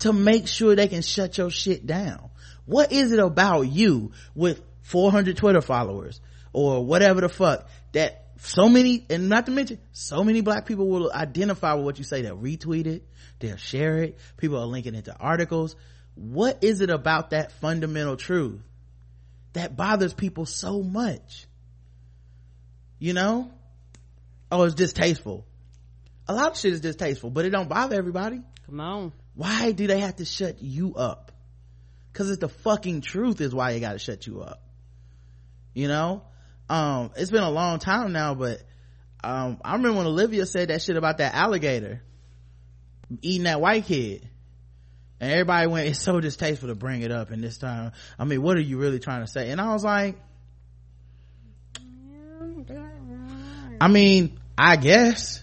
to 0.00 0.12
make 0.12 0.46
sure 0.46 0.76
they 0.76 0.88
can 0.88 1.02
shut 1.02 1.38
your 1.38 1.50
shit 1.50 1.86
down? 1.86 2.30
What 2.66 2.92
is 2.92 3.12
it 3.12 3.18
about 3.18 3.62
you 3.62 4.12
with 4.34 4.62
400 4.82 5.36
twitter 5.36 5.60
followers 5.60 6.20
or 6.52 6.84
whatever 6.84 7.20
the 7.20 7.28
fuck 7.28 7.68
that 7.92 8.26
so 8.38 8.68
many 8.68 9.06
and 9.10 9.28
not 9.28 9.46
to 9.46 9.52
mention 9.52 9.78
so 9.92 10.22
many 10.22 10.40
black 10.40 10.66
people 10.66 10.86
will 10.86 11.10
identify 11.12 11.74
with 11.74 11.84
what 11.84 11.98
you 11.98 12.04
say. 12.04 12.22
They'll 12.22 12.36
retweet 12.36 12.86
it. 12.86 13.06
They'll 13.40 13.56
share 13.56 13.98
it. 14.02 14.18
People 14.36 14.58
are 14.58 14.66
linking 14.66 14.94
it 14.94 15.06
to 15.06 15.16
articles 15.16 15.74
what 16.14 16.62
is 16.62 16.80
it 16.80 16.90
about 16.90 17.30
that 17.30 17.52
fundamental 17.60 18.16
truth 18.16 18.60
that 19.52 19.76
bothers 19.76 20.14
people 20.14 20.46
so 20.46 20.82
much? 20.82 21.46
You 22.98 23.12
know? 23.12 23.50
Oh 24.50 24.62
it's 24.62 24.74
distasteful. 24.74 25.44
A 26.28 26.34
lot 26.34 26.52
of 26.52 26.58
shit 26.58 26.72
is 26.72 26.80
distasteful 26.80 27.30
but 27.30 27.44
it 27.44 27.50
don't 27.50 27.68
bother 27.68 27.96
everybody. 27.96 28.42
Come 28.66 28.80
on. 28.80 29.12
Why 29.34 29.72
do 29.72 29.86
they 29.86 30.00
have 30.00 30.16
to 30.16 30.24
shut 30.24 30.62
you 30.62 30.94
up? 30.94 31.32
Because 32.12 32.30
it's 32.30 32.40
the 32.40 32.48
fucking 32.48 33.00
truth 33.00 33.40
is 33.40 33.52
why 33.52 33.72
they 33.72 33.80
gotta 33.80 33.98
shut 33.98 34.26
you 34.26 34.40
up. 34.40 34.62
You 35.74 35.88
know? 35.88 36.22
Um 36.68 37.10
it's 37.16 37.30
been 37.30 37.42
a 37.42 37.50
long 37.50 37.80
time 37.80 38.12
now 38.12 38.34
but 38.34 38.62
um 39.22 39.58
i 39.64 39.74
remember 39.74 39.98
when 39.98 40.06
olivia 40.06 40.46
said 40.46 40.68
that 40.68 40.80
shit 40.80 40.96
about 40.96 41.18
that 41.18 41.34
alligator 41.34 42.02
eating 43.20 43.44
that 43.44 43.60
white 43.60 43.84
kid 43.84 44.28
and 45.24 45.32
everybody 45.32 45.66
went 45.66 45.88
it's 45.88 46.02
so 46.02 46.20
distasteful 46.20 46.68
to 46.68 46.74
bring 46.74 47.02
it 47.02 47.10
up 47.10 47.30
and 47.30 47.42
this 47.42 47.58
time 47.58 47.92
i 48.18 48.24
mean 48.24 48.42
what 48.42 48.56
are 48.56 48.60
you 48.60 48.78
really 48.78 48.98
trying 48.98 49.22
to 49.22 49.26
say 49.26 49.50
and 49.50 49.60
i 49.60 49.72
was 49.72 49.82
like 49.82 50.16
I 53.80 53.88
mean, 53.88 54.38
I 54.56 54.76
guess, 54.76 55.42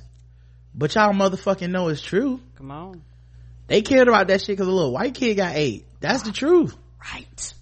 but 0.73 0.95
y'all 0.95 1.13
motherfucking 1.13 1.69
know 1.69 1.89
it's 1.89 2.01
true. 2.01 2.39
Come 2.55 2.71
on. 2.71 3.01
They 3.67 3.81
cared 3.81 4.07
about 4.07 4.27
that 4.27 4.41
shit 4.41 4.57
because 4.57 4.67
a 4.67 4.71
little 4.71 4.91
white 4.91 5.13
kid 5.13 5.35
got 5.35 5.55
ate. 5.55 5.85
That's 5.99 6.23
the 6.23 6.31
truth. 6.31 6.75
Right. 7.13 7.53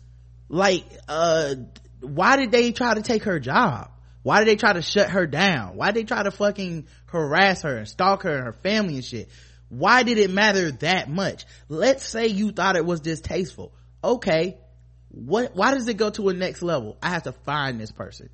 Like, 0.48 0.86
uh, 1.08 1.56
why 2.02 2.38
did 2.38 2.52
they 2.52 2.72
try 2.72 2.94
to 2.94 3.02
take 3.02 3.24
her 3.24 3.40
job? 3.40 3.92
Why 4.24 4.40
did 4.40 4.48
they 4.48 4.56
try 4.56 4.74
to 4.74 4.82
shut 4.82 5.10
her 5.12 5.26
down? 5.26 5.76
Why 5.76 5.88
did 5.88 5.96
they 5.96 6.04
try 6.04 6.24
to 6.24 6.32
fucking 6.32 6.88
harass 7.08 7.64
her 7.64 7.78
and 7.78 7.88
stalk 7.88 8.24
her 8.24 8.36
and 8.36 8.46
her 8.46 8.54
family 8.54 8.96
and 8.96 9.06
shit? 9.06 9.30
Why 9.70 10.04
did 10.04 10.18
it 10.18 10.32
matter 10.32 10.72
that 10.72 11.10
much? 11.10 11.46
Let's 11.68 12.08
say 12.08 12.28
you 12.28 12.52
thought 12.52 12.76
it 12.76 12.86
was 12.86 13.02
distasteful. 13.02 13.74
Okay. 14.04 14.58
What, 15.10 15.56
why 15.56 15.74
does 15.74 15.88
it 15.88 15.98
go 15.98 16.10
to 16.12 16.30
a 16.30 16.34
next 16.34 16.62
level? 16.62 16.98
I 17.02 17.10
have 17.10 17.24
to 17.24 17.32
find 17.32 17.80
this 17.80 17.92
person. 17.92 18.30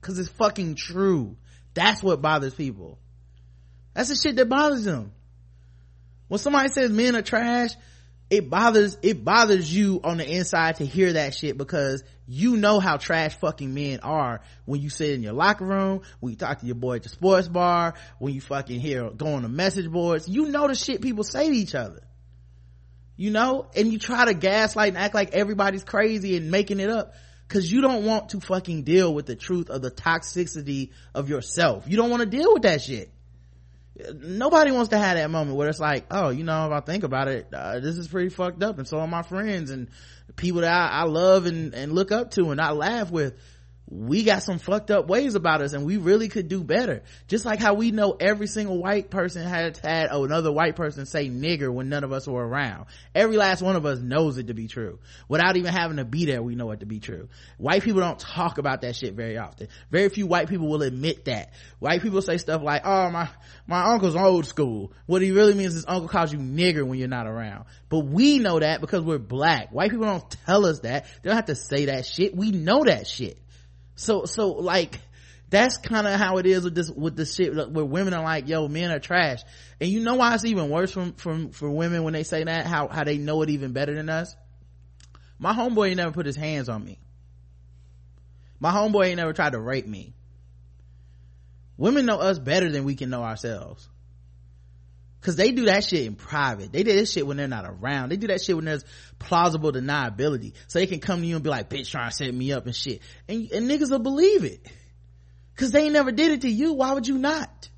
Cause 0.00 0.18
it's 0.18 0.28
fucking 0.28 0.74
true. 0.74 1.36
That's 1.72 2.02
what 2.02 2.20
bothers 2.20 2.54
people. 2.54 2.98
That's 3.94 4.10
the 4.10 4.16
shit 4.16 4.36
that 4.36 4.48
bothers 4.48 4.84
them. 4.84 5.12
When 6.28 6.38
somebody 6.38 6.68
says 6.68 6.90
men 6.90 7.16
are 7.16 7.22
trash, 7.22 7.70
it 8.30 8.48
bothers, 8.48 8.96
it 9.02 9.24
bothers 9.24 9.72
you 9.72 10.00
on 10.02 10.16
the 10.16 10.28
inside 10.28 10.76
to 10.76 10.86
hear 10.86 11.12
that 11.12 11.34
shit 11.34 11.58
because 11.58 12.02
you 12.26 12.56
know 12.56 12.80
how 12.80 12.96
trash 12.96 13.36
fucking 13.36 13.74
men 13.74 14.00
are 14.00 14.40
when 14.64 14.80
you 14.80 14.88
sit 14.88 15.10
in 15.10 15.22
your 15.22 15.34
locker 15.34 15.64
room, 15.64 16.00
when 16.20 16.32
you 16.32 16.36
talk 16.36 16.60
to 16.60 16.66
your 16.66 16.74
boy 16.74 16.96
at 16.96 17.02
the 17.02 17.10
sports 17.10 17.48
bar, 17.48 17.94
when 18.18 18.32
you 18.32 18.40
fucking 18.40 18.80
hear, 18.80 19.10
go 19.10 19.34
on 19.34 19.42
the 19.42 19.48
message 19.48 19.90
boards. 19.90 20.26
You 20.26 20.46
know 20.46 20.66
the 20.66 20.74
shit 20.74 21.02
people 21.02 21.22
say 21.22 21.48
to 21.48 21.54
each 21.54 21.74
other. 21.74 22.00
You 23.16 23.30
know? 23.30 23.66
And 23.76 23.92
you 23.92 23.98
try 23.98 24.24
to 24.24 24.34
gaslight 24.34 24.88
and 24.88 24.98
act 24.98 25.14
like 25.14 25.34
everybody's 25.34 25.84
crazy 25.84 26.36
and 26.36 26.50
making 26.50 26.80
it 26.80 26.90
up 26.90 27.14
because 27.46 27.70
you 27.70 27.82
don't 27.82 28.04
want 28.04 28.30
to 28.30 28.40
fucking 28.40 28.84
deal 28.84 29.12
with 29.14 29.26
the 29.26 29.36
truth 29.36 29.68
of 29.68 29.82
the 29.82 29.90
toxicity 29.90 30.90
of 31.14 31.28
yourself. 31.28 31.84
You 31.86 31.98
don't 31.98 32.10
want 32.10 32.22
to 32.22 32.28
deal 32.28 32.54
with 32.54 32.62
that 32.62 32.80
shit. 32.80 33.13
Nobody 34.12 34.72
wants 34.72 34.88
to 34.90 34.98
have 34.98 35.16
that 35.16 35.30
moment 35.30 35.56
where 35.56 35.68
it's 35.68 35.78
like, 35.78 36.06
oh, 36.10 36.30
you 36.30 36.42
know, 36.42 36.66
if 36.66 36.72
I 36.72 36.80
think 36.80 37.04
about 37.04 37.28
it, 37.28 37.46
uh, 37.52 37.78
this 37.78 37.96
is 37.96 38.08
pretty 38.08 38.28
fucked 38.28 38.62
up. 38.62 38.78
And 38.78 38.88
so 38.88 38.98
are 38.98 39.06
my 39.06 39.22
friends 39.22 39.70
and 39.70 39.88
people 40.36 40.62
that 40.62 40.72
I, 40.72 41.00
I 41.00 41.02
love 41.04 41.46
and, 41.46 41.74
and 41.74 41.92
look 41.92 42.10
up 42.10 42.32
to 42.32 42.50
and 42.50 42.60
I 42.60 42.72
laugh 42.72 43.10
with 43.10 43.34
we 43.86 44.24
got 44.24 44.42
some 44.42 44.58
fucked 44.58 44.90
up 44.90 45.08
ways 45.08 45.34
about 45.34 45.60
us 45.60 45.74
and 45.74 45.84
we 45.84 45.98
really 45.98 46.28
could 46.28 46.48
do 46.48 46.64
better. 46.64 47.02
Just 47.28 47.44
like 47.44 47.60
how 47.60 47.74
we 47.74 47.90
know 47.90 48.16
every 48.18 48.46
single 48.46 48.78
white 48.78 49.10
person 49.10 49.46
had 49.46 49.76
had 49.76 50.08
another 50.10 50.50
white 50.50 50.74
person 50.74 51.04
say 51.04 51.28
nigger 51.28 51.72
when 51.72 51.90
none 51.90 52.02
of 52.02 52.10
us 52.10 52.26
were 52.26 52.46
around. 52.46 52.86
Every 53.14 53.36
last 53.36 53.60
one 53.60 53.76
of 53.76 53.84
us 53.84 54.00
knows 54.00 54.38
it 54.38 54.46
to 54.46 54.54
be 54.54 54.68
true. 54.68 55.00
Without 55.28 55.58
even 55.58 55.70
having 55.70 55.98
to 55.98 56.04
be 56.06 56.24
there, 56.24 56.42
we 56.42 56.54
know 56.54 56.70
it 56.70 56.80
to 56.80 56.86
be 56.86 56.98
true. 56.98 57.28
White 57.58 57.82
people 57.82 58.00
don't 58.00 58.18
talk 58.18 58.56
about 58.56 58.80
that 58.80 58.96
shit 58.96 59.12
very 59.12 59.36
often. 59.36 59.68
Very 59.90 60.08
few 60.08 60.26
white 60.26 60.48
people 60.48 60.68
will 60.68 60.82
admit 60.82 61.26
that. 61.26 61.52
White 61.78 62.00
people 62.00 62.22
say 62.22 62.38
stuff 62.38 62.62
like, 62.62 62.82
oh, 62.86 63.10
my, 63.10 63.28
my 63.66 63.92
uncle's 63.92 64.16
old 64.16 64.46
school. 64.46 64.92
What 65.04 65.20
he 65.20 65.30
really 65.30 65.54
means 65.54 65.74
is 65.74 65.84
uncle 65.86 66.08
calls 66.08 66.32
you 66.32 66.38
nigger 66.38 66.86
when 66.86 66.98
you're 66.98 67.08
not 67.08 67.26
around. 67.26 67.66
But 67.90 68.06
we 68.06 68.38
know 68.38 68.60
that 68.60 68.80
because 68.80 69.02
we're 69.02 69.18
black. 69.18 69.72
White 69.72 69.90
people 69.90 70.06
don't 70.06 70.36
tell 70.46 70.64
us 70.64 70.80
that. 70.80 71.04
They 71.22 71.28
don't 71.28 71.36
have 71.36 71.46
to 71.46 71.54
say 71.54 71.86
that 71.86 72.06
shit. 72.06 72.34
We 72.34 72.50
know 72.50 72.84
that 72.84 73.06
shit 73.06 73.43
so 73.96 74.24
so 74.24 74.52
like 74.52 75.00
that's 75.50 75.76
kind 75.78 76.06
of 76.06 76.18
how 76.18 76.38
it 76.38 76.46
is 76.46 76.64
with 76.64 76.74
this 76.74 76.90
with 76.90 77.16
the 77.16 77.24
shit 77.24 77.54
where 77.54 77.84
women 77.84 78.14
are 78.14 78.24
like 78.24 78.48
yo 78.48 78.66
men 78.68 78.90
are 78.90 78.98
trash. 78.98 79.42
And 79.80 79.90
you 79.90 80.00
know 80.00 80.16
why 80.16 80.34
it's 80.34 80.44
even 80.44 80.70
worse 80.70 80.90
from 80.90 81.12
from 81.12 81.50
for 81.50 81.70
women 81.70 82.02
when 82.02 82.12
they 82.12 82.24
say 82.24 82.44
that? 82.44 82.66
How 82.66 82.88
how 82.88 83.04
they 83.04 83.18
know 83.18 83.42
it 83.42 83.50
even 83.50 83.72
better 83.72 83.94
than 83.94 84.08
us? 84.08 84.34
My 85.38 85.52
homeboy 85.52 85.88
ain't 85.88 85.96
never 85.96 86.12
put 86.12 86.26
his 86.26 86.36
hands 86.36 86.68
on 86.68 86.84
me. 86.84 86.98
My 88.60 88.72
homeboy 88.72 89.08
ain't 89.08 89.16
never 89.16 89.32
tried 89.32 89.52
to 89.52 89.60
rape 89.60 89.86
me. 89.86 90.14
Women 91.76 92.06
know 92.06 92.18
us 92.18 92.38
better 92.38 92.70
than 92.70 92.84
we 92.84 92.94
can 92.94 93.10
know 93.10 93.22
ourselves 93.22 93.88
Cause 95.24 95.36
they 95.36 95.52
do 95.52 95.64
that 95.64 95.82
shit 95.84 96.04
in 96.04 96.14
private. 96.14 96.70
They 96.70 96.82
do 96.82 96.92
this 96.92 97.10
shit 97.10 97.26
when 97.26 97.36
they're 97.36 97.48
not 97.48 97.64
around. 97.64 98.10
They 98.10 98.16
do 98.16 98.26
that 98.28 98.42
shit 98.42 98.54
when 98.54 98.66
there's 98.66 98.84
plausible 99.18 99.72
deniability. 99.72 100.52
So 100.68 100.78
they 100.78 100.86
can 100.86 101.00
come 101.00 101.20
to 101.22 101.26
you 101.26 101.34
and 101.34 101.42
be 101.42 101.50
like, 101.50 101.70
bitch 101.70 101.90
trying 101.90 102.10
to 102.10 102.14
set 102.14 102.32
me 102.32 102.52
up 102.52 102.66
and 102.66 102.76
shit. 102.76 103.00
And, 103.26 103.50
and 103.50 103.68
niggas 103.68 103.90
will 103.90 104.00
believe 104.00 104.44
it. 104.44 104.66
Cause 105.56 105.70
they 105.70 105.88
never 105.88 106.12
did 106.12 106.30
it 106.32 106.40
to 106.42 106.50
you. 106.50 106.74
Why 106.74 106.92
would 106.92 107.08
you 107.08 107.16
not? 107.18 107.70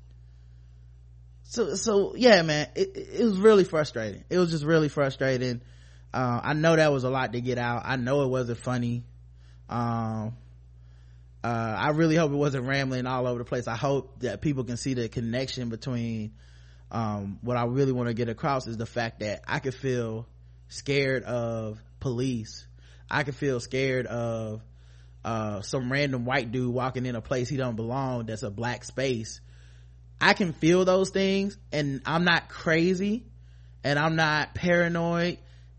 so 1.47 1.75
so 1.75 2.13
yeah 2.15 2.41
man 2.41 2.67
it, 2.75 2.91
it 2.95 3.23
was 3.23 3.37
really 3.37 3.63
frustrating 3.63 4.23
it 4.29 4.37
was 4.37 4.51
just 4.51 4.65
really 4.65 4.89
frustrating 4.89 5.61
uh, 6.13 6.41
i 6.43 6.53
know 6.53 6.75
that 6.75 6.91
was 6.91 7.03
a 7.03 7.09
lot 7.09 7.33
to 7.33 7.41
get 7.41 7.57
out 7.57 7.83
i 7.85 7.95
know 7.95 8.23
it 8.23 8.27
wasn't 8.27 8.57
funny 8.57 9.03
um 9.69 10.35
uh, 11.43 11.75
i 11.77 11.89
really 11.91 12.15
hope 12.15 12.31
it 12.31 12.35
wasn't 12.35 12.65
rambling 12.65 13.07
all 13.07 13.25
over 13.25 13.39
the 13.39 13.45
place 13.45 13.67
i 13.67 13.75
hope 13.75 14.19
that 14.19 14.41
people 14.41 14.65
can 14.65 14.75
see 14.75 14.93
the 14.93 15.07
connection 15.07 15.69
between 15.69 16.33
um, 16.91 17.39
what 17.41 17.57
i 17.57 17.65
really 17.65 17.91
want 17.91 18.07
to 18.07 18.13
get 18.13 18.29
across 18.29 18.67
is 18.67 18.77
the 18.77 18.85
fact 18.85 19.19
that 19.19 19.41
i 19.47 19.59
could 19.59 19.75
feel 19.75 20.27
scared 20.69 21.23
of 21.23 21.81
police 21.99 22.67
i 23.09 23.23
could 23.23 23.35
feel 23.35 23.59
scared 23.59 24.05
of 24.05 24.61
uh, 25.25 25.59
some 25.61 25.91
random 25.91 26.23
white 26.23 26.53
dude 26.53 26.73
walking 26.73 27.05
in 27.05 27.15
a 27.15 27.21
place 27.21 27.49
he 27.49 27.57
don't 27.57 27.75
belong 27.75 28.25
that's 28.25 28.43
a 28.43 28.49
black 28.49 28.85
space 28.85 29.41
I 30.19 30.33
can 30.33 30.53
feel 30.53 30.83
those 30.85 31.09
things 31.09 31.57
and 31.71 32.01
I'm 32.05 32.23
not 32.23 32.49
crazy 32.49 33.25
and 33.83 33.99
I'm 33.99 34.15
not 34.15 34.55
paranoid 34.55 35.37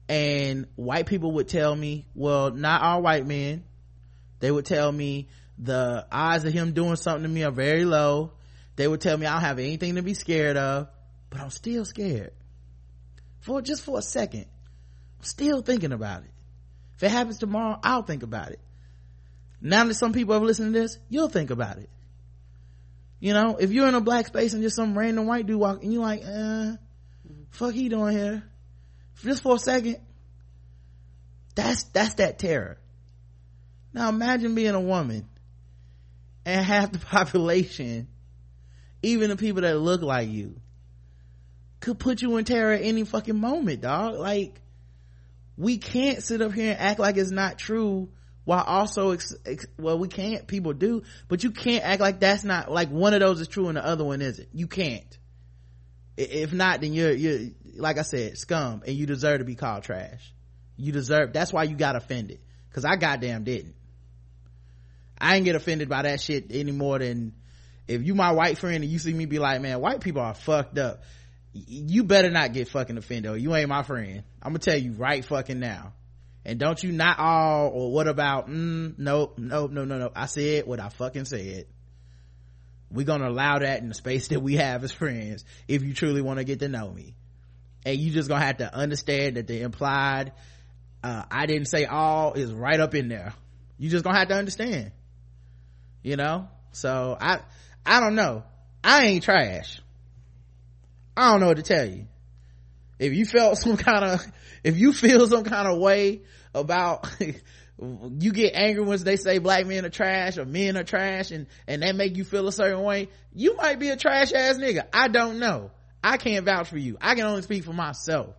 and 0.08 0.66
white 0.76 1.06
people 1.06 1.32
would 1.32 1.48
tell 1.48 1.74
me, 1.74 2.06
well, 2.14 2.50
not 2.50 2.82
all 2.82 3.02
white 3.02 3.26
men. 3.26 3.64
They 4.40 4.50
would 4.50 4.64
tell 4.64 4.90
me 4.90 5.28
the 5.58 6.06
odds 6.10 6.44
of 6.44 6.52
him 6.52 6.72
doing 6.72 6.96
something 6.96 7.24
to 7.24 7.28
me 7.28 7.42
are 7.42 7.50
very 7.50 7.84
low. 7.84 8.32
They 8.76 8.86
would 8.86 9.00
tell 9.00 9.18
me 9.18 9.26
I 9.26 9.32
don't 9.32 9.42
have 9.42 9.58
anything 9.58 9.96
to 9.96 10.02
be 10.02 10.14
scared 10.14 10.56
of, 10.56 10.88
but 11.30 11.40
I'm 11.40 11.50
still 11.50 11.84
scared. 11.84 12.32
For 13.40 13.62
just 13.62 13.84
for 13.84 13.98
a 13.98 14.02
second. 14.02 14.46
I'm 15.18 15.24
still 15.24 15.62
thinking 15.62 15.92
about 15.92 16.22
it. 16.22 16.30
If 16.96 17.02
it 17.04 17.10
happens 17.10 17.38
tomorrow, 17.38 17.78
I'll 17.82 18.02
think 18.02 18.22
about 18.22 18.50
it. 18.50 18.60
Now 19.60 19.84
that 19.84 19.94
some 19.94 20.12
people 20.12 20.34
have 20.34 20.42
listened 20.42 20.74
to 20.74 20.80
this, 20.80 20.98
you'll 21.08 21.28
think 21.28 21.50
about 21.50 21.78
it 21.78 21.90
you 23.20 23.32
know, 23.32 23.56
if 23.56 23.72
you're 23.72 23.88
in 23.88 23.94
a 23.94 24.00
black 24.00 24.26
space 24.26 24.54
and 24.54 24.62
just 24.62 24.76
some 24.76 24.96
random 24.96 25.26
white 25.26 25.46
dude 25.46 25.56
walking, 25.56 25.90
you're 25.90 26.02
like, 26.02 26.22
uh, 26.24 26.72
fuck 27.50 27.74
he 27.74 27.88
doing 27.88 28.16
here? 28.16 28.44
Just 29.22 29.42
for 29.42 29.56
a 29.56 29.58
second. 29.58 29.98
That's, 31.56 31.84
that's 31.84 32.14
that 32.14 32.38
terror. 32.38 32.78
Now 33.92 34.08
imagine 34.08 34.54
being 34.54 34.74
a 34.74 34.80
woman 34.80 35.28
and 36.44 36.64
half 36.64 36.92
the 36.92 37.00
population, 37.00 38.06
even 39.02 39.30
the 39.30 39.36
people 39.36 39.62
that 39.62 39.78
look 39.78 40.02
like 40.02 40.28
you, 40.28 40.60
could 41.80 41.98
put 41.98 42.22
you 42.22 42.36
in 42.36 42.44
terror 42.44 42.72
at 42.72 42.82
any 42.82 43.04
fucking 43.04 43.38
moment, 43.38 43.82
dog. 43.82 44.16
Like, 44.16 44.60
we 45.56 45.78
can't 45.78 46.22
sit 46.22 46.40
up 46.40 46.52
here 46.52 46.70
and 46.70 46.80
act 46.80 47.00
like 47.00 47.16
it's 47.16 47.30
not 47.30 47.58
true 47.58 48.08
while 48.44 48.64
also 48.64 49.10
ex, 49.10 49.34
ex, 49.44 49.66
well 49.78 49.98
we 49.98 50.08
can't 50.08 50.46
people 50.46 50.72
do 50.72 51.02
but 51.28 51.44
you 51.44 51.50
can't 51.50 51.84
act 51.84 52.00
like 52.00 52.18
that's 52.18 52.44
not 52.44 52.70
like 52.70 52.88
one 52.88 53.12
of 53.12 53.20
those 53.20 53.42
is 53.42 53.48
true 53.48 53.68
and 53.68 53.76
the 53.76 53.84
other 53.84 54.04
one 54.04 54.22
isn't. 54.22 54.48
You 54.54 54.66
can't. 54.66 55.18
If 56.16 56.54
not 56.54 56.80
then 56.80 56.94
you're 56.94 57.12
you're 57.12 57.50
like 57.76 57.98
i 57.98 58.02
said 58.02 58.38
scum 58.38 58.82
and 58.86 58.96
you 58.96 59.04
deserve 59.04 59.40
to 59.40 59.44
be 59.44 59.54
called 59.54 59.82
trash. 59.82 60.32
You 60.78 60.92
deserve 60.92 61.34
that's 61.34 61.52
why 61.52 61.64
you 61.64 61.76
got 61.76 61.94
offended 61.94 62.40
because 62.70 62.86
i 62.86 62.96
goddamn 62.96 63.44
didn't. 63.44 63.74
I 65.20 65.36
ain't 65.36 65.44
get 65.44 65.56
offended 65.56 65.90
by 65.90 66.02
that 66.02 66.20
shit 66.20 66.46
any 66.50 66.72
more 66.72 67.00
than 67.00 67.34
if 67.86 68.02
you 68.02 68.14
my 68.14 68.32
white 68.32 68.56
friend 68.56 68.82
and 68.82 68.90
you 68.90 68.98
see 68.98 69.12
me 69.12 69.26
be 69.26 69.38
like 69.38 69.60
man 69.60 69.80
white 69.80 70.00
people 70.00 70.22
are 70.22 70.34
fucked 70.34 70.78
up 70.78 71.02
you 71.66 72.04
better 72.04 72.30
not 72.30 72.52
get 72.52 72.68
fucking 72.68 72.96
offended. 72.96 73.32
Or 73.32 73.36
you 73.36 73.54
ain't 73.54 73.68
my 73.68 73.82
friend. 73.82 74.22
I'm 74.42 74.52
gonna 74.52 74.58
tell 74.60 74.78
you 74.78 74.92
right 74.92 75.24
fucking 75.24 75.58
now. 75.58 75.92
And 76.44 76.58
don't 76.58 76.82
you 76.82 76.92
not 76.92 77.18
all 77.18 77.68
or 77.68 77.92
what 77.92 78.08
about 78.08 78.48
mm, 78.48 78.98
nope 78.98 79.38
nope 79.38 79.70
no 79.70 79.84
no 79.84 79.98
no. 79.98 80.10
I 80.14 80.26
said 80.26 80.66
what 80.66 80.80
i 80.80 80.88
fucking 80.88 81.26
said. 81.26 81.66
We're 82.90 83.06
gonna 83.06 83.28
allow 83.28 83.58
that 83.58 83.80
in 83.80 83.88
the 83.88 83.94
space 83.94 84.28
that 84.28 84.40
we 84.40 84.56
have 84.56 84.82
as 84.84 84.92
friends 84.92 85.44
if 85.66 85.82
you 85.82 85.92
truly 85.92 86.22
want 86.22 86.38
to 86.38 86.44
get 86.44 86.60
to 86.60 86.68
know 86.68 86.90
me. 86.90 87.14
And 87.84 87.98
you 87.98 88.10
just 88.12 88.28
gonna 88.28 88.44
have 88.44 88.58
to 88.58 88.74
understand 88.74 89.36
that 89.36 89.46
the 89.46 89.60
implied 89.60 90.32
uh, 91.04 91.22
i 91.30 91.46
didn't 91.46 91.66
say 91.66 91.84
all 91.84 92.32
is 92.32 92.52
right 92.52 92.80
up 92.80 92.94
in 92.94 93.08
there. 93.08 93.34
You 93.76 93.90
just 93.90 94.04
gonna 94.04 94.18
have 94.18 94.28
to 94.28 94.34
understand. 94.34 94.92
You 96.02 96.16
know? 96.16 96.48
So 96.72 97.16
i 97.20 97.40
i 97.84 98.00
don't 98.00 98.14
know. 98.14 98.44
I 98.82 99.06
ain't 99.06 99.24
trash 99.24 99.80
i 101.18 101.32
don't 101.32 101.40
know 101.40 101.48
what 101.48 101.56
to 101.56 101.62
tell 101.62 101.88
you. 101.88 102.06
If 102.98 103.12
you 103.12 103.26
felt 103.26 103.58
some 103.62 103.76
kind 103.76 104.04
of 104.04 104.24
if 104.64 104.76
you 104.76 104.92
feel 104.92 105.26
some 105.26 105.44
kind 105.44 105.68
of 105.68 105.78
way 105.78 106.22
about 106.54 107.08
you 107.78 108.32
get 108.32 108.54
angry 108.54 108.84
when 108.84 109.02
they 109.02 109.16
say 109.16 109.38
black 109.38 109.66
men 109.66 109.84
are 109.84 109.90
trash 109.90 110.38
or 110.38 110.44
men 110.44 110.76
are 110.76 110.84
trash 110.84 111.30
and 111.30 111.46
and 111.66 111.82
that 111.82 111.94
make 111.94 112.16
you 112.16 112.24
feel 112.24 112.46
a 112.48 112.52
certain 112.52 112.82
way 112.82 113.08
you 113.32 113.56
might 113.56 113.78
be 113.78 113.88
a 113.88 113.96
trash 113.96 114.32
ass 114.32 114.56
nigga. 114.58 114.86
I 114.92 115.08
don't 115.08 115.38
know. 115.38 115.70
I 116.02 116.16
can't 116.16 116.44
vouch 116.44 116.68
for 116.68 116.78
you. 116.78 116.96
I 117.00 117.14
can 117.14 117.24
only 117.24 117.42
speak 117.42 117.64
for 117.64 117.72
myself. 117.72 118.34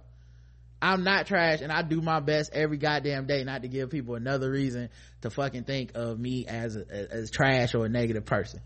I'm 0.82 1.04
not 1.04 1.28
trash 1.28 1.60
and 1.60 1.74
i 1.74 1.82
do 1.82 2.02
my 2.02 2.22
best 2.22 2.52
every 2.54 2.78
goddamn 2.78 3.28
day 3.28 3.44
not 3.44 3.64
to 3.64 3.68
give 3.68 3.90
people 3.90 4.16
another 4.16 4.50
reason 4.50 4.90
to 5.22 5.30
fucking 5.30 5.66
think 5.66 5.92
of 5.96 6.18
me 6.18 6.46
as 6.48 6.78
a, 6.78 7.12
as 7.12 7.32
trash 7.32 7.76
or 7.76 7.86
a 7.86 7.90
negative 7.90 8.24
person. 8.24 8.62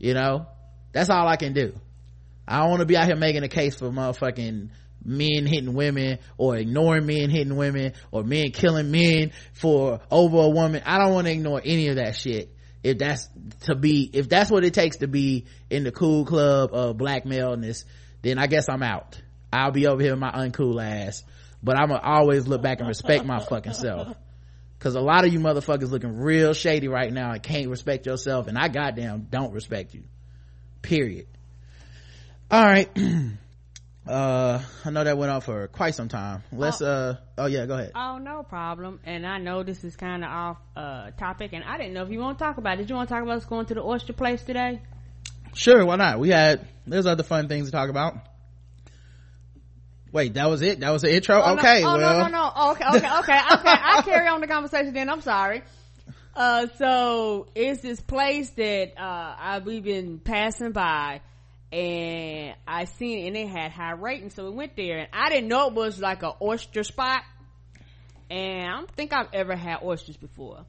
You 0.00 0.14
know? 0.14 0.46
That's 0.92 1.10
all 1.10 1.28
i 1.28 1.36
can 1.36 1.52
do 1.52 1.74
i 2.46 2.60
don't 2.60 2.70
want 2.70 2.80
to 2.80 2.86
be 2.86 2.96
out 2.96 3.06
here 3.06 3.16
making 3.16 3.42
a 3.42 3.48
case 3.48 3.76
for 3.76 3.90
motherfucking 3.90 4.68
men 5.04 5.46
hitting 5.46 5.74
women 5.74 6.18
or 6.38 6.56
ignoring 6.56 7.06
men 7.06 7.30
hitting 7.30 7.56
women 7.56 7.92
or 8.10 8.24
men 8.24 8.50
killing 8.50 8.90
men 8.90 9.32
for 9.52 10.00
over 10.10 10.38
a 10.38 10.48
woman. 10.48 10.82
I 10.84 10.98
don't 10.98 11.12
want 11.12 11.26
to 11.26 11.32
ignore 11.32 11.60
any 11.64 11.88
of 11.88 11.96
that 11.96 12.16
shit. 12.16 12.50
If 12.82 12.98
that's 12.98 13.28
to 13.62 13.74
be, 13.74 14.10
if 14.12 14.28
that's 14.28 14.50
what 14.50 14.64
it 14.64 14.74
takes 14.74 14.98
to 14.98 15.08
be 15.08 15.46
in 15.70 15.84
the 15.84 15.92
cool 15.92 16.24
club 16.24 16.70
of 16.72 16.96
black 16.98 17.24
maleness, 17.24 17.84
then 18.22 18.38
I 18.38 18.46
guess 18.46 18.68
I'm 18.68 18.82
out. 18.82 19.20
I'll 19.52 19.70
be 19.70 19.86
over 19.86 20.02
here 20.02 20.12
with 20.12 20.20
my 20.20 20.32
uncool 20.32 20.82
ass. 20.82 21.22
But 21.62 21.78
I'm 21.78 21.88
gonna 21.88 22.00
always 22.02 22.46
look 22.46 22.60
back 22.60 22.80
and 22.80 22.88
respect 22.88 23.24
my 23.24 23.40
fucking 23.40 23.72
self. 23.72 24.14
Cause 24.80 24.96
a 24.96 25.00
lot 25.00 25.24
of 25.24 25.32
you 25.32 25.40
motherfuckers 25.40 25.90
looking 25.90 26.18
real 26.18 26.52
shady 26.52 26.88
right 26.88 27.10
now 27.10 27.32
and 27.32 27.42
can't 27.42 27.70
respect 27.70 28.04
yourself 28.04 28.48
and 28.48 28.58
I 28.58 28.68
goddamn 28.68 29.28
don't 29.30 29.54
respect 29.54 29.94
you. 29.94 30.02
Period. 30.82 31.26
Alright. 32.52 32.90
uh 34.06 34.60
i 34.84 34.90
know 34.90 35.02
that 35.02 35.16
went 35.16 35.32
on 35.32 35.40
for 35.40 35.66
quite 35.68 35.94
some 35.94 36.08
time. 36.08 36.42
Let's 36.52 36.82
oh, 36.82 36.86
uh 36.86 37.16
oh 37.38 37.46
yeah 37.46 37.64
go 37.64 37.74
ahead. 37.74 37.92
Oh 37.94 38.18
no 38.18 38.42
problem. 38.42 39.00
And 39.04 39.26
i 39.26 39.38
know 39.38 39.62
this 39.62 39.82
is 39.82 39.96
kind 39.96 40.22
of 40.22 40.30
off 40.30 40.58
uh 40.76 41.10
topic 41.12 41.52
and 41.54 41.64
i 41.64 41.78
didn't 41.78 41.94
know 41.94 42.02
if 42.02 42.10
you 42.10 42.18
want 42.18 42.38
to 42.38 42.44
talk 42.44 42.58
about 42.58 42.74
it. 42.74 42.82
Did 42.82 42.90
you 42.90 42.96
want 42.96 43.08
to 43.08 43.14
talk 43.14 43.22
about 43.22 43.38
us 43.38 43.44
going 43.46 43.66
to 43.66 43.74
the 43.74 43.82
oyster 43.82 44.12
place 44.12 44.42
today? 44.42 44.82
Sure 45.54 45.84
why 45.86 45.96
not? 45.96 46.18
We 46.18 46.28
had 46.30 46.68
there's 46.86 47.06
other 47.06 47.22
fun 47.22 47.48
things 47.48 47.66
to 47.66 47.72
talk 47.72 47.88
about. 47.88 48.16
Wait 50.12 50.34
that 50.34 50.50
was 50.50 50.60
it? 50.60 50.80
That 50.80 50.90
was 50.90 51.00
the 51.02 51.14
intro? 51.14 51.40
Oh, 51.42 51.54
okay 51.54 51.80
no, 51.80 51.94
oh, 51.94 51.96
well 51.96 52.18
no 52.18 52.22
no 52.24 52.28
no. 52.28 52.52
Oh, 52.54 52.70
okay 52.72 52.84
okay 52.86 52.98
okay. 52.98 53.38
Okay 53.54 53.78
i'll 53.82 54.02
carry 54.02 54.28
on 54.28 54.42
the 54.42 54.46
conversation 54.46 54.92
then. 54.92 55.08
I'm 55.08 55.22
sorry. 55.22 55.62
Uh 56.36 56.66
so 56.76 57.46
it's 57.54 57.80
this 57.80 58.02
place 58.02 58.50
that 58.50 58.92
uh 58.98 59.34
I, 59.38 59.62
we've 59.64 59.82
been 59.82 60.18
passing 60.18 60.72
by 60.72 61.22
and 61.74 62.54
I 62.68 62.84
seen 62.84 63.24
it 63.24 63.26
and 63.26 63.36
it 63.36 63.48
had 63.48 63.72
high 63.72 63.92
ratings, 63.92 64.34
so 64.34 64.44
we 64.44 64.50
went 64.50 64.76
there 64.76 64.98
and 64.98 65.08
I 65.12 65.28
didn't 65.28 65.48
know 65.48 65.66
it 65.68 65.74
was 65.74 65.98
like 65.98 66.22
a 66.22 66.34
oyster 66.40 66.84
spot. 66.84 67.22
And 68.30 68.68
I 68.68 68.76
don't 68.76 68.90
think 68.92 69.12
I've 69.12 69.28
ever 69.32 69.56
had 69.56 69.78
oysters 69.82 70.16
before. 70.16 70.64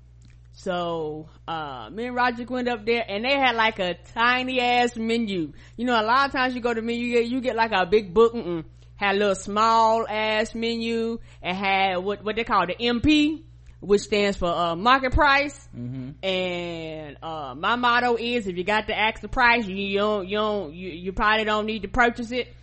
So, 0.54 1.30
uh, 1.48 1.90
me 1.92 2.08
and 2.08 2.16
Roger 2.16 2.46
went 2.46 2.68
up 2.68 2.86
there 2.86 3.06
and 3.08 3.24
they 3.24 3.34
had 3.34 3.56
like 3.56 3.78
a 3.80 3.96
tiny 4.14 4.60
ass 4.60 4.96
menu. 4.96 5.54
You 5.78 5.86
know, 5.86 6.00
a 6.00 6.04
lot 6.04 6.28
of 6.28 6.32
times 6.32 6.56
you 6.56 6.62
go 6.62 6.74
to 6.74 6.82
menu, 6.82 7.06
you 7.06 7.14
get, 7.14 7.28
you 7.28 7.42
get 7.42 7.56
like 7.56 7.72
a 7.72 7.86
big 7.86 8.14
book, 8.14 8.34
mm-mm. 8.34 8.64
had 8.96 9.16
a 9.16 9.20
little 9.20 9.36
small 9.36 10.08
ass 10.08 10.56
menu 10.56 11.20
and 11.42 11.56
had 11.56 11.98
what, 11.98 12.24
what 12.24 12.36
they 12.36 12.44
call 12.44 12.66
the 12.66 12.76
MP 12.76 13.44
which 13.86 14.02
stands 14.02 14.38
for 14.38 14.48
uh, 14.48 14.76
market 14.76 15.14
price. 15.14 15.68
Mm-hmm. 15.78 16.26
And 16.26 17.18
uh, 17.22 17.56
my 17.56 17.76
motto 17.76 18.16
is, 18.16 18.48
if 18.48 18.58
you 18.58 18.64
got 18.64 18.88
to 18.88 18.98
ask 18.98 19.22
the 19.22 19.28
price, 19.28 19.68
you, 19.68 19.76
you 19.76 19.98
don't, 20.00 20.28
you 20.28 20.38
don't, 20.38 20.74
you, 20.74 20.90
you 20.90 21.14
probably 21.14 21.46
don't 21.46 21.66
need 21.66 21.84
to 21.84 21.88
purchase 21.88 22.32
it. 22.32 22.54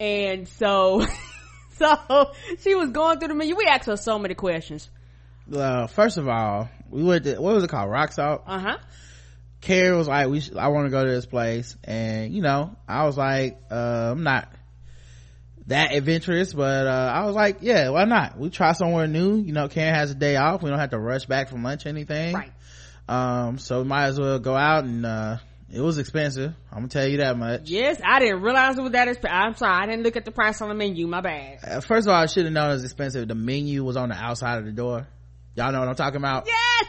And 0.00 0.48
so, 0.48 1.06
so 1.74 2.32
she 2.60 2.74
was 2.74 2.90
going 2.90 3.18
through 3.18 3.28
the 3.28 3.34
menu. 3.34 3.56
We 3.56 3.64
asked 3.64 3.86
her 3.86 3.96
so 3.96 4.18
many 4.18 4.34
questions. 4.34 4.90
Uh, 5.52 5.86
first 5.86 6.18
of 6.18 6.28
all, 6.28 6.68
we 6.90 7.04
went 7.04 7.24
to 7.24 7.38
what 7.38 7.54
was 7.54 7.64
it 7.64 7.70
called? 7.70 7.90
Rock 7.90 8.12
Salt. 8.12 8.42
Uh 8.46 8.58
huh. 8.58 8.78
Carrie 9.60 9.96
was 9.96 10.08
like, 10.08 10.28
"We, 10.28 10.40
should, 10.40 10.56
I 10.56 10.68
want 10.68 10.86
to 10.86 10.90
go 10.90 11.04
to 11.04 11.10
this 11.10 11.26
place," 11.26 11.76
and 11.84 12.34
you 12.34 12.42
know, 12.42 12.76
I 12.88 13.04
was 13.04 13.16
like, 13.16 13.58
uh, 13.70 14.10
"I'm 14.12 14.24
not 14.24 14.52
that 15.68 15.92
adventurous, 15.92 16.52
but, 16.52 16.86
uh, 16.86 17.12
I 17.14 17.24
was 17.24 17.34
like, 17.34 17.58
yeah, 17.60 17.90
why 17.90 18.04
not? 18.04 18.38
We 18.38 18.50
try 18.50 18.72
somewhere 18.72 19.06
new. 19.06 19.36
You 19.36 19.52
know, 19.52 19.68
Karen 19.68 19.94
has 19.94 20.10
a 20.10 20.14
day 20.14 20.36
off. 20.36 20.62
We 20.62 20.70
don't 20.70 20.78
have 20.78 20.90
to 20.90 20.98
rush 20.98 21.26
back 21.26 21.48
from 21.48 21.62
lunch 21.62 21.86
or 21.86 21.88
anything. 21.88 22.34
Right. 22.34 22.52
Um, 23.08 23.58
so 23.58 23.82
we 23.82 23.88
might 23.88 24.06
as 24.06 24.18
well 24.20 24.38
go 24.38 24.54
out 24.56 24.84
and, 24.84 25.04
uh, 25.04 25.38
it 25.72 25.80
was 25.80 25.98
expensive. 25.98 26.54
I'm 26.70 26.78
gonna 26.78 26.88
tell 26.88 27.08
you 27.08 27.18
that 27.18 27.36
much. 27.36 27.68
Yes, 27.68 28.00
I 28.04 28.20
didn't 28.20 28.42
realize 28.42 28.78
it 28.78 28.82
was 28.82 28.92
that 28.92 29.08
expensive. 29.08 29.36
I'm 29.36 29.56
sorry, 29.56 29.82
I 29.82 29.86
didn't 29.86 30.04
look 30.04 30.16
at 30.16 30.24
the 30.24 30.30
price 30.30 30.62
on 30.62 30.68
the 30.68 30.74
menu. 30.76 31.08
My 31.08 31.20
bad. 31.20 31.58
Uh, 31.64 31.80
first 31.80 32.06
of 32.06 32.14
all, 32.14 32.22
I 32.22 32.26
should 32.26 32.44
have 32.44 32.52
known 32.52 32.70
it 32.70 32.74
was 32.74 32.84
expensive. 32.84 33.26
The 33.26 33.34
menu 33.34 33.82
was 33.82 33.96
on 33.96 34.10
the 34.10 34.14
outside 34.14 34.58
of 34.58 34.64
the 34.64 34.70
door. 34.72 35.08
Y'all 35.56 35.72
know 35.72 35.80
what 35.80 35.88
I'm 35.88 35.96
talking 35.96 36.18
about? 36.18 36.46
Yes! 36.46 36.86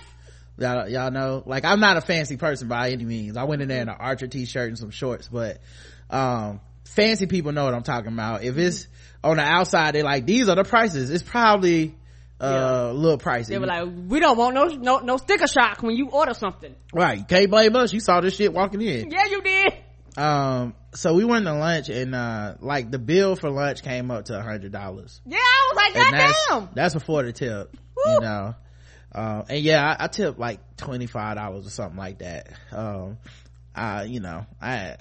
Y'all, 0.60 0.88
y'all 0.90 1.12
know? 1.12 1.42
Like, 1.46 1.66
I'm 1.66 1.80
not 1.80 1.98
a 1.98 2.02
fancy 2.02 2.38
person 2.38 2.68
by 2.68 2.92
any 2.92 3.06
means. 3.06 3.36
I 3.36 3.46
went 3.46 3.62
in 3.64 3.68
there 3.68 3.82
in 3.82 3.90
an 3.90 3.96
Archer 4.00 4.28
t-shirt 4.28 4.68
and 4.70 4.78
some 4.78 4.92
shorts, 4.92 5.28
but, 5.28 5.60
um, 6.10 6.60
fancy 6.88 7.26
people 7.28 7.52
know 7.52 7.66
what 7.66 7.74
i'm 7.74 7.84
talking 7.84 8.12
about 8.12 8.44
if 8.44 8.58
it's 8.58 8.88
on 9.24 9.38
the 9.38 9.44
outside 9.44 9.94
they're 9.96 10.04
like 10.04 10.26
these 10.26 10.48
are 10.50 10.56
the 10.56 10.64
prices 10.64 11.10
it's 11.10 11.24
probably 11.24 11.96
uh 12.40 12.46
Yeah. 12.52 12.92
a 12.92 12.94
little 12.94 13.18
pricey 13.18 13.48
They 13.48 13.58
were 13.60 13.66
like, 13.66 13.88
we 14.08 14.20
don't 14.20 14.38
want 14.38 14.54
no, 14.56 14.66
no, 14.66 15.00
no 15.00 15.18
sticker 15.18 15.48
shock 15.48 15.82
when 15.82 15.96
you 15.96 16.10
order 16.10 16.34
something. 16.34 16.76
right 16.94 17.18
you 17.18 17.24
can't 17.26 17.50
blame 17.50 17.76
us 17.76 17.92
you 17.94 18.00
saw 18.00 18.22
this 18.22 18.36
shit 18.36 18.54
walking 18.54 18.82
in 18.82 19.10
Yeah, 19.12 19.26
you 19.26 19.42
did. 19.42 19.74
um 20.18 20.74
so 20.94 21.14
we 21.14 21.26
went 21.26 21.46
to 21.46 21.54
lunch 21.54 21.90
and 21.90 22.14
uh 22.16 22.56
like 22.60 22.90
the 22.92 23.00
bill 23.00 23.36
for 23.36 23.50
lunch 23.50 23.82
came 23.84 24.10
up 24.12 24.26
to 24.26 24.38
a 24.38 24.42
hundred 24.42 24.72
dollars 24.72 25.20
Yeah, 25.26 25.38
I 25.40 25.70
was 25.72 25.76
like, 25.78 25.96
and 26.06 26.14
that's 26.14 26.46
goddamn. 26.48 26.70
that's 26.76 26.94
before 26.94 27.24
the 27.24 27.34
tip 27.34 27.76
Woo. 28.06 28.14
you 28.14 28.20
know 28.22 28.56
um 29.16 29.44
and 29.50 29.64
yeah 29.64 29.96
i, 30.00 30.06
I 30.06 30.08
tipped 30.08 30.38
like 30.40 30.60
25 30.78 31.36
dollars 31.38 31.66
or 31.66 31.70
something 31.72 31.98
like 31.98 32.20
that 32.20 32.50
um 32.72 33.18
uh 33.76 34.06
you 34.08 34.20
know 34.20 34.46
i 34.62 34.96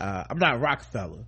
uh 0.00 0.24
i'm 0.30 0.38
not 0.38 0.60
rockefeller 0.60 1.24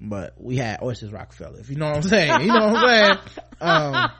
but 0.00 0.34
we 0.38 0.56
had 0.56 0.82
oysters 0.82 1.12
rockefeller 1.12 1.60
if 1.60 1.70
you 1.70 1.76
know 1.76 1.86
what 1.86 1.96
i'm 1.96 2.02
saying. 2.02 2.40
You 2.42 2.46
know 2.48 2.66
what 2.72 2.84
i'm 2.84 2.88
saying? 2.88 3.18
Um 3.60 4.10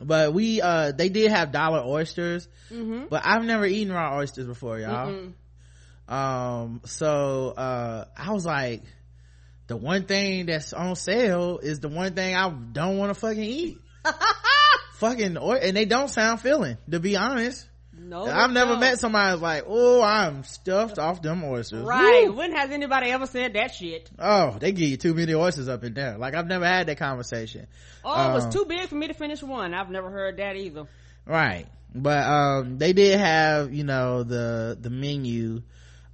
but 0.00 0.34
we 0.34 0.60
uh 0.60 0.92
they 0.92 1.08
did 1.08 1.30
have 1.30 1.52
dollar 1.52 1.80
oysters 1.84 2.48
Mm-hmm. 2.70 3.04
but 3.08 3.22
i've 3.24 3.44
never 3.44 3.64
eaten 3.66 3.92
raw 3.92 4.16
oysters 4.18 4.46
before 4.46 4.78
y'all. 4.78 5.08
Um 6.08 6.80
so 6.84 7.50
uh 7.56 8.04
i 8.16 8.32
was 8.32 8.44
like 8.44 8.82
the 9.68 9.76
one 9.76 10.04
thing 10.04 10.46
that's 10.46 10.72
on 10.74 10.96
sale 10.96 11.58
is 11.62 11.80
the 11.80 11.88
one 11.88 12.14
thing 12.14 12.34
i 12.34 12.50
don't 12.50 12.98
want 12.98 13.14
to 13.14 13.18
fucking 13.18 13.42
eat. 13.42 13.78
Fucking 14.94 15.38
oy- 15.38 15.56
and 15.62 15.76
they 15.76 15.84
don't 15.86 16.08
sound 16.08 16.40
filling 16.40 16.76
to 16.90 17.00
be 17.00 17.16
honest 17.16 17.66
No, 18.04 18.24
i've 18.26 18.50
never 18.52 18.72
don't. 18.72 18.80
met 18.80 18.98
somebody 18.98 19.30
that's 19.32 19.42
like 19.42 19.64
oh 19.66 20.02
i'm 20.02 20.44
stuffed 20.44 20.98
off 20.98 21.22
them 21.22 21.42
oysters 21.44 21.84
Right. 21.86 22.26
Woo. 22.28 22.34
When 22.36 22.52
has 22.52 22.70
anybody 22.70 23.10
ever 23.10 23.26
said 23.26 23.54
that 23.54 23.74
shit? 23.74 24.10
oh 24.18 24.56
they 24.60 24.72
give 24.72 24.88
you 24.88 24.96
too 24.96 25.14
many 25.14 25.34
oysters 25.34 25.68
up 25.68 25.82
in 25.84 25.94
there 25.94 26.18
like 26.18 26.34
i've 26.34 26.46
never 26.46 26.66
had 26.66 26.86
that 26.88 26.98
conversation 26.98 27.66
Oh, 28.04 28.30
it 28.30 28.34
was 28.34 28.44
Um, 28.44 28.50
too 28.52 28.64
big 28.68 28.86
for 28.88 28.96
me 28.96 29.06
to 29.08 29.14
finish 29.14 29.42
one. 29.42 29.72
I've 29.72 29.90
never 29.90 30.10
heard 30.10 30.36
that 30.36 30.56
either. 30.56 30.86
right 31.26 31.66
but 31.94 32.24
um 32.26 32.78
they 32.78 32.92
did 32.92 33.18
have 33.18 33.72
you 33.72 33.84
know 33.84 34.22
the 34.24 34.76
the 34.80 34.90
menu 34.90 35.62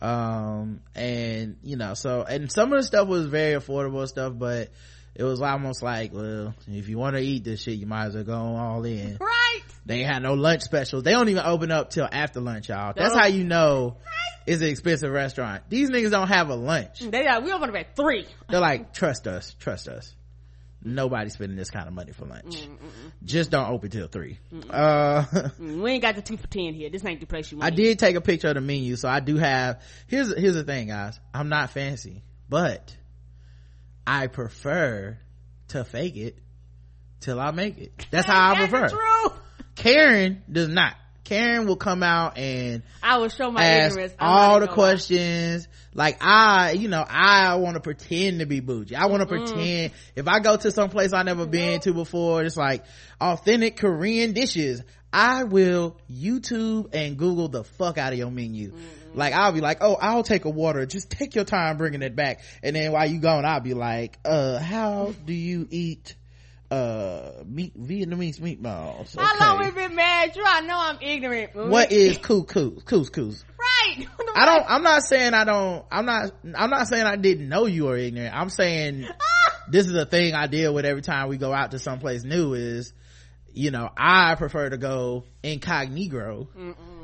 um 0.00 0.80
and 0.94 1.56
you 1.62 1.76
know 1.76 1.94
so 1.94 2.22
and 2.22 2.50
some 2.50 2.72
of 2.72 2.78
the 2.80 2.86
stuff 2.86 3.06
was 3.08 3.26
very 3.26 3.54
affordable 3.60 4.06
stuff 4.06 4.32
but 4.36 4.68
it 5.14 5.24
was 5.24 5.42
almost 5.42 5.82
like 5.82 6.12
well 6.12 6.54
if 6.68 6.88
you 6.88 6.96
want 6.98 7.16
to 7.16 7.22
eat 7.22 7.44
this 7.44 7.60
shit 7.62 7.74
you 7.78 7.86
might 7.86 8.06
as 8.06 8.14
well 8.14 8.24
go 8.24 8.34
all 8.56 8.84
in 8.84 9.16
Right. 9.20 9.60
they 9.86 10.00
ain't 10.00 10.10
had 10.12 10.22
no 10.22 10.34
lunch 10.34 10.62
specials 10.62 11.02
they 11.02 11.10
don't 11.12 11.28
even 11.28 11.44
open 11.44 11.70
up 11.70 11.90
till 11.90 12.08
after 12.10 12.40
lunch 12.40 12.68
y'all 12.68 12.92
that's 12.96 13.14
how 13.14 13.26
you 13.26 13.44
know 13.44 13.96
it's 14.46 14.62
an 14.62 14.68
expensive 14.68 15.10
restaurant 15.10 15.64
these 15.68 15.90
niggas 15.90 16.10
don't 16.10 16.28
have 16.28 16.48
a 16.48 16.54
lunch 16.54 17.00
mm, 17.00 17.10
They 17.10 17.24
got, 17.24 17.42
we 17.42 17.52
opened 17.52 17.70
up 17.72 17.76
at 17.80 17.96
three. 17.96 18.26
they're 18.48 18.60
like 18.60 18.92
trust 18.94 19.26
us 19.26 19.54
trust 19.58 19.88
us 19.88 20.14
nobody's 20.82 21.34
spending 21.34 21.58
this 21.58 21.70
kind 21.70 21.86
of 21.88 21.92
money 21.92 22.12
for 22.12 22.24
lunch 22.24 22.56
mm, 22.62 22.68
mm, 22.68 23.12
just 23.24 23.50
don't 23.50 23.68
open 23.70 23.90
till 23.90 24.06
3 24.08 24.38
uh 24.70 25.22
Mm, 25.60 25.82
We 25.82 25.90
ain't 25.92 26.02
got 26.02 26.14
the 26.14 26.22
two 26.22 26.36
for 26.38 26.46
ten 26.46 26.72
here. 26.72 26.88
This 26.88 27.04
ain't 27.04 27.20
the 27.20 27.26
place 27.26 27.50
you 27.52 27.58
want. 27.58 27.70
I 27.70 27.74
did 27.74 27.98
take 27.98 28.16
a 28.16 28.20
picture 28.22 28.48
of 28.48 28.54
the 28.54 28.60
menu, 28.62 28.96
so 28.96 29.08
I 29.08 29.20
do 29.20 29.36
have. 29.36 29.82
Here's 30.06 30.34
here's 30.34 30.54
the 30.54 30.64
thing, 30.64 30.88
guys. 30.88 31.20
I'm 31.34 31.48
not 31.50 31.70
fancy, 31.70 32.22
but 32.48 32.96
I 34.06 34.26
prefer 34.26 35.18
to 35.68 35.84
fake 35.84 36.16
it 36.16 36.38
till 37.20 37.40
I 37.40 37.50
make 37.50 37.78
it. 37.78 38.06
That's 38.10 38.26
how 38.26 38.52
I 38.52 38.66
prefer. 38.66 38.88
True. 38.88 39.32
Karen 39.76 40.42
does 40.50 40.68
not. 40.68 40.94
Karen 41.24 41.66
will 41.68 41.76
come 41.76 42.02
out 42.02 42.38
and 42.38 42.82
I 43.04 43.18
will 43.18 43.28
show 43.28 43.52
my 43.52 43.64
ask 43.64 43.92
ignorance. 43.92 44.14
I'm 44.18 44.28
all 44.28 44.60
the 44.60 44.66
questions. 44.66 45.68
Like 45.94 46.18
I, 46.20 46.72
you 46.72 46.88
know, 46.88 47.04
I 47.08 47.54
want 47.54 47.74
to 47.74 47.80
pretend 47.80 48.40
to 48.40 48.46
be 48.46 48.58
bougie. 48.58 48.96
I 48.96 49.06
want 49.06 49.20
to 49.20 49.26
mm. 49.26 49.46
pretend 49.46 49.92
if 50.16 50.26
I 50.26 50.40
go 50.40 50.56
to 50.56 50.72
some 50.72 50.90
place 50.90 51.12
I 51.12 51.22
never 51.22 51.46
been 51.46 51.80
to 51.82 51.92
before, 51.92 52.42
it's 52.42 52.56
like 52.56 52.84
authentic 53.20 53.76
Korean 53.76 54.32
dishes. 54.32 54.82
I 55.12 55.44
will 55.44 55.96
YouTube 56.10 56.94
and 56.94 57.16
Google 57.16 57.48
the 57.48 57.62
fuck 57.62 57.96
out 57.96 58.12
of 58.12 58.18
your 58.18 58.30
menu. 58.30 58.72
Mm. 58.72 58.80
Like 59.12 59.32
I'll 59.34 59.52
be 59.52 59.60
like, 59.60 59.78
oh, 59.80 59.96
I'll 60.00 60.22
take 60.22 60.44
a 60.44 60.50
water. 60.50 60.86
Just 60.86 61.10
take 61.10 61.34
your 61.34 61.44
time 61.44 61.76
bringing 61.78 62.02
it 62.02 62.14
back. 62.14 62.40
And 62.62 62.76
then 62.76 62.92
while 62.92 63.06
you 63.06 63.18
gone, 63.20 63.44
I'll 63.44 63.60
be 63.60 63.74
like, 63.74 64.18
uh, 64.24 64.58
how 64.58 65.14
do 65.24 65.32
you 65.32 65.66
eat, 65.70 66.14
uh, 66.70 67.42
meat, 67.44 67.76
Vietnamese 67.80 68.40
meatballs? 68.40 69.16
How 69.18 69.38
long 69.40 69.60
Okay. 69.60 69.70
we 69.70 69.74
been 69.88 69.96
mad? 69.96 70.36
You, 70.36 70.44
I 70.46 70.60
know 70.60 70.76
I'm 70.78 70.98
ignorant. 71.00 71.54
What 71.54 71.90
is 71.90 72.18
couscous? 72.18 72.84
Couscous. 72.84 73.44
right? 73.58 74.06
I 74.36 74.44
don't, 74.44 74.64
I'm 74.70 74.82
not 74.84 75.02
saying 75.02 75.34
I 75.34 75.44
don't, 75.44 75.84
I'm 75.90 76.06
not, 76.06 76.32
I'm 76.54 76.70
not 76.70 76.86
saying 76.86 77.04
I 77.04 77.16
didn't 77.16 77.48
know 77.48 77.66
you 77.66 77.86
were 77.86 77.96
ignorant. 77.96 78.32
I'm 78.34 78.50
saying 78.50 79.06
this 79.68 79.86
is 79.86 79.94
a 79.94 80.06
thing 80.06 80.34
I 80.34 80.46
deal 80.46 80.72
with 80.72 80.84
every 80.84 81.02
time 81.02 81.28
we 81.28 81.36
go 81.36 81.52
out 81.52 81.72
to 81.72 81.80
someplace 81.80 82.22
new 82.22 82.54
is, 82.54 82.92
you 83.52 83.72
know, 83.72 83.90
I 83.96 84.36
prefer 84.36 84.68
to 84.70 84.78
go 84.78 85.24
incognito 85.42 86.48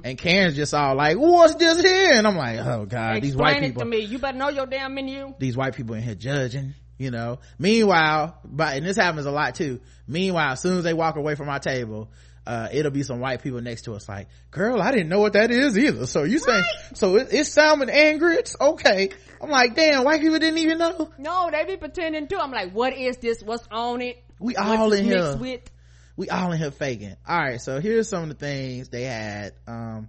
and 0.06 0.16
Karen's 0.16 0.54
just 0.54 0.72
all 0.72 0.94
like, 0.94 1.16
what's 1.18 1.56
this 1.56 1.82
here? 1.82 2.12
And 2.12 2.28
I'm 2.28 2.36
like, 2.36 2.60
oh 2.60 2.86
god, 2.86 3.22
these 3.22 3.34
white 3.34 3.54
Explain 3.56 3.64
it 3.64 3.66
people, 3.70 3.82
to 3.82 3.88
me. 3.88 3.98
You 3.98 4.20
better 4.20 4.38
know 4.38 4.50
your 4.50 4.66
damn 4.66 4.94
menu. 4.94 5.34
these 5.40 5.56
white 5.56 5.74
people 5.74 5.96
in 5.96 6.02
here 6.02 6.14
judging, 6.14 6.74
you 6.96 7.10
know. 7.10 7.40
Meanwhile, 7.58 8.38
but, 8.44 8.76
and 8.76 8.86
this 8.86 8.96
happens 8.96 9.26
a 9.26 9.32
lot 9.32 9.56
too. 9.56 9.80
Meanwhile, 10.06 10.52
as 10.52 10.60
soon 10.60 10.78
as 10.78 10.84
they 10.84 10.94
walk 10.94 11.16
away 11.16 11.34
from 11.34 11.48
our 11.48 11.58
table, 11.58 12.08
uh, 12.46 12.68
it'll 12.70 12.92
be 12.92 13.02
some 13.02 13.18
white 13.18 13.42
people 13.42 13.60
next 13.60 13.82
to 13.82 13.94
us 13.94 14.08
like, 14.08 14.28
girl, 14.52 14.80
I 14.80 14.92
didn't 14.92 15.08
know 15.08 15.18
what 15.18 15.32
that 15.32 15.50
is 15.50 15.76
either. 15.76 16.06
So 16.06 16.22
you 16.22 16.38
saying, 16.38 16.64
so 16.94 17.16
it, 17.16 17.28
it's 17.32 17.50
salmon 17.50 17.90
and 17.90 18.20
grits? 18.20 18.54
Okay. 18.60 19.10
I'm 19.42 19.50
like, 19.50 19.74
damn, 19.74 20.04
white 20.04 20.20
people 20.20 20.38
didn't 20.38 20.58
even 20.58 20.78
know. 20.78 21.10
No, 21.18 21.50
they 21.50 21.64
be 21.64 21.76
pretending 21.76 22.28
too. 22.28 22.38
I'm 22.38 22.52
like, 22.52 22.70
what 22.70 22.96
is 22.96 23.16
this? 23.16 23.42
What's 23.42 23.66
on 23.72 24.02
it? 24.02 24.22
We 24.38 24.54
What's 24.54 24.68
all 24.68 24.90
this 24.90 25.00
in 25.00 25.06
here. 25.06 25.36
with? 25.36 25.68
We 26.16 26.28
all 26.28 26.52
in 26.52 26.59
here 26.59 26.70
faking 26.70 27.16
all 27.28 27.38
right 27.38 27.60
so 27.60 27.80
here's 27.80 28.09
some 28.09 28.24
of 28.24 28.28
the 28.28 28.34
things 28.34 28.88
they 28.88 29.05
had 29.05 29.52
um 29.66 30.09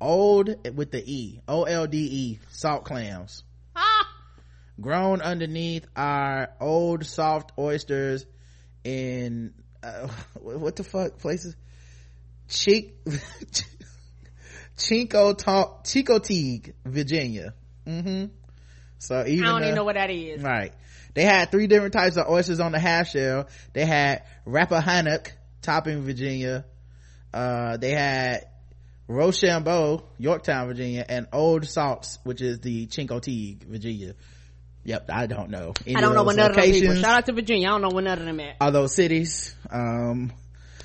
old 0.00 0.48
with 0.76 0.90
the 0.90 1.02
e 1.04 1.40
o-l-d-e 1.48 2.38
salt 2.50 2.84
clams 2.84 3.42
Ah, 3.74 4.08
grown 4.80 5.20
underneath 5.20 5.86
are 5.94 6.50
old 6.60 7.04
soft 7.04 7.52
oysters 7.58 8.26
in 8.84 9.52
uh, 9.82 10.08
what 10.40 10.76
the 10.76 10.84
fuck 10.84 11.18
places 11.18 11.56
Chick 12.48 12.94
Chico 14.76 15.32
Ta- 15.32 15.78
Chicoteague, 15.82 16.74
Virginia. 16.84 17.54
Mm-hmm. 17.86 18.26
So 18.98 19.24
even 19.26 19.44
I 19.44 19.48
don't 19.48 19.62
even 19.62 19.74
know 19.74 19.84
what 19.84 19.94
that 19.94 20.10
is. 20.10 20.42
Right. 20.42 20.72
They 21.16 21.24
had 21.24 21.50
three 21.50 21.66
different 21.66 21.94
types 21.94 22.18
of 22.18 22.28
oysters 22.28 22.60
on 22.60 22.72
the 22.72 22.78
half 22.78 23.08
shell. 23.08 23.48
They 23.72 23.86
had 23.86 24.22
Rappahannock, 24.44 25.32
topping 25.62 26.02
Virginia. 26.02 26.66
Uh, 27.32 27.78
they 27.78 27.92
had 27.92 28.44
Rochambeau, 29.08 30.04
Yorktown, 30.18 30.66
Virginia, 30.66 31.06
and 31.08 31.26
Old 31.32 31.66
Salts, 31.66 32.18
which 32.24 32.42
is 32.42 32.60
the 32.60 32.86
Chincoteague, 32.86 33.64
Virginia. 33.64 34.14
Yep, 34.84 35.08
I 35.10 35.26
don't 35.26 35.48
know. 35.48 35.72
I 35.86 36.00
don't 36.02 36.14
know 36.14 36.22
what 36.22 36.36
none 36.36 36.50
of 36.50 36.56
them 36.56 36.64
people. 36.70 36.94
Shout 36.96 37.18
out 37.18 37.26
to 37.26 37.32
Virginia. 37.32 37.68
I 37.68 37.70
don't 37.70 37.82
know 37.82 37.88
what 37.90 38.04
none 38.04 38.18
of 38.18 38.24
them 38.26 38.38
at. 38.38 38.56
Are 38.60 38.70
those 38.70 38.94
cities? 38.94 39.54
Um, 39.70 40.32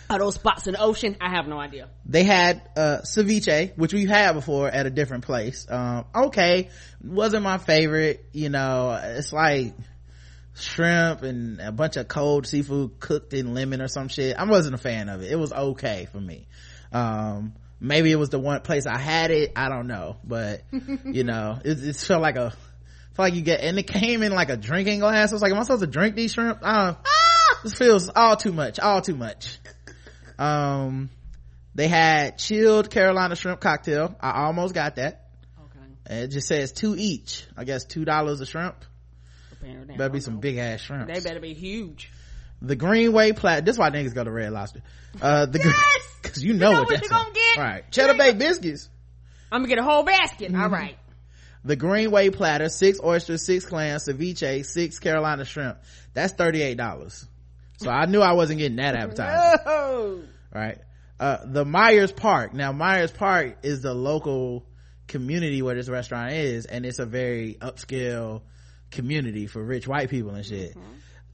Are 0.10 0.18
those 0.18 0.36
spots 0.36 0.66
in 0.66 0.74
the 0.74 0.82
ocean? 0.82 1.18
I 1.20 1.30
have 1.36 1.46
no 1.48 1.60
idea. 1.60 1.90
they 2.06 2.24
had 2.24 2.62
uh 2.78 3.00
ceviche 3.04 3.78
which 3.78 3.94
we've 3.94 4.10
had 4.10 4.32
before 4.34 4.70
at 4.70 4.86
a 4.86 4.90
different 4.90 5.24
place 5.26 5.66
um 5.70 6.04
okay 6.14 6.70
wasn't 7.04 7.44
my 7.44 7.58
favorite 7.58 8.26
you 8.34 8.50
know 8.50 9.00
it's 9.02 9.32
like 9.32 9.74
shrimp 10.56 11.24
and 11.24 11.60
a 11.62 11.72
bunch 11.72 11.98
of 11.98 12.08
cold 12.08 12.46
seafood 12.46 13.00
cooked 13.00 13.34
in 13.34 13.54
lemon 13.54 13.82
or 13.82 13.88
some 13.88 14.08
shit. 14.08 14.36
I 14.36 14.44
wasn't 14.46 14.76
a 14.76 14.78
fan 14.78 15.10
of 15.10 15.22
it. 15.22 15.32
It 15.32 15.38
was 15.38 15.54
okay 15.54 16.08
for 16.12 16.20
me. 16.20 16.48
Um 16.92 17.54
maybe 17.80 18.12
it 18.12 18.18
was 18.18 18.30
the 18.30 18.40
one 18.40 18.62
place 18.62 18.86
i 18.86 18.98
had 18.98 19.32
it. 19.32 19.54
I 19.56 19.70
don't 19.70 19.88
know. 19.88 20.18
But 20.24 20.64
you 21.06 21.24
know 21.24 21.60
it, 21.64 21.84
it 21.84 21.96
felt 21.96 22.22
like 22.22 22.36
a 22.36 22.52
felt 23.14 23.30
like 23.30 23.34
you 23.34 23.42
get 23.42 23.62
and 23.62 23.78
it 23.80 23.88
came 23.88 24.24
in 24.24 24.32
like 24.34 24.50
a 24.50 24.58
drinking 24.58 25.00
glass. 25.00 25.32
I 25.32 25.36
was 25.36 25.42
like 25.42 25.52
am 25.52 25.60
i 25.60 25.64
supposed 25.64 25.82
to 25.82 25.88
drink 25.88 26.16
these 26.16 26.34
shrimp? 26.34 26.60
Uh, 26.62 26.96
this 27.64 27.74
feels 27.74 28.10
all 28.10 28.36
too 28.36 28.54
much 28.54 28.80
all 28.80 29.02
too 29.02 29.16
much. 29.16 29.58
Um 30.38 31.10
they 31.74 31.88
had 31.88 32.38
chilled 32.38 32.90
carolina 32.90 33.38
shrimp 33.38 33.62
cocktail. 33.62 34.16
I 34.20 34.44
almost 34.44 34.74
got 34.74 34.98
that. 34.98 35.30
Okay. 35.58 35.86
and 36.08 36.20
it 36.26 36.28
just 36.28 36.48
says 36.50 36.74
two 36.74 36.96
each. 36.98 37.46
I 37.56 37.64
guess 37.64 37.86
two 37.86 38.04
dollars 38.04 38.42
a 38.42 38.46
shrimp 38.46 38.76
Apparently. 39.62 39.96
better 39.98 40.10
be 40.10 40.20
some 40.20 40.40
big 40.40 40.58
ass 40.58 40.82
shrimp 40.82 41.08
They 41.08 41.20
better 41.20 41.40
be 41.40 41.54
huge. 41.54 42.12
the 42.62 42.76
greenway 42.76 43.32
plat 43.32 43.64
this 43.66 43.76
is 43.76 43.80
why 43.80 43.90
niggas 43.90 44.14
go 44.14 44.24
to 44.24 44.32
red 44.32 44.52
lobster 44.52 44.82
uh 45.22 45.46
the 45.46 45.60
Yes! 45.60 46.08
because 46.22 46.44
you 46.44 46.54
know 46.54 46.72
know 46.72 46.80
what, 46.80 46.82
what 46.82 46.90
that's 46.90 47.04
you 47.04 47.10
gonna 47.10 47.28
on. 47.28 47.34
get. 47.34 47.58
right 47.58 47.92
cheddar 47.92 48.14
Bay 48.16 48.34
biscuits 48.34 48.90
I'm 49.52 49.62
gonna 49.64 49.68
get 49.68 49.80
a 49.80 49.84
whole 49.84 50.04
basket. 50.04 50.52
Mm-hmm. 50.52 50.62
All 50.62 50.70
right. 50.70 50.98
the 51.66 51.76
greenway 51.76 52.30
platter 52.30 52.70
six 52.70 53.00
oysters 53.04 53.46
six 53.46 53.66
clams 53.66 54.06
ceviche 54.08 54.66
six 54.66 55.00
carolina 55.00 55.46
shrimp 55.46 55.78
that's 56.14 56.34
38 56.34 56.76
dollars 56.78 57.26
so 57.78 57.90
i 57.90 58.06
knew 58.06 58.22
i 58.22 58.34
wasn't 58.34 58.60
getting 58.60 58.78
that 58.78 58.96
advertising 58.96 59.60
Oh. 59.66 60.22
right 60.54 60.78
uh 61.20 61.38
the 61.46 61.66
myers 61.66 62.12
park 62.12 62.54
now 62.54 62.72
myers 62.72 63.12
park 63.12 63.58
is 63.64 63.82
the 63.82 63.94
local 63.94 64.66
community 65.08 65.62
where 65.62 65.76
this 65.76 65.90
restaurant 65.90 66.32
is 66.34 66.66
and 66.66 66.86
it's 66.86 67.00
a 67.00 67.06
very 67.06 67.58
upscale 67.60 68.42
community 68.92 69.48
for 69.48 69.64
rich 69.64 69.88
white 69.88 70.10
people 70.10 70.32
and 70.32 70.46
shit. 70.46 70.72
Mm-hmm. 70.72 70.82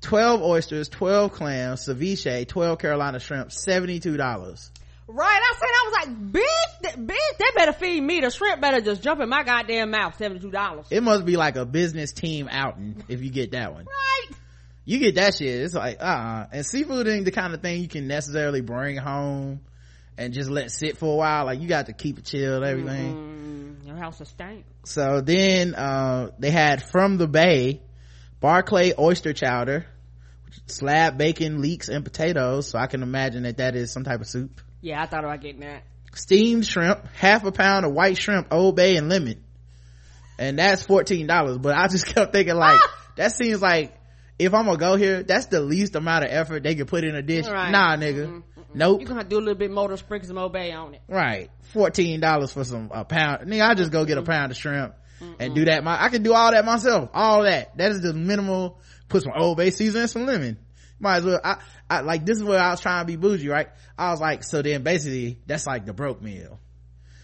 12 0.01 0.41
oysters, 0.43 0.89
12 0.89 1.31
clams, 1.31 1.85
ceviche, 1.85 2.47
12 2.47 2.79
Carolina 2.79 3.19
shrimp, 3.19 3.49
$72. 3.49 4.69
Right, 5.09 5.41
I 5.41 5.53
said, 5.57 5.67
I 5.67 5.83
was 5.85 5.93
like, 5.93 6.31
bitch, 6.31 7.05
bitch, 7.07 7.37
they 7.39 7.45
better 7.55 7.71
feed 7.73 8.01
me. 8.01 8.19
The 8.19 8.29
shrimp 8.29 8.61
better 8.61 8.81
just 8.81 9.01
jump 9.01 9.21
in 9.21 9.29
my 9.29 9.43
goddamn 9.43 9.91
mouth. 9.91 10.17
$72. 10.17 10.85
It 10.91 11.01
must 11.01 11.25
be 11.25 11.37
like 11.37 11.55
a 11.55 11.65
business 11.65 12.11
team 12.11 12.49
outing 12.51 13.03
if 13.07 13.21
you 13.23 13.29
get 13.29 13.51
that 13.51 13.73
one. 13.73 13.85
Right. 13.85 14.37
You 14.83 14.99
get 14.99 15.15
that 15.15 15.35
shit. 15.35 15.61
It's 15.61 15.73
like, 15.73 15.97
uh-uh. 16.01 16.47
And 16.51 16.65
seafood 16.65 17.07
ain't 17.07 17.25
the 17.25 17.31
kind 17.31 17.53
of 17.53 17.61
thing 17.61 17.81
you 17.81 17.87
can 17.87 18.07
necessarily 18.07 18.61
bring 18.61 18.97
home 18.97 19.61
and 20.17 20.33
just 20.33 20.49
let 20.49 20.71
sit 20.71 20.97
for 20.97 21.13
a 21.13 21.15
while. 21.15 21.45
Like 21.45 21.61
you 21.61 21.67
got 21.67 21.87
to 21.87 21.93
keep 21.93 22.17
it 22.17 22.25
chilled, 22.25 22.63
everything. 22.63 23.13
Mm-hmm. 23.13 23.87
Your 23.87 23.97
house 23.97 24.19
is 24.19 24.27
stank. 24.29 24.65
So 24.83 25.21
then, 25.21 25.75
uh, 25.75 26.31
they 26.39 26.51
had 26.51 26.83
from 26.83 27.17
the 27.17 27.27
bay, 27.27 27.81
Barclay 28.39 28.93
oyster 28.97 29.33
chowder, 29.33 29.85
slab 30.65 31.17
bacon, 31.17 31.61
leeks, 31.61 31.89
and 31.89 32.03
potatoes. 32.03 32.69
So 32.69 32.79
I 32.79 32.87
can 32.87 33.03
imagine 33.03 33.43
that 33.43 33.57
that 33.57 33.75
is 33.75 33.91
some 33.91 34.03
type 34.03 34.21
of 34.21 34.27
soup. 34.27 34.61
Yeah, 34.81 35.01
I 35.01 35.05
thought 35.05 35.23
about 35.23 35.41
getting 35.41 35.61
that. 35.61 35.83
Steamed 36.13 36.65
shrimp, 36.65 37.05
half 37.13 37.43
a 37.43 37.51
pound 37.51 37.85
of 37.85 37.93
white 37.93 38.17
shrimp, 38.17 38.47
Old 38.51 38.75
Bay 38.75 38.95
and 38.95 39.09
lemon. 39.09 39.43
And 40.39 40.57
that's 40.59 40.85
$14. 40.85 41.61
But 41.61 41.77
I 41.77 41.87
just 41.87 42.05
kept 42.13 42.33
thinking 42.33 42.55
like, 42.55 42.79
ah! 42.81 43.05
that 43.17 43.31
seems 43.33 43.61
like 43.61 43.93
if 44.39 44.53
I'm 44.53 44.65
gonna 44.65 44.77
go 44.77 44.95
here, 44.95 45.23
that's 45.23 45.47
the 45.47 45.61
least 45.61 45.95
amount 45.95 46.25
of 46.25 46.31
effort 46.31 46.63
they 46.63 46.75
could 46.75 46.87
put 46.87 47.03
in 47.03 47.15
a 47.15 47.21
dish. 47.21 47.47
Right. 47.47 47.71
Nah, 47.71 47.95
nigga. 47.97 48.27
Mm-hmm. 48.27 48.56
Nope. 48.73 49.01
You're 49.01 49.07
gonna 49.09 49.23
do 49.23 49.37
a 49.37 49.39
little 49.39 49.55
bit 49.55 49.71
more 49.71 49.87
to 49.87 49.97
sprinkle 49.97 50.27
some 50.27 50.37
Old 50.37 50.53
Bay 50.53 50.71
on 50.71 50.93
it. 50.93 51.01
Right. 51.07 51.49
$14 51.73 52.53
for 52.53 52.63
some, 52.63 52.91
a 52.93 53.05
pound. 53.05 53.49
Nigga, 53.49 53.69
I 53.69 53.73
just 53.73 53.91
go 53.91 54.05
get 54.05 54.17
a 54.17 54.23
pound 54.23 54.51
of 54.51 54.57
shrimp 54.57 54.93
Mm-mm. 55.21 55.35
and 55.39 55.55
do 55.55 55.65
that. 55.65 55.83
My, 55.83 56.01
I 56.01 56.09
can 56.09 56.23
do 56.23 56.33
all 56.33 56.51
that 56.51 56.65
myself. 56.65 57.09
All 57.13 57.43
that. 57.43 57.77
That 57.77 57.91
is 57.91 58.01
the 58.01 58.13
minimal. 58.13 58.79
Put 59.09 59.23
some 59.23 59.31
Old 59.35 59.57
Bay 59.57 59.71
season 59.71 60.01
and 60.01 60.09
some 60.09 60.25
lemon 60.25 60.57
might 60.99 61.17
as 61.17 61.25
well 61.25 61.39
I, 61.43 61.57
I 61.89 62.01
like 62.01 62.25
this 62.25 62.37
is 62.37 62.43
where 62.43 62.59
i 62.59 62.71
was 62.71 62.79
trying 62.79 63.01
to 63.01 63.05
be 63.05 63.15
bougie 63.15 63.49
right 63.49 63.69
i 63.97 64.11
was 64.11 64.19
like 64.19 64.43
so 64.43 64.61
then 64.61 64.83
basically 64.83 65.39
that's 65.45 65.67
like 65.67 65.85
the 65.85 65.93
broke 65.93 66.21
meal 66.21 66.59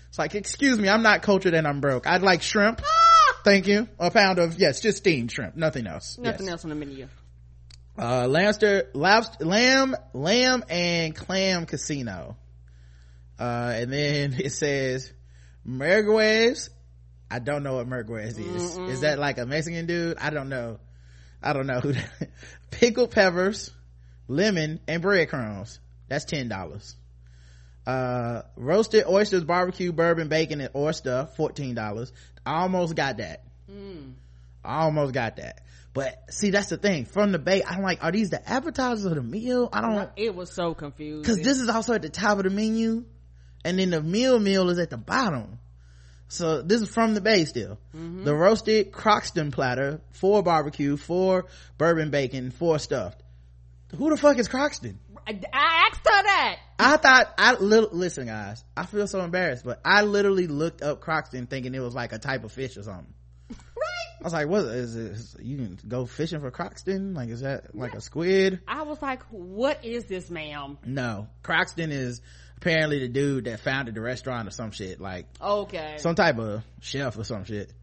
it's 0.09 0.19
like 0.19 0.35
excuse 0.35 0.77
me 0.77 0.89
i'm 0.89 1.03
not 1.03 1.21
cultured 1.21 1.53
and 1.53 1.67
i'm 1.67 1.81
broke 1.81 2.07
i'd 2.07 2.21
like 2.21 2.41
shrimp 2.41 2.81
ah! 2.83 3.39
thank 3.43 3.67
you 3.67 3.87
a 3.99 4.11
pound 4.11 4.39
of 4.39 4.59
yes 4.59 4.81
just 4.81 4.99
steamed 4.99 5.31
shrimp 5.31 5.55
nothing 5.55 5.87
else 5.87 6.17
nothing 6.17 6.45
yes. 6.45 6.51
else 6.51 6.63
on 6.63 6.69
the 6.69 6.75
menu 6.75 7.07
uh 7.97 8.27
lobster 8.27 8.89
lobster 8.93 9.45
lamb 9.45 9.95
lamb 10.13 10.63
and 10.69 11.15
clam 11.15 11.65
casino 11.65 12.35
uh 13.39 13.73
and 13.75 13.93
then 13.93 14.33
it 14.39 14.51
says 14.51 15.11
merguez 15.67 16.69
i 17.29 17.39
don't 17.39 17.63
know 17.63 17.75
what 17.75 17.87
merguez 17.87 18.39
is 18.39 18.77
Mm-mm. 18.77 18.89
is 18.89 19.01
that 19.01 19.19
like 19.19 19.37
a 19.37 19.45
mexican 19.45 19.85
dude 19.85 20.17
i 20.17 20.29
don't 20.29 20.49
know 20.49 20.79
I 21.43 21.53
don't 21.53 21.67
know 21.67 21.79
who 21.79 21.91
that, 21.93 22.29
pickled 22.71 23.11
peppers, 23.11 23.71
lemon, 24.27 24.79
and 24.87 25.01
breadcrumbs. 25.01 25.79
That's 26.07 26.25
ten 26.25 26.47
dollars. 26.47 26.95
Uh, 27.85 28.43
roasted 28.55 29.05
oysters, 29.07 29.43
barbecue, 29.43 29.91
bourbon, 29.91 30.29
bacon, 30.29 30.61
and 30.61 30.69
oyster, 30.75 31.27
fourteen 31.35 31.75
dollars. 31.75 32.13
I 32.45 32.61
almost 32.61 32.95
got 32.95 33.17
that. 33.17 33.43
Mm. 33.69 34.13
I 34.63 34.83
almost 34.83 35.13
got 35.13 35.35
that. 35.35 35.62
But 35.93 36.31
see, 36.31 36.49
that's 36.49 36.69
the 36.69 36.77
thing. 36.77 37.05
From 37.05 37.31
the 37.31 37.39
bay, 37.39 37.61
I'm 37.63 37.83
like, 37.83 38.03
are 38.03 38.11
these 38.11 38.31
the 38.31 38.47
appetizers 38.49 39.05
of 39.05 39.15
the 39.15 39.21
meal? 39.21 39.69
I 39.71 39.81
don't. 39.81 40.09
It 40.15 40.35
was 40.35 40.51
so 40.51 40.73
confused. 40.73 41.25
Cause 41.27 41.37
this 41.37 41.61
is 41.61 41.69
also 41.69 41.93
at 41.93 42.01
the 42.01 42.09
top 42.09 42.37
of 42.39 42.45
the 42.45 42.49
menu, 42.49 43.05
and 43.63 43.77
then 43.77 43.91
the 43.91 44.01
meal 44.01 44.39
meal 44.39 44.69
is 44.69 44.79
at 44.79 44.89
the 44.89 44.97
bottom. 44.97 45.59
So 46.29 46.63
this 46.63 46.81
is 46.81 46.89
from 46.89 47.13
the 47.13 47.21
bay 47.21 47.45
still. 47.45 47.77
Mm-hmm. 47.95 48.23
The 48.23 48.35
roasted 48.35 48.91
Croxton 48.91 49.51
platter, 49.51 50.01
four 50.09 50.41
barbecue, 50.41 50.97
four 50.97 51.45
bourbon 51.77 52.09
bacon, 52.09 52.49
four 52.49 52.79
stuffed. 52.79 53.21
Who 53.95 54.09
the 54.09 54.17
fuck 54.17 54.39
is 54.39 54.47
Croxton? 54.47 54.97
I, 55.27 55.39
asked 55.53 56.05
her 56.05 56.23
that. 56.23 56.57
I 56.79 56.97
thought 56.97 57.33
I 57.37 57.53
li- 57.53 57.87
listen, 57.91 58.25
guys. 58.25 58.63
I 58.75 58.87
feel 58.87 59.05
so 59.07 59.21
embarrassed, 59.21 59.63
but 59.63 59.79
I 59.85 60.01
literally 60.01 60.47
looked 60.47 60.81
up 60.81 61.01
Croxton 61.01 61.45
thinking 61.45 61.75
it 61.75 61.79
was 61.79 61.93
like 61.93 62.13
a 62.13 62.17
type 62.17 62.43
of 62.43 62.51
fish 62.51 62.77
or 62.77 62.83
something. 62.83 63.13
I 64.23 64.25
was 64.25 64.33
like, 64.33 64.47
"What 64.47 64.65
is 64.65 64.95
this? 64.95 65.35
You 65.41 65.57
can 65.57 65.79
go 65.85 66.05
fishing 66.05 66.39
for 66.39 66.49
Croxton? 66.49 67.13
Like, 67.13 67.29
is 67.29 67.41
that 67.41 67.75
like 67.75 67.93
a 67.93 67.99
squid?" 68.01 68.61
I 68.67 68.83
was 68.83 69.01
like, 69.01 69.21
"What 69.31 69.83
is 69.83 70.05
this, 70.05 70.29
ma'am?" 70.29 70.77
No, 70.85 71.27
Croxton 71.43 71.91
is 71.91 72.21
apparently 72.63 72.99
the 72.99 73.09
dude 73.09 73.45
that 73.45 73.59
founded 73.59 73.95
the 73.95 74.01
restaurant 74.01 74.47
or 74.47 74.51
some 74.51 74.71
shit 74.71 75.01
like 75.01 75.25
okay. 75.41 75.95
some 75.97 76.15
type 76.15 76.37
of 76.39 76.63
chef 76.79 77.17
or 77.17 77.25
some 77.25 77.43
shit. 77.43 77.73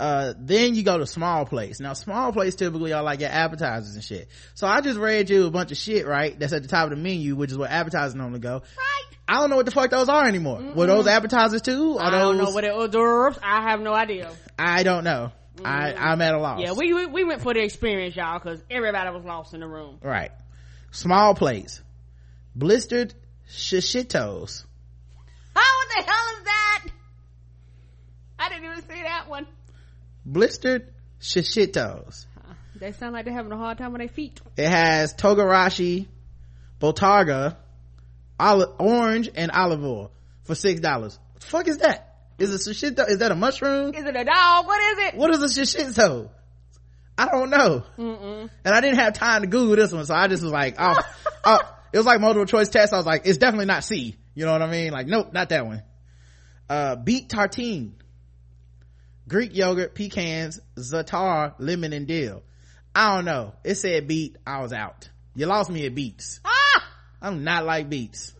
Uh, 0.00 0.32
then 0.38 0.74
you 0.74 0.82
go 0.82 0.96
to 0.96 1.06
small 1.06 1.44
place. 1.44 1.78
Now 1.78 1.92
small 1.92 2.32
place 2.32 2.54
typically 2.54 2.94
are 2.94 3.02
like 3.02 3.20
your 3.20 3.28
appetizers 3.28 3.94
and 3.94 4.02
shit. 4.02 4.28
So 4.54 4.66
i 4.66 4.80
just 4.80 4.98
read 4.98 5.28
you 5.28 5.46
a 5.46 5.50
bunch 5.50 5.70
of 5.70 5.76
shit 5.76 6.06
right 6.06 6.36
that's 6.38 6.54
at 6.54 6.62
the 6.62 6.68
top 6.68 6.84
of 6.84 6.90
the 6.90 6.96
menu 6.96 7.36
which 7.36 7.52
is 7.52 7.58
where 7.58 7.68
appetizers 7.68 8.14
normally 8.14 8.40
go. 8.40 8.62
Right. 8.78 9.16
I 9.28 9.34
don't 9.34 9.50
know 9.50 9.56
what 9.56 9.66
the 9.66 9.70
fuck 9.70 9.90
those 9.90 10.08
are 10.08 10.26
anymore. 10.26 10.60
Mm-mm. 10.60 10.74
were 10.74 10.86
those 10.86 11.06
appetizers 11.06 11.60
too? 11.60 11.98
I 11.98 12.10
don't 12.10 12.38
know 12.38 12.50
what 12.50 12.64
it 12.64 12.72
hors 12.72 13.38
i 13.42 13.70
have 13.70 13.80
no 13.80 13.92
idea. 13.92 14.32
I 14.58 14.82
don't 14.82 15.04
know 15.04 15.30
I, 15.64 15.94
I'm 15.94 16.20
at 16.20 16.34
a 16.34 16.38
loss. 16.38 16.60
Yeah, 16.60 16.72
we, 16.72 16.92
we, 16.92 17.06
we 17.06 17.24
went 17.24 17.42
for 17.42 17.54
the 17.54 17.62
experience, 17.62 18.16
y'all, 18.16 18.38
cause 18.40 18.62
everybody 18.70 19.10
was 19.10 19.24
lost 19.24 19.54
in 19.54 19.60
the 19.60 19.66
room. 19.66 19.98
Right. 20.02 20.30
Small 20.90 21.34
plates, 21.34 21.80
Blistered 22.54 23.14
shishitos. 23.48 24.64
Oh, 25.56 25.84
what 25.86 26.04
the 26.04 26.10
hell 26.10 26.36
is 26.38 26.44
that? 26.44 26.84
I 28.38 28.48
didn't 28.48 28.64
even 28.64 28.82
see 28.82 29.02
that 29.02 29.28
one. 29.28 29.46
Blistered 30.26 30.92
shishitos. 31.20 32.26
they 32.76 32.92
sound 32.92 33.14
like 33.14 33.24
they're 33.24 33.34
having 33.34 33.52
a 33.52 33.56
hard 33.56 33.78
time 33.78 33.92
with 33.92 34.00
their 34.00 34.08
feet. 34.08 34.40
It 34.56 34.68
has 34.68 35.14
togarashi, 35.14 36.06
bottarga, 36.80 37.56
olive, 38.38 38.74
orange, 38.78 39.30
and 39.34 39.50
olive 39.50 39.84
oil 39.84 40.10
for 40.44 40.54
six 40.54 40.80
dollars. 40.80 41.18
What 41.32 41.40
the 41.40 41.46
fuck 41.46 41.68
is 41.68 41.78
that? 41.78 42.11
Is 42.38 42.54
it 42.54 42.70
shishito? 42.70 43.08
Is 43.08 43.18
that 43.18 43.30
a 43.30 43.34
mushroom? 43.34 43.94
Is 43.94 44.04
it 44.04 44.16
a 44.16 44.24
dog? 44.24 44.66
What 44.66 44.80
is 44.80 44.98
it? 45.06 45.14
What 45.16 45.30
is 45.34 45.42
a 45.42 45.60
shishito? 45.60 46.30
I 47.18 47.26
don't 47.26 47.50
know. 47.50 47.84
Mm-mm. 47.98 48.50
And 48.64 48.74
I 48.74 48.80
didn't 48.80 48.98
have 48.98 49.12
time 49.12 49.42
to 49.42 49.46
Google 49.46 49.76
this 49.76 49.92
one, 49.92 50.04
so 50.06 50.14
I 50.14 50.28
just 50.28 50.42
was 50.42 50.52
like, 50.52 50.76
oh, 50.78 50.98
oh 51.44 51.58
it 51.92 51.96
was 51.96 52.06
like 52.06 52.20
multiple 52.20 52.46
choice 52.46 52.68
test. 52.68 52.92
I 52.92 52.96
was 52.96 53.06
like, 53.06 53.26
it's 53.26 53.38
definitely 53.38 53.66
not 53.66 53.84
C. 53.84 54.16
You 54.34 54.46
know 54.46 54.52
what 54.52 54.62
I 54.62 54.70
mean? 54.70 54.92
Like, 54.92 55.06
nope, 55.06 55.32
not 55.32 55.50
that 55.50 55.66
one. 55.66 55.82
Uh, 56.68 56.96
beet 56.96 57.28
tartine. 57.28 57.92
Greek 59.28 59.54
yogurt, 59.54 59.94
pecans, 59.94 60.58
za'atar, 60.76 61.54
lemon, 61.58 61.92
and 61.92 62.06
dill. 62.06 62.42
I 62.94 63.14
don't 63.14 63.24
know. 63.24 63.54
It 63.64 63.76
said 63.76 64.08
beet. 64.08 64.36
I 64.46 64.60
was 64.60 64.72
out. 64.72 65.08
You 65.34 65.46
lost 65.46 65.70
me 65.70 65.86
at 65.86 65.94
beets. 65.94 66.40
Ah! 66.44 66.84
I 67.20 67.30
do 67.30 67.36
not 67.36 67.64
like 67.64 67.88
beets. 67.88 68.34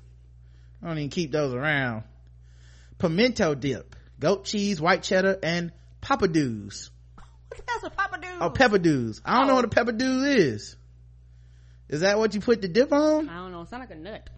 I 0.83 0.89
don't 0.89 0.99
even 0.99 1.11
keep 1.11 1.31
those 1.31 1.55
around. 1.55 2.05
Pimento 3.03 3.57
dip, 3.57 3.97
goat 4.21 4.45
cheese, 4.45 4.81
white 4.81 5.03
cheddar, 5.03 5.37
and 5.43 5.73
papadoos. 6.01 6.91
That's 7.51 7.83
a 7.83 7.91
papadoos. 7.91 8.39
Oh, 8.41 8.51
peppadoos. 8.51 9.21
I 9.25 9.41
don't 9.41 9.45
oh. 9.45 9.49
know 9.49 9.55
what 9.57 9.65
a 9.65 9.69
peppadoos 9.69 10.37
is. 10.37 10.77
Is 11.89 12.03
that 12.03 12.17
what 12.17 12.33
you 12.33 12.41
put 12.41 12.63
the 12.63 12.69
dip 12.69 12.93
on? 12.93 13.29
I 13.29 13.39
don't 13.39 13.51
know. 13.51 13.63
It 13.63 13.71
sounds 13.71 13.81
like 13.81 13.91
a 13.91 14.01
nut. 14.01 14.31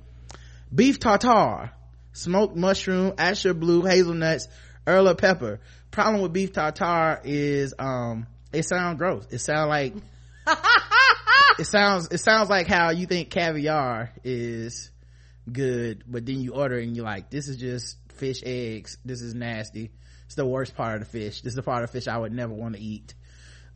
Beef 0.75 0.99
tartare, 0.99 1.73
smoked 2.15 2.57
mushroom, 2.57 3.13
Asher 3.19 3.53
blue, 3.53 3.83
hazelnuts, 3.83 4.49
Aleppo 4.87 5.15
pepper. 5.15 5.61
Problem 5.91 6.23
with 6.23 6.33
beef 6.33 6.55
tartare 6.55 7.21
is, 7.23 7.75
um, 7.79 8.27
it 8.51 8.65
sounds 8.65 8.97
gross. 8.97 9.27
It 9.31 9.41
sounds 9.41 9.69
like, 9.69 9.93
it 11.59 11.67
sounds, 11.67 12.09
it 12.13 12.19
sounds 12.19 12.49
like 12.49 12.67
how 12.67 12.93
you 12.93 13.05
think 13.05 13.29
caviar 13.29 14.11
is 14.25 14.91
good, 15.53 16.03
but 16.07 16.25
then 16.25 16.41
you 16.41 16.55
order 16.55 16.79
and 16.79 16.97
you're 16.97 17.05
like, 17.05 17.29
this 17.29 17.49
is 17.49 17.59
just 17.59 17.99
fish 18.15 18.43
eggs. 18.45 18.99
This 19.05 19.21
is 19.21 19.35
nasty. 19.35 19.91
It's 20.27 20.35
the 20.35 20.47
worst 20.47 20.75
part 20.75 20.95
of 20.95 21.01
the 21.01 21.07
fish. 21.07 21.43
This 21.43 21.53
is 21.53 21.57
the 21.57 21.63
part 21.63 21.85
of 21.85 21.91
the 21.91 21.99
fish 21.99 22.09
I 22.09 22.17
would 22.17 22.33
never 22.33 22.53
want 22.53 22.75
to 22.77 22.81
eat 22.81 23.15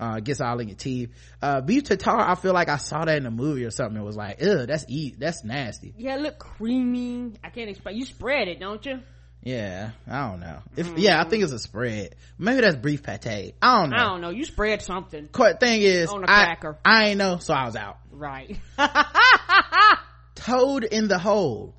uh, 0.01 0.21
gets 0.21 0.41
all 0.41 0.59
in 0.61 0.69
your 0.69 0.77
teeth. 0.77 1.13
Uh, 1.43 1.61
beef 1.61 1.85
tartare, 1.85 2.21
I 2.21 2.35
feel 2.35 2.53
like 2.53 2.69
I 2.69 2.77
saw 2.77 3.05
that 3.05 3.17
in 3.17 3.27
a 3.27 3.31
movie 3.31 3.65
or 3.65 3.71
something. 3.71 4.01
It 4.01 4.05
was 4.05 4.17
like, 4.17 4.43
ugh, 4.43 4.67
that's 4.67 4.85
eat, 4.89 5.19
that's 5.19 5.45
nasty. 5.45 5.95
Yeah, 5.97 6.17
look 6.17 6.39
creamy. 6.39 7.33
I 7.43 7.51
can't 7.51 7.71
explain. 7.71 7.97
You 7.97 8.05
spread 8.05 8.49
it, 8.49 8.61
don't 8.61 8.85
you? 8.85 9.01
Yeah, 9.43 9.93
I 10.07 10.29
don't 10.29 10.41
know. 10.41 10.59
If, 10.77 10.89
mm. 10.89 10.99
yeah, 10.99 11.21
I 11.21 11.29
think 11.29 11.45
it's 11.45 11.53
a 11.53 11.59
spread. 11.59 12.17
Maybe 12.39 12.61
that's 12.61 12.77
beef 12.77 13.03
pate. 13.03 13.55
I 13.63 13.81
don't 13.81 13.91
know. 13.91 13.97
I 13.97 14.05
don't 14.09 14.21
know. 14.21 14.31
You 14.31 14.45
spread 14.45 14.83
something. 14.83 15.29
Quite 15.29 15.61
thing 15.61 15.81
is, 15.83 16.11
on 16.11 16.25
a 16.25 16.27
cracker. 16.27 16.79
I, 16.85 17.05
I 17.05 17.09
ain't 17.11 17.19
know, 17.19 17.39
so 17.39 17.55
I 17.55 17.65
was 17.67 17.77
out. 17.77 17.99
Right. 18.11 18.59
Toad 20.35 20.85
in 20.85 21.09
the 21.09 21.19
hole, 21.19 21.77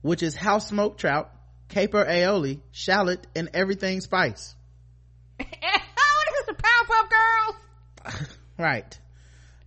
which 0.00 0.22
is 0.22 0.34
house 0.34 0.68
smoked 0.68 1.00
trout, 1.00 1.30
caper 1.68 2.04
aioli, 2.04 2.60
shallot, 2.72 3.26
and 3.34 3.50
everything 3.54 4.00
spice. 4.00 4.54
oh, 5.40 5.44
this 5.44 6.40
is 6.40 6.46
the 6.46 6.54
Powerpuff 6.54 7.10
Girls. 7.10 8.28
right. 8.58 8.98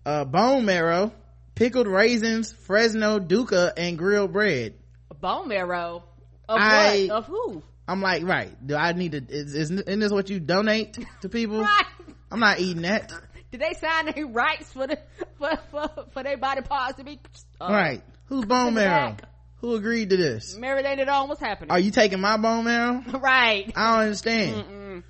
Uh, 0.04 0.24
bone 0.24 0.64
marrow, 0.64 1.12
pickled 1.54 1.86
raisins, 1.86 2.52
Fresno 2.52 3.18
Duca, 3.18 3.72
and 3.76 3.98
grilled 3.98 4.32
bread. 4.32 4.74
Bone 5.20 5.48
marrow? 5.48 6.04
Of 6.48 6.58
I, 6.58 7.06
what? 7.06 7.10
Of 7.10 7.26
who? 7.26 7.62
I'm 7.86 8.00
like, 8.00 8.24
right. 8.24 8.50
Do 8.66 8.76
I 8.76 8.92
need 8.92 9.12
to, 9.12 9.24
is, 9.28 9.54
is, 9.54 9.70
isn't 9.70 10.00
this 10.00 10.12
what 10.12 10.30
you 10.30 10.40
donate 10.40 10.98
to 11.22 11.28
people? 11.28 11.60
right. 11.62 11.86
I'm 12.30 12.40
not 12.40 12.60
eating 12.60 12.82
that. 12.82 13.12
did 13.50 13.60
they 13.60 13.72
sign 13.74 14.06
their 14.06 14.26
rights 14.26 14.72
for 14.72 14.86
the 14.86 14.98
for 15.38 15.58
for, 15.70 15.88
for 16.12 16.22
their 16.22 16.36
body 16.36 16.62
parts 16.62 16.98
to 16.98 17.04
be 17.04 17.18
uh, 17.60 17.68
right 17.68 18.02
who's 18.26 18.44
bone 18.44 18.74
marrow 18.74 19.10
back. 19.10 19.24
Who 19.60 19.74
agreed 19.74 20.10
to 20.10 20.16
this 20.16 20.56
marinated 20.56 21.08
on? 21.08 21.28
What's 21.28 21.40
happening? 21.40 21.70
are 21.70 21.78
you 21.78 21.90
taking 21.90 22.20
my 22.20 22.36
bone 22.36 22.64
marrow 22.64 23.02
right? 23.20 23.70
i 23.76 23.90
don't 23.92 24.00
understand 24.04 24.64
Mm-mm. 24.64 25.02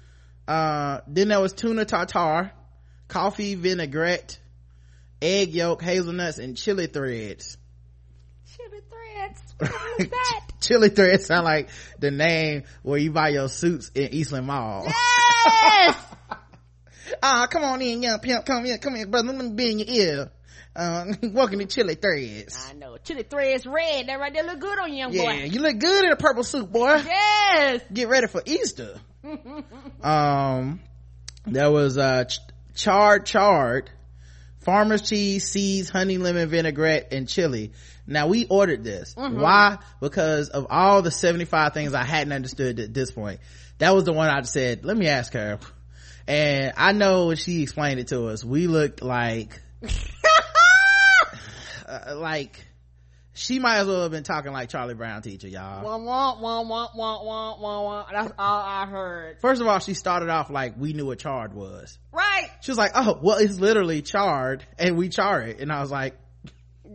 uh 0.48 1.00
then 1.06 1.28
there 1.28 1.40
was 1.40 1.52
tuna 1.52 1.84
tartar, 1.84 2.52
coffee 3.08 3.54
vinaigrette 3.54 4.38
egg 5.22 5.50
yolk 5.54 5.82
hazelnuts 5.82 6.38
and 6.38 6.56
chili 6.56 6.86
threads 6.86 7.56
Chili 8.56 8.80
threads. 8.90 9.54
What 9.58 10.00
is 10.00 10.08
that? 10.10 10.40
chili 10.60 10.88
threads 10.88 11.26
sound 11.26 11.44
like 11.44 11.68
the 11.98 12.10
name 12.10 12.64
where 12.82 12.98
you 12.98 13.12
buy 13.12 13.28
your 13.30 13.48
suits 13.48 13.90
in 13.94 14.12
eastland 14.14 14.46
mall 14.46 14.84
yes. 14.86 15.96
Ah, 17.22 17.48
come 17.50 17.64
on 17.64 17.82
in, 17.82 18.02
young 18.04 18.20
pimp. 18.20 18.46
Come 18.46 18.64
here, 18.64 18.78
come 18.78 18.94
here, 18.94 19.06
brother. 19.06 19.32
Let 19.32 19.44
me 19.44 19.50
be 19.52 19.70
in 19.72 19.78
your 19.80 19.88
ear. 19.88 20.30
Uh, 20.80 21.12
welcome 21.24 21.58
to 21.58 21.66
Chili 21.66 21.94
Threads. 21.94 22.66
I 22.70 22.72
know. 22.72 22.96
Chili 23.04 23.22
threads 23.22 23.66
red. 23.66 24.06
That 24.06 24.18
right 24.18 24.32
there 24.32 24.44
look 24.44 24.60
good 24.60 24.78
on 24.78 24.90
you, 24.90 24.96
young 25.00 25.12
Yeah, 25.12 25.24
boy. 25.24 25.44
you 25.44 25.60
look 25.60 25.78
good 25.78 26.06
in 26.06 26.10
a 26.10 26.16
purple 26.16 26.42
suit, 26.42 26.72
boy. 26.72 27.02
Yes. 27.04 27.82
Get 27.92 28.08
ready 28.08 28.28
for 28.28 28.42
Easter. 28.46 28.98
um, 30.02 30.80
there 31.44 31.70
was, 31.70 31.98
uh, 31.98 32.24
ch- 32.24 32.38
charred, 32.74 33.26
charred, 33.26 33.90
farmer's 34.60 35.02
cheese, 35.02 35.50
seeds, 35.50 35.90
honey, 35.90 36.16
lemon, 36.16 36.48
vinaigrette, 36.48 37.12
and 37.12 37.28
chili. 37.28 37.72
Now 38.06 38.28
we 38.28 38.46
ordered 38.46 38.82
this. 38.82 39.14
Why? 39.14 39.76
Because 40.00 40.48
of 40.48 40.68
all 40.70 41.02
the 41.02 41.10
75 41.10 41.74
things 41.74 41.92
I 41.92 42.04
hadn't 42.04 42.32
understood 42.32 42.80
at 42.80 42.94
this 42.94 43.10
point. 43.10 43.40
That 43.76 43.94
was 43.94 44.04
the 44.04 44.14
one 44.14 44.30
I 44.30 44.40
said, 44.44 44.86
let 44.86 44.96
me 44.96 45.08
ask 45.08 45.34
her. 45.34 45.58
And 46.26 46.72
I 46.78 46.92
know 46.92 47.26
when 47.26 47.36
she 47.36 47.62
explained 47.62 48.00
it 48.00 48.08
to 48.08 48.28
us, 48.28 48.42
we 48.42 48.66
looked 48.66 49.02
like, 49.02 49.60
uh, 51.90 52.16
like, 52.16 52.64
she 53.32 53.58
might 53.58 53.78
as 53.78 53.86
well 53.86 54.02
have 54.02 54.10
been 54.10 54.22
talking 54.24 54.52
like 54.52 54.68
Charlie 54.68 54.94
Brown 54.94 55.22
teacher, 55.22 55.48
y'all. 55.48 55.84
Wah, 55.84 55.96
wah, 55.98 56.40
wah, 56.40 56.62
wah, 56.62 56.88
wah, 56.94 57.24
wah, 57.24 57.58
wah, 57.60 57.82
wah. 57.82 58.06
That's 58.10 58.32
all 58.38 58.62
I 58.62 58.86
heard. 58.86 59.40
First 59.40 59.60
of 59.60 59.66
all, 59.68 59.78
she 59.78 59.94
started 59.94 60.28
off 60.28 60.50
like 60.50 60.74
we 60.76 60.92
knew 60.92 61.06
what 61.06 61.18
charred 61.20 61.54
was. 61.54 61.98
Right. 62.12 62.48
She 62.60 62.70
was 62.70 62.78
like, 62.78 62.92
"Oh, 62.94 63.18
well, 63.22 63.38
it's 63.38 63.58
literally 63.58 64.02
charred, 64.02 64.64
and 64.78 64.96
we 64.96 65.08
char 65.08 65.42
it." 65.42 65.60
And 65.60 65.72
I 65.72 65.80
was 65.80 65.90
like, 65.90 66.16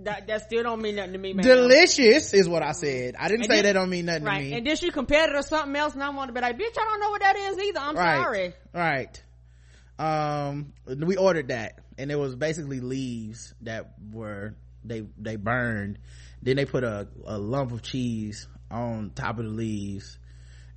That, 0.03 0.27
that 0.27 0.41
still 0.43 0.61
don't 0.63 0.81
mean 0.81 0.97
nothing 0.97 1.13
to 1.13 1.17
me, 1.17 1.33
man. 1.33 1.45
"Delicious," 1.45 2.33
is 2.33 2.47
what 2.49 2.61
I 2.63 2.73
said. 2.73 3.15
I 3.17 3.27
didn't 3.29 3.45
And 3.45 3.49
say 3.51 3.55
then- 3.57 3.63
that 3.63 3.73
don't 3.79 3.89
mean 3.89 4.05
nothing 4.05 4.23
Right. 4.25 4.39
to 4.39 4.43
me. 4.43 4.53
And 4.57 4.67
then 4.67 4.75
she 4.75 4.91
compared 4.91 5.29
it 5.29 5.33
to 5.33 5.43
something 5.43 5.75
else 5.75 5.93
and 5.93 6.03
I 6.03 6.09
want 6.09 6.27
to 6.27 6.33
be 6.33 6.41
like, 6.41 6.57
bitch, 6.57 6.77
I 6.77 6.83
don't 6.83 6.99
know 6.99 7.09
what 7.11 7.21
that 7.21 7.35
is 7.37 7.57
either. 7.57 7.79
I'm 7.79 7.95
right, 7.95 8.21
sorry. 8.23 8.53
right. 8.73 9.23
Um, 9.97 10.73
we 10.85 11.15
ordered 11.15 11.47
that, 11.47 11.79
and 11.97 12.11
it 12.11 12.19
was 12.19 12.35
basically 12.35 12.81
leaves 12.81 13.53
that 13.61 13.93
were 14.11 14.53
they 14.87 15.03
they 15.17 15.35
burned. 15.35 15.99
Then 16.41 16.55
they 16.57 16.65
put 16.65 16.83
a 16.83 17.07
a 17.25 17.37
lump 17.37 17.71
of 17.71 17.81
cheese 17.81 18.47
on 18.71 19.11
top 19.15 19.39
of 19.39 19.45
the 19.45 19.51
leaves. 19.51 20.17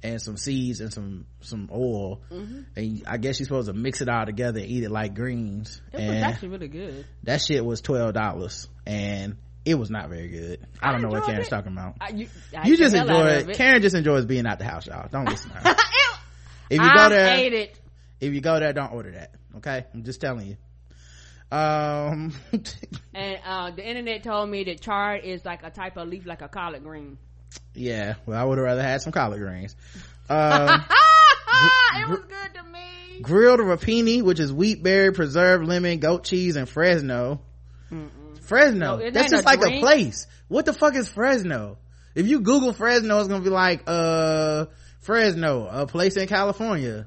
And 0.01 0.23
some 0.23 0.37
seeds 0.37 0.81
and 0.81 0.93
some 0.93 1.27
some 1.41 1.69
oil, 1.73 2.21
Mm-hmm. 2.31 2.61
and 2.77 3.03
I 3.09 3.17
guess 3.17 3.41
you're 3.41 3.47
supposed 3.47 3.67
to 3.67 3.73
mix 3.73 4.01
it 4.01 4.09
all 4.09 4.25
together 4.25 4.61
and 4.61 4.69
eat 4.71 4.85
it 4.85 4.93
like 4.93 5.17
greens. 5.17 5.83
It 5.93 5.97
was 5.97 6.05
and 6.05 6.25
actually 6.25 6.49
really 6.51 6.69
good. 6.69 7.05
that 7.25 7.41
shit 7.43 7.65
was 7.65 7.81
twelve 7.81 8.15
dollars 8.15 8.69
and 8.87 9.37
it 9.65 9.75
was 9.75 9.91
not 9.91 10.09
very 10.09 10.29
good 10.29 10.65
i 10.81 10.93
don't 10.93 11.03
know 11.03 11.09
what 11.09 11.25
karen's 11.25 11.49
it. 11.49 11.51
talking 11.51 11.73
about 11.73 11.97
I, 12.01 12.11
you 12.11 12.29
I 12.57 12.69
you 12.69 12.77
just 12.77 12.93
the 12.93 12.99
hell 13.01 13.11
out 13.11 13.17
enjoy 13.27 13.41
of 13.43 13.49
it 13.51 13.57
karen 13.57 13.83
just 13.83 13.97
enjoys 13.97 14.25
being 14.25 14.47
out 14.47 14.59
the 14.61 14.65
house 14.65 14.87
y'all 14.87 15.09
don't 15.11 15.25
listen 15.29 15.51
to 15.51 15.57
her 15.59 15.75
if 16.71 16.81
you 16.81 16.87
I 16.89 16.95
go 16.97 17.09
there 17.09 17.53
it. 17.53 17.81
if 18.21 18.33
you 18.33 18.41
go 18.41 18.59
there 18.61 18.73
don't 18.73 18.93
order 18.93 19.11
that 19.11 19.35
okay 19.57 19.85
i'm 19.93 20.05
just 20.05 20.21
telling 20.21 20.47
you 20.47 20.57
um 21.51 22.33
And 23.15 23.39
uh, 23.45 23.71
the 23.71 23.87
internet 23.89 24.23
told 24.23 24.49
me 24.51 24.65
that 24.65 24.81
chard 24.81 25.25
is 25.25 25.45
like 25.45 25.63
a 25.63 25.71
type 25.71 25.97
of 25.97 26.09
leaf, 26.09 26.27
like 26.27 26.43
a 26.43 26.49
collard 26.49 26.85
green. 26.85 27.19
yeah 27.75 28.15
well 28.27 28.39
i 28.41 28.45
would 28.45 28.59
have 28.59 28.65
rather 28.67 28.83
had 28.83 29.01
some 29.03 29.13
collard 29.13 29.41
greens. 29.41 29.75
Um 30.29 30.85
it 31.97 32.09
was 32.09 32.19
good 32.21 32.55
to 32.55 32.63
me. 32.65 33.21
grilled 33.23 33.61
rapini 33.61 34.23
which 34.23 34.41
is 34.41 34.53
wheat 34.53 34.83
berry 34.83 35.13
preserved 35.13 35.65
lemon 35.67 35.99
goat 35.99 36.25
cheese 36.25 36.57
and 36.57 36.69
fresno. 36.69 37.41
Fresno? 38.43 38.97
No, 38.97 39.11
that's 39.11 39.31
just 39.31 39.45
like 39.45 39.61
a 39.63 39.81
place. 39.81 40.27
What 40.49 40.65
the 40.65 40.73
fuck 40.73 40.95
is 40.95 41.09
fresno? 41.09 41.77
If 42.15 42.27
you 42.27 42.41
google 42.41 42.73
fresno 42.73 43.19
it's 43.21 43.29
gonna 43.29 43.45
be 43.45 43.51
like 43.51 43.83
uh 43.87 44.67
fresno 45.09 45.67
a 45.71 45.87
place 45.87 46.19
in 46.19 46.29
california. 46.29 47.03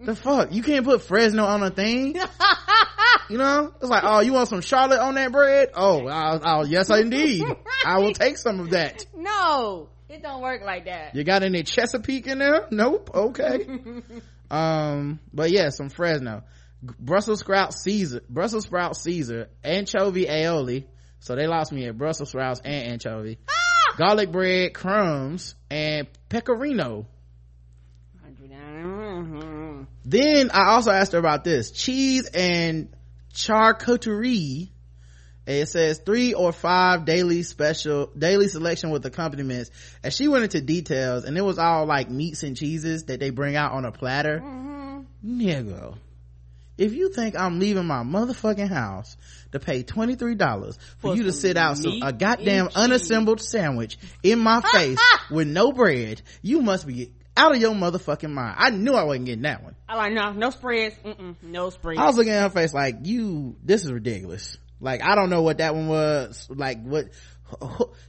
The 0.00 0.14
fuck? 0.14 0.52
You 0.52 0.62
can't 0.62 0.84
put 0.84 1.02
fresno 1.02 1.44
on 1.44 1.64
a 1.64 1.70
thing? 1.70 2.16
You 3.30 3.36
know? 3.36 3.74
It's 3.80 3.90
like 3.90 4.04
oh 4.06 4.20
you 4.20 4.32
want 4.32 4.48
some 4.48 4.60
charlotte 4.62 5.00
on 5.00 5.14
that 5.16 5.32
bread? 5.32 5.70
Oh 5.74 6.06
I'll, 6.06 6.40
I'll, 6.42 6.66
yes 6.66 6.88
indeed. 6.90 7.44
I 7.84 7.98
will 7.98 8.12
take 8.12 8.38
some 8.38 8.60
of 8.60 8.70
that. 8.70 9.04
No, 9.14 9.88
it 10.08 10.22
don't 10.22 10.40
work 10.40 10.62
like 10.62 10.86
that. 10.86 11.14
you 11.14 11.24
got 11.24 11.42
any 11.42 11.62
chesapeake 11.62 12.26
in 12.26 12.38
there? 12.38 12.68
Nope 12.70 13.10
okay. 13.12 13.66
Um 14.50 15.18
but 15.34 15.50
yeah 15.50 15.70
some 15.70 15.88
fresno. 15.90 16.44
Brussels 16.82 17.40
sprout 17.40 17.74
caesar 17.74 18.22
brussels 18.30 18.64
sprout 18.64 18.96
caesar 18.96 19.48
anchovy 19.64 20.24
aioli. 20.26 20.84
So 21.18 21.34
they 21.34 21.46
lost 21.48 21.72
me 21.72 21.86
at 21.86 21.98
brussels 21.98 22.30
sprouts 22.30 22.60
and 22.64 22.92
anchovy 22.92 23.38
garlic 23.98 24.30
bread 24.30 24.72
crumbs 24.74 25.56
and 25.68 26.06
pecorino. 26.28 27.06
Then 30.04 30.50
i 30.52 30.70
also 30.70 30.92
asked 30.92 31.12
her 31.12 31.18
about 31.18 31.42
this. 31.42 31.72
Cheese 31.72 32.30
and 32.32 32.94
charcuterie. 33.34 34.70
It 35.46 35.66
says 35.66 35.98
three 35.98 36.32
or 36.32 36.52
five 36.52 37.06
daily 37.06 37.42
special 37.42 38.06
daily 38.16 38.46
selection 38.48 38.90
with 38.90 39.04
accompaniments. 39.04 39.70
And 40.04 40.12
she 40.14 40.28
went 40.28 40.44
into 40.44 40.60
details 40.60 41.24
and 41.24 41.36
it 41.36 41.42
was 41.42 41.58
all 41.58 41.84
like 41.84 42.08
meats 42.08 42.44
and 42.44 42.56
cheeses 42.56 43.04
that 43.06 43.18
they 43.18 43.30
bring 43.30 43.56
out 43.56 43.72
on 43.72 43.84
a 43.84 43.90
platter. 43.90 44.40
Mm-hmm. 44.40 45.40
Nigga 45.40 45.98
if 46.78 46.94
you 46.94 47.10
think 47.12 47.38
i'm 47.38 47.58
leaving 47.58 47.84
my 47.84 48.02
motherfucking 48.02 48.68
house 48.68 49.16
to 49.52 49.58
pay 49.58 49.82
$23 49.82 50.38
for, 50.98 51.10
For 51.10 51.16
you 51.16 51.24
to 51.24 51.32
sit 51.32 51.56
out 51.56 51.78
some, 51.78 52.02
a 52.02 52.12
goddamn 52.12 52.68
unassembled 52.74 53.40
sandwich 53.40 53.98
in 54.22 54.38
my 54.38 54.60
face 54.72 54.98
with 55.30 55.48
no 55.48 55.72
bread 55.72 56.22
you 56.42 56.62
must 56.62 56.86
be 56.86 57.12
out 57.36 57.54
of 57.54 57.60
your 57.60 57.74
motherfucking 57.74 58.30
mind 58.30 58.56
i 58.58 58.70
knew 58.70 58.94
i 58.94 59.04
wasn't 59.04 59.26
getting 59.26 59.42
that 59.42 59.62
one 59.62 59.74
I 59.88 59.96
like 59.96 60.12
no, 60.12 60.32
no 60.32 60.50
spreads. 60.50 60.96
Mm-mm, 61.02 61.34
no 61.42 61.70
spreads. 61.70 61.98
I 61.98 62.04
was 62.06 62.16
looking 62.16 62.32
at 62.32 62.42
her 62.42 62.50
face 62.50 62.74
like, 62.74 62.96
you, 63.04 63.56
this 63.64 63.84
is 63.84 63.90
ridiculous. 63.90 64.58
Like, 64.80 65.02
I 65.02 65.14
don't 65.14 65.30
know 65.30 65.40
what 65.40 65.58
that 65.58 65.74
one 65.74 65.88
was. 65.88 66.46
Like, 66.50 66.82
what, 66.82 67.08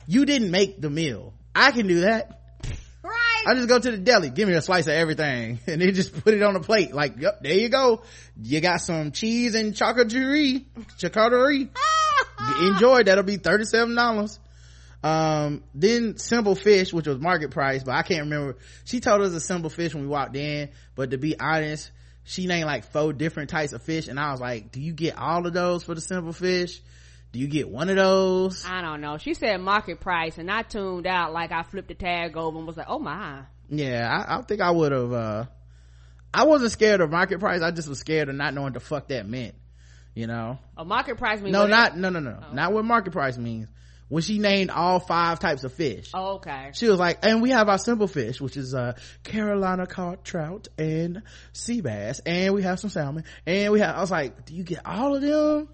you 0.08 0.26
didn't 0.26 0.52
make 0.52 0.82
the 0.82 0.90
meal. 0.90 1.34
I 1.56 1.72
can 1.72 1.88
do 1.88 2.02
that. 2.02 2.39
I 3.50 3.56
just 3.56 3.68
go 3.68 3.80
to 3.80 3.92
the 3.92 3.98
deli, 3.98 4.30
give 4.30 4.48
me 4.48 4.54
a 4.54 4.62
slice 4.62 4.86
of 4.86 4.94
everything, 4.94 5.60
and 5.68 5.82
they 5.82 5.92
just 5.92 6.24
put 6.24 6.36
it 6.36 6.44
on 6.44 6.56
a 6.56 6.60
plate. 6.60 6.94
Like, 6.94 7.20
yep, 7.20 7.42
there 7.42 7.56
you 7.56 7.70
go. 7.70 8.04
You 8.40 8.62
got 8.62 8.82
some 8.82 9.12
cheese 9.12 9.56
and 9.56 9.74
charcuterie, 9.74 10.66
charcuterie. 11.00 11.70
Enjoy. 12.62 13.04
That'll 13.04 13.24
be 13.24 13.38
$37. 13.38 14.40
Um, 15.02 15.64
then 15.74 16.18
simple 16.18 16.56
fish, 16.56 16.94
which 16.94 17.08
was 17.08 17.20
market 17.20 17.52
price, 17.52 17.84
but 17.84 17.96
I 17.96 18.04
can't 18.04 18.24
remember. 18.24 18.58
She 18.86 19.00
told 19.00 19.22
us 19.22 19.34
a 19.34 19.40
simple 19.40 19.70
fish 19.70 19.96
when 19.96 20.04
we 20.04 20.10
walked 20.10 20.36
in, 20.36 20.70
but 20.96 21.12
to 21.12 21.18
be 21.18 21.40
honest, 21.40 21.90
she 22.26 22.46
named 22.46 22.66
like 22.66 22.92
four 22.92 23.14
different 23.14 23.50
types 23.50 23.74
of 23.74 23.82
fish, 23.82 24.08
and 24.08 24.20
I 24.20 24.32
was 24.32 24.42
like, 24.42 24.72
do 24.72 24.82
you 24.82 24.94
get 24.94 25.18
all 25.18 25.48
of 25.48 25.54
those 25.54 25.84
for 25.84 25.96
the 25.96 26.02
simple 26.02 26.34
fish? 26.34 26.82
Do 27.32 27.40
you 27.40 27.48
get 27.48 27.70
one 27.70 27.90
of 27.90 27.96
those? 27.96 28.66
I 28.66 28.82
don't 28.82 29.02
know. 29.02 29.18
She 29.18 29.34
said 29.36 29.62
market 29.62 30.00
price, 30.00 30.38
and 30.38 30.50
I 30.50 30.64
tuned 30.64 31.06
out 31.06 31.32
like 31.32 31.52
I 31.52 31.64
flipped 31.64 31.88
the 31.88 31.94
tag 31.94 32.36
over 32.36 32.58
and 32.58 32.66
was 32.66 32.78
like, 32.78 32.88
"Oh 32.90 33.00
my!" 33.00 33.44
Yeah, 33.70 34.26
I, 34.28 34.38
I 34.38 34.42
think 34.42 34.62
I 34.62 34.72
would 34.72 34.92
have, 34.92 35.14
uh, 35.14 35.46
I 36.34 36.44
wasn't 36.46 36.72
scared 36.72 37.02
of 37.02 37.12
market 37.12 37.40
price, 37.40 37.62
I 37.62 37.72
just 37.72 37.88
was 37.88 38.00
scared 38.00 38.30
of 38.30 38.36
not 38.36 38.54
knowing 38.54 38.66
what 38.66 38.74
the 38.74 38.80
fuck 38.80 39.08
that 39.10 39.28
meant. 39.28 39.56
You 40.16 40.28
know? 40.28 40.60
A 40.76 40.84
market 40.84 41.18
price 41.18 41.40
means 41.40 41.54
No, 41.54 41.68
not, 41.68 41.98
no, 41.98 42.10
no, 42.10 42.20
no, 42.20 42.40
not 42.52 42.74
what 42.74 42.84
market 42.84 43.14
price 43.14 43.38
means. 43.38 43.70
When 44.08 44.24
she 44.24 44.40
named 44.40 44.72
all 44.72 45.00
five 45.00 45.40
types 45.40 45.64
of 45.64 45.72
fish. 45.72 46.10
Oh, 46.16 46.38
okay. 46.38 46.72
She 46.74 46.88
was 46.88 46.98
like, 46.98 47.20
and 47.22 47.44
we 47.44 47.52
have 47.52 47.70
our 47.70 47.78
simple 47.78 48.08
fish, 48.08 48.42
which 48.42 48.58
is, 48.58 48.74
uh, 48.74 48.94
Carolina 49.24 49.86
cod 49.86 50.24
trout 50.24 50.68
and 50.80 51.22
sea 51.54 51.82
bass, 51.82 52.20
and 52.26 52.56
we 52.56 52.64
have 52.64 52.80
some 52.80 52.90
salmon, 52.90 53.24
and 53.46 53.72
we 53.72 53.80
have, 53.82 53.96
I 53.96 54.02
was 54.02 54.10
like, 54.10 54.46
do 54.46 54.56
you 54.56 54.64
get 54.64 54.84
all 54.84 55.16
of 55.16 55.22
them? 55.22 55.70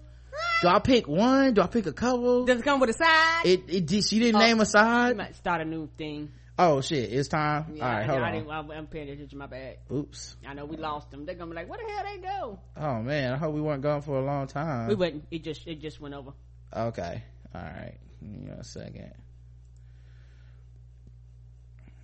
Do 0.62 0.68
I 0.68 0.78
pick 0.78 1.06
one? 1.06 1.54
Do 1.54 1.62
I 1.62 1.66
pick 1.66 1.86
a 1.86 1.92
couple? 1.92 2.44
Does 2.46 2.60
it 2.60 2.64
come 2.64 2.80
with 2.80 2.90
a 2.90 2.94
side? 2.94 3.42
It, 3.44 3.64
it, 3.68 3.86
did- 3.86 4.04
she 4.08 4.18
didn't 4.18 4.36
Oh. 4.36 4.44
name 4.44 4.60
a 4.60 4.66
side? 4.66 5.16
might 5.16 5.36
start 5.36 5.60
a 5.60 5.64
new 5.64 5.88
thing. 5.98 6.30
Oh 6.58 6.80
shit, 6.80 7.12
it's 7.12 7.28
time? 7.28 7.74
Yeah, 7.74 7.84
Alright, 7.84 8.02
I, 8.04 8.06
hold 8.06 8.22
I 8.22 8.38
on. 8.56 8.70
I, 8.70 8.74
I'm 8.78 8.86
paying 8.86 9.08
attention. 9.10 9.28
to 9.28 9.36
My 9.36 9.46
bad. 9.46 9.76
Oops. 9.92 10.36
I 10.46 10.54
know 10.54 10.64
we 10.64 10.78
lost 10.78 11.10
them. 11.10 11.26
They're 11.26 11.34
gonna 11.34 11.50
be 11.50 11.56
like, 11.56 11.68
"Where 11.68 11.78
the 11.78 11.92
hell 11.92 12.04
they 12.10 12.18
go?" 12.22 12.58
Oh 12.78 13.02
man, 13.02 13.34
I 13.34 13.36
hope 13.36 13.54
we 13.54 13.60
weren't 13.60 13.82
gone 13.82 14.00
for 14.00 14.18
a 14.18 14.24
long 14.24 14.46
time. 14.46 14.88
we 14.88 14.94
wouldn't. 14.94 15.24
It 15.30 15.44
just 15.44 15.66
it 15.66 15.80
just 15.82 16.00
went 16.00 16.14
over. 16.14 16.32
Okay. 16.74 17.22
All 17.54 17.60
right. 17.60 17.98
Give 18.22 18.30
me 18.30 18.50
a 18.58 18.64
second. 18.64 19.12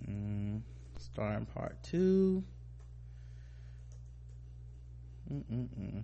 Mm, 0.07 0.61
starting 0.99 1.45
part 1.47 1.81
two. 1.81 2.43
Mm-mm-mm. 5.33 6.03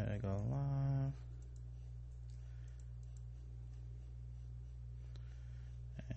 Okay, 0.00 0.18
go 0.22 0.28
live. 0.50 1.12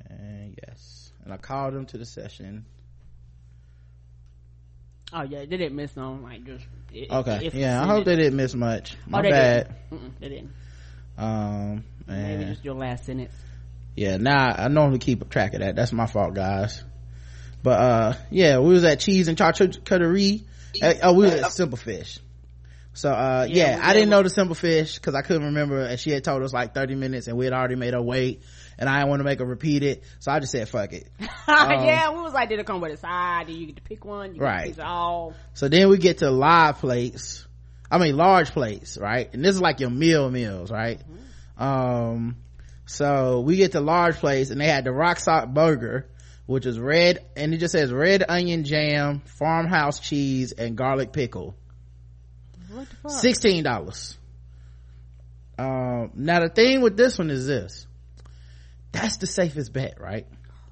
And 0.09 0.57
yes. 0.67 1.11
And 1.23 1.33
I 1.33 1.37
called 1.37 1.73
them 1.73 1.85
to 1.87 1.97
the 1.97 2.05
session. 2.05 2.65
Oh 5.13 5.21
yeah, 5.23 5.39
they 5.39 5.57
didn't 5.57 5.75
miss 5.75 5.95
no 5.95 6.19
like 6.21 6.43
just. 6.43 6.65
Okay. 6.93 7.45
if- 7.45 7.53
yeah, 7.53 7.81
I 7.81 7.85
hope 7.85 8.05
they 8.05 8.15
didn't 8.15 8.35
miss 8.35 8.53
much. 8.53 8.95
My 9.07 9.19
oh, 9.19 9.21
they 9.21 9.29
bad. 9.31 9.75
Didn't. 9.89 10.19
They 10.19 10.29
didn't. 10.29 10.51
Um, 11.17 11.83
Maybe 12.07 12.45
just 12.45 12.63
your 12.63 12.75
last 12.75 13.05
sentence. 13.05 13.33
yeah, 13.95 14.17
now 14.17 14.53
I 14.55 14.67
normally 14.67 14.99
keep 14.99 15.27
track 15.29 15.53
of 15.53 15.61
that. 15.61 15.75
That's 15.75 15.91
my 15.91 16.05
fault, 16.07 16.33
guys. 16.33 16.83
But 17.63 17.79
uh, 17.79 18.13
yeah, 18.31 18.59
we 18.59 18.73
was 18.73 18.83
at 18.83 18.99
Cheese 18.99 19.27
and 19.27 19.37
Charcuterie. 19.37 20.43
Oh, 21.01 21.13
we 21.13 21.25
was 21.25 21.33
at 21.33 21.51
Simple 21.51 21.77
Fish. 21.77 22.19
So 22.97 23.11
uh, 23.11 23.45
Yeah, 23.47 23.77
yeah, 23.77 23.87
I 23.87 23.93
didn't 23.93 24.09
know 24.09 24.23
the 24.23 24.29
Simple 24.31 24.55
Fish 24.55 24.95
because 24.95 25.13
I 25.13 25.21
couldn't 25.21 25.45
remember, 25.45 25.81
and 25.81 25.99
she 25.99 26.09
had 26.09 26.23
told 26.23 26.41
us 26.41 26.51
like 26.51 26.73
thirty 26.73 26.95
minutes, 26.95 27.27
and 27.27 27.37
we 27.37 27.45
had 27.45 27.53
already 27.53 27.75
made 27.75 27.93
her 27.93 28.01
wait, 28.01 28.41
and 28.79 28.89
I 28.89 28.97
didn't 28.97 29.09
want 29.09 29.19
to 29.19 29.23
make 29.23 29.37
her 29.37 29.45
repeat 29.45 29.83
it, 29.83 30.03
so 30.19 30.31
I 30.31 30.39
just 30.39 30.51
said 30.51 30.67
fuck 30.67 30.93
it. 30.93 31.07
yeah, 31.47 32.09
we 32.09 32.21
was 32.21 32.33
like, 32.33 32.49
did 32.49 32.59
it 32.59 32.65
come 32.65 32.81
with 32.81 32.93
a 32.93 32.97
side? 32.97 33.45
Do 33.47 33.53
you 33.53 33.67
get 33.67 33.75
to 33.75 33.81
pick 33.83 34.03
one? 34.03 34.33
You 34.33 34.41
Right. 34.41 34.65
So 35.53 35.67
then 35.67 35.89
we 35.89 35.99
get 35.99 36.19
to 36.19 36.31
live 36.31 36.79
plates. 36.79 37.45
I 37.89 37.99
mean 37.99 38.17
large 38.17 38.49
plates, 38.49 38.97
right? 38.97 39.31
And 39.31 39.45
this 39.45 39.53
is 39.53 39.61
like 39.61 39.79
your 39.79 39.91
meal 39.91 40.29
meals, 40.31 40.71
right? 40.71 40.99
Um, 41.55 42.37
so 42.87 43.41
we 43.41 43.57
get 43.57 43.73
to 43.73 43.79
large 43.79 44.15
plates 44.15 44.49
and 44.49 44.59
they 44.59 44.67
had 44.67 44.85
the 44.85 44.91
rock 44.91 45.19
salt 45.19 45.53
burger, 45.53 46.09
which 46.47 46.65
is 46.65 46.79
red, 46.79 47.23
and 47.35 47.53
it 47.53 47.57
just 47.57 47.73
says 47.73 47.93
red 47.93 48.23
onion 48.27 48.63
jam, 48.63 49.21
farmhouse 49.25 49.99
cheese, 49.99 50.51
and 50.51 50.75
garlic 50.75 51.11
pickle. 51.11 51.55
What 52.71 52.89
the 52.89 52.95
fuck? 52.97 53.11
Sixteen 53.11 53.63
dollars. 53.63 54.17
Um, 55.59 56.11
now 56.15 56.39
the 56.41 56.49
thing 56.49 56.81
with 56.81 56.97
this 56.97 57.17
one 57.17 57.29
is 57.29 57.47
this. 57.47 57.87
That's 58.91 59.17
the 59.17 59.27
safest 59.27 59.73
bet, 59.73 59.99
right? 59.99 60.27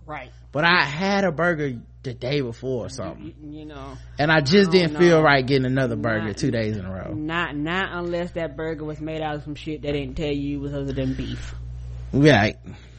Right. 0.06 0.32
But 0.52 0.64
I 0.64 0.84
had 0.84 1.24
a 1.26 1.32
burger 1.32 1.82
the 2.04 2.14
day 2.14 2.42
before 2.42 2.86
or 2.86 2.90
something. 2.90 3.34
You, 3.42 3.60
you 3.60 3.66
know, 3.66 3.98
And 4.20 4.32
I 4.32 4.42
just 4.42 4.70
I 4.70 4.72
didn't 4.74 4.94
don't 4.94 5.02
feel 5.02 5.22
right 5.24 5.46
getting 5.46 5.66
another 5.66 5.96
burger 5.96 6.28
Not- 6.28 6.38
two 6.38 6.52
days 6.52 6.78
in 6.78 6.86
a 6.86 6.92
row. 6.92 7.14
not 7.14 7.56
not 7.56 7.90
unless 7.92 8.32
that 8.32 8.56
burger 8.56 8.86
was 8.86 9.02
made 9.02 9.22
out 9.22 9.36
of 9.36 9.44
some 9.44 9.56
shit 9.56 9.82
they 9.82 9.92
didn't 9.92 10.16
tell 10.16 10.32
you 10.32 10.60
was 10.60 10.74
other 10.74 10.94
than 10.94 11.14
beef. 11.16 11.56
Right. 12.14 12.58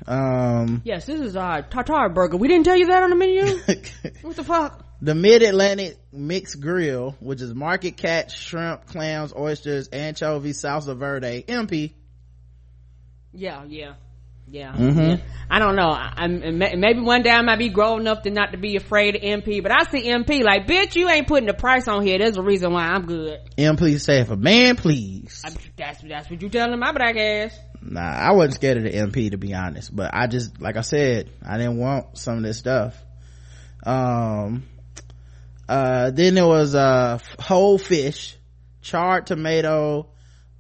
Um, 0.09 0.83
Yes, 0.85 1.07
this 1.07 1.21
is 1.21 1.37
our 1.37 1.63
tartar 1.63 2.09
burger. 2.09 2.37
We 2.37 2.49
didn't 2.49 2.65
tell 2.65 2.77
you 2.77 2.87
that 2.87 3.03
on 3.03 3.11
the 3.11 3.17
menu. 3.17 3.47
what 4.23 4.37
the 4.37 4.45
fuck? 4.45 4.85
The 5.01 5.15
Mid-Atlantic 5.15 5.99
Mixed 6.13 6.61
Grill, 6.61 7.17
which 7.21 7.43
is 7.43 7.55
market 7.55 7.97
catch, 7.97 8.39
shrimp, 8.39 8.87
clams, 8.87 9.35
oysters, 9.35 9.89
anchovies, 9.89 10.63
salsa 10.63 10.97
verde, 10.97 11.45
MP. 11.47 11.93
Yeah, 13.33 13.65
yeah, 13.69 13.95
yeah. 14.49 14.73
Mhm. 14.73 15.09
yeah. 15.09 15.17
I 15.51 15.59
don't 15.59 15.77
know. 15.77 15.91
I, 15.91 16.13
I'm 16.17 16.59
maybe 16.59 17.01
one 17.01 17.23
day 17.23 17.31
I 17.31 17.43
might 17.43 17.59
be 17.59 17.69
grown 17.69 18.01
enough 18.01 18.23
to 18.23 18.31
not 18.31 18.53
to 18.53 18.59
be 18.59 18.77
afraid 18.77 19.15
of 19.17 19.23
MP, 19.23 19.63
but 19.63 19.71
I 19.71 19.85
see 19.85 20.09
MP 20.09 20.43
like, 20.43 20.67
bitch, 20.67 20.97
you 20.97 21.09
ain't 21.11 21.29
putting 21.29 21.47
the 21.47 21.55
price 21.55 21.87
on 21.89 22.03
here. 22.05 22.19
There's 22.19 22.39
a 22.39 22.43
reason 22.43 22.73
why 22.73 22.87
I'm 22.87 23.05
good. 23.05 23.39
MP 23.59 24.01
say 24.01 24.21
if 24.21 24.31
a 24.31 24.37
man 24.37 24.77
please. 24.77 25.43
I, 25.45 25.51
that's 25.77 26.01
that's 26.03 26.31
what 26.31 26.41
you 26.41 26.49
telling 26.49 26.79
my 26.81 26.93
black 26.93 27.17
ass. 27.17 27.59
Nah, 27.83 28.01
I 28.01 28.33
wasn't 28.33 28.55
scared 28.55 28.79
of 28.79 28.85
the 28.85 28.91
MP 28.91 29.31
to 29.31 29.37
be 29.37 29.53
honest, 29.55 29.95
but 29.95 30.11
I 30.13 30.27
just, 30.27 30.61
like 30.61 30.77
I 30.77 30.81
said, 30.81 31.31
I 31.47 31.59
didn't 31.59 31.77
want 31.77 32.19
some 32.19 32.39
of 32.39 32.43
this 32.43 32.59
stuff. 32.59 32.97
Um, 33.85 34.65
uh, 35.69 36.11
then 36.11 36.35
there 36.35 36.47
was, 36.47 36.75
uh, 36.75 37.19
whole 37.39 37.79
fish, 37.79 38.37
charred 38.83 39.27
tomato, 39.27 40.09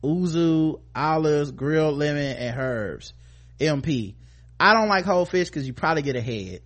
yuzu, 0.02 0.80
olives, 0.94 1.50
grilled 1.52 1.96
lemon, 1.96 2.36
and 2.36 2.58
herbs. 2.58 3.12
MP. 3.60 4.14
I 4.58 4.72
don't 4.74 4.88
like 4.88 5.04
whole 5.04 5.24
fish 5.26 5.48
because 5.48 5.66
you 5.66 5.72
probably 5.72 6.02
get 6.02 6.16
a 6.16 6.20
head. 6.20 6.60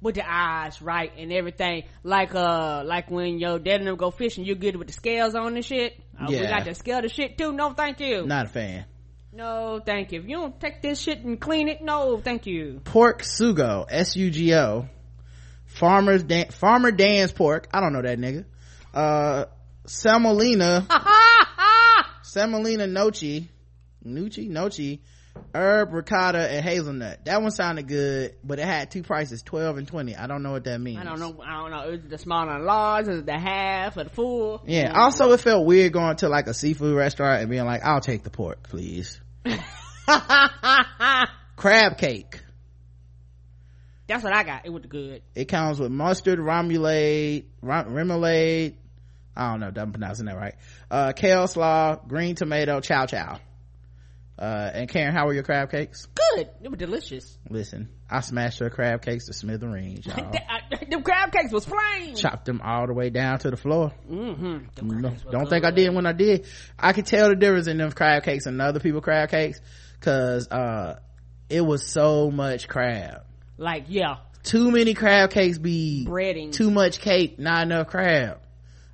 with 0.00 0.14
the 0.14 0.24
eyes 0.26 0.80
right 0.80 1.12
and 1.18 1.30
everything 1.32 1.82
like 2.02 2.34
uh 2.34 2.82
like 2.86 3.10
when 3.10 3.38
your 3.38 3.58
dad 3.58 3.80
and 3.80 3.86
them 3.86 3.96
go 3.96 4.10
fishing 4.10 4.44
you're 4.46 4.56
good 4.56 4.74
with 4.76 4.86
the 4.86 4.92
scales 4.94 5.34
on 5.34 5.54
and 5.56 5.64
shit 5.64 6.00
uh, 6.18 6.24
we 6.28 6.36
Yeah. 6.36 6.48
got 6.48 6.64
to 6.64 6.74
scale 6.74 7.02
the 7.02 7.08
shit 7.10 7.36
too 7.36 7.52
no 7.52 7.74
thank 7.74 8.00
you 8.00 8.24
Not 8.26 8.46
a 8.46 8.48
fan. 8.48 8.84
no 9.32 9.80
thank 9.84 10.12
you 10.12 10.20
if 10.20 10.26
you 10.26 10.36
don't 10.36 10.58
take 10.58 10.80
this 10.80 10.98
shit 11.00 11.18
and 11.18 11.38
clean 11.38 11.68
it 11.68 11.82
no 11.82 12.16
thank 12.18 12.46
you 12.46 12.80
Pork 12.84 13.20
sugo, 13.22 13.84
S-U-G-O. 13.90 14.86
Farmer's 15.80 16.22
Dan- 16.22 16.50
Farmer 16.50 16.90
Dan's 16.92 17.32
pork. 17.32 17.66
I 17.72 17.80
don't 17.80 17.92
know 17.94 18.02
that 18.02 18.18
nigga. 18.18 18.44
Uh, 18.92 19.46
semolina, 19.86 20.86
semolina 22.22 22.86
nochi, 22.86 23.48
nuchi, 24.06 24.50
nochi, 24.50 24.98
herb, 25.54 25.92
ricotta, 25.94 26.50
and 26.50 26.62
hazelnut. 26.64 27.24
That 27.24 27.40
one 27.40 27.50
sounded 27.50 27.88
good, 27.88 28.34
but 28.44 28.58
it 28.58 28.66
had 28.66 28.90
two 28.90 29.02
prices, 29.02 29.42
12 29.42 29.78
and 29.78 29.88
20. 29.88 30.14
I 30.16 30.26
don't 30.26 30.42
know 30.42 30.52
what 30.52 30.64
that 30.64 30.80
means. 30.80 30.98
i 31.00 31.04
don't 31.04 31.18
know 31.18 31.40
i 31.42 31.52
don't 31.62 31.70
know 31.70 31.88
is 31.94 32.04
it 32.04 32.10
the 32.10 32.18
small 32.18 32.46
and 32.48 32.64
large 32.64 33.08
is 33.08 33.20
it 33.20 33.26
the 33.26 33.38
half 33.38 33.96
or 33.96 34.04
the 34.04 34.10
full 34.10 34.62
Yeah. 34.66 34.92
Also, 34.94 35.32
it 35.32 35.40
felt 35.40 35.64
weird 35.64 35.92
going 35.94 36.16
to 36.16 36.28
like 36.28 36.46
a 36.46 36.52
seafood 36.54 36.94
restaurant 36.94 37.40
and 37.40 37.50
being 37.50 37.64
like, 37.64 37.82
I'll 37.84 38.00
take 38.02 38.22
the 38.22 38.30
pork, 38.30 38.64
please. 38.64 39.18
Crab 41.56 41.98
cake. 41.98 42.42
That's 44.10 44.24
what 44.24 44.34
i 44.34 44.42
got 44.42 44.66
it 44.66 44.70
was 44.70 44.84
good 44.86 45.22
It 45.34 45.46
comes 45.46 45.80
with 45.80 45.90
mustard, 45.90 46.38
remoulade, 46.38 47.44
ram- 47.62 47.88
remoulade. 47.94 48.74
I 49.36 49.50
don't 49.52 49.60
know 49.60 49.68
if 49.68 49.78
I'm 49.78 49.92
pronouncing 49.92 50.26
that 50.26 50.36
right. 50.36 50.54
Uh, 50.90 51.12
kale 51.12 51.46
slaw, 51.46 51.96
green 51.96 52.34
tomato, 52.34 52.80
chow 52.80 53.06
chow. 53.06 53.38
Uh, 54.38 54.70
and 54.72 54.88
Karen, 54.88 55.12
how 55.14 55.26
were 55.26 55.34
your 55.34 55.42
crab 55.42 55.70
cakes? 55.70 56.06
good 56.14 56.48
They 56.62 56.68
were 56.68 56.76
delicious 56.76 57.36
Listen, 57.50 57.90
I 58.08 58.20
smashed 58.20 58.58
her 58.60 58.70
crab 58.70 59.02
cakes 59.02 59.26
to 59.26 59.34
smithereens, 59.34 60.06
y'all. 60.06 60.32
the 60.32 61.00
crab 61.02 61.30
cakes 61.30 61.52
was 61.52 61.66
flame 61.66 62.14
Chopped 62.16 62.46
them 62.46 62.60
all 62.64 62.86
the 62.86 62.94
way 62.94 63.10
down 63.10 63.38
to 63.40 63.50
the 63.50 63.56
floor. 63.58 63.92
mm-hmm. 64.10 65.00
No, 65.00 65.14
don't 65.30 65.48
think 65.48 65.64
I 65.66 65.70
did 65.70 65.94
when 65.94 66.06
I 66.06 66.12
did. 66.12 66.46
I 66.78 66.92
could 66.94 67.06
tell 67.06 67.28
the 67.28 67.36
difference 67.36 67.66
in 67.66 67.76
them 67.78 67.92
crab 67.92 68.22
cakes 68.24 68.46
and 68.46 68.60
other 68.62 68.80
people 68.80 69.00
crab 69.02 69.28
cakes, 69.28 69.60
cause, 70.00 70.48
uh, 70.50 70.98
it 71.50 71.60
was 71.60 71.86
so 71.86 72.30
much 72.30 72.66
crab. 72.66 73.22
Like 73.60 73.84
yeah 73.88 74.16
Too 74.42 74.70
many 74.70 74.94
crab 74.94 75.30
cakes 75.30 75.58
be 75.58 76.06
breading 76.08 76.52
too 76.52 76.70
much 76.70 77.00
cake, 77.00 77.38
not 77.38 77.62
enough 77.62 77.88
crab. 77.88 78.38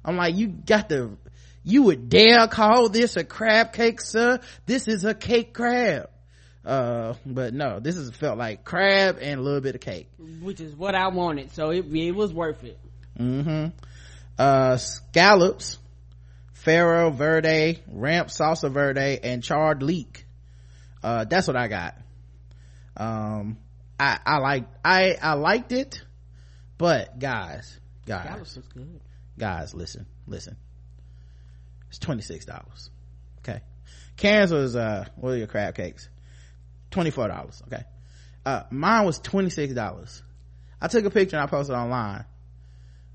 I'm 0.05 0.17
like, 0.17 0.37
you 0.37 0.49
got 0.49 0.89
the, 0.89 1.17
you 1.65 1.83
would 1.85 2.09
dare 2.09 2.47
call 2.49 2.89
this 2.89 3.17
a 3.17 3.25
crab 3.25 3.73
cake, 3.73 4.01
sir? 4.01 4.41
This 4.67 4.87
is 4.87 5.05
a 5.05 5.15
cake 5.15 5.53
crab. 5.55 6.11
Uh, 6.65 7.15
but 7.25 7.55
no, 7.55 7.81
this 7.81 7.97
is 7.97 8.11
felt 8.11 8.39
like 8.39 8.65
crab 8.65 9.19
and 9.21 9.41
a 9.41 9.43
little 9.43 9.61
bit 9.61 9.77
of 9.77 9.81
cake. 9.81 10.09
which 10.43 10.61
is 10.61 10.75
what 10.75 10.97
i 10.97 11.09
wanted 11.09 11.53
so 11.53 11.71
it, 11.71 11.87
it 11.95 12.13
was 12.13 12.33
worth 12.35 12.65
it 12.65 12.79
Mm-hmm. 13.19 13.69
Uh, 14.39 14.77
scallops, 14.77 15.79
farro 16.65 17.13
verde, 17.13 17.83
ramp 17.89 18.29
salsa 18.29 18.71
verde, 18.71 19.19
and 19.23 19.43
charred 19.43 19.83
leek. 19.83 20.27
Uh, 21.03 21.25
that's 21.25 21.47
what 21.47 21.57
I 21.57 21.69
got. 21.69 21.97
Um, 22.97 23.57
I, 23.99 24.19
I 24.25 24.39
like, 24.39 24.65
I, 24.85 25.17
I 25.21 25.33
liked 25.35 25.73
it, 25.73 26.03
but 26.79 27.19
guys, 27.19 27.79
guys, 28.07 28.25
Scallops 28.27 28.57
was 28.57 28.67
good. 28.69 29.01
guys 29.39 29.75
listen 29.75 30.07
listen. 30.27 30.57
It's 31.89 31.99
$26 31.99 32.91
okay? 33.41 33.61
Karen's 34.17 34.53
was 34.53 34.77
uh 34.77 35.07
what 35.17 35.31
are 35.31 35.37
your 35.37 35.47
crab 35.47 35.75
cakes? 35.75 36.09
$24 36.91 37.63
okay? 37.69 37.85
Uh 38.45 38.63
mine 38.71 39.07
was 39.07 39.21
$26 39.21 40.23
i 40.81 40.89
took 40.89 41.05
a 41.07 41.11
picture 41.11 41.37
and 41.37 41.43
i 41.43 41.47
posted 41.47 41.75
online. 41.75 42.25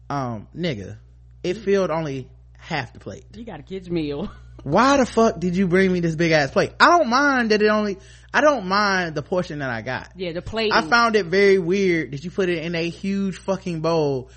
Um 0.10 0.48
nigga 0.56 0.98
it 1.44 1.56
filled 1.58 1.92
only 1.92 2.30
half 2.58 2.94
the 2.94 3.00
plate. 3.00 3.26
You 3.36 3.44
got 3.44 3.60
a 3.60 3.64
kid's 3.64 3.90
meal 3.90 4.32
why 4.64 4.98
the 4.98 5.06
fuck 5.06 5.40
did 5.40 5.56
you 5.56 5.68
bring 5.68 5.92
me 5.92 6.00
this 6.00 6.16
big 6.16 6.32
ass 6.32 6.52
plate 6.52 6.72
i 6.80 6.98
don't 6.98 7.10
mind 7.10 7.52
that 7.52 7.62
it 7.62 7.70
only 7.70 7.98
i 8.34 8.42
don't 8.42 8.66
mind 8.66 9.16
the 9.16 9.22
portion 9.22 9.60
that 9.60 9.70
i 9.70 9.82
got 9.82 10.10
yeah 10.16 10.32
the 10.32 10.42
plate 10.42 10.72
I 10.74 10.82
found 10.82 11.16
it 11.16 11.26
very 11.26 11.58
weird 11.58 12.12
that 12.12 12.24
you 12.24 12.32
put 12.32 12.50
it 12.50 12.64
in 12.64 12.76
a 12.76 12.90
huge 12.90 13.38
fucking 13.38 13.82
bowl. 13.82 14.30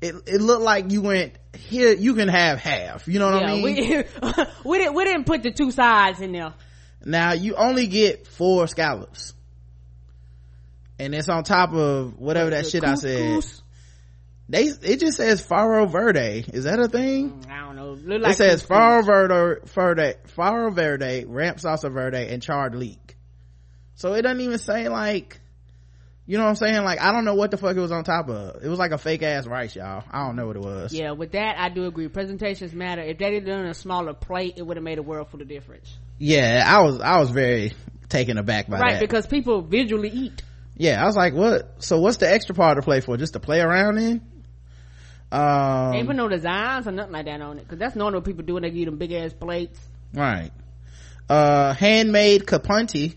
It 0.00 0.14
it 0.26 0.40
looked 0.40 0.62
like 0.62 0.90
you 0.90 1.02
went 1.02 1.34
here. 1.54 1.92
You 1.92 2.14
can 2.14 2.28
have 2.28 2.58
half. 2.58 3.06
You 3.06 3.18
know 3.18 3.30
what 3.30 3.42
I 3.44 3.54
mean? 3.54 3.62
we, 3.62 3.74
we 4.64 4.78
didn't 4.78 4.94
we 4.94 5.04
didn't 5.04 5.24
put 5.24 5.42
the 5.42 5.50
two 5.50 5.70
sides 5.70 6.20
in 6.20 6.32
there 6.32 6.54
now 7.04 7.32
you 7.32 7.54
only 7.54 7.86
get 7.86 8.26
four 8.26 8.66
scallops, 8.66 9.34
and 10.98 11.14
it's 11.14 11.28
on 11.28 11.44
top 11.44 11.72
of 11.72 12.18
whatever 12.18 12.50
that 12.50 12.64
The 12.64 12.70
shit 12.70 12.84
I 12.84 12.94
said. 12.94 13.44
They 14.50 14.64
it 14.64 14.98
just 14.98 15.16
says 15.16 15.46
farro 15.46 15.88
verde. 15.88 16.44
Is 16.52 16.64
that 16.64 16.80
a 16.80 16.88
thing? 16.88 17.30
Mm, 17.30 17.50
I 17.50 17.60
don't 17.66 17.76
know. 17.76 17.92
Look 17.92 18.20
like 18.20 18.32
it 18.32 18.36
says 18.36 18.64
farro 18.64 19.06
verde, 19.06 19.60
verde, 19.66 20.14
farro 20.36 20.74
verde, 20.74 21.24
ramp 21.24 21.58
salsa 21.58 21.92
verde, 21.92 22.26
and 22.28 22.42
charred 22.42 22.74
leek. 22.74 23.16
So 23.94 24.14
it 24.14 24.22
doesn't 24.22 24.40
even 24.40 24.58
say 24.58 24.88
like, 24.88 25.40
You 26.26 26.36
know 26.36 26.44
what 26.44 26.50
I'm 26.50 26.56
saying? 26.56 26.82
Like, 26.82 27.00
I 27.00 27.12
don't 27.12 27.24
know 27.24 27.36
what 27.36 27.52
the 27.52 27.58
fuck 27.58 27.76
it 27.76 27.80
was 27.80 27.92
on 27.92 28.02
top 28.02 28.28
of. 28.28 28.64
It 28.64 28.66
was 28.66 28.80
like 28.80 28.90
a 28.90 28.98
fake 28.98 29.22
ass 29.22 29.46
rice, 29.46 29.76
y'all. 29.76 30.02
I 30.10 30.26
don't 30.26 30.34
know 30.34 30.48
what 30.48 30.56
it 30.56 30.62
was. 30.62 30.92
Yeah, 30.92 31.12
with 31.12 31.30
that, 31.32 31.56
I 31.56 31.68
do 31.68 31.86
agree. 31.86 32.08
Presentations 32.08 32.72
matter. 32.72 33.02
If 33.02 33.18
they 33.18 33.32
had 33.32 33.46
done 33.46 33.66
a 33.66 33.74
smaller 33.74 34.14
plate, 34.14 34.54
it 34.56 34.66
would 34.66 34.76
have 34.76 34.84
made 34.84 34.98
a 34.98 35.02
world 35.02 35.28
full 35.30 35.40
of 35.40 35.48
difference. 35.48 35.96
Yeah, 36.18 36.64
I 36.66 36.82
was, 36.82 37.00
I 37.00 37.20
was 37.20 37.30
very 37.30 37.72
taken 38.08 38.36
aback 38.36 38.66
by 38.66 38.80
right, 38.80 38.80
that. 38.80 38.94
Right, 38.94 39.00
because 39.00 39.28
people 39.28 39.62
visually 39.62 40.10
eat. 40.10 40.42
yeah, 40.76 41.00
I 41.00 41.06
was 41.06 41.14
like, 41.14 41.34
what? 41.34 41.84
So 41.84 42.00
what's 42.00 42.16
the 42.16 42.28
extra 42.28 42.56
part 42.56 42.78
to 42.78 42.82
play 42.82 43.00
for? 43.00 43.16
Just 43.16 43.34
to 43.34 43.40
play 43.40 43.60
around 43.60 43.98
in? 43.98 44.20
Um, 45.32 45.94
Ain't 45.94 46.06
put 46.08 46.16
no 46.16 46.28
designs 46.28 46.86
or 46.88 46.92
nothing 46.92 47.12
like 47.12 47.26
that 47.26 47.40
on 47.40 47.58
it. 47.58 47.68
Cause 47.68 47.78
that's 47.78 47.94
normally 47.94 48.18
what 48.18 48.24
people 48.24 48.44
do 48.44 48.54
when 48.54 48.62
they 48.64 48.70
give 48.70 48.86
them 48.86 48.98
big 48.98 49.12
ass 49.12 49.32
plates. 49.32 49.78
right. 50.12 50.50
Uh, 51.28 51.72
handmade 51.74 52.44
capunti. 52.46 53.14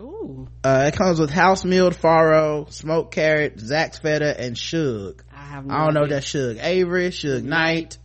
Ooh. 0.00 0.48
Uh, 0.64 0.90
it 0.92 0.96
comes 0.96 1.18
with 1.18 1.30
house 1.30 1.64
milled 1.64 1.94
farro, 1.94 2.70
smoked 2.72 3.14
carrot, 3.14 3.56
Zax 3.58 4.00
feta, 4.00 4.38
and 4.38 4.56
shug. 4.58 5.22
I 5.34 5.42
have 5.44 5.64
no 5.66 5.74
I 5.74 5.84
don't 5.84 5.94
know 5.94 6.02
if 6.04 6.10
that's 6.10 6.26
Shug 6.26 6.56
Avery, 6.60 7.08
Suge 7.08 7.42
Knight. 7.42 7.98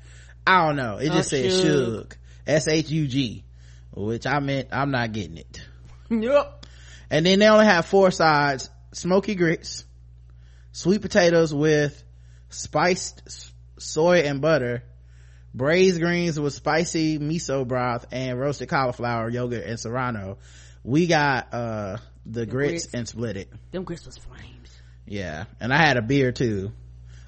I 0.45 0.65
don't 0.68 0.76
know. 0.78 0.98
It 0.98 1.07
just 1.07 1.34
Uh, 1.34 1.38
says 1.38 1.61
Suge. 1.64 2.06
Suge. 2.06 2.14
S-H-U-G. 2.48 3.44
Which 3.94 4.26
I 4.28 4.40
meant, 4.40 4.69
I'm 4.72 4.91
not 4.91 5.11
getting 5.11 5.38
it. 5.38 5.61
Yep. 6.10 6.65
And 7.10 7.26
then 7.26 7.40
they 7.40 7.48
only 7.49 7.65
have 7.65 7.86
four 7.86 8.11
sides. 8.11 8.69
Smoky 8.94 9.36
grits, 9.36 9.84
sweet 10.72 11.02
potatoes 11.02 11.53
with 11.53 12.02
spiced 12.57 13.51
soy 13.77 14.21
and 14.21 14.41
butter, 14.41 14.84
braised 15.53 16.01
greens 16.01 16.39
with 16.39 16.53
spicy 16.53 17.19
miso 17.19 17.67
broth, 17.67 18.05
and 18.11 18.39
roasted 18.39 18.69
cauliflower, 18.69 19.29
yogurt, 19.29 19.65
and 19.65 19.79
serrano. 19.79 20.38
We 20.84 21.07
got, 21.07 21.53
uh, 21.53 21.97
the 22.25 22.45
grits, 22.45 22.85
grits. 22.85 22.93
and 22.93 23.07
split 23.07 23.38
it. 23.38 23.49
Them 23.71 23.84
grits 23.84 24.05
was 24.05 24.17
flames. 24.17 24.69
Yeah. 25.05 25.45
And 25.59 25.73
I 25.73 25.77
had 25.77 25.97
a 25.97 26.01
beer 26.01 26.31
too. 26.31 26.71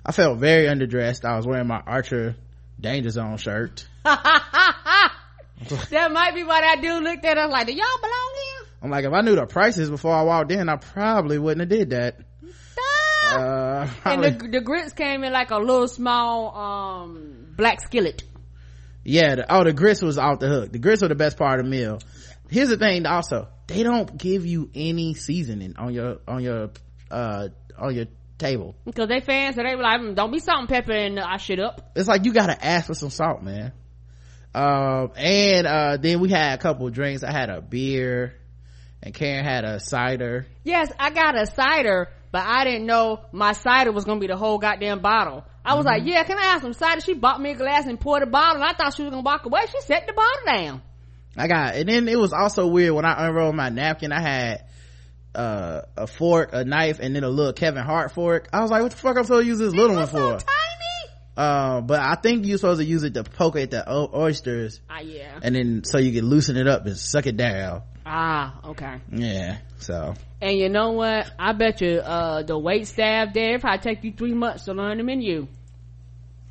I 0.05 0.11
felt 0.11 0.39
very 0.39 0.65
underdressed. 0.65 1.25
I 1.25 1.37
was 1.37 1.45
wearing 1.45 1.67
my 1.67 1.81
Archer 1.85 2.35
Danger 2.79 3.09
Zone 3.09 3.37
shirt. 3.37 3.87
that 4.03 5.11
might 6.11 6.35
be 6.35 6.43
why 6.43 6.61
that 6.61 6.81
dude 6.81 7.03
looked 7.03 7.25
at 7.25 7.37
us 7.37 7.51
like, 7.51 7.67
do 7.67 7.73
y'all 7.73 7.85
belong 8.01 8.33
here? 8.35 8.67
I'm 8.81 8.89
like, 8.89 9.05
if 9.05 9.13
I 9.13 9.21
knew 9.21 9.35
the 9.35 9.45
prices 9.45 9.89
before 9.89 10.15
I 10.15 10.23
walked 10.23 10.51
in, 10.51 10.69
I 10.69 10.77
probably 10.77 11.37
wouldn't 11.37 11.59
have 11.59 11.69
did 11.69 11.89
that. 11.91 12.19
Uh, 13.31 13.87
and 14.05 14.23
the, 14.23 14.47
the 14.51 14.61
grits 14.61 14.93
came 14.93 15.23
in 15.23 15.31
like 15.33 15.51
a 15.51 15.57
little 15.57 15.87
small, 15.87 16.55
um, 16.55 17.53
black 17.55 17.81
skillet. 17.81 18.23
yeah, 19.03 19.35
the, 19.35 19.53
oh, 19.53 19.63
the 19.63 19.73
grits 19.73 20.01
was 20.01 20.17
off 20.17 20.39
the 20.39 20.47
hook. 20.47 20.71
The 20.71 20.79
grits 20.79 21.01
were 21.01 21.07
the 21.07 21.15
best 21.15 21.37
part 21.37 21.59
of 21.59 21.65
the 21.65 21.71
meal. 21.71 21.99
Here's 22.49 22.69
the 22.69 22.77
thing 22.77 23.05
also, 23.05 23.47
they 23.67 23.83
don't 23.83 24.17
give 24.17 24.45
you 24.45 24.69
any 24.73 25.13
seasoning 25.13 25.75
on 25.77 25.93
your, 25.93 26.17
on 26.27 26.41
your, 26.43 26.71
uh, 27.11 27.49
on 27.77 27.95
your 27.95 28.05
table. 28.37 28.75
Because 28.85 29.07
they 29.07 29.19
fans, 29.19 29.55
so 29.55 29.63
they 29.63 29.75
were 29.75 29.83
like, 29.83 30.01
"Mm, 30.01 30.15
don't 30.15 30.31
be 30.31 30.39
salt 30.39 30.61
and 30.61 30.69
pepper 30.69 30.93
and 30.93 31.19
our 31.19 31.37
shit 31.37 31.59
up. 31.59 31.91
It's 31.95 32.07
like 32.07 32.25
you 32.25 32.33
gotta 32.33 32.63
ask 32.63 32.87
for 32.87 32.93
some 32.95 33.09
salt, 33.11 33.43
man. 33.43 33.73
Um, 34.55 35.11
and, 35.15 35.67
uh, 35.67 35.97
then 35.97 36.19
we 36.21 36.29
had 36.29 36.57
a 36.57 36.61
couple 36.61 36.87
of 36.87 36.93
drinks. 36.93 37.23
I 37.23 37.31
had 37.31 37.49
a 37.49 37.61
beer 37.61 38.33
and 39.01 39.13
Karen 39.13 39.45
had 39.45 39.63
a 39.63 39.79
cider. 39.79 40.47
Yes, 40.63 40.91
I 40.99 41.11
got 41.11 41.35
a 41.35 41.45
cider, 41.45 42.09
but 42.31 42.43
I 42.45 42.63
didn't 42.63 42.85
know 42.85 43.21
my 43.31 43.53
cider 43.53 43.91
was 43.91 44.05
gonna 44.05 44.19
be 44.19 44.27
the 44.27 44.37
whole 44.37 44.57
goddamn 44.57 44.99
bottle. 44.99 45.43
I 45.65 45.75
was 45.75 45.85
like, 45.85 46.03
yeah, 46.05 46.23
can 46.23 46.37
I 46.37 46.43
have 46.53 46.61
some 46.61 46.73
cider? 46.73 47.01
She 47.01 47.13
bought 47.13 47.39
me 47.41 47.51
a 47.51 47.55
glass 47.55 47.85
and 47.85 47.99
poured 47.99 48.23
a 48.23 48.25
bottle, 48.27 48.61
and 48.61 48.63
I 48.63 48.73
thought 48.73 48.95
she 48.95 49.03
was 49.03 49.11
gonna 49.11 49.21
walk 49.23 49.45
away. 49.45 49.61
She 49.71 49.81
set 49.81 50.07
the 50.07 50.13
bottle 50.13 50.45
down. 50.45 50.81
I 51.37 51.47
got, 51.47 51.75
and 51.75 51.87
then 51.87 52.07
it 52.07 52.17
was 52.17 52.33
also 52.33 52.67
weird 52.67 52.93
when 52.93 53.05
I 53.05 53.27
unrolled 53.27 53.55
my 53.55 53.69
napkin, 53.69 54.11
I 54.11 54.19
had, 54.21 54.65
uh, 55.35 55.81
a 55.95 56.07
fork, 56.07 56.49
a 56.53 56.63
knife, 56.65 56.99
and 56.99 57.15
then 57.15 57.23
a 57.23 57.29
little 57.29 57.53
Kevin 57.53 57.83
Hart 57.83 58.11
fork. 58.13 58.49
I 58.51 58.61
was 58.61 58.71
like, 58.71 58.81
what 58.81 58.91
the 58.91 58.97
fuck 58.97 59.15
I'm 59.17 59.23
supposed 59.25 59.43
to 59.43 59.47
use 59.47 59.59
this 59.59 59.73
little 59.73 59.93
one 59.95 60.03
It's 60.03 60.11
so 60.11 60.17
for? 60.39 60.45
tiny. 60.45 61.13
Uh, 61.37 61.81
but 61.81 61.99
I 62.01 62.15
think 62.15 62.45
you're 62.45 62.57
supposed 62.57 62.81
to 62.81 62.85
use 62.85 63.03
it 63.03 63.13
to 63.13 63.23
poke 63.23 63.55
at 63.55 63.71
the 63.71 63.87
o- 63.89 64.09
oysters, 64.13 64.81
Ah, 64.89 64.99
yeah. 64.99 65.39
and 65.41 65.55
then 65.55 65.83
so 65.85 65.97
you 65.99 66.11
can 66.19 66.29
loosen 66.29 66.57
it 66.57 66.67
up 66.67 66.85
and 66.85 66.97
suck 66.97 67.27
it 67.27 67.37
down. 67.37 67.83
Ah, 68.11 68.59
okay. 68.69 69.01
Yeah, 69.11 69.59
so. 69.77 70.15
And 70.41 70.57
you 70.57 70.67
know 70.67 70.93
what? 70.93 71.31
I 71.37 71.53
bet 71.53 71.79
you, 71.79 71.99
uh, 71.99 72.41
the 72.41 72.57
wait 72.57 72.87
staff 72.87 73.35
there 73.35 73.59
probably 73.59 73.83
take 73.83 74.03
you 74.03 74.11
three 74.11 74.33
months 74.33 74.65
to 74.65 74.73
learn 74.73 74.97
the 74.97 75.03
menu. 75.03 75.47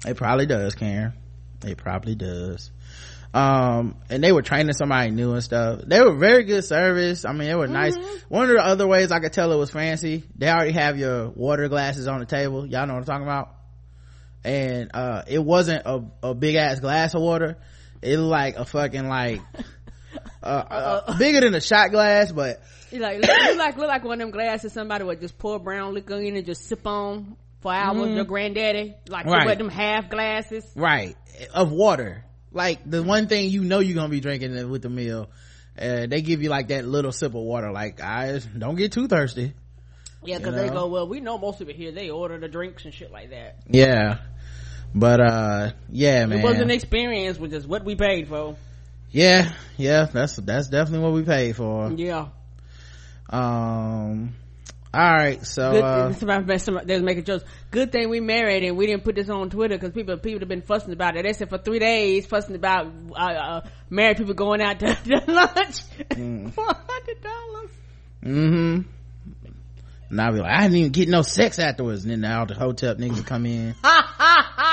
It 0.07 0.17
probably 0.17 0.47
does, 0.47 0.77
Karen. 0.77 1.15
It 1.67 1.77
probably 1.77 2.15
does. 2.15 2.71
Um, 3.35 3.97
and 4.09 4.23
they 4.23 4.31
were 4.31 4.43
training 4.43 4.73
somebody 4.75 5.11
new 5.11 5.33
and 5.33 5.43
stuff. 5.43 5.81
They 5.85 6.01
were 6.01 6.15
very 6.15 6.45
good 6.45 6.65
service. 6.65 7.25
I 7.25 7.33
mean, 7.33 7.49
they 7.49 7.57
were 7.57 7.67
nice. 7.67 7.97
One 8.29 8.45
of 8.45 8.51
the 8.51 8.65
other 8.65 8.87
ways 8.87 9.11
I 9.11 9.19
could 9.19 9.33
tell 9.33 9.51
it 9.51 9.57
was 9.57 9.73
fancy, 9.73 10.23
they 10.37 10.49
already 10.49 10.73
have 10.73 10.97
your 10.97 11.29
water 11.29 11.69
glasses 11.69 12.07
on 12.07 12.21
the 12.21 12.27
table. 12.27 12.67
Y'all 12.69 12.87
know 12.87 12.95
what 12.95 13.01
I'm 13.01 13.05
talking 13.05 13.27
about? 13.27 13.55
And, 14.45 14.93
uh, 14.95 15.23
it 15.27 15.45
wasn't 15.45 15.83
a, 15.85 16.05
a 16.23 16.35
big 16.37 16.55
ass 16.55 16.79
glass 16.79 17.15
of 17.15 17.21
water. 17.21 17.57
It 18.01 18.17
was 18.17 18.27
like 18.27 18.57
a 18.57 18.65
fucking 18.65 19.09
like, 19.09 19.41
uh, 20.43 20.47
uh, 20.47 21.17
bigger 21.19 21.41
than 21.41 21.55
a 21.55 21.61
shot 21.61 21.91
glass, 21.91 22.33
but 22.33 22.61
You 22.91 23.01
like, 23.01 23.21
look, 23.21 23.31
you 23.43 23.57
like, 23.59 23.77
look 23.77 23.89
like 23.89 24.05
one 24.05 24.15
of 24.15 24.19
them 24.21 24.31
glasses 24.31 24.73
somebody 24.73 25.05
would 25.05 25.21
just 25.21 25.37
pour 25.39 25.59
brown 25.59 25.93
liquor 25.95 26.19
in 26.21 26.37
and 26.37 26.47
just 26.47 26.67
sip 26.69 26.87
on 26.87 27.37
for 27.61 27.73
hours. 27.73 28.11
Your 28.15 28.25
granddaddy, 28.25 28.95
like. 29.09 29.27
Right. 29.27 29.47
with 29.47 29.59
them 29.59 29.69
half 29.69 30.09
glasses. 30.09 30.65
right 30.75 31.17
of 31.55 31.71
water 31.71 32.25
like 32.51 32.79
the 32.89 33.03
one 33.03 33.27
thing 33.29 33.51
you 33.51 33.63
know 33.63 33.81
you're 33.81 33.95
gonna 33.95 34.09
be 34.09 34.21
drinking 34.21 34.71
with 34.71 34.83
the 34.83 34.89
meal 34.89 35.29
uh, 35.79 36.07
they 36.07 36.23
give 36.23 36.43
you 36.43 36.49
like 36.49 36.69
that 36.69 36.85
little 36.85 37.13
sip 37.13 37.35
of 37.35 37.43
water 37.43 37.71
like 37.71 38.01
i 38.01 38.41
don't 38.57 38.75
get 38.77 38.91
too 38.91 39.07
thirsty 39.07 39.53
Yeah, 40.25 40.39
because 40.39 40.55
You 40.55 40.63
they 40.63 40.69
go, 40.71 40.89
well, 40.89 41.07
we 41.07 41.21
know 41.21 41.39
most 41.39 41.61
of 41.61 41.69
it 41.69 41.77
here. 41.77 41.93
They 41.93 42.11
order 42.11 42.39
the 42.41 42.49
drinks 42.49 42.85
and 42.85 42.93
shit 42.95 43.13
like 43.13 43.31
that. 43.31 43.57
yeah 43.69 44.19
but 44.95 45.21
uh 45.21 45.71
yeah 45.91 46.25
man 46.27 46.41
It 46.41 46.43
wasn't 46.43 46.63
an 46.63 46.71
experience, 46.71 47.39
which 47.39 47.53
is 47.53 47.67
what 47.67 47.85
we 47.85 47.95
paid 47.95 48.29
for. 48.29 48.57
Yeah 49.11 49.53
yeah 49.77 50.05
that's 50.13 50.37
that's 50.37 50.69
definitely 50.69 51.05
what 51.05 51.13
we 51.15 51.23
paid 51.23 51.57
for 51.57 51.91
Yeah. 51.93 52.29
um 53.31 54.35
all 54.95 55.01
right 55.13 55.45
so 55.45 55.71
Good, 55.73 55.85
uh 55.85 56.13
somebody, 56.15 56.59
somebody, 56.59 56.87
they 56.87 56.95
was 56.95 57.03
making 57.03 57.25
jokes. 57.25 57.45
Good 57.71 57.93
thing 57.93 58.09
we 58.09 58.21
married 58.21 58.65
and 58.65 58.77
we 58.77 58.87
didn't 58.87 59.05
put 59.05 59.17
this 59.17 59.29
on 59.29 59.51
Twitter 59.51 59.77
because 59.77 59.93
people 59.93 60.17
people 60.17 60.41
have 60.41 60.49
been 60.49 60.63
fussing 60.63 60.93
about 60.95 61.15
it. 61.17 61.25
They 61.25 61.35
said 61.35 61.51
for 61.51 61.59
three 61.59 61.79
days 61.79 62.25
fussing 62.27 62.55
about 62.57 62.87
uh, 63.13 63.15
uh, 63.23 63.61
married 63.91 64.17
people 64.17 64.33
going 64.35 64.63
out 64.63 64.79
to, 64.81 64.95
to 65.05 65.23
lunch 65.31 65.77
Mm. 66.11 66.53
for 66.55 66.65
hundred 66.65 67.21
dollars. 67.23 67.71
mm-hmm 68.25 68.81
and 70.11 70.21
I'll 70.21 70.33
be 70.33 70.39
like, 70.39 70.51
I 70.51 70.63
didn't 70.63 70.77
even 70.77 70.93
get 70.93 71.09
no 71.09 71.23
sex 71.23 71.59
afterwards. 71.59 72.05
And 72.05 72.23
then 72.23 72.31
all 72.31 72.47
the 72.47 72.55
hotel 72.55 72.95
niggas 72.95 73.17
would 73.17 73.27
come 73.27 73.45
in. 73.47 73.75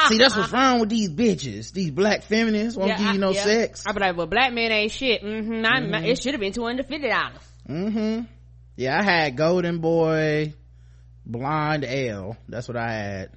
See, 0.07 0.17
that's 0.17 0.35
what's 0.35 0.51
wrong 0.51 0.79
with 0.79 0.89
these 0.89 1.09
bitches. 1.09 1.71
These 1.73 1.91
black 1.91 2.23
feminists 2.23 2.77
won't 2.77 2.97
give 2.97 3.13
you 3.13 3.19
no 3.19 3.33
sex. 3.33 3.83
I'd 3.85 3.93
be 3.93 4.01
like, 4.01 4.15
well, 4.15 4.27
black 4.27 4.53
men 4.53 4.71
ain't 4.71 4.91
shit. 4.91 5.23
Mm-hmm. 5.23 5.93
I, 5.93 5.99
It 6.05 6.21
should 6.21 6.33
have 6.33 6.41
been 6.41 6.53
two 6.53 6.63
hundred 6.63 6.87
fifty 6.87 7.09
dollars. 7.09 7.41
Mm-hmm. 7.67 8.21
Yeah, 8.77 8.99
I 8.99 9.03
had 9.03 9.35
Golden 9.35 9.79
Boy 9.79 10.53
Blonde 11.25 11.85
Ale. 11.85 12.37
That's 12.47 12.67
what 12.67 12.77
I 12.77 12.91
had. 12.91 13.31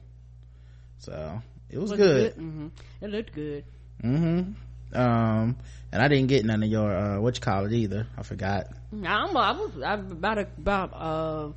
So 0.99 1.41
it 1.71 1.79
was, 1.79 1.93
good. 1.93 2.35
Mm-hmm. 2.35 2.69
It 3.01 3.11
looked 3.11 3.33
good. 3.33 3.65
Mm-hmm 4.03 4.53
Um, 4.99 5.57
and 5.93 6.03
I 6.03 6.09
didn't 6.09 6.29
get 6.29 6.45
none 6.45 6.63
of 6.63 6.69
your 6.69 6.95
uh, 6.95 7.21
what 7.21 7.37
you 7.37 7.41
call 7.41 7.67
it 7.67 7.73
either. 7.73 8.07
I 8.17 8.23
forgot 8.23 8.69
I'm, 8.93 9.37
I 9.37 9.53
was 9.53 9.83
I'm 9.85 10.13
about 10.13 10.39
a, 10.39 10.43
about 10.43 10.93
uh 10.95 11.49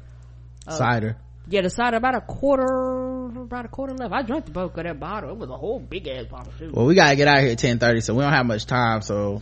cider. 0.69 1.17
yeah 1.49 1.61
the 1.61 1.69
cider 1.69 1.97
about 1.97 2.15
a 2.15 2.21
quarter 2.21 3.25
about 3.41 3.65
a 3.65 3.67
quarter 3.69 3.93
left. 3.95 4.13
I 4.13 4.21
drank 4.21 4.45
the 4.45 4.51
bulk 4.51 4.77
of 4.77 4.83
that 4.83 4.99
bottle. 4.99 5.29
It 5.31 5.37
was 5.37 5.49
a 5.49 5.57
whole 5.57 5.79
big 5.79 6.07
ass 6.07 6.25
bottle 6.25 6.53
too. 6.59 6.71
Well, 6.73 6.85
we 6.85 6.95
gotta 6.95 7.15
get 7.15 7.27
out 7.27 7.37
of 7.37 7.43
here 7.43 7.51
at 7.53 7.57
ten 7.59 7.79
thirty, 7.79 8.01
so 8.01 8.13
we 8.13 8.21
don't 8.23 8.33
have 8.33 8.45
much 8.45 8.65
time. 8.65 9.01
So 9.01 9.41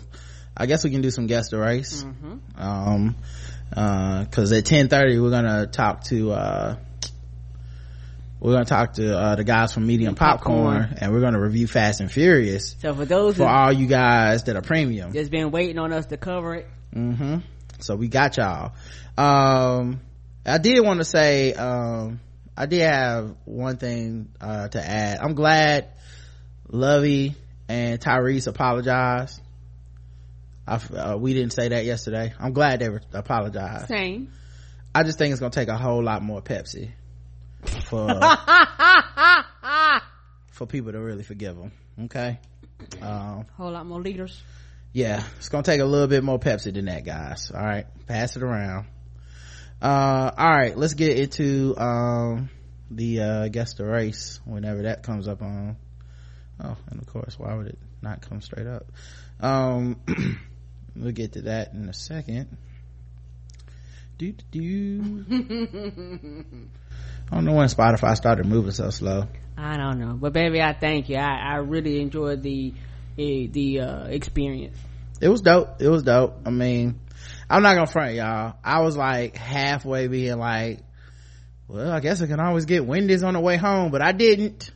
I 0.55 0.65
guess 0.65 0.83
we 0.83 0.89
can 0.91 1.01
do 1.01 1.11
some 1.11 1.27
guest 1.27 1.53
race. 1.53 2.03
Mm-hmm. 2.03 2.61
Um, 2.61 3.15
uh, 3.75 4.25
cause 4.25 4.51
at 4.51 4.65
ten 4.65 4.87
thirty 4.87 5.19
we're 5.19 5.29
gonna 5.31 5.67
talk 5.67 6.03
to 6.05 6.31
uh. 6.31 6.75
We're 8.41 8.53
gonna 8.53 8.63
talk 8.65 8.93
to 8.93 9.17
uh, 9.17 9.35
the 9.35 9.43
guys 9.43 9.73
from 9.73 9.85
Medium 9.85 10.15
Popcorn, 10.15 10.83
Popcorn. 10.83 10.97
and 11.01 11.11
we're 11.11 11.19
gonna 11.19 11.41
review 11.41 11.67
Fast 11.67 11.99
and 11.99 12.09
Furious 12.09 12.73
So 12.79 12.93
for 12.95 13.03
those 13.03 13.35
for 13.35 13.43
all 13.43 13.73
you 13.73 13.85
guys 13.85 14.45
that 14.45 14.55
are 14.55 14.61
premium. 14.61 15.11
just 15.11 15.29
been 15.29 15.51
waiting 15.51 15.77
on 15.77 15.91
us 15.91 16.05
to 16.05 16.15
cover 16.17 16.55
it, 16.55 16.67
hmm 16.93 17.39
So 17.79 17.97
we 17.97 18.07
got 18.07 18.37
y'all. 18.37 18.71
Um, 19.17 19.99
I 20.49 20.57
did 20.57 20.79
want 20.83 20.99
to 20.99 21.05
say, 21.05 21.53
um, 21.53 22.19
I 22.57 22.65
did 22.65 22.81
have 22.81 23.35
one 23.45 23.77
thing, 23.77 24.29
uh, 24.41 24.67
to 24.69 24.81
add. 24.83 25.19
I'm 25.19 25.33
glad 25.35 25.89
Lovey 26.67 27.35
and 27.67 27.99
Tyrese 27.99 28.47
apologized. 28.47 29.41
I, 30.67 30.75
uh, 30.75 31.17
we 31.17 31.33
didn't 31.33 31.53
say 31.53 31.69
that 31.69 31.85
yesterday. 31.85 32.33
I'm 32.39 32.53
glad 32.53 32.79
they 32.79 32.89
were 32.89 33.01
apologized. 33.13 33.87
same. 33.87 34.31
I 34.93 35.03
just 35.03 35.17
think 35.17 35.31
it's 35.31 35.39
gonna 35.39 35.51
take 35.51 35.67
a 35.69 35.77
whole 35.77 36.03
lot 36.03 36.21
more 36.23 36.41
Pepsi 36.41 36.91
for, 37.85 38.07
for 40.51 40.65
people 40.67 40.91
to 40.91 40.99
really 40.99 41.23
forgive 41.23 41.57
them. 41.57 41.71
Okay. 42.05 42.39
Um, 43.01 43.45
Whole 43.57 43.71
lot 43.71 43.85
more 43.85 44.01
leaders. 44.01 44.41
yeah 44.93 45.21
it's 45.37 45.49
gonna 45.49 45.63
take 45.63 45.81
a 45.81 45.85
little 45.85 46.07
bit 46.07 46.23
more 46.23 46.39
pepsi 46.39 46.73
than 46.73 46.85
that 46.85 47.03
guys 47.05 47.51
all 47.53 47.61
right 47.61 47.85
pass 48.07 48.37
it 48.37 48.41
around 48.41 48.85
uh 49.81 50.31
all 50.37 50.49
right 50.49 50.77
let's 50.77 50.93
get 50.93 51.17
into 51.17 51.75
um 51.77 52.49
the 52.91 53.21
uh 53.21 53.47
guess 53.47 53.73
the 53.75 53.85
race 53.85 54.39
whenever 54.45 54.83
that 54.83 55.03
comes 55.03 55.27
up 55.27 55.41
on 55.41 55.77
oh 56.63 56.77
and 56.89 57.01
of 57.01 57.07
course 57.07 57.37
why 57.37 57.53
would 57.53 57.67
it 57.67 57.79
not 58.01 58.21
come 58.21 58.41
straight 58.41 58.67
up 58.67 58.85
um 59.39 59.99
we'll 60.95 61.11
get 61.11 61.33
to 61.33 61.43
that 61.43 61.73
in 61.73 61.87
a 61.87 61.93
second 61.93 62.57
do 64.17 64.33
do 64.51 65.25
I 67.31 67.35
don't 67.35 67.45
know 67.45 67.53
when 67.53 67.67
Spotify 67.67 68.15
started 68.15 68.47
moving 68.47 68.71
so 68.71 68.89
slow. 68.89 69.27
I 69.55 69.77
don't 69.77 69.99
know, 69.99 70.13
but 70.13 70.33
baby, 70.33 70.61
I 70.61 70.73
thank 70.73 71.09
you. 71.09 71.17
I, 71.17 71.53
I 71.53 71.55
really 71.57 72.01
enjoyed 72.01 72.41
the 72.41 72.73
eh, 73.19 73.47
the 73.51 73.81
uh, 73.81 74.03
experience. 74.05 74.77
It 75.21 75.29
was 75.29 75.41
dope. 75.41 75.79
It 75.79 75.89
was 75.89 76.01
dope. 76.03 76.39
I 76.45 76.49
mean, 76.49 76.99
I'm 77.49 77.63
not 77.63 77.73
gonna 77.75 77.87
front 77.87 78.13
y'all. 78.15 78.55
I 78.63 78.81
was 78.81 78.95
like 78.95 79.35
halfway 79.35 80.07
being 80.07 80.37
like, 80.37 80.81
well, 81.67 81.91
I 81.91 81.99
guess 81.99 82.21
I 82.21 82.27
can 82.27 82.39
always 82.39 82.65
get 82.65 82.85
Wendy's 82.85 83.23
on 83.23 83.33
the 83.33 83.39
way 83.39 83.57
home, 83.57 83.91
but 83.91 84.01
I 84.01 84.11
didn't. 84.11 84.71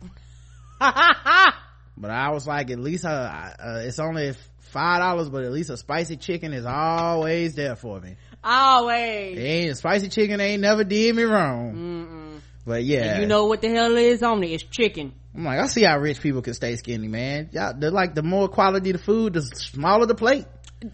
but 0.78 2.10
I 2.10 2.30
was 2.30 2.46
like, 2.46 2.70
at 2.70 2.78
least 2.78 3.04
uh, 3.04 3.08
uh, 3.08 3.82
it's 3.84 3.98
only 3.98 4.34
five 4.70 5.00
dollars, 5.00 5.28
but 5.28 5.44
at 5.44 5.52
least 5.52 5.70
a 5.70 5.76
spicy 5.76 6.16
chicken 6.16 6.52
is 6.52 6.64
always 6.64 7.54
there 7.54 7.76
for 7.76 8.00
me. 8.00 8.16
Always. 8.42 9.38
ain't 9.38 9.76
spicy 9.76 10.08
chicken 10.08 10.40
ain't 10.40 10.60
never 10.62 10.84
did 10.84 11.14
me 11.14 11.22
wrong. 11.22 11.74
Mm-mm. 11.74 12.40
But 12.66 12.84
yeah, 12.84 13.12
and 13.12 13.22
you 13.22 13.26
know 13.26 13.46
what 13.46 13.60
the 13.60 13.68
hell 13.68 13.94
is 13.96 14.22
on 14.22 14.42
it? 14.42 14.48
It's 14.48 14.64
chicken. 14.64 15.12
I'm 15.34 15.44
like, 15.44 15.58
I 15.58 15.66
see 15.66 15.82
how 15.82 15.98
rich 15.98 16.20
people 16.20 16.42
can 16.42 16.54
stay 16.54 16.76
skinny, 16.76 17.08
man. 17.08 17.50
Y'all, 17.52 17.74
they're 17.76 17.90
like 17.90 18.14
the 18.14 18.22
more 18.22 18.48
quality 18.48 18.92
the 18.92 18.98
food, 18.98 19.34
the 19.34 19.42
smaller 19.42 20.06
the 20.06 20.14
plate. 20.14 20.46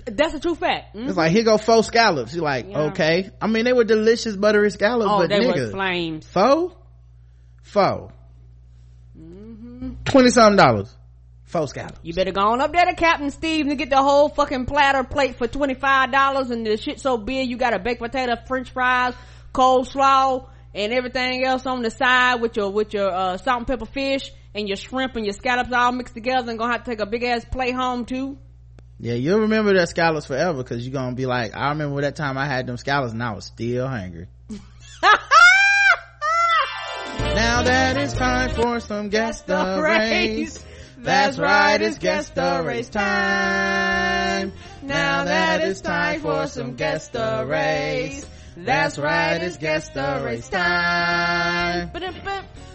That's 0.07 0.35
a 0.35 0.41
true 0.41 0.55
fact. 0.55 0.95
Mm-hmm. 0.95 1.09
It's 1.09 1.17
like 1.17 1.33
here 1.33 1.43
go 1.43 1.59
four 1.59 1.83
scallops. 1.83 2.35
You're 2.35 2.45
like, 2.45 2.69
yeah. 2.69 2.83
okay. 2.89 3.31
I 3.41 3.47
mean, 3.47 3.65
they 3.65 3.73
were 3.73 3.85
delicious 3.85 4.37
buttery 4.37 4.71
scallops, 4.71 5.11
oh, 5.11 5.19
but 5.19 5.31
they 5.31 5.41
nigga, 5.41 5.67
were 5.67 5.71
flames. 5.71 6.27
Four, 6.27 6.77
four, 7.63 8.13
mm-hmm. 9.19 9.93
twenty 10.05 10.31
something 10.31 10.57
dollars. 10.57 10.97
Four 11.45 11.67
scallops. 11.67 11.99
You 12.03 12.15
better 12.15 12.31
go 12.31 12.43
on 12.43 12.61
up 12.61 12.73
there 12.73 12.85
to 12.85 12.95
Captain 12.95 13.31
Steve 13.31 13.67
and 13.67 13.77
get 13.77 13.91
the 13.91 14.01
whole 14.01 14.29
fucking 14.29 14.67
platter 14.67 15.03
plate 15.03 15.37
for 15.37 15.49
twenty 15.49 15.75
five 15.75 16.13
dollars, 16.13 16.51
and 16.51 16.65
the 16.65 16.77
shit 16.77 17.01
so 17.01 17.17
big 17.17 17.49
you 17.51 17.57
got 17.57 17.75
a 17.75 17.79
baked 17.81 18.01
potato, 18.01 18.37
French 18.47 18.71
fries, 18.71 19.15
coleslaw, 19.53 20.49
and 20.75 20.93
everything 20.93 21.45
else 21.45 21.67
on 21.67 21.83
the 21.83 21.91
side 21.91 22.41
with 22.41 22.57
your 22.57 22.71
with 22.71 22.95
your 22.95 23.11
uh, 23.11 23.37
salt 23.39 23.59
and 23.59 23.67
pepper 23.67 23.87
fish 23.87 24.31
and 24.55 24.69
your 24.69 24.77
shrimp 24.77 25.17
and 25.17 25.25
your 25.25 25.33
scallops 25.33 25.73
all 25.73 25.91
mixed 25.93 26.15
together, 26.15 26.49
and 26.49 26.59
gonna 26.59 26.73
have 26.73 26.85
to 26.85 26.91
take 26.91 27.01
a 27.01 27.07
big 27.07 27.25
ass 27.25 27.45
plate 27.45 27.75
home 27.75 28.05
too. 28.05 28.39
Yeah, 29.03 29.15
you'll 29.15 29.41
remember 29.41 29.73
that 29.75 29.89
scallops 29.89 30.27
forever 30.27 30.59
because 30.59 30.87
you're 30.87 30.93
gonna 30.93 31.17
be 31.17 31.25
like, 31.25 31.57
I 31.57 31.71
remember 31.71 32.03
that 32.03 32.17
time 32.17 32.37
I 32.37 32.45
had 32.45 32.67
them 32.67 32.77
scallops 32.77 33.15
and 33.15 33.23
I 33.23 33.33
was 33.33 33.47
still 33.47 33.89
hungry. 33.89 34.27
now 37.31 37.63
that 37.63 37.97
it's 37.97 38.13
time 38.13 38.51
for 38.51 38.79
some 38.81 39.09
guest 39.09 39.47
the 39.47 39.81
race. 39.83 40.63
That's 40.99 41.39
right, 41.39 41.81
it's 41.81 41.97
guest 41.97 42.35
the 42.35 42.63
race 42.63 42.91
time. 42.91 44.53
Now 44.83 45.25
that 45.25 45.63
it's 45.63 45.81
time 45.81 46.21
for 46.21 46.47
some 46.47 46.75
guest 46.75 47.15
the 47.15 47.47
race. 47.49 48.27
That's 48.65 48.99
right, 48.99 49.43
it's 49.43 49.57
guest 49.57 49.95
the 49.95 50.23
race 50.23 50.49
time. 50.49 51.91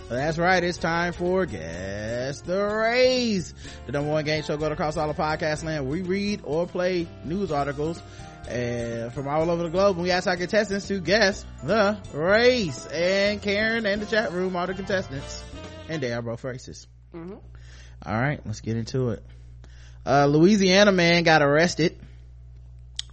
That's 0.10 0.38
right, 0.40 0.64
it's 0.64 0.80
time 0.80 1.14
for 1.14 1.45
Guess 1.45 2.41
the 2.41 2.64
Race. 2.64 3.53
The 3.86 3.91
number 3.91 4.10
one 4.10 4.26
game 4.26 4.41
show 4.41 4.57
going 4.57 4.72
across 4.72 4.98
all 4.98 5.07
the 5.07 5.14
podcast 5.14 5.64
land. 5.64 5.88
We 5.88 6.02
read 6.02 6.41
or 6.44 6.66
play 6.66 7.07
news 7.24 7.52
articles 7.52 8.02
and 8.49 9.14
from 9.14 9.28
all 9.28 9.49
over 9.49 9.62
the 9.62 9.70
globe. 9.70 9.98
And 9.98 10.03
we 10.03 10.12
ask 10.12 10.28
our 10.28 10.38
contestants 10.38 10.88
to 10.88 10.99
guess 10.99 11.45
the 11.64 11.99
race. 12.14 12.88
And 12.88 13.40
Karen 13.41 13.86
and 13.86 14.02
the 14.02 14.07
chat 14.07 14.32
room 14.32 14.56
are 14.56 14.66
the 14.66 14.74
contestants. 14.74 15.44
And 15.88 16.02
they 16.02 16.14
are 16.14 16.22
both 16.24 16.44
races. 16.44 16.88
Mm-hmm. 17.14 17.36
All 18.06 18.22
right, 18.22 18.41
let's 18.45 18.62
get 18.62 18.76
into 18.76 19.10
it. 19.12 19.24
Uh, 20.03 20.26
Louisiana 20.26 20.91
man 20.91 21.24
got 21.24 21.44
arrested 21.44 21.99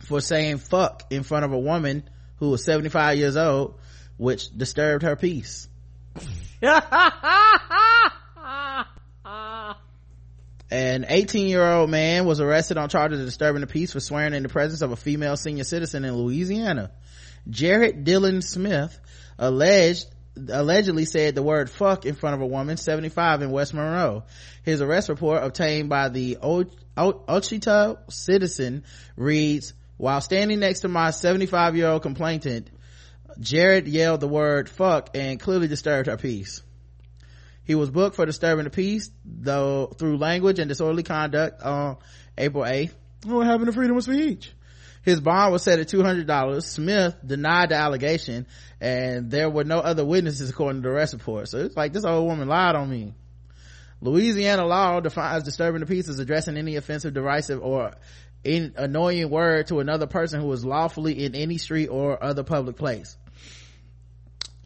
for 0.00 0.22
saying 0.22 0.56
fuck 0.58 1.04
in 1.10 1.22
front 1.22 1.44
of 1.44 1.52
a 1.52 1.58
woman 1.58 2.08
who 2.42 2.50
was 2.50 2.64
75 2.64 3.18
years 3.18 3.36
old, 3.36 3.78
which 4.16 4.50
disturbed 4.50 5.04
her 5.04 5.14
peace. 5.14 5.68
An 10.68 11.06
18 11.08 11.46
year 11.46 11.64
old 11.64 11.88
man 11.88 12.26
was 12.26 12.40
arrested 12.40 12.78
on 12.78 12.88
charges 12.88 13.20
of 13.20 13.26
disturbing 13.26 13.60
the 13.60 13.68
peace 13.68 13.92
for 13.92 14.00
swearing 14.00 14.34
in 14.34 14.42
the 14.42 14.48
presence 14.48 14.82
of 14.82 14.90
a 14.90 14.96
female 14.96 15.36
senior 15.36 15.62
citizen 15.62 16.04
in 16.04 16.16
Louisiana. 16.16 16.90
Jared 17.48 18.04
Dylan 18.04 18.42
Smith 18.42 18.98
alleged 19.38 20.08
allegedly 20.48 21.04
said 21.04 21.36
the 21.36 21.44
word 21.44 21.70
fuck 21.70 22.06
in 22.06 22.16
front 22.16 22.34
of 22.34 22.40
a 22.40 22.46
woman 22.46 22.76
75 22.76 23.42
in 23.42 23.50
west 23.50 23.74
monroe 23.74 24.24
his 24.62 24.80
arrest 24.80 25.10
report 25.10 25.44
obtained 25.44 25.90
by 25.90 26.08
the 26.08 26.38
o- 26.42 26.64
o- 26.96 27.22
Ouachita 27.28 27.98
citizen 28.10 28.82
reads 29.14 29.74
while 30.02 30.20
standing 30.20 30.58
next 30.58 30.80
to 30.80 30.88
my 30.88 31.12
75 31.12 31.76
year 31.76 31.86
old 31.86 32.02
complainant 32.02 32.68
Jared 33.38 33.86
yelled 33.86 34.18
the 34.18 34.26
word 34.26 34.68
fuck 34.68 35.10
and 35.14 35.38
clearly 35.38 35.68
disturbed 35.68 36.08
her 36.08 36.16
peace. 36.16 36.60
He 37.64 37.76
was 37.76 37.88
booked 37.88 38.16
for 38.16 38.26
disturbing 38.26 38.64
the 38.64 38.70
peace, 38.70 39.10
though 39.24 39.86
through 39.86 40.18
language 40.18 40.58
and 40.58 40.68
disorderly 40.68 41.04
conduct 41.04 41.62
on 41.62 41.98
April 42.36 42.64
8th. 42.64 42.92
What 43.26 43.46
happened 43.46 43.66
to 43.66 43.72
freedom 43.72 43.96
of 43.96 44.02
speech? 44.02 44.52
His 45.04 45.20
bond 45.20 45.52
was 45.52 45.62
set 45.62 45.78
at 45.78 45.86
$200. 45.86 46.62
Smith 46.64 47.14
denied 47.24 47.68
the 47.68 47.76
allegation 47.76 48.48
and 48.80 49.30
there 49.30 49.48
were 49.48 49.62
no 49.62 49.78
other 49.78 50.04
witnesses 50.04 50.50
according 50.50 50.82
to 50.82 50.88
the 50.88 50.94
arrest 50.94 51.12
report. 51.12 51.48
So 51.48 51.58
it's 51.58 51.76
like 51.76 51.92
this 51.92 52.04
old 52.04 52.26
woman 52.26 52.48
lied 52.48 52.74
on 52.74 52.90
me. 52.90 53.14
Louisiana 54.00 54.66
law 54.66 54.98
defines 54.98 55.44
disturbing 55.44 55.80
the 55.80 55.86
peace 55.86 56.08
as 56.08 56.18
addressing 56.18 56.56
any 56.56 56.74
offensive, 56.74 57.14
derisive, 57.14 57.62
or 57.62 57.92
in 58.44 58.74
annoying 58.76 59.30
word 59.30 59.68
to 59.68 59.80
another 59.80 60.06
person 60.06 60.40
who 60.40 60.52
is 60.52 60.64
lawfully 60.64 61.24
in 61.24 61.34
any 61.34 61.58
street 61.58 61.88
or 61.88 62.22
other 62.22 62.42
public 62.42 62.76
place. 62.76 63.16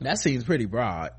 That 0.00 0.18
seems 0.18 0.44
pretty 0.44 0.66
broad 0.66 1.12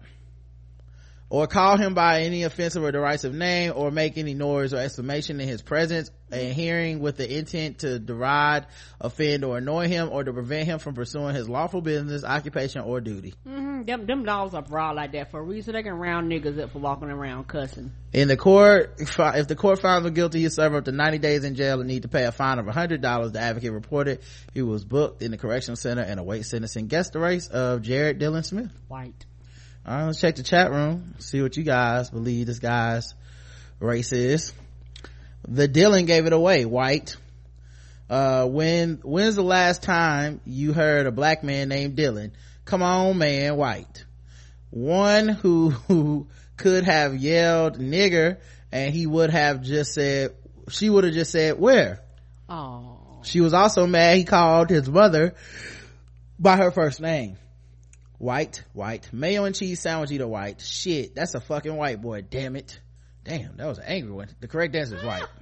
or 1.29 1.47
call 1.47 1.77
him 1.77 1.93
by 1.93 2.21
any 2.21 2.43
offensive 2.43 2.83
or 2.83 2.91
derisive 2.91 3.33
name 3.33 3.73
or 3.75 3.91
make 3.91 4.17
any 4.17 4.33
noise 4.33 4.73
or 4.73 4.77
exclamation 4.77 5.41
in 5.41 5.47
his 5.47 5.61
presence 5.61 6.09
and 6.31 6.53
hearing 6.53 6.99
with 6.99 7.17
the 7.17 7.37
intent 7.37 7.79
to 7.79 7.99
deride, 7.99 8.65
offend, 8.99 9.43
or 9.43 9.57
annoy 9.57 9.87
him 9.87 10.09
or 10.09 10.23
to 10.23 10.31
prevent 10.33 10.67
him 10.67 10.79
from 10.79 10.93
pursuing 10.93 11.35
his 11.35 11.47
lawful 11.49 11.81
business, 11.81 12.23
occupation, 12.23 12.81
or 12.81 13.01
duty. 13.01 13.33
Mm-hmm. 13.45 13.83
Them, 13.83 14.05
them 14.05 14.23
laws 14.25 14.53
are 14.53 14.61
broad 14.61 14.95
like 14.95 15.11
that 15.13 15.31
for 15.31 15.39
a 15.39 15.43
reason. 15.43 15.73
They 15.73 15.83
can 15.83 15.93
round 15.93 16.31
niggas 16.31 16.59
up 16.61 16.71
for 16.71 16.79
walking 16.79 17.09
around 17.09 17.47
cussing. 17.47 17.91
In 18.13 18.27
the 18.27 18.37
court, 18.37 18.95
if 18.99 19.47
the 19.47 19.55
court 19.55 19.81
finds 19.81 20.05
him 20.05 20.13
guilty, 20.13 20.39
he'll 20.39 20.49
serve 20.49 20.75
up 20.75 20.85
to 20.85 20.91
90 20.91 21.17
days 21.19 21.43
in 21.43 21.55
jail 21.55 21.79
and 21.79 21.87
need 21.87 22.03
to 22.03 22.09
pay 22.09 22.25
a 22.25 22.31
fine 22.31 22.59
of 22.59 22.65
$100. 22.65 23.31
The 23.33 23.39
advocate 23.39 23.71
reported 23.71 24.19
he 24.53 24.61
was 24.61 24.83
booked 24.83 25.21
in 25.21 25.31
the 25.31 25.37
correctional 25.37 25.75
center 25.75 26.01
and 26.01 26.19
await 26.19 26.45
sentencing. 26.45 26.87
Guess 26.87 27.11
the 27.11 27.19
race 27.19 27.47
of 27.47 27.81
Jared 27.81 28.19
dylan 28.19 28.45
Smith. 28.45 28.71
White 28.87 29.25
right 29.87 30.05
let's 30.05 30.19
check 30.19 30.35
the 30.35 30.43
chat 30.43 30.71
room. 30.71 31.15
See 31.19 31.41
what 31.41 31.55
you 31.57 31.63
guys 31.63 32.09
believe 32.09 32.47
this 32.47 32.59
guy's 32.59 33.13
race 33.79 34.11
is. 34.11 34.53
The 35.47 35.67
dylan 35.67 36.07
gave 36.07 36.25
it 36.25 36.33
away 36.33 36.65
white. 36.65 37.15
Uh 38.09 38.45
when 38.47 38.99
when's 39.03 39.35
the 39.35 39.43
last 39.43 39.83
time 39.83 40.41
you 40.45 40.73
heard 40.73 41.05
a 41.05 41.11
black 41.11 41.43
man 41.43 41.69
named 41.69 41.97
dylan? 41.97 42.31
Come 42.65 42.83
on 42.83 43.17
man 43.17 43.55
white. 43.55 44.05
One 44.69 45.29
who 45.29 45.69
who 45.69 46.27
could 46.57 46.83
have 46.83 47.15
yelled 47.15 47.77
nigger 47.77 48.37
and 48.71 48.93
he 48.93 49.05
would 49.05 49.29
have 49.29 49.61
just 49.61 49.93
said 49.93 50.35
she 50.69 50.89
would 50.89 51.03
have 51.03 51.13
just 51.13 51.31
said 51.31 51.59
where? 51.59 52.01
Oh 52.49 52.97
she 53.23 53.41
was 53.41 53.53
also 53.53 53.85
mad 53.87 54.17
he 54.17 54.23
called 54.23 54.69
his 54.69 54.89
mother 54.89 55.35
by 56.39 56.57
her 56.57 56.71
first 56.71 57.01
name 57.01 57.37
White, 58.17 58.63
white. 58.73 59.09
Mayo 59.13 59.45
and 59.45 59.55
cheese 59.55 59.79
sandwich 59.79 60.11
eater 60.11 60.27
white. 60.27 60.61
Shit, 60.61 61.13
that's 61.13 61.35
a 61.35 61.39
fucking 61.39 61.75
white 61.75 62.01
boy, 62.01 62.21
damn 62.21 62.55
it. 62.55 62.79
Damn, 63.23 63.57
that 63.57 63.67
was 63.67 63.77
an 63.77 63.85
angry 63.85 64.11
one. 64.11 64.29
The 64.39 64.47
correct 64.47 64.75
answer 64.75 64.97
is 64.97 65.03
white. 65.03 65.25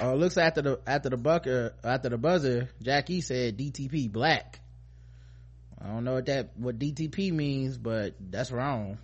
Oh, 0.00 0.14
looks 0.14 0.38
after 0.38 0.62
the 0.62 0.80
after 0.86 1.08
the 1.10 1.16
bucker 1.16 1.74
uh, 1.82 1.88
after 1.88 2.08
the 2.08 2.18
buzzer, 2.18 2.68
Jackie 2.80 3.20
said 3.20 3.58
DTP 3.58 4.10
black. 4.10 4.60
I 5.76 5.88
don't 5.88 6.04
know 6.04 6.14
what 6.14 6.26
that 6.26 6.56
what 6.56 6.78
DTP 6.78 7.32
means, 7.32 7.76
but 7.76 8.14
that's 8.20 8.52
wrong. 8.52 8.98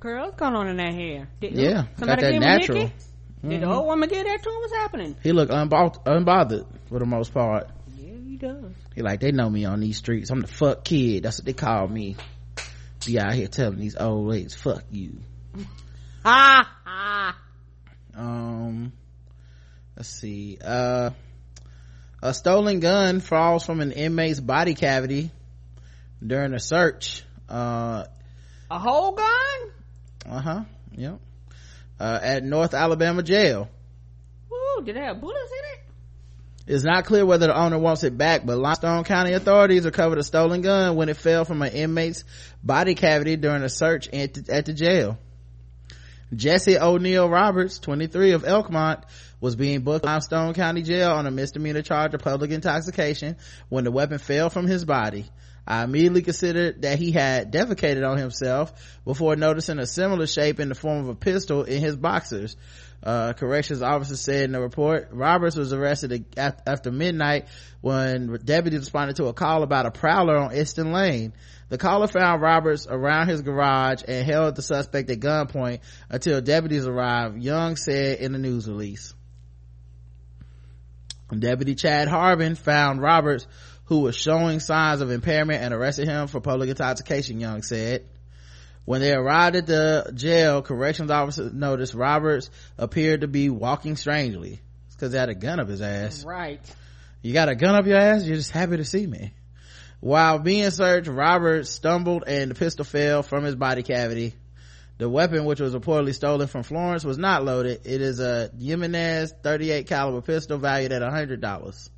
Curls 0.00 0.34
going 0.36 0.54
on 0.54 0.68
in 0.68 0.76
that 0.78 0.94
hair. 0.94 1.28
Didn't 1.40 1.58
yeah, 1.60 1.84
got 1.98 2.20
that 2.20 2.34
natural. 2.34 2.90
Did 3.46 3.62
the 3.62 3.70
old 3.70 3.86
woman 3.86 4.08
get 4.08 4.26
that 4.26 4.42
to 4.42 4.48
him? 4.50 4.56
What's 4.56 4.74
happening? 4.74 5.16
He 5.22 5.32
looked 5.32 5.52
unbo- 5.52 6.04
unbothered 6.04 6.66
for 6.88 6.98
the 6.98 7.06
most 7.06 7.32
part. 7.32 7.70
Yeah, 7.96 8.12
he 8.12 8.36
does. 8.36 8.72
He 8.94 9.02
like, 9.02 9.20
they 9.20 9.32
know 9.32 9.48
me 9.48 9.64
on 9.64 9.80
these 9.80 9.96
streets. 9.96 10.30
I'm 10.30 10.40
the 10.40 10.46
fuck 10.46 10.84
kid. 10.84 11.22
That's 11.22 11.38
what 11.38 11.46
they 11.46 11.52
call 11.54 11.88
me. 11.88 12.16
Be 13.06 13.18
out 13.18 13.32
here 13.32 13.46
telling 13.46 13.78
these 13.78 13.96
old 13.96 14.28
ladies, 14.28 14.54
fuck 14.54 14.84
you. 14.90 15.20
Ha 16.22 16.70
ha. 16.84 17.36
Um, 18.14 18.92
let's 19.96 20.10
see. 20.10 20.58
Uh, 20.62 21.10
a 22.22 22.34
stolen 22.34 22.80
gun 22.80 23.20
falls 23.20 23.64
from 23.64 23.80
an 23.80 23.92
inmate's 23.92 24.40
body 24.40 24.74
cavity 24.74 25.30
during 26.24 26.52
a 26.52 26.60
search. 26.60 27.24
Uh, 27.48 28.04
A 28.70 28.78
whole 28.78 29.12
gun? 29.12 29.72
Uh-huh. 30.28 30.64
Yep. 30.92 31.20
Uh, 31.98 32.18
at 32.22 32.44
North 32.44 32.74
Alabama 32.74 33.22
jail. 33.22 33.68
Ooh, 34.52 34.82
did 34.82 34.96
it 34.96 35.02
have 35.02 35.20
bullets 35.20 35.52
in 35.52 35.74
it? 35.74 36.74
It's 36.74 36.84
not 36.84 37.04
clear 37.04 37.26
whether 37.26 37.48
the 37.48 37.58
owner 37.58 37.78
wants 37.78 38.04
it 38.04 38.16
back, 38.16 38.46
but 38.46 38.56
Limestone 38.56 39.04
County 39.04 39.32
authorities 39.32 39.84
recovered 39.84 40.18
a 40.18 40.22
stolen 40.22 40.60
gun 40.60 40.94
when 40.94 41.08
it 41.08 41.16
fell 41.16 41.44
from 41.44 41.62
an 41.62 41.72
inmate's 41.72 42.24
body 42.62 42.94
cavity 42.94 43.36
during 43.36 43.62
a 43.62 43.68
search 43.68 44.08
at 44.08 44.34
the, 44.34 44.54
at 44.54 44.66
the 44.66 44.72
jail. 44.72 45.18
Jesse 46.32 46.78
O'Neill 46.78 47.28
Roberts, 47.28 47.80
23 47.80 48.32
of 48.32 48.44
Elkmont, 48.44 49.02
was 49.40 49.56
being 49.56 49.80
booked 49.80 50.04
in 50.04 50.10
Limestone 50.10 50.54
County 50.54 50.82
Jail 50.82 51.10
on 51.10 51.26
a 51.26 51.30
misdemeanor 51.30 51.82
charge 51.82 52.14
of 52.14 52.20
public 52.20 52.52
intoxication 52.52 53.36
when 53.68 53.84
the 53.84 53.90
weapon 53.90 54.18
fell 54.18 54.48
from 54.48 54.66
his 54.66 54.84
body. 54.84 55.26
I 55.70 55.84
immediately 55.84 56.22
considered 56.22 56.82
that 56.82 56.98
he 56.98 57.12
had 57.12 57.52
defecated 57.52 58.04
on 58.04 58.18
himself 58.18 58.72
before 59.04 59.36
noticing 59.36 59.78
a 59.78 59.86
similar 59.86 60.26
shape 60.26 60.58
in 60.58 60.68
the 60.68 60.74
form 60.74 60.98
of 60.98 61.08
a 61.10 61.14
pistol 61.14 61.62
in 61.62 61.80
his 61.80 61.96
boxers. 61.96 62.56
Uh, 63.04 63.34
corrections 63.34 63.80
officer 63.80 64.16
said 64.16 64.46
in 64.46 64.52
the 64.52 64.60
report, 64.60 65.10
Roberts 65.12 65.54
was 65.54 65.72
arrested 65.72 66.26
after 66.36 66.90
midnight 66.90 67.46
when 67.82 68.36
deputies 68.44 68.80
responded 68.80 69.14
to 69.16 69.26
a 69.26 69.32
call 69.32 69.62
about 69.62 69.86
a 69.86 69.92
prowler 69.92 70.36
on 70.38 70.56
Easton 70.56 70.90
Lane. 70.90 71.34
The 71.68 71.78
caller 71.78 72.08
found 72.08 72.42
Roberts 72.42 72.88
around 72.90 73.28
his 73.28 73.42
garage 73.42 74.02
and 74.08 74.26
held 74.26 74.56
the 74.56 74.62
suspect 74.62 75.08
at 75.08 75.20
gunpoint 75.20 75.82
until 76.08 76.40
deputies 76.40 76.88
arrived, 76.88 77.40
Young 77.40 77.76
said 77.76 78.18
in 78.18 78.32
the 78.32 78.40
news 78.40 78.68
release. 78.68 79.14
Deputy 81.38 81.76
Chad 81.76 82.08
Harbin 82.08 82.56
found 82.56 83.00
Roberts, 83.00 83.46
who 83.90 84.02
was 84.02 84.14
showing 84.14 84.60
signs 84.60 85.00
of 85.00 85.10
impairment 85.10 85.64
and 85.64 85.74
arrested 85.74 86.06
him 86.06 86.28
for 86.28 86.40
public 86.40 86.70
intoxication, 86.70 87.40
Young 87.40 87.60
said. 87.60 88.06
When 88.84 89.00
they 89.00 89.12
arrived 89.12 89.56
at 89.56 89.66
the 89.66 90.12
jail, 90.14 90.62
corrections 90.62 91.10
officers 91.10 91.52
noticed 91.52 91.94
Roberts 91.94 92.50
appeared 92.78 93.22
to 93.22 93.26
be 93.26 93.50
walking 93.50 93.96
strangely. 93.96 94.60
It's 94.86 94.94
cause 94.94 95.10
he 95.10 95.18
had 95.18 95.28
a 95.28 95.34
gun 95.34 95.58
up 95.58 95.66
his 95.68 95.82
ass. 95.82 96.24
Right. 96.24 96.60
You 97.20 97.32
got 97.32 97.48
a 97.48 97.56
gun 97.56 97.74
up 97.74 97.84
your 97.84 97.98
ass? 97.98 98.24
You're 98.24 98.36
just 98.36 98.52
happy 98.52 98.76
to 98.76 98.84
see 98.84 99.04
me. 99.04 99.34
While 99.98 100.38
being 100.38 100.70
searched, 100.70 101.08
Roberts 101.08 101.70
stumbled 101.70 102.22
and 102.28 102.52
the 102.52 102.54
pistol 102.54 102.84
fell 102.84 103.24
from 103.24 103.42
his 103.42 103.56
body 103.56 103.82
cavity. 103.82 104.34
The 104.98 105.08
weapon, 105.08 105.46
which 105.46 105.58
was 105.58 105.74
reportedly 105.74 106.14
stolen 106.14 106.46
from 106.46 106.62
Florence, 106.62 107.04
was 107.04 107.18
not 107.18 107.44
loaded. 107.44 107.80
It 107.86 108.02
is 108.02 108.20
a 108.20 108.52
Jimenez 108.56 109.34
38 109.42 109.88
caliber 109.88 110.20
pistol 110.20 110.58
valued 110.58 110.92
at 110.92 111.02
$100. 111.02 111.90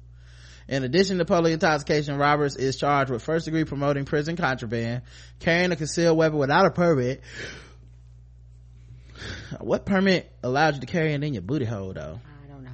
In 0.68 0.84
addition 0.84 1.18
to 1.18 1.24
public 1.24 1.52
intoxication, 1.52 2.16
Roberts 2.16 2.54
is 2.56 2.76
charged 2.76 3.10
with 3.10 3.22
first 3.22 3.46
degree 3.46 3.64
promoting 3.64 4.04
prison 4.04 4.36
contraband, 4.36 5.02
carrying 5.40 5.72
a 5.72 5.76
concealed 5.76 6.16
weapon 6.16 6.38
without 6.38 6.66
a 6.66 6.70
permit. 6.70 7.22
What 9.60 9.86
permit 9.86 10.32
allowed 10.42 10.74
you 10.74 10.80
to 10.80 10.86
carry 10.86 11.12
it 11.12 11.22
in 11.22 11.34
your 11.34 11.42
booty 11.42 11.64
hole 11.64 11.92
though? 11.92 12.20
I 12.24 12.52
don't 12.52 12.64
know. 12.64 12.70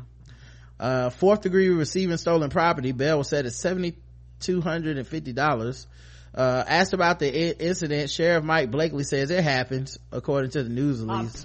Uh, 0.79 1.11
fourth 1.11 1.43
degree 1.43 1.69
receiving 1.69 2.17
stolen 2.17 2.49
property, 2.51 2.93
bail 2.93 3.19
was 3.19 3.29
set 3.29 3.45
at 3.47 3.53
$7,250. 3.53 5.87
Uh, 6.35 6.65
asked 6.67 6.93
about 6.93 7.19
the 7.19 7.27
I- 7.27 7.55
incident, 7.59 8.11
Sheriff 8.11 8.45
Mike 8.45 8.71
Blakely 8.71 9.03
says 9.05 9.31
it 9.31 9.43
happens, 9.43 9.99
according 10.13 10.51
to 10.53 10.63
the 10.63 10.69
news 10.69 11.03
release. 11.03 11.45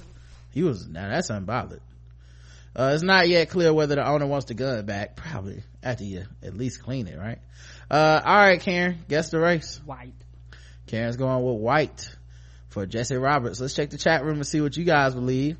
He 0.52 0.61
was, 0.61 0.88
now 0.88 1.10
that's 1.10 1.32
unbothered. 1.32 1.80
Uh, 2.76 2.91
it's 2.94 3.04
not 3.04 3.28
yet 3.28 3.50
clear 3.50 3.74
whether 3.74 3.95
the 3.95 4.08
owner 4.08 4.26
wants 4.26 4.45
the 4.45 4.54
gun 4.54 4.86
back. 4.86 5.16
Probably 5.16 5.64
after 5.84 6.04
you 6.04 6.26
at 6.41 6.56
least 6.56 6.82
clean 6.82 7.08
it, 7.08 7.18
right? 7.18 7.40
Uh, 7.90 8.22
alright, 8.26 8.62
Karen, 8.62 9.00
guess 9.08 9.30
the 9.30 9.40
race. 9.40 9.80
White. 9.86 10.14
Karen's 10.88 11.18
going 11.18 11.44
with 11.44 11.62
white 11.62 12.16
for 12.70 12.86
Jesse 12.86 13.16
Roberts. 13.16 13.60
Let's 13.60 13.76
check 13.76 13.91
the 13.91 13.98
chat 13.98 14.24
room 14.24 14.38
and 14.38 14.48
see 14.48 14.62
what 14.62 14.76
you 14.76 14.84
guys 14.84 15.14
believe. 15.14 15.58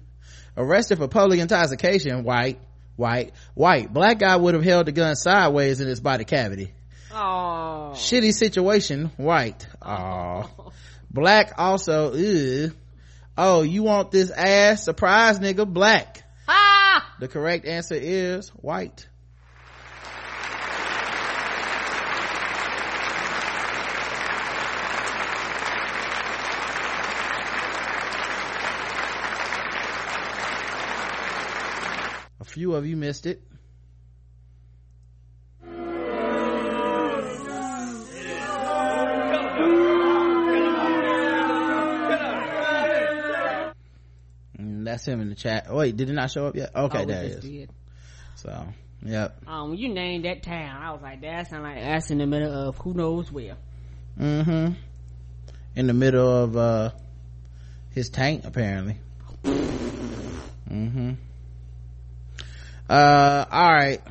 Arrested 0.58 0.98
for 0.98 1.08
public 1.08 1.40
intoxication, 1.40 2.24
white, 2.24 2.60
white, 2.96 3.34
white. 3.54 3.92
Black 3.92 4.20
guy 4.20 4.36
would 4.36 4.56
have 4.56 4.64
held 4.64 4.88
the 4.88 4.92
gun 4.92 5.16
sideways 5.16 5.80
in 5.80 5.88
his 5.88 6.00
body 6.00 6.26
cavity. 6.26 6.74
Oh. 7.12 7.94
Shitty 7.96 8.34
situation, 8.34 9.12
white. 9.18 9.68
Aw. 9.82 10.48
Black 11.12 11.54
also, 11.58 12.14
ugh. 12.14 12.76
Oh, 13.38 13.62
you 13.62 13.84
want 13.84 14.12
this 14.12 14.32
ass? 14.32 14.84
Surprise 14.84 15.40
nigga, 15.40 15.72
black. 15.72 16.23
The 17.24 17.30
correct 17.30 17.66
answer 17.66 17.96
is 17.96 18.50
white. 18.50 19.08
A 32.42 32.44
few 32.44 32.76
of 32.76 32.86
you 32.86 32.98
missed 32.98 33.26
it. 33.26 33.42
That's 44.94 45.08
him 45.08 45.22
in 45.22 45.30
the 45.30 45.36
chat. 45.36 45.66
Oh, 45.70 45.78
wait, 45.78 45.98
did 45.98 46.12
it 46.12 46.14
not 46.14 46.30
show 46.30 46.46
up 46.46 46.56
yet? 46.56 46.70
Okay, 46.76 47.02
Oh, 47.02 47.06
there 47.06 47.24
it 47.24 47.32
is. 47.32 47.40
did. 47.44 47.72
So, 48.36 48.64
yep. 49.04 49.36
Um, 49.48 49.74
you 49.74 49.90
named 49.92 50.26
that 50.26 50.44
town, 50.44 50.84
I 50.84 50.92
was 50.92 51.02
like, 51.02 51.20
that 51.22 51.50
sound 51.50 51.64
like 51.64 51.82
that's 51.82 52.12
in 52.12 52.20
the 52.20 52.28
middle 52.28 52.54
of 52.54 52.78
who 52.78 52.94
knows 52.94 53.32
where. 53.32 53.56
Mm-hmm. 54.20 54.74
In 55.76 55.88
the 55.88 55.94
middle 55.96 56.30
of, 56.30 56.56
uh, 56.56 56.92
his 57.96 58.10
tank, 58.10 58.44
apparently. 58.46 58.98
mm-hmm. 59.44 61.14
Uh, 62.88 63.46
alright. 63.52 64.02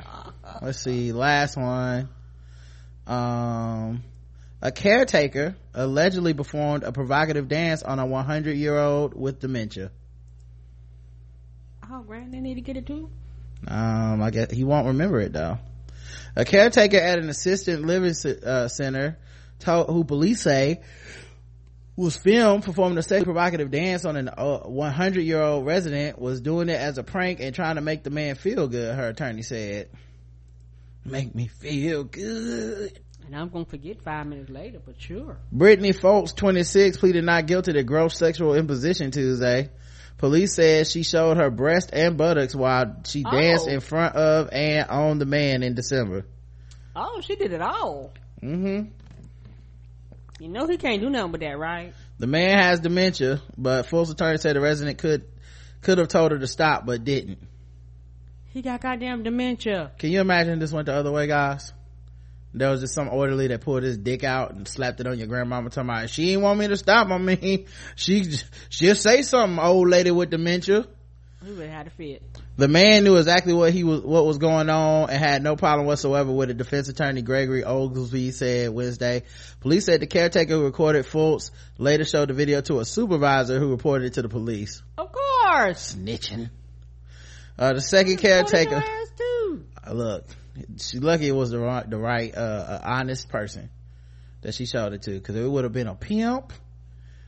Let's 0.61 0.79
see. 0.79 1.13
Last 1.13 1.55
one. 1.55 2.09
Um, 3.07 4.03
a 4.61 4.73
caretaker 4.73 5.55
allegedly 5.73 6.33
performed 6.33 6.83
a 6.83 6.91
provocative 6.91 7.47
dance 7.47 7.83
on 7.83 7.99
a 7.99 8.05
100 8.05 8.57
year 8.57 8.77
old 8.77 9.13
with 9.13 9.39
dementia. 9.39 9.91
Oh, 11.95 12.01
Grand, 12.01 12.33
they 12.33 12.39
need 12.39 12.55
to 12.55 12.61
get 12.61 12.75
it 12.75 12.87
too. 12.87 13.07
Um, 13.67 14.23
I 14.23 14.31
guess 14.31 14.49
he 14.49 14.63
won't 14.63 14.87
remember 14.87 15.19
it 15.19 15.31
though. 15.31 15.59
A 16.35 16.43
caretaker 16.43 16.97
at 16.97 17.19
an 17.19 17.29
assisted 17.29 17.81
living 17.81 18.15
uh, 18.43 18.67
center 18.67 19.19
told, 19.59 19.89
who 19.89 20.03
police 20.03 20.41
say 20.41 20.81
was 21.95 22.17
filmed 22.17 22.63
performing 22.63 22.97
a 22.97 23.03
sexually 23.03 23.25
provocative 23.25 23.69
dance 23.69 24.05
on 24.05 24.15
an 24.15 24.27
100 24.27 25.21
year 25.21 25.39
old 25.39 25.67
resident 25.67 26.17
was 26.17 26.41
doing 26.41 26.67
it 26.67 26.81
as 26.81 26.97
a 26.97 27.03
prank 27.03 27.39
and 27.39 27.53
trying 27.53 27.75
to 27.75 27.81
make 27.81 28.03
the 28.03 28.09
man 28.09 28.33
feel 28.33 28.67
good, 28.67 28.95
her 28.95 29.09
attorney 29.09 29.43
said. 29.43 29.87
Make 31.05 31.35
me 31.35 31.45
feel 31.45 32.05
good. 32.05 32.99
And 33.23 33.35
I'm 33.35 33.49
gonna 33.49 33.65
forget 33.65 34.01
five 34.01 34.25
minutes 34.25 34.49
later, 34.49 34.81
but 34.83 34.99
sure. 34.99 35.37
Brittany 35.51 35.93
Foltz, 35.93 36.35
26, 36.35 36.97
pleaded 36.97 37.23
not 37.23 37.45
guilty 37.45 37.73
to 37.73 37.83
gross 37.83 38.17
sexual 38.17 38.55
imposition 38.55 39.11
Tuesday. 39.11 39.69
Police 40.23 40.53
said 40.53 40.87
she 40.87 41.03
showed 41.03 41.35
her 41.35 41.49
breast 41.49 41.89
and 41.91 42.15
buttocks 42.15 42.55
while 42.55 42.95
she 43.05 43.25
Oh. 43.25 43.31
danced 43.31 43.67
in 43.67 43.81
front 43.81 44.15
of 44.15 44.47
and 44.53 44.89
on 44.89 45.19
the 45.19 45.25
man 45.25 45.63
in 45.63 45.75
December. 45.75 46.25
Oh, 46.95 47.19
she 47.19 47.35
did 47.35 47.51
it 47.51 47.61
all. 47.61 48.13
Mm 48.41 48.55
hmm 48.61 48.81
You 50.39 50.47
know 50.47 50.65
he 50.65 50.77
can't 50.77 51.01
do 51.01 51.09
nothing 51.09 51.31
but 51.31 51.41
that, 51.41 51.57
right? 51.59 51.91
The 52.19 52.27
man 52.27 52.57
has 52.57 52.79
dementia, 52.79 53.41
but 53.57 53.85
Foltz' 53.87 54.11
attorney 54.13 54.37
said 54.37 54.55
the 54.55 54.61
resident 54.61 54.97
could 54.97 55.25
could 55.81 55.97
have 55.97 56.07
told 56.07 56.31
her 56.31 56.39
to 56.39 56.47
stop, 56.47 56.85
but 56.85 57.03
didn't. 57.03 57.39
He 58.45 58.61
got 58.61 58.79
goddamn 58.79 59.23
dementia. 59.23 59.91
Can 59.99 60.09
you 60.09 60.21
imagine 60.21 60.57
this 60.57 60.71
went 60.71 60.85
the 60.85 60.93
other 60.93 61.11
way, 61.11 61.27
guys? 61.27 61.73
There 62.53 62.69
was 62.69 62.81
just 62.81 62.93
some 62.93 63.09
orderly 63.09 63.47
that 63.47 63.61
pulled 63.61 63.83
his 63.83 63.97
dick 63.97 64.23
out 64.23 64.51
and 64.53 64.67
slapped 64.67 64.99
it 64.99 65.07
on 65.07 65.17
your 65.17 65.27
grandmama 65.27 65.69
talking 65.69 65.89
about, 65.89 66.09
she 66.09 66.27
didn't 66.27 66.43
want 66.43 66.59
me 66.59 66.67
to 66.67 66.77
stop. 66.77 67.09
I 67.09 67.17
mean, 67.17 67.65
she, 67.95 68.25
she'll 68.69 68.95
say 68.95 69.23
something, 69.23 69.59
old 69.59 69.89
lady 69.89 70.11
with 70.11 70.29
dementia. 70.29 70.85
He 71.43 71.51
would 71.51 71.65
have 71.65 71.69
had 71.69 71.87
a 71.87 71.89
fit. 71.89 72.23
The 72.55 72.67
man 72.67 73.03
knew 73.03 73.17
exactly 73.17 73.53
what 73.53 73.73
he 73.73 73.83
was, 73.83 74.01
what 74.01 74.25
was 74.25 74.37
going 74.37 74.69
on 74.69 75.09
and 75.09 75.19
had 75.19 75.43
no 75.43 75.55
problem 75.55 75.87
whatsoever 75.87 76.31
with 76.31 76.51
it. 76.51 76.57
Defense 76.57 76.87
attorney 76.87 77.21
Gregory 77.21 77.63
Oglesby 77.63 78.31
said 78.31 78.69
Wednesday. 78.69 79.23
Police 79.59 79.85
said 79.85 79.99
the 79.99 80.07
caretaker 80.07 80.53
who 80.53 80.63
recorded 80.63 81.05
Foltz 81.05 81.51
later 81.77 82.05
showed 82.05 82.29
the 82.29 82.33
video 82.33 82.61
to 82.61 82.79
a 82.79 82.85
supervisor 82.85 83.59
who 83.59 83.71
reported 83.71 84.05
it 84.05 84.13
to 84.13 84.21
the 84.21 84.29
police. 84.29 84.83
Of 84.97 85.11
course. 85.11 85.95
Snitching. 85.95 86.49
uh, 87.57 87.73
the 87.73 87.81
second 87.81 88.17
caretaker 88.17 88.81
uh, 89.85 89.91
look 89.93 90.25
she 90.79 90.99
lucky 90.99 91.27
it 91.27 91.35
was 91.35 91.51
the 91.51 91.59
right 91.59 91.89
the 91.89 91.97
right 91.97 92.35
uh, 92.35 92.79
honest 92.83 93.29
person 93.29 93.69
that 94.41 94.53
she 94.53 94.65
showed 94.65 94.93
it 94.93 95.03
to. 95.03 95.11
Because 95.11 95.35
it 95.35 95.47
would 95.47 95.63
have 95.63 95.73
been 95.73 95.87
a 95.87 95.95
pimp 95.95 96.53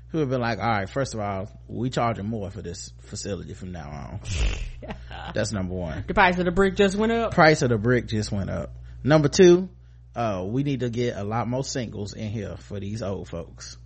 who 0.09 0.19
would 0.19 0.23
have 0.23 0.29
been 0.29 0.41
like 0.41 0.59
all 0.59 0.65
right 0.65 0.89
first 0.89 1.13
of 1.13 1.19
all 1.19 1.49
we 1.67 1.89
charging 1.89 2.25
more 2.25 2.49
for 2.51 2.61
this 2.61 2.91
facility 3.01 3.53
from 3.53 3.71
now 3.71 3.89
on. 3.89 4.95
That's 5.33 5.51
number 5.51 5.73
one. 5.73 6.03
The 6.07 6.13
price 6.13 6.37
of 6.37 6.45
the 6.45 6.51
brick 6.51 6.75
just 6.75 6.95
went 6.95 7.11
up. 7.11 7.33
price 7.33 7.61
of 7.61 7.69
the 7.69 7.77
brick 7.77 8.07
just 8.07 8.31
went 8.31 8.49
up. 8.49 8.73
Number 9.03 9.27
two 9.27 9.69
uh 10.15 10.45
we 10.47 10.63
need 10.63 10.81
to 10.81 10.89
get 10.89 11.17
a 11.17 11.23
lot 11.23 11.47
more 11.47 11.63
singles 11.63 12.13
in 12.13 12.29
here 12.29 12.55
for 12.57 12.79
these 12.79 13.01
old 13.01 13.27
folks. 13.27 13.77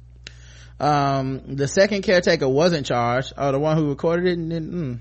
Um 0.80 1.56
the 1.56 1.68
second 1.68 2.02
caretaker 2.02 2.48
wasn't 2.48 2.86
charged 2.86 3.34
oh 3.38 3.52
the 3.52 3.60
one 3.60 3.78
who 3.78 3.90
recorded 3.90 4.28
it 4.28 4.38
and 4.38 4.50
didn't 4.50 4.72
mm. 4.72 5.00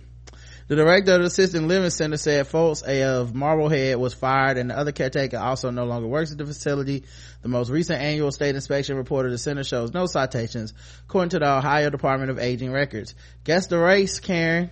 The 0.69 0.77
director 0.77 1.15
of 1.15 1.21
the 1.21 1.27
assisted 1.29 1.63
living 1.63 1.89
center 1.89 2.19
said 2.19 2.47
Foltz 2.47 2.87
a 2.87 3.03
of 3.03 3.35
Marblehead 3.35 3.97
was 3.97 4.13
fired 4.13 4.59
and 4.59 4.69
the 4.69 4.77
other 4.77 4.93
caretaker 4.93 5.39
also 5.39 5.71
no 5.71 5.87
longer 5.87 6.07
works 6.07 6.31
at 6.31 6.37
the 6.37 6.45
facility. 6.45 7.05
The 7.41 7.49
most 7.49 7.71
recent 7.71 8.03
annual 8.03 8.31
state 8.33 8.55
inspection 8.55 8.99
report 8.99 9.25
of 9.25 9.33
the 9.33 9.39
center 9.39 9.65
shows 9.65 9.95
no 9.95 10.05
citations, 10.05 10.75
according 11.05 11.31
to 11.31 11.39
the 11.39 11.51
Ohio 11.51 11.89
Department 11.89 12.31
of 12.31 12.39
Aging 12.39 12.71
Records. 12.71 13.15
Guess 13.45 13.69
the 13.69 13.79
race, 13.79 14.21
Karen, 14.21 14.71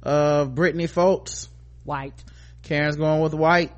of 0.00 0.54
Brittany 0.54 0.86
Foltz. 0.86 1.48
White. 1.82 2.22
Karen's 2.62 2.94
going 2.94 3.20
with 3.20 3.34
white. 3.34 3.72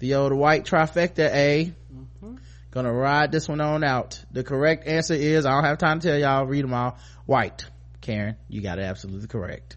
The 0.00 0.16
old 0.16 0.34
white 0.34 0.66
trifecta, 0.66 1.30
A. 1.32 1.72
Mm-hmm. 1.90 2.36
Gonna 2.72 2.92
ride 2.92 3.32
this 3.32 3.48
one 3.48 3.62
on 3.62 3.82
out. 3.84 4.22
The 4.32 4.44
correct 4.44 4.86
answer 4.86 5.14
is, 5.14 5.46
I 5.46 5.52
don't 5.52 5.64
have 5.64 5.78
time 5.78 6.00
to 6.00 6.08
tell 6.08 6.18
y'all, 6.18 6.44
read 6.44 6.64
them 6.64 6.74
all. 6.74 6.98
White. 7.24 7.64
Karen, 8.02 8.36
you 8.48 8.60
got 8.60 8.78
it 8.78 8.82
absolutely 8.82 9.28
correct. 9.28 9.76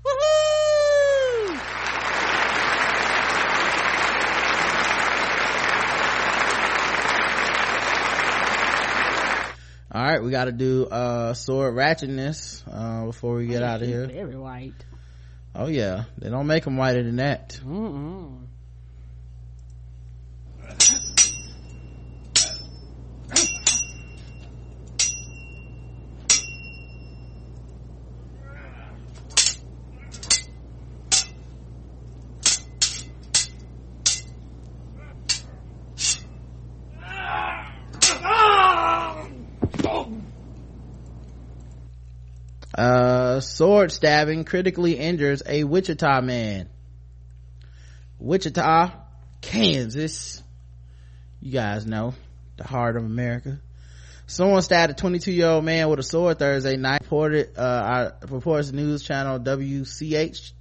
All 9.94 10.02
right, 10.02 10.24
we 10.24 10.32
got 10.32 10.46
to 10.46 10.54
do 10.54 10.86
uh 10.86 11.34
sword 11.34 11.76
ratchetness 11.76 12.64
uh 12.72 13.06
before 13.06 13.36
we 13.36 13.48
get 13.48 13.62
out 13.62 13.82
of 13.82 13.88
here. 13.88 14.08
Very 14.08 14.38
white. 14.38 14.86
Oh 15.54 15.68
yeah, 15.68 16.06
they 16.18 16.30
don't 16.30 16.48
make 16.48 16.64
them 16.64 16.78
whiter 16.78 17.04
than 17.04 17.18
that. 17.18 17.60
Mm-mm. 17.66 18.46
Uh, 42.74 43.40
sword 43.42 43.92
stabbing 43.92 44.46
critically 44.46 44.94
injures 44.94 45.44
a 45.46 45.64
Wichita 45.64 46.22
man. 46.22 46.70
Wichita, 48.20 48.92
Kansas. 49.42 50.42
You 51.42 51.52
guys 51.52 51.86
know 51.86 52.14
the 52.58 52.64
heart 52.64 52.96
of 52.96 53.04
America. 53.04 53.60
Someone 54.28 54.62
stabbed 54.62 54.92
a 54.92 54.96
22 54.96 55.32
year 55.32 55.50
old 55.50 55.66
man 55.66 55.90
with 55.90 56.00
a 56.00 56.04
sword 56.04 56.40
Thursday 56.40 56.78
night. 56.78 57.02
Reported, 57.02 57.58
uh, 57.58 58.12
reports 58.30 58.72
news 58.72 59.04
channel 59.04 59.40
WCH, 59.40 60.52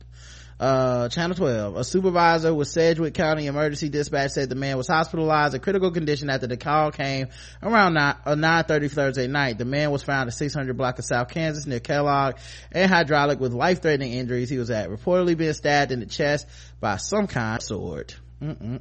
uh, 0.61 1.09
channel 1.09 1.35
12. 1.35 1.77
A 1.77 1.85
supervisor 1.85 2.53
with 2.53 2.69
Sedgwick 2.69 3.15
County 3.15 3.47
Emergency 3.47 3.89
Dispatch 3.89 4.32
said 4.32 4.51
the 4.51 4.55
man 4.55 4.77
was 4.77 4.87
hospitalized 4.87 5.55
in 5.55 5.61
critical 5.61 5.91
condition 5.91 6.28
after 6.28 6.47
the 6.47 6.59
call 6.59 6.93
came 6.93 7.28
around 7.62 7.95
9, 7.95 8.15
uh, 8.27 8.35
9.30 8.35 8.91
Thursday 8.91 9.27
night. 9.27 9.57
The 9.57 9.65
man 9.65 9.91
was 9.91 10.03
found 10.03 10.28
at 10.28 10.35
600 10.35 10.77
block 10.77 10.99
of 10.99 11.07
South 11.07 11.31
Kansas 11.31 11.66
near 11.66 11.81
Kellogg 11.81 12.37
and 12.70 12.91
Hydraulic 12.91 13.41
with 13.41 13.55
life-threatening 13.55 14.12
injuries 14.12 14.51
he 14.51 14.59
was 14.59 14.70
at, 14.70 14.91
reportedly 14.91 15.37
being 15.37 15.55
stabbed 15.55 15.93
in 15.93 16.01
the 16.01 16.07
chest 16.07 16.47
by 16.78 16.99
some 16.99 17.27
kind 17.27 17.57
of 17.57 17.62
sword. 17.62 18.15
Mm-mm-mm. 18.43 18.81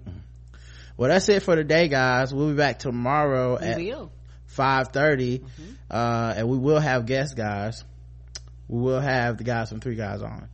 Well, 0.97 1.09
that's 1.09 1.29
it 1.29 1.43
for 1.43 1.55
today, 1.55 1.87
guys. 1.87 2.33
We'll 2.33 2.49
be 2.49 2.57
back 2.57 2.79
tomorrow 2.79 3.57
We 3.57 3.65
at 3.65 3.77
will. 3.77 4.11
5.30 4.57 5.45
uh 5.89 6.33
and 6.37 6.49
we 6.49 6.57
will 6.57 6.79
have 6.79 7.05
guests 7.05 7.35
guys 7.35 7.83
we 8.67 8.81
will 8.81 8.99
have 8.99 9.37
the 9.37 9.43
guys 9.43 9.69
from 9.69 9.79
three 9.79 9.95
guys 9.95 10.21
on! 10.21 10.47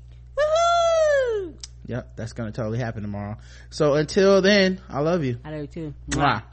Yep 1.88 2.16
that's 2.16 2.34
gonna 2.34 2.52
totally 2.52 2.80
happen 2.80 3.02
tomorrow 3.02 3.38
so 3.70 3.94
until 3.96 4.42
then 4.42 4.80
i 4.90 5.00
love 5.00 5.24
you 5.24 5.38
I 5.44 5.52
love 5.52 5.62
you 5.62 5.68
too. 5.68 5.94
Mwah. 6.10 6.44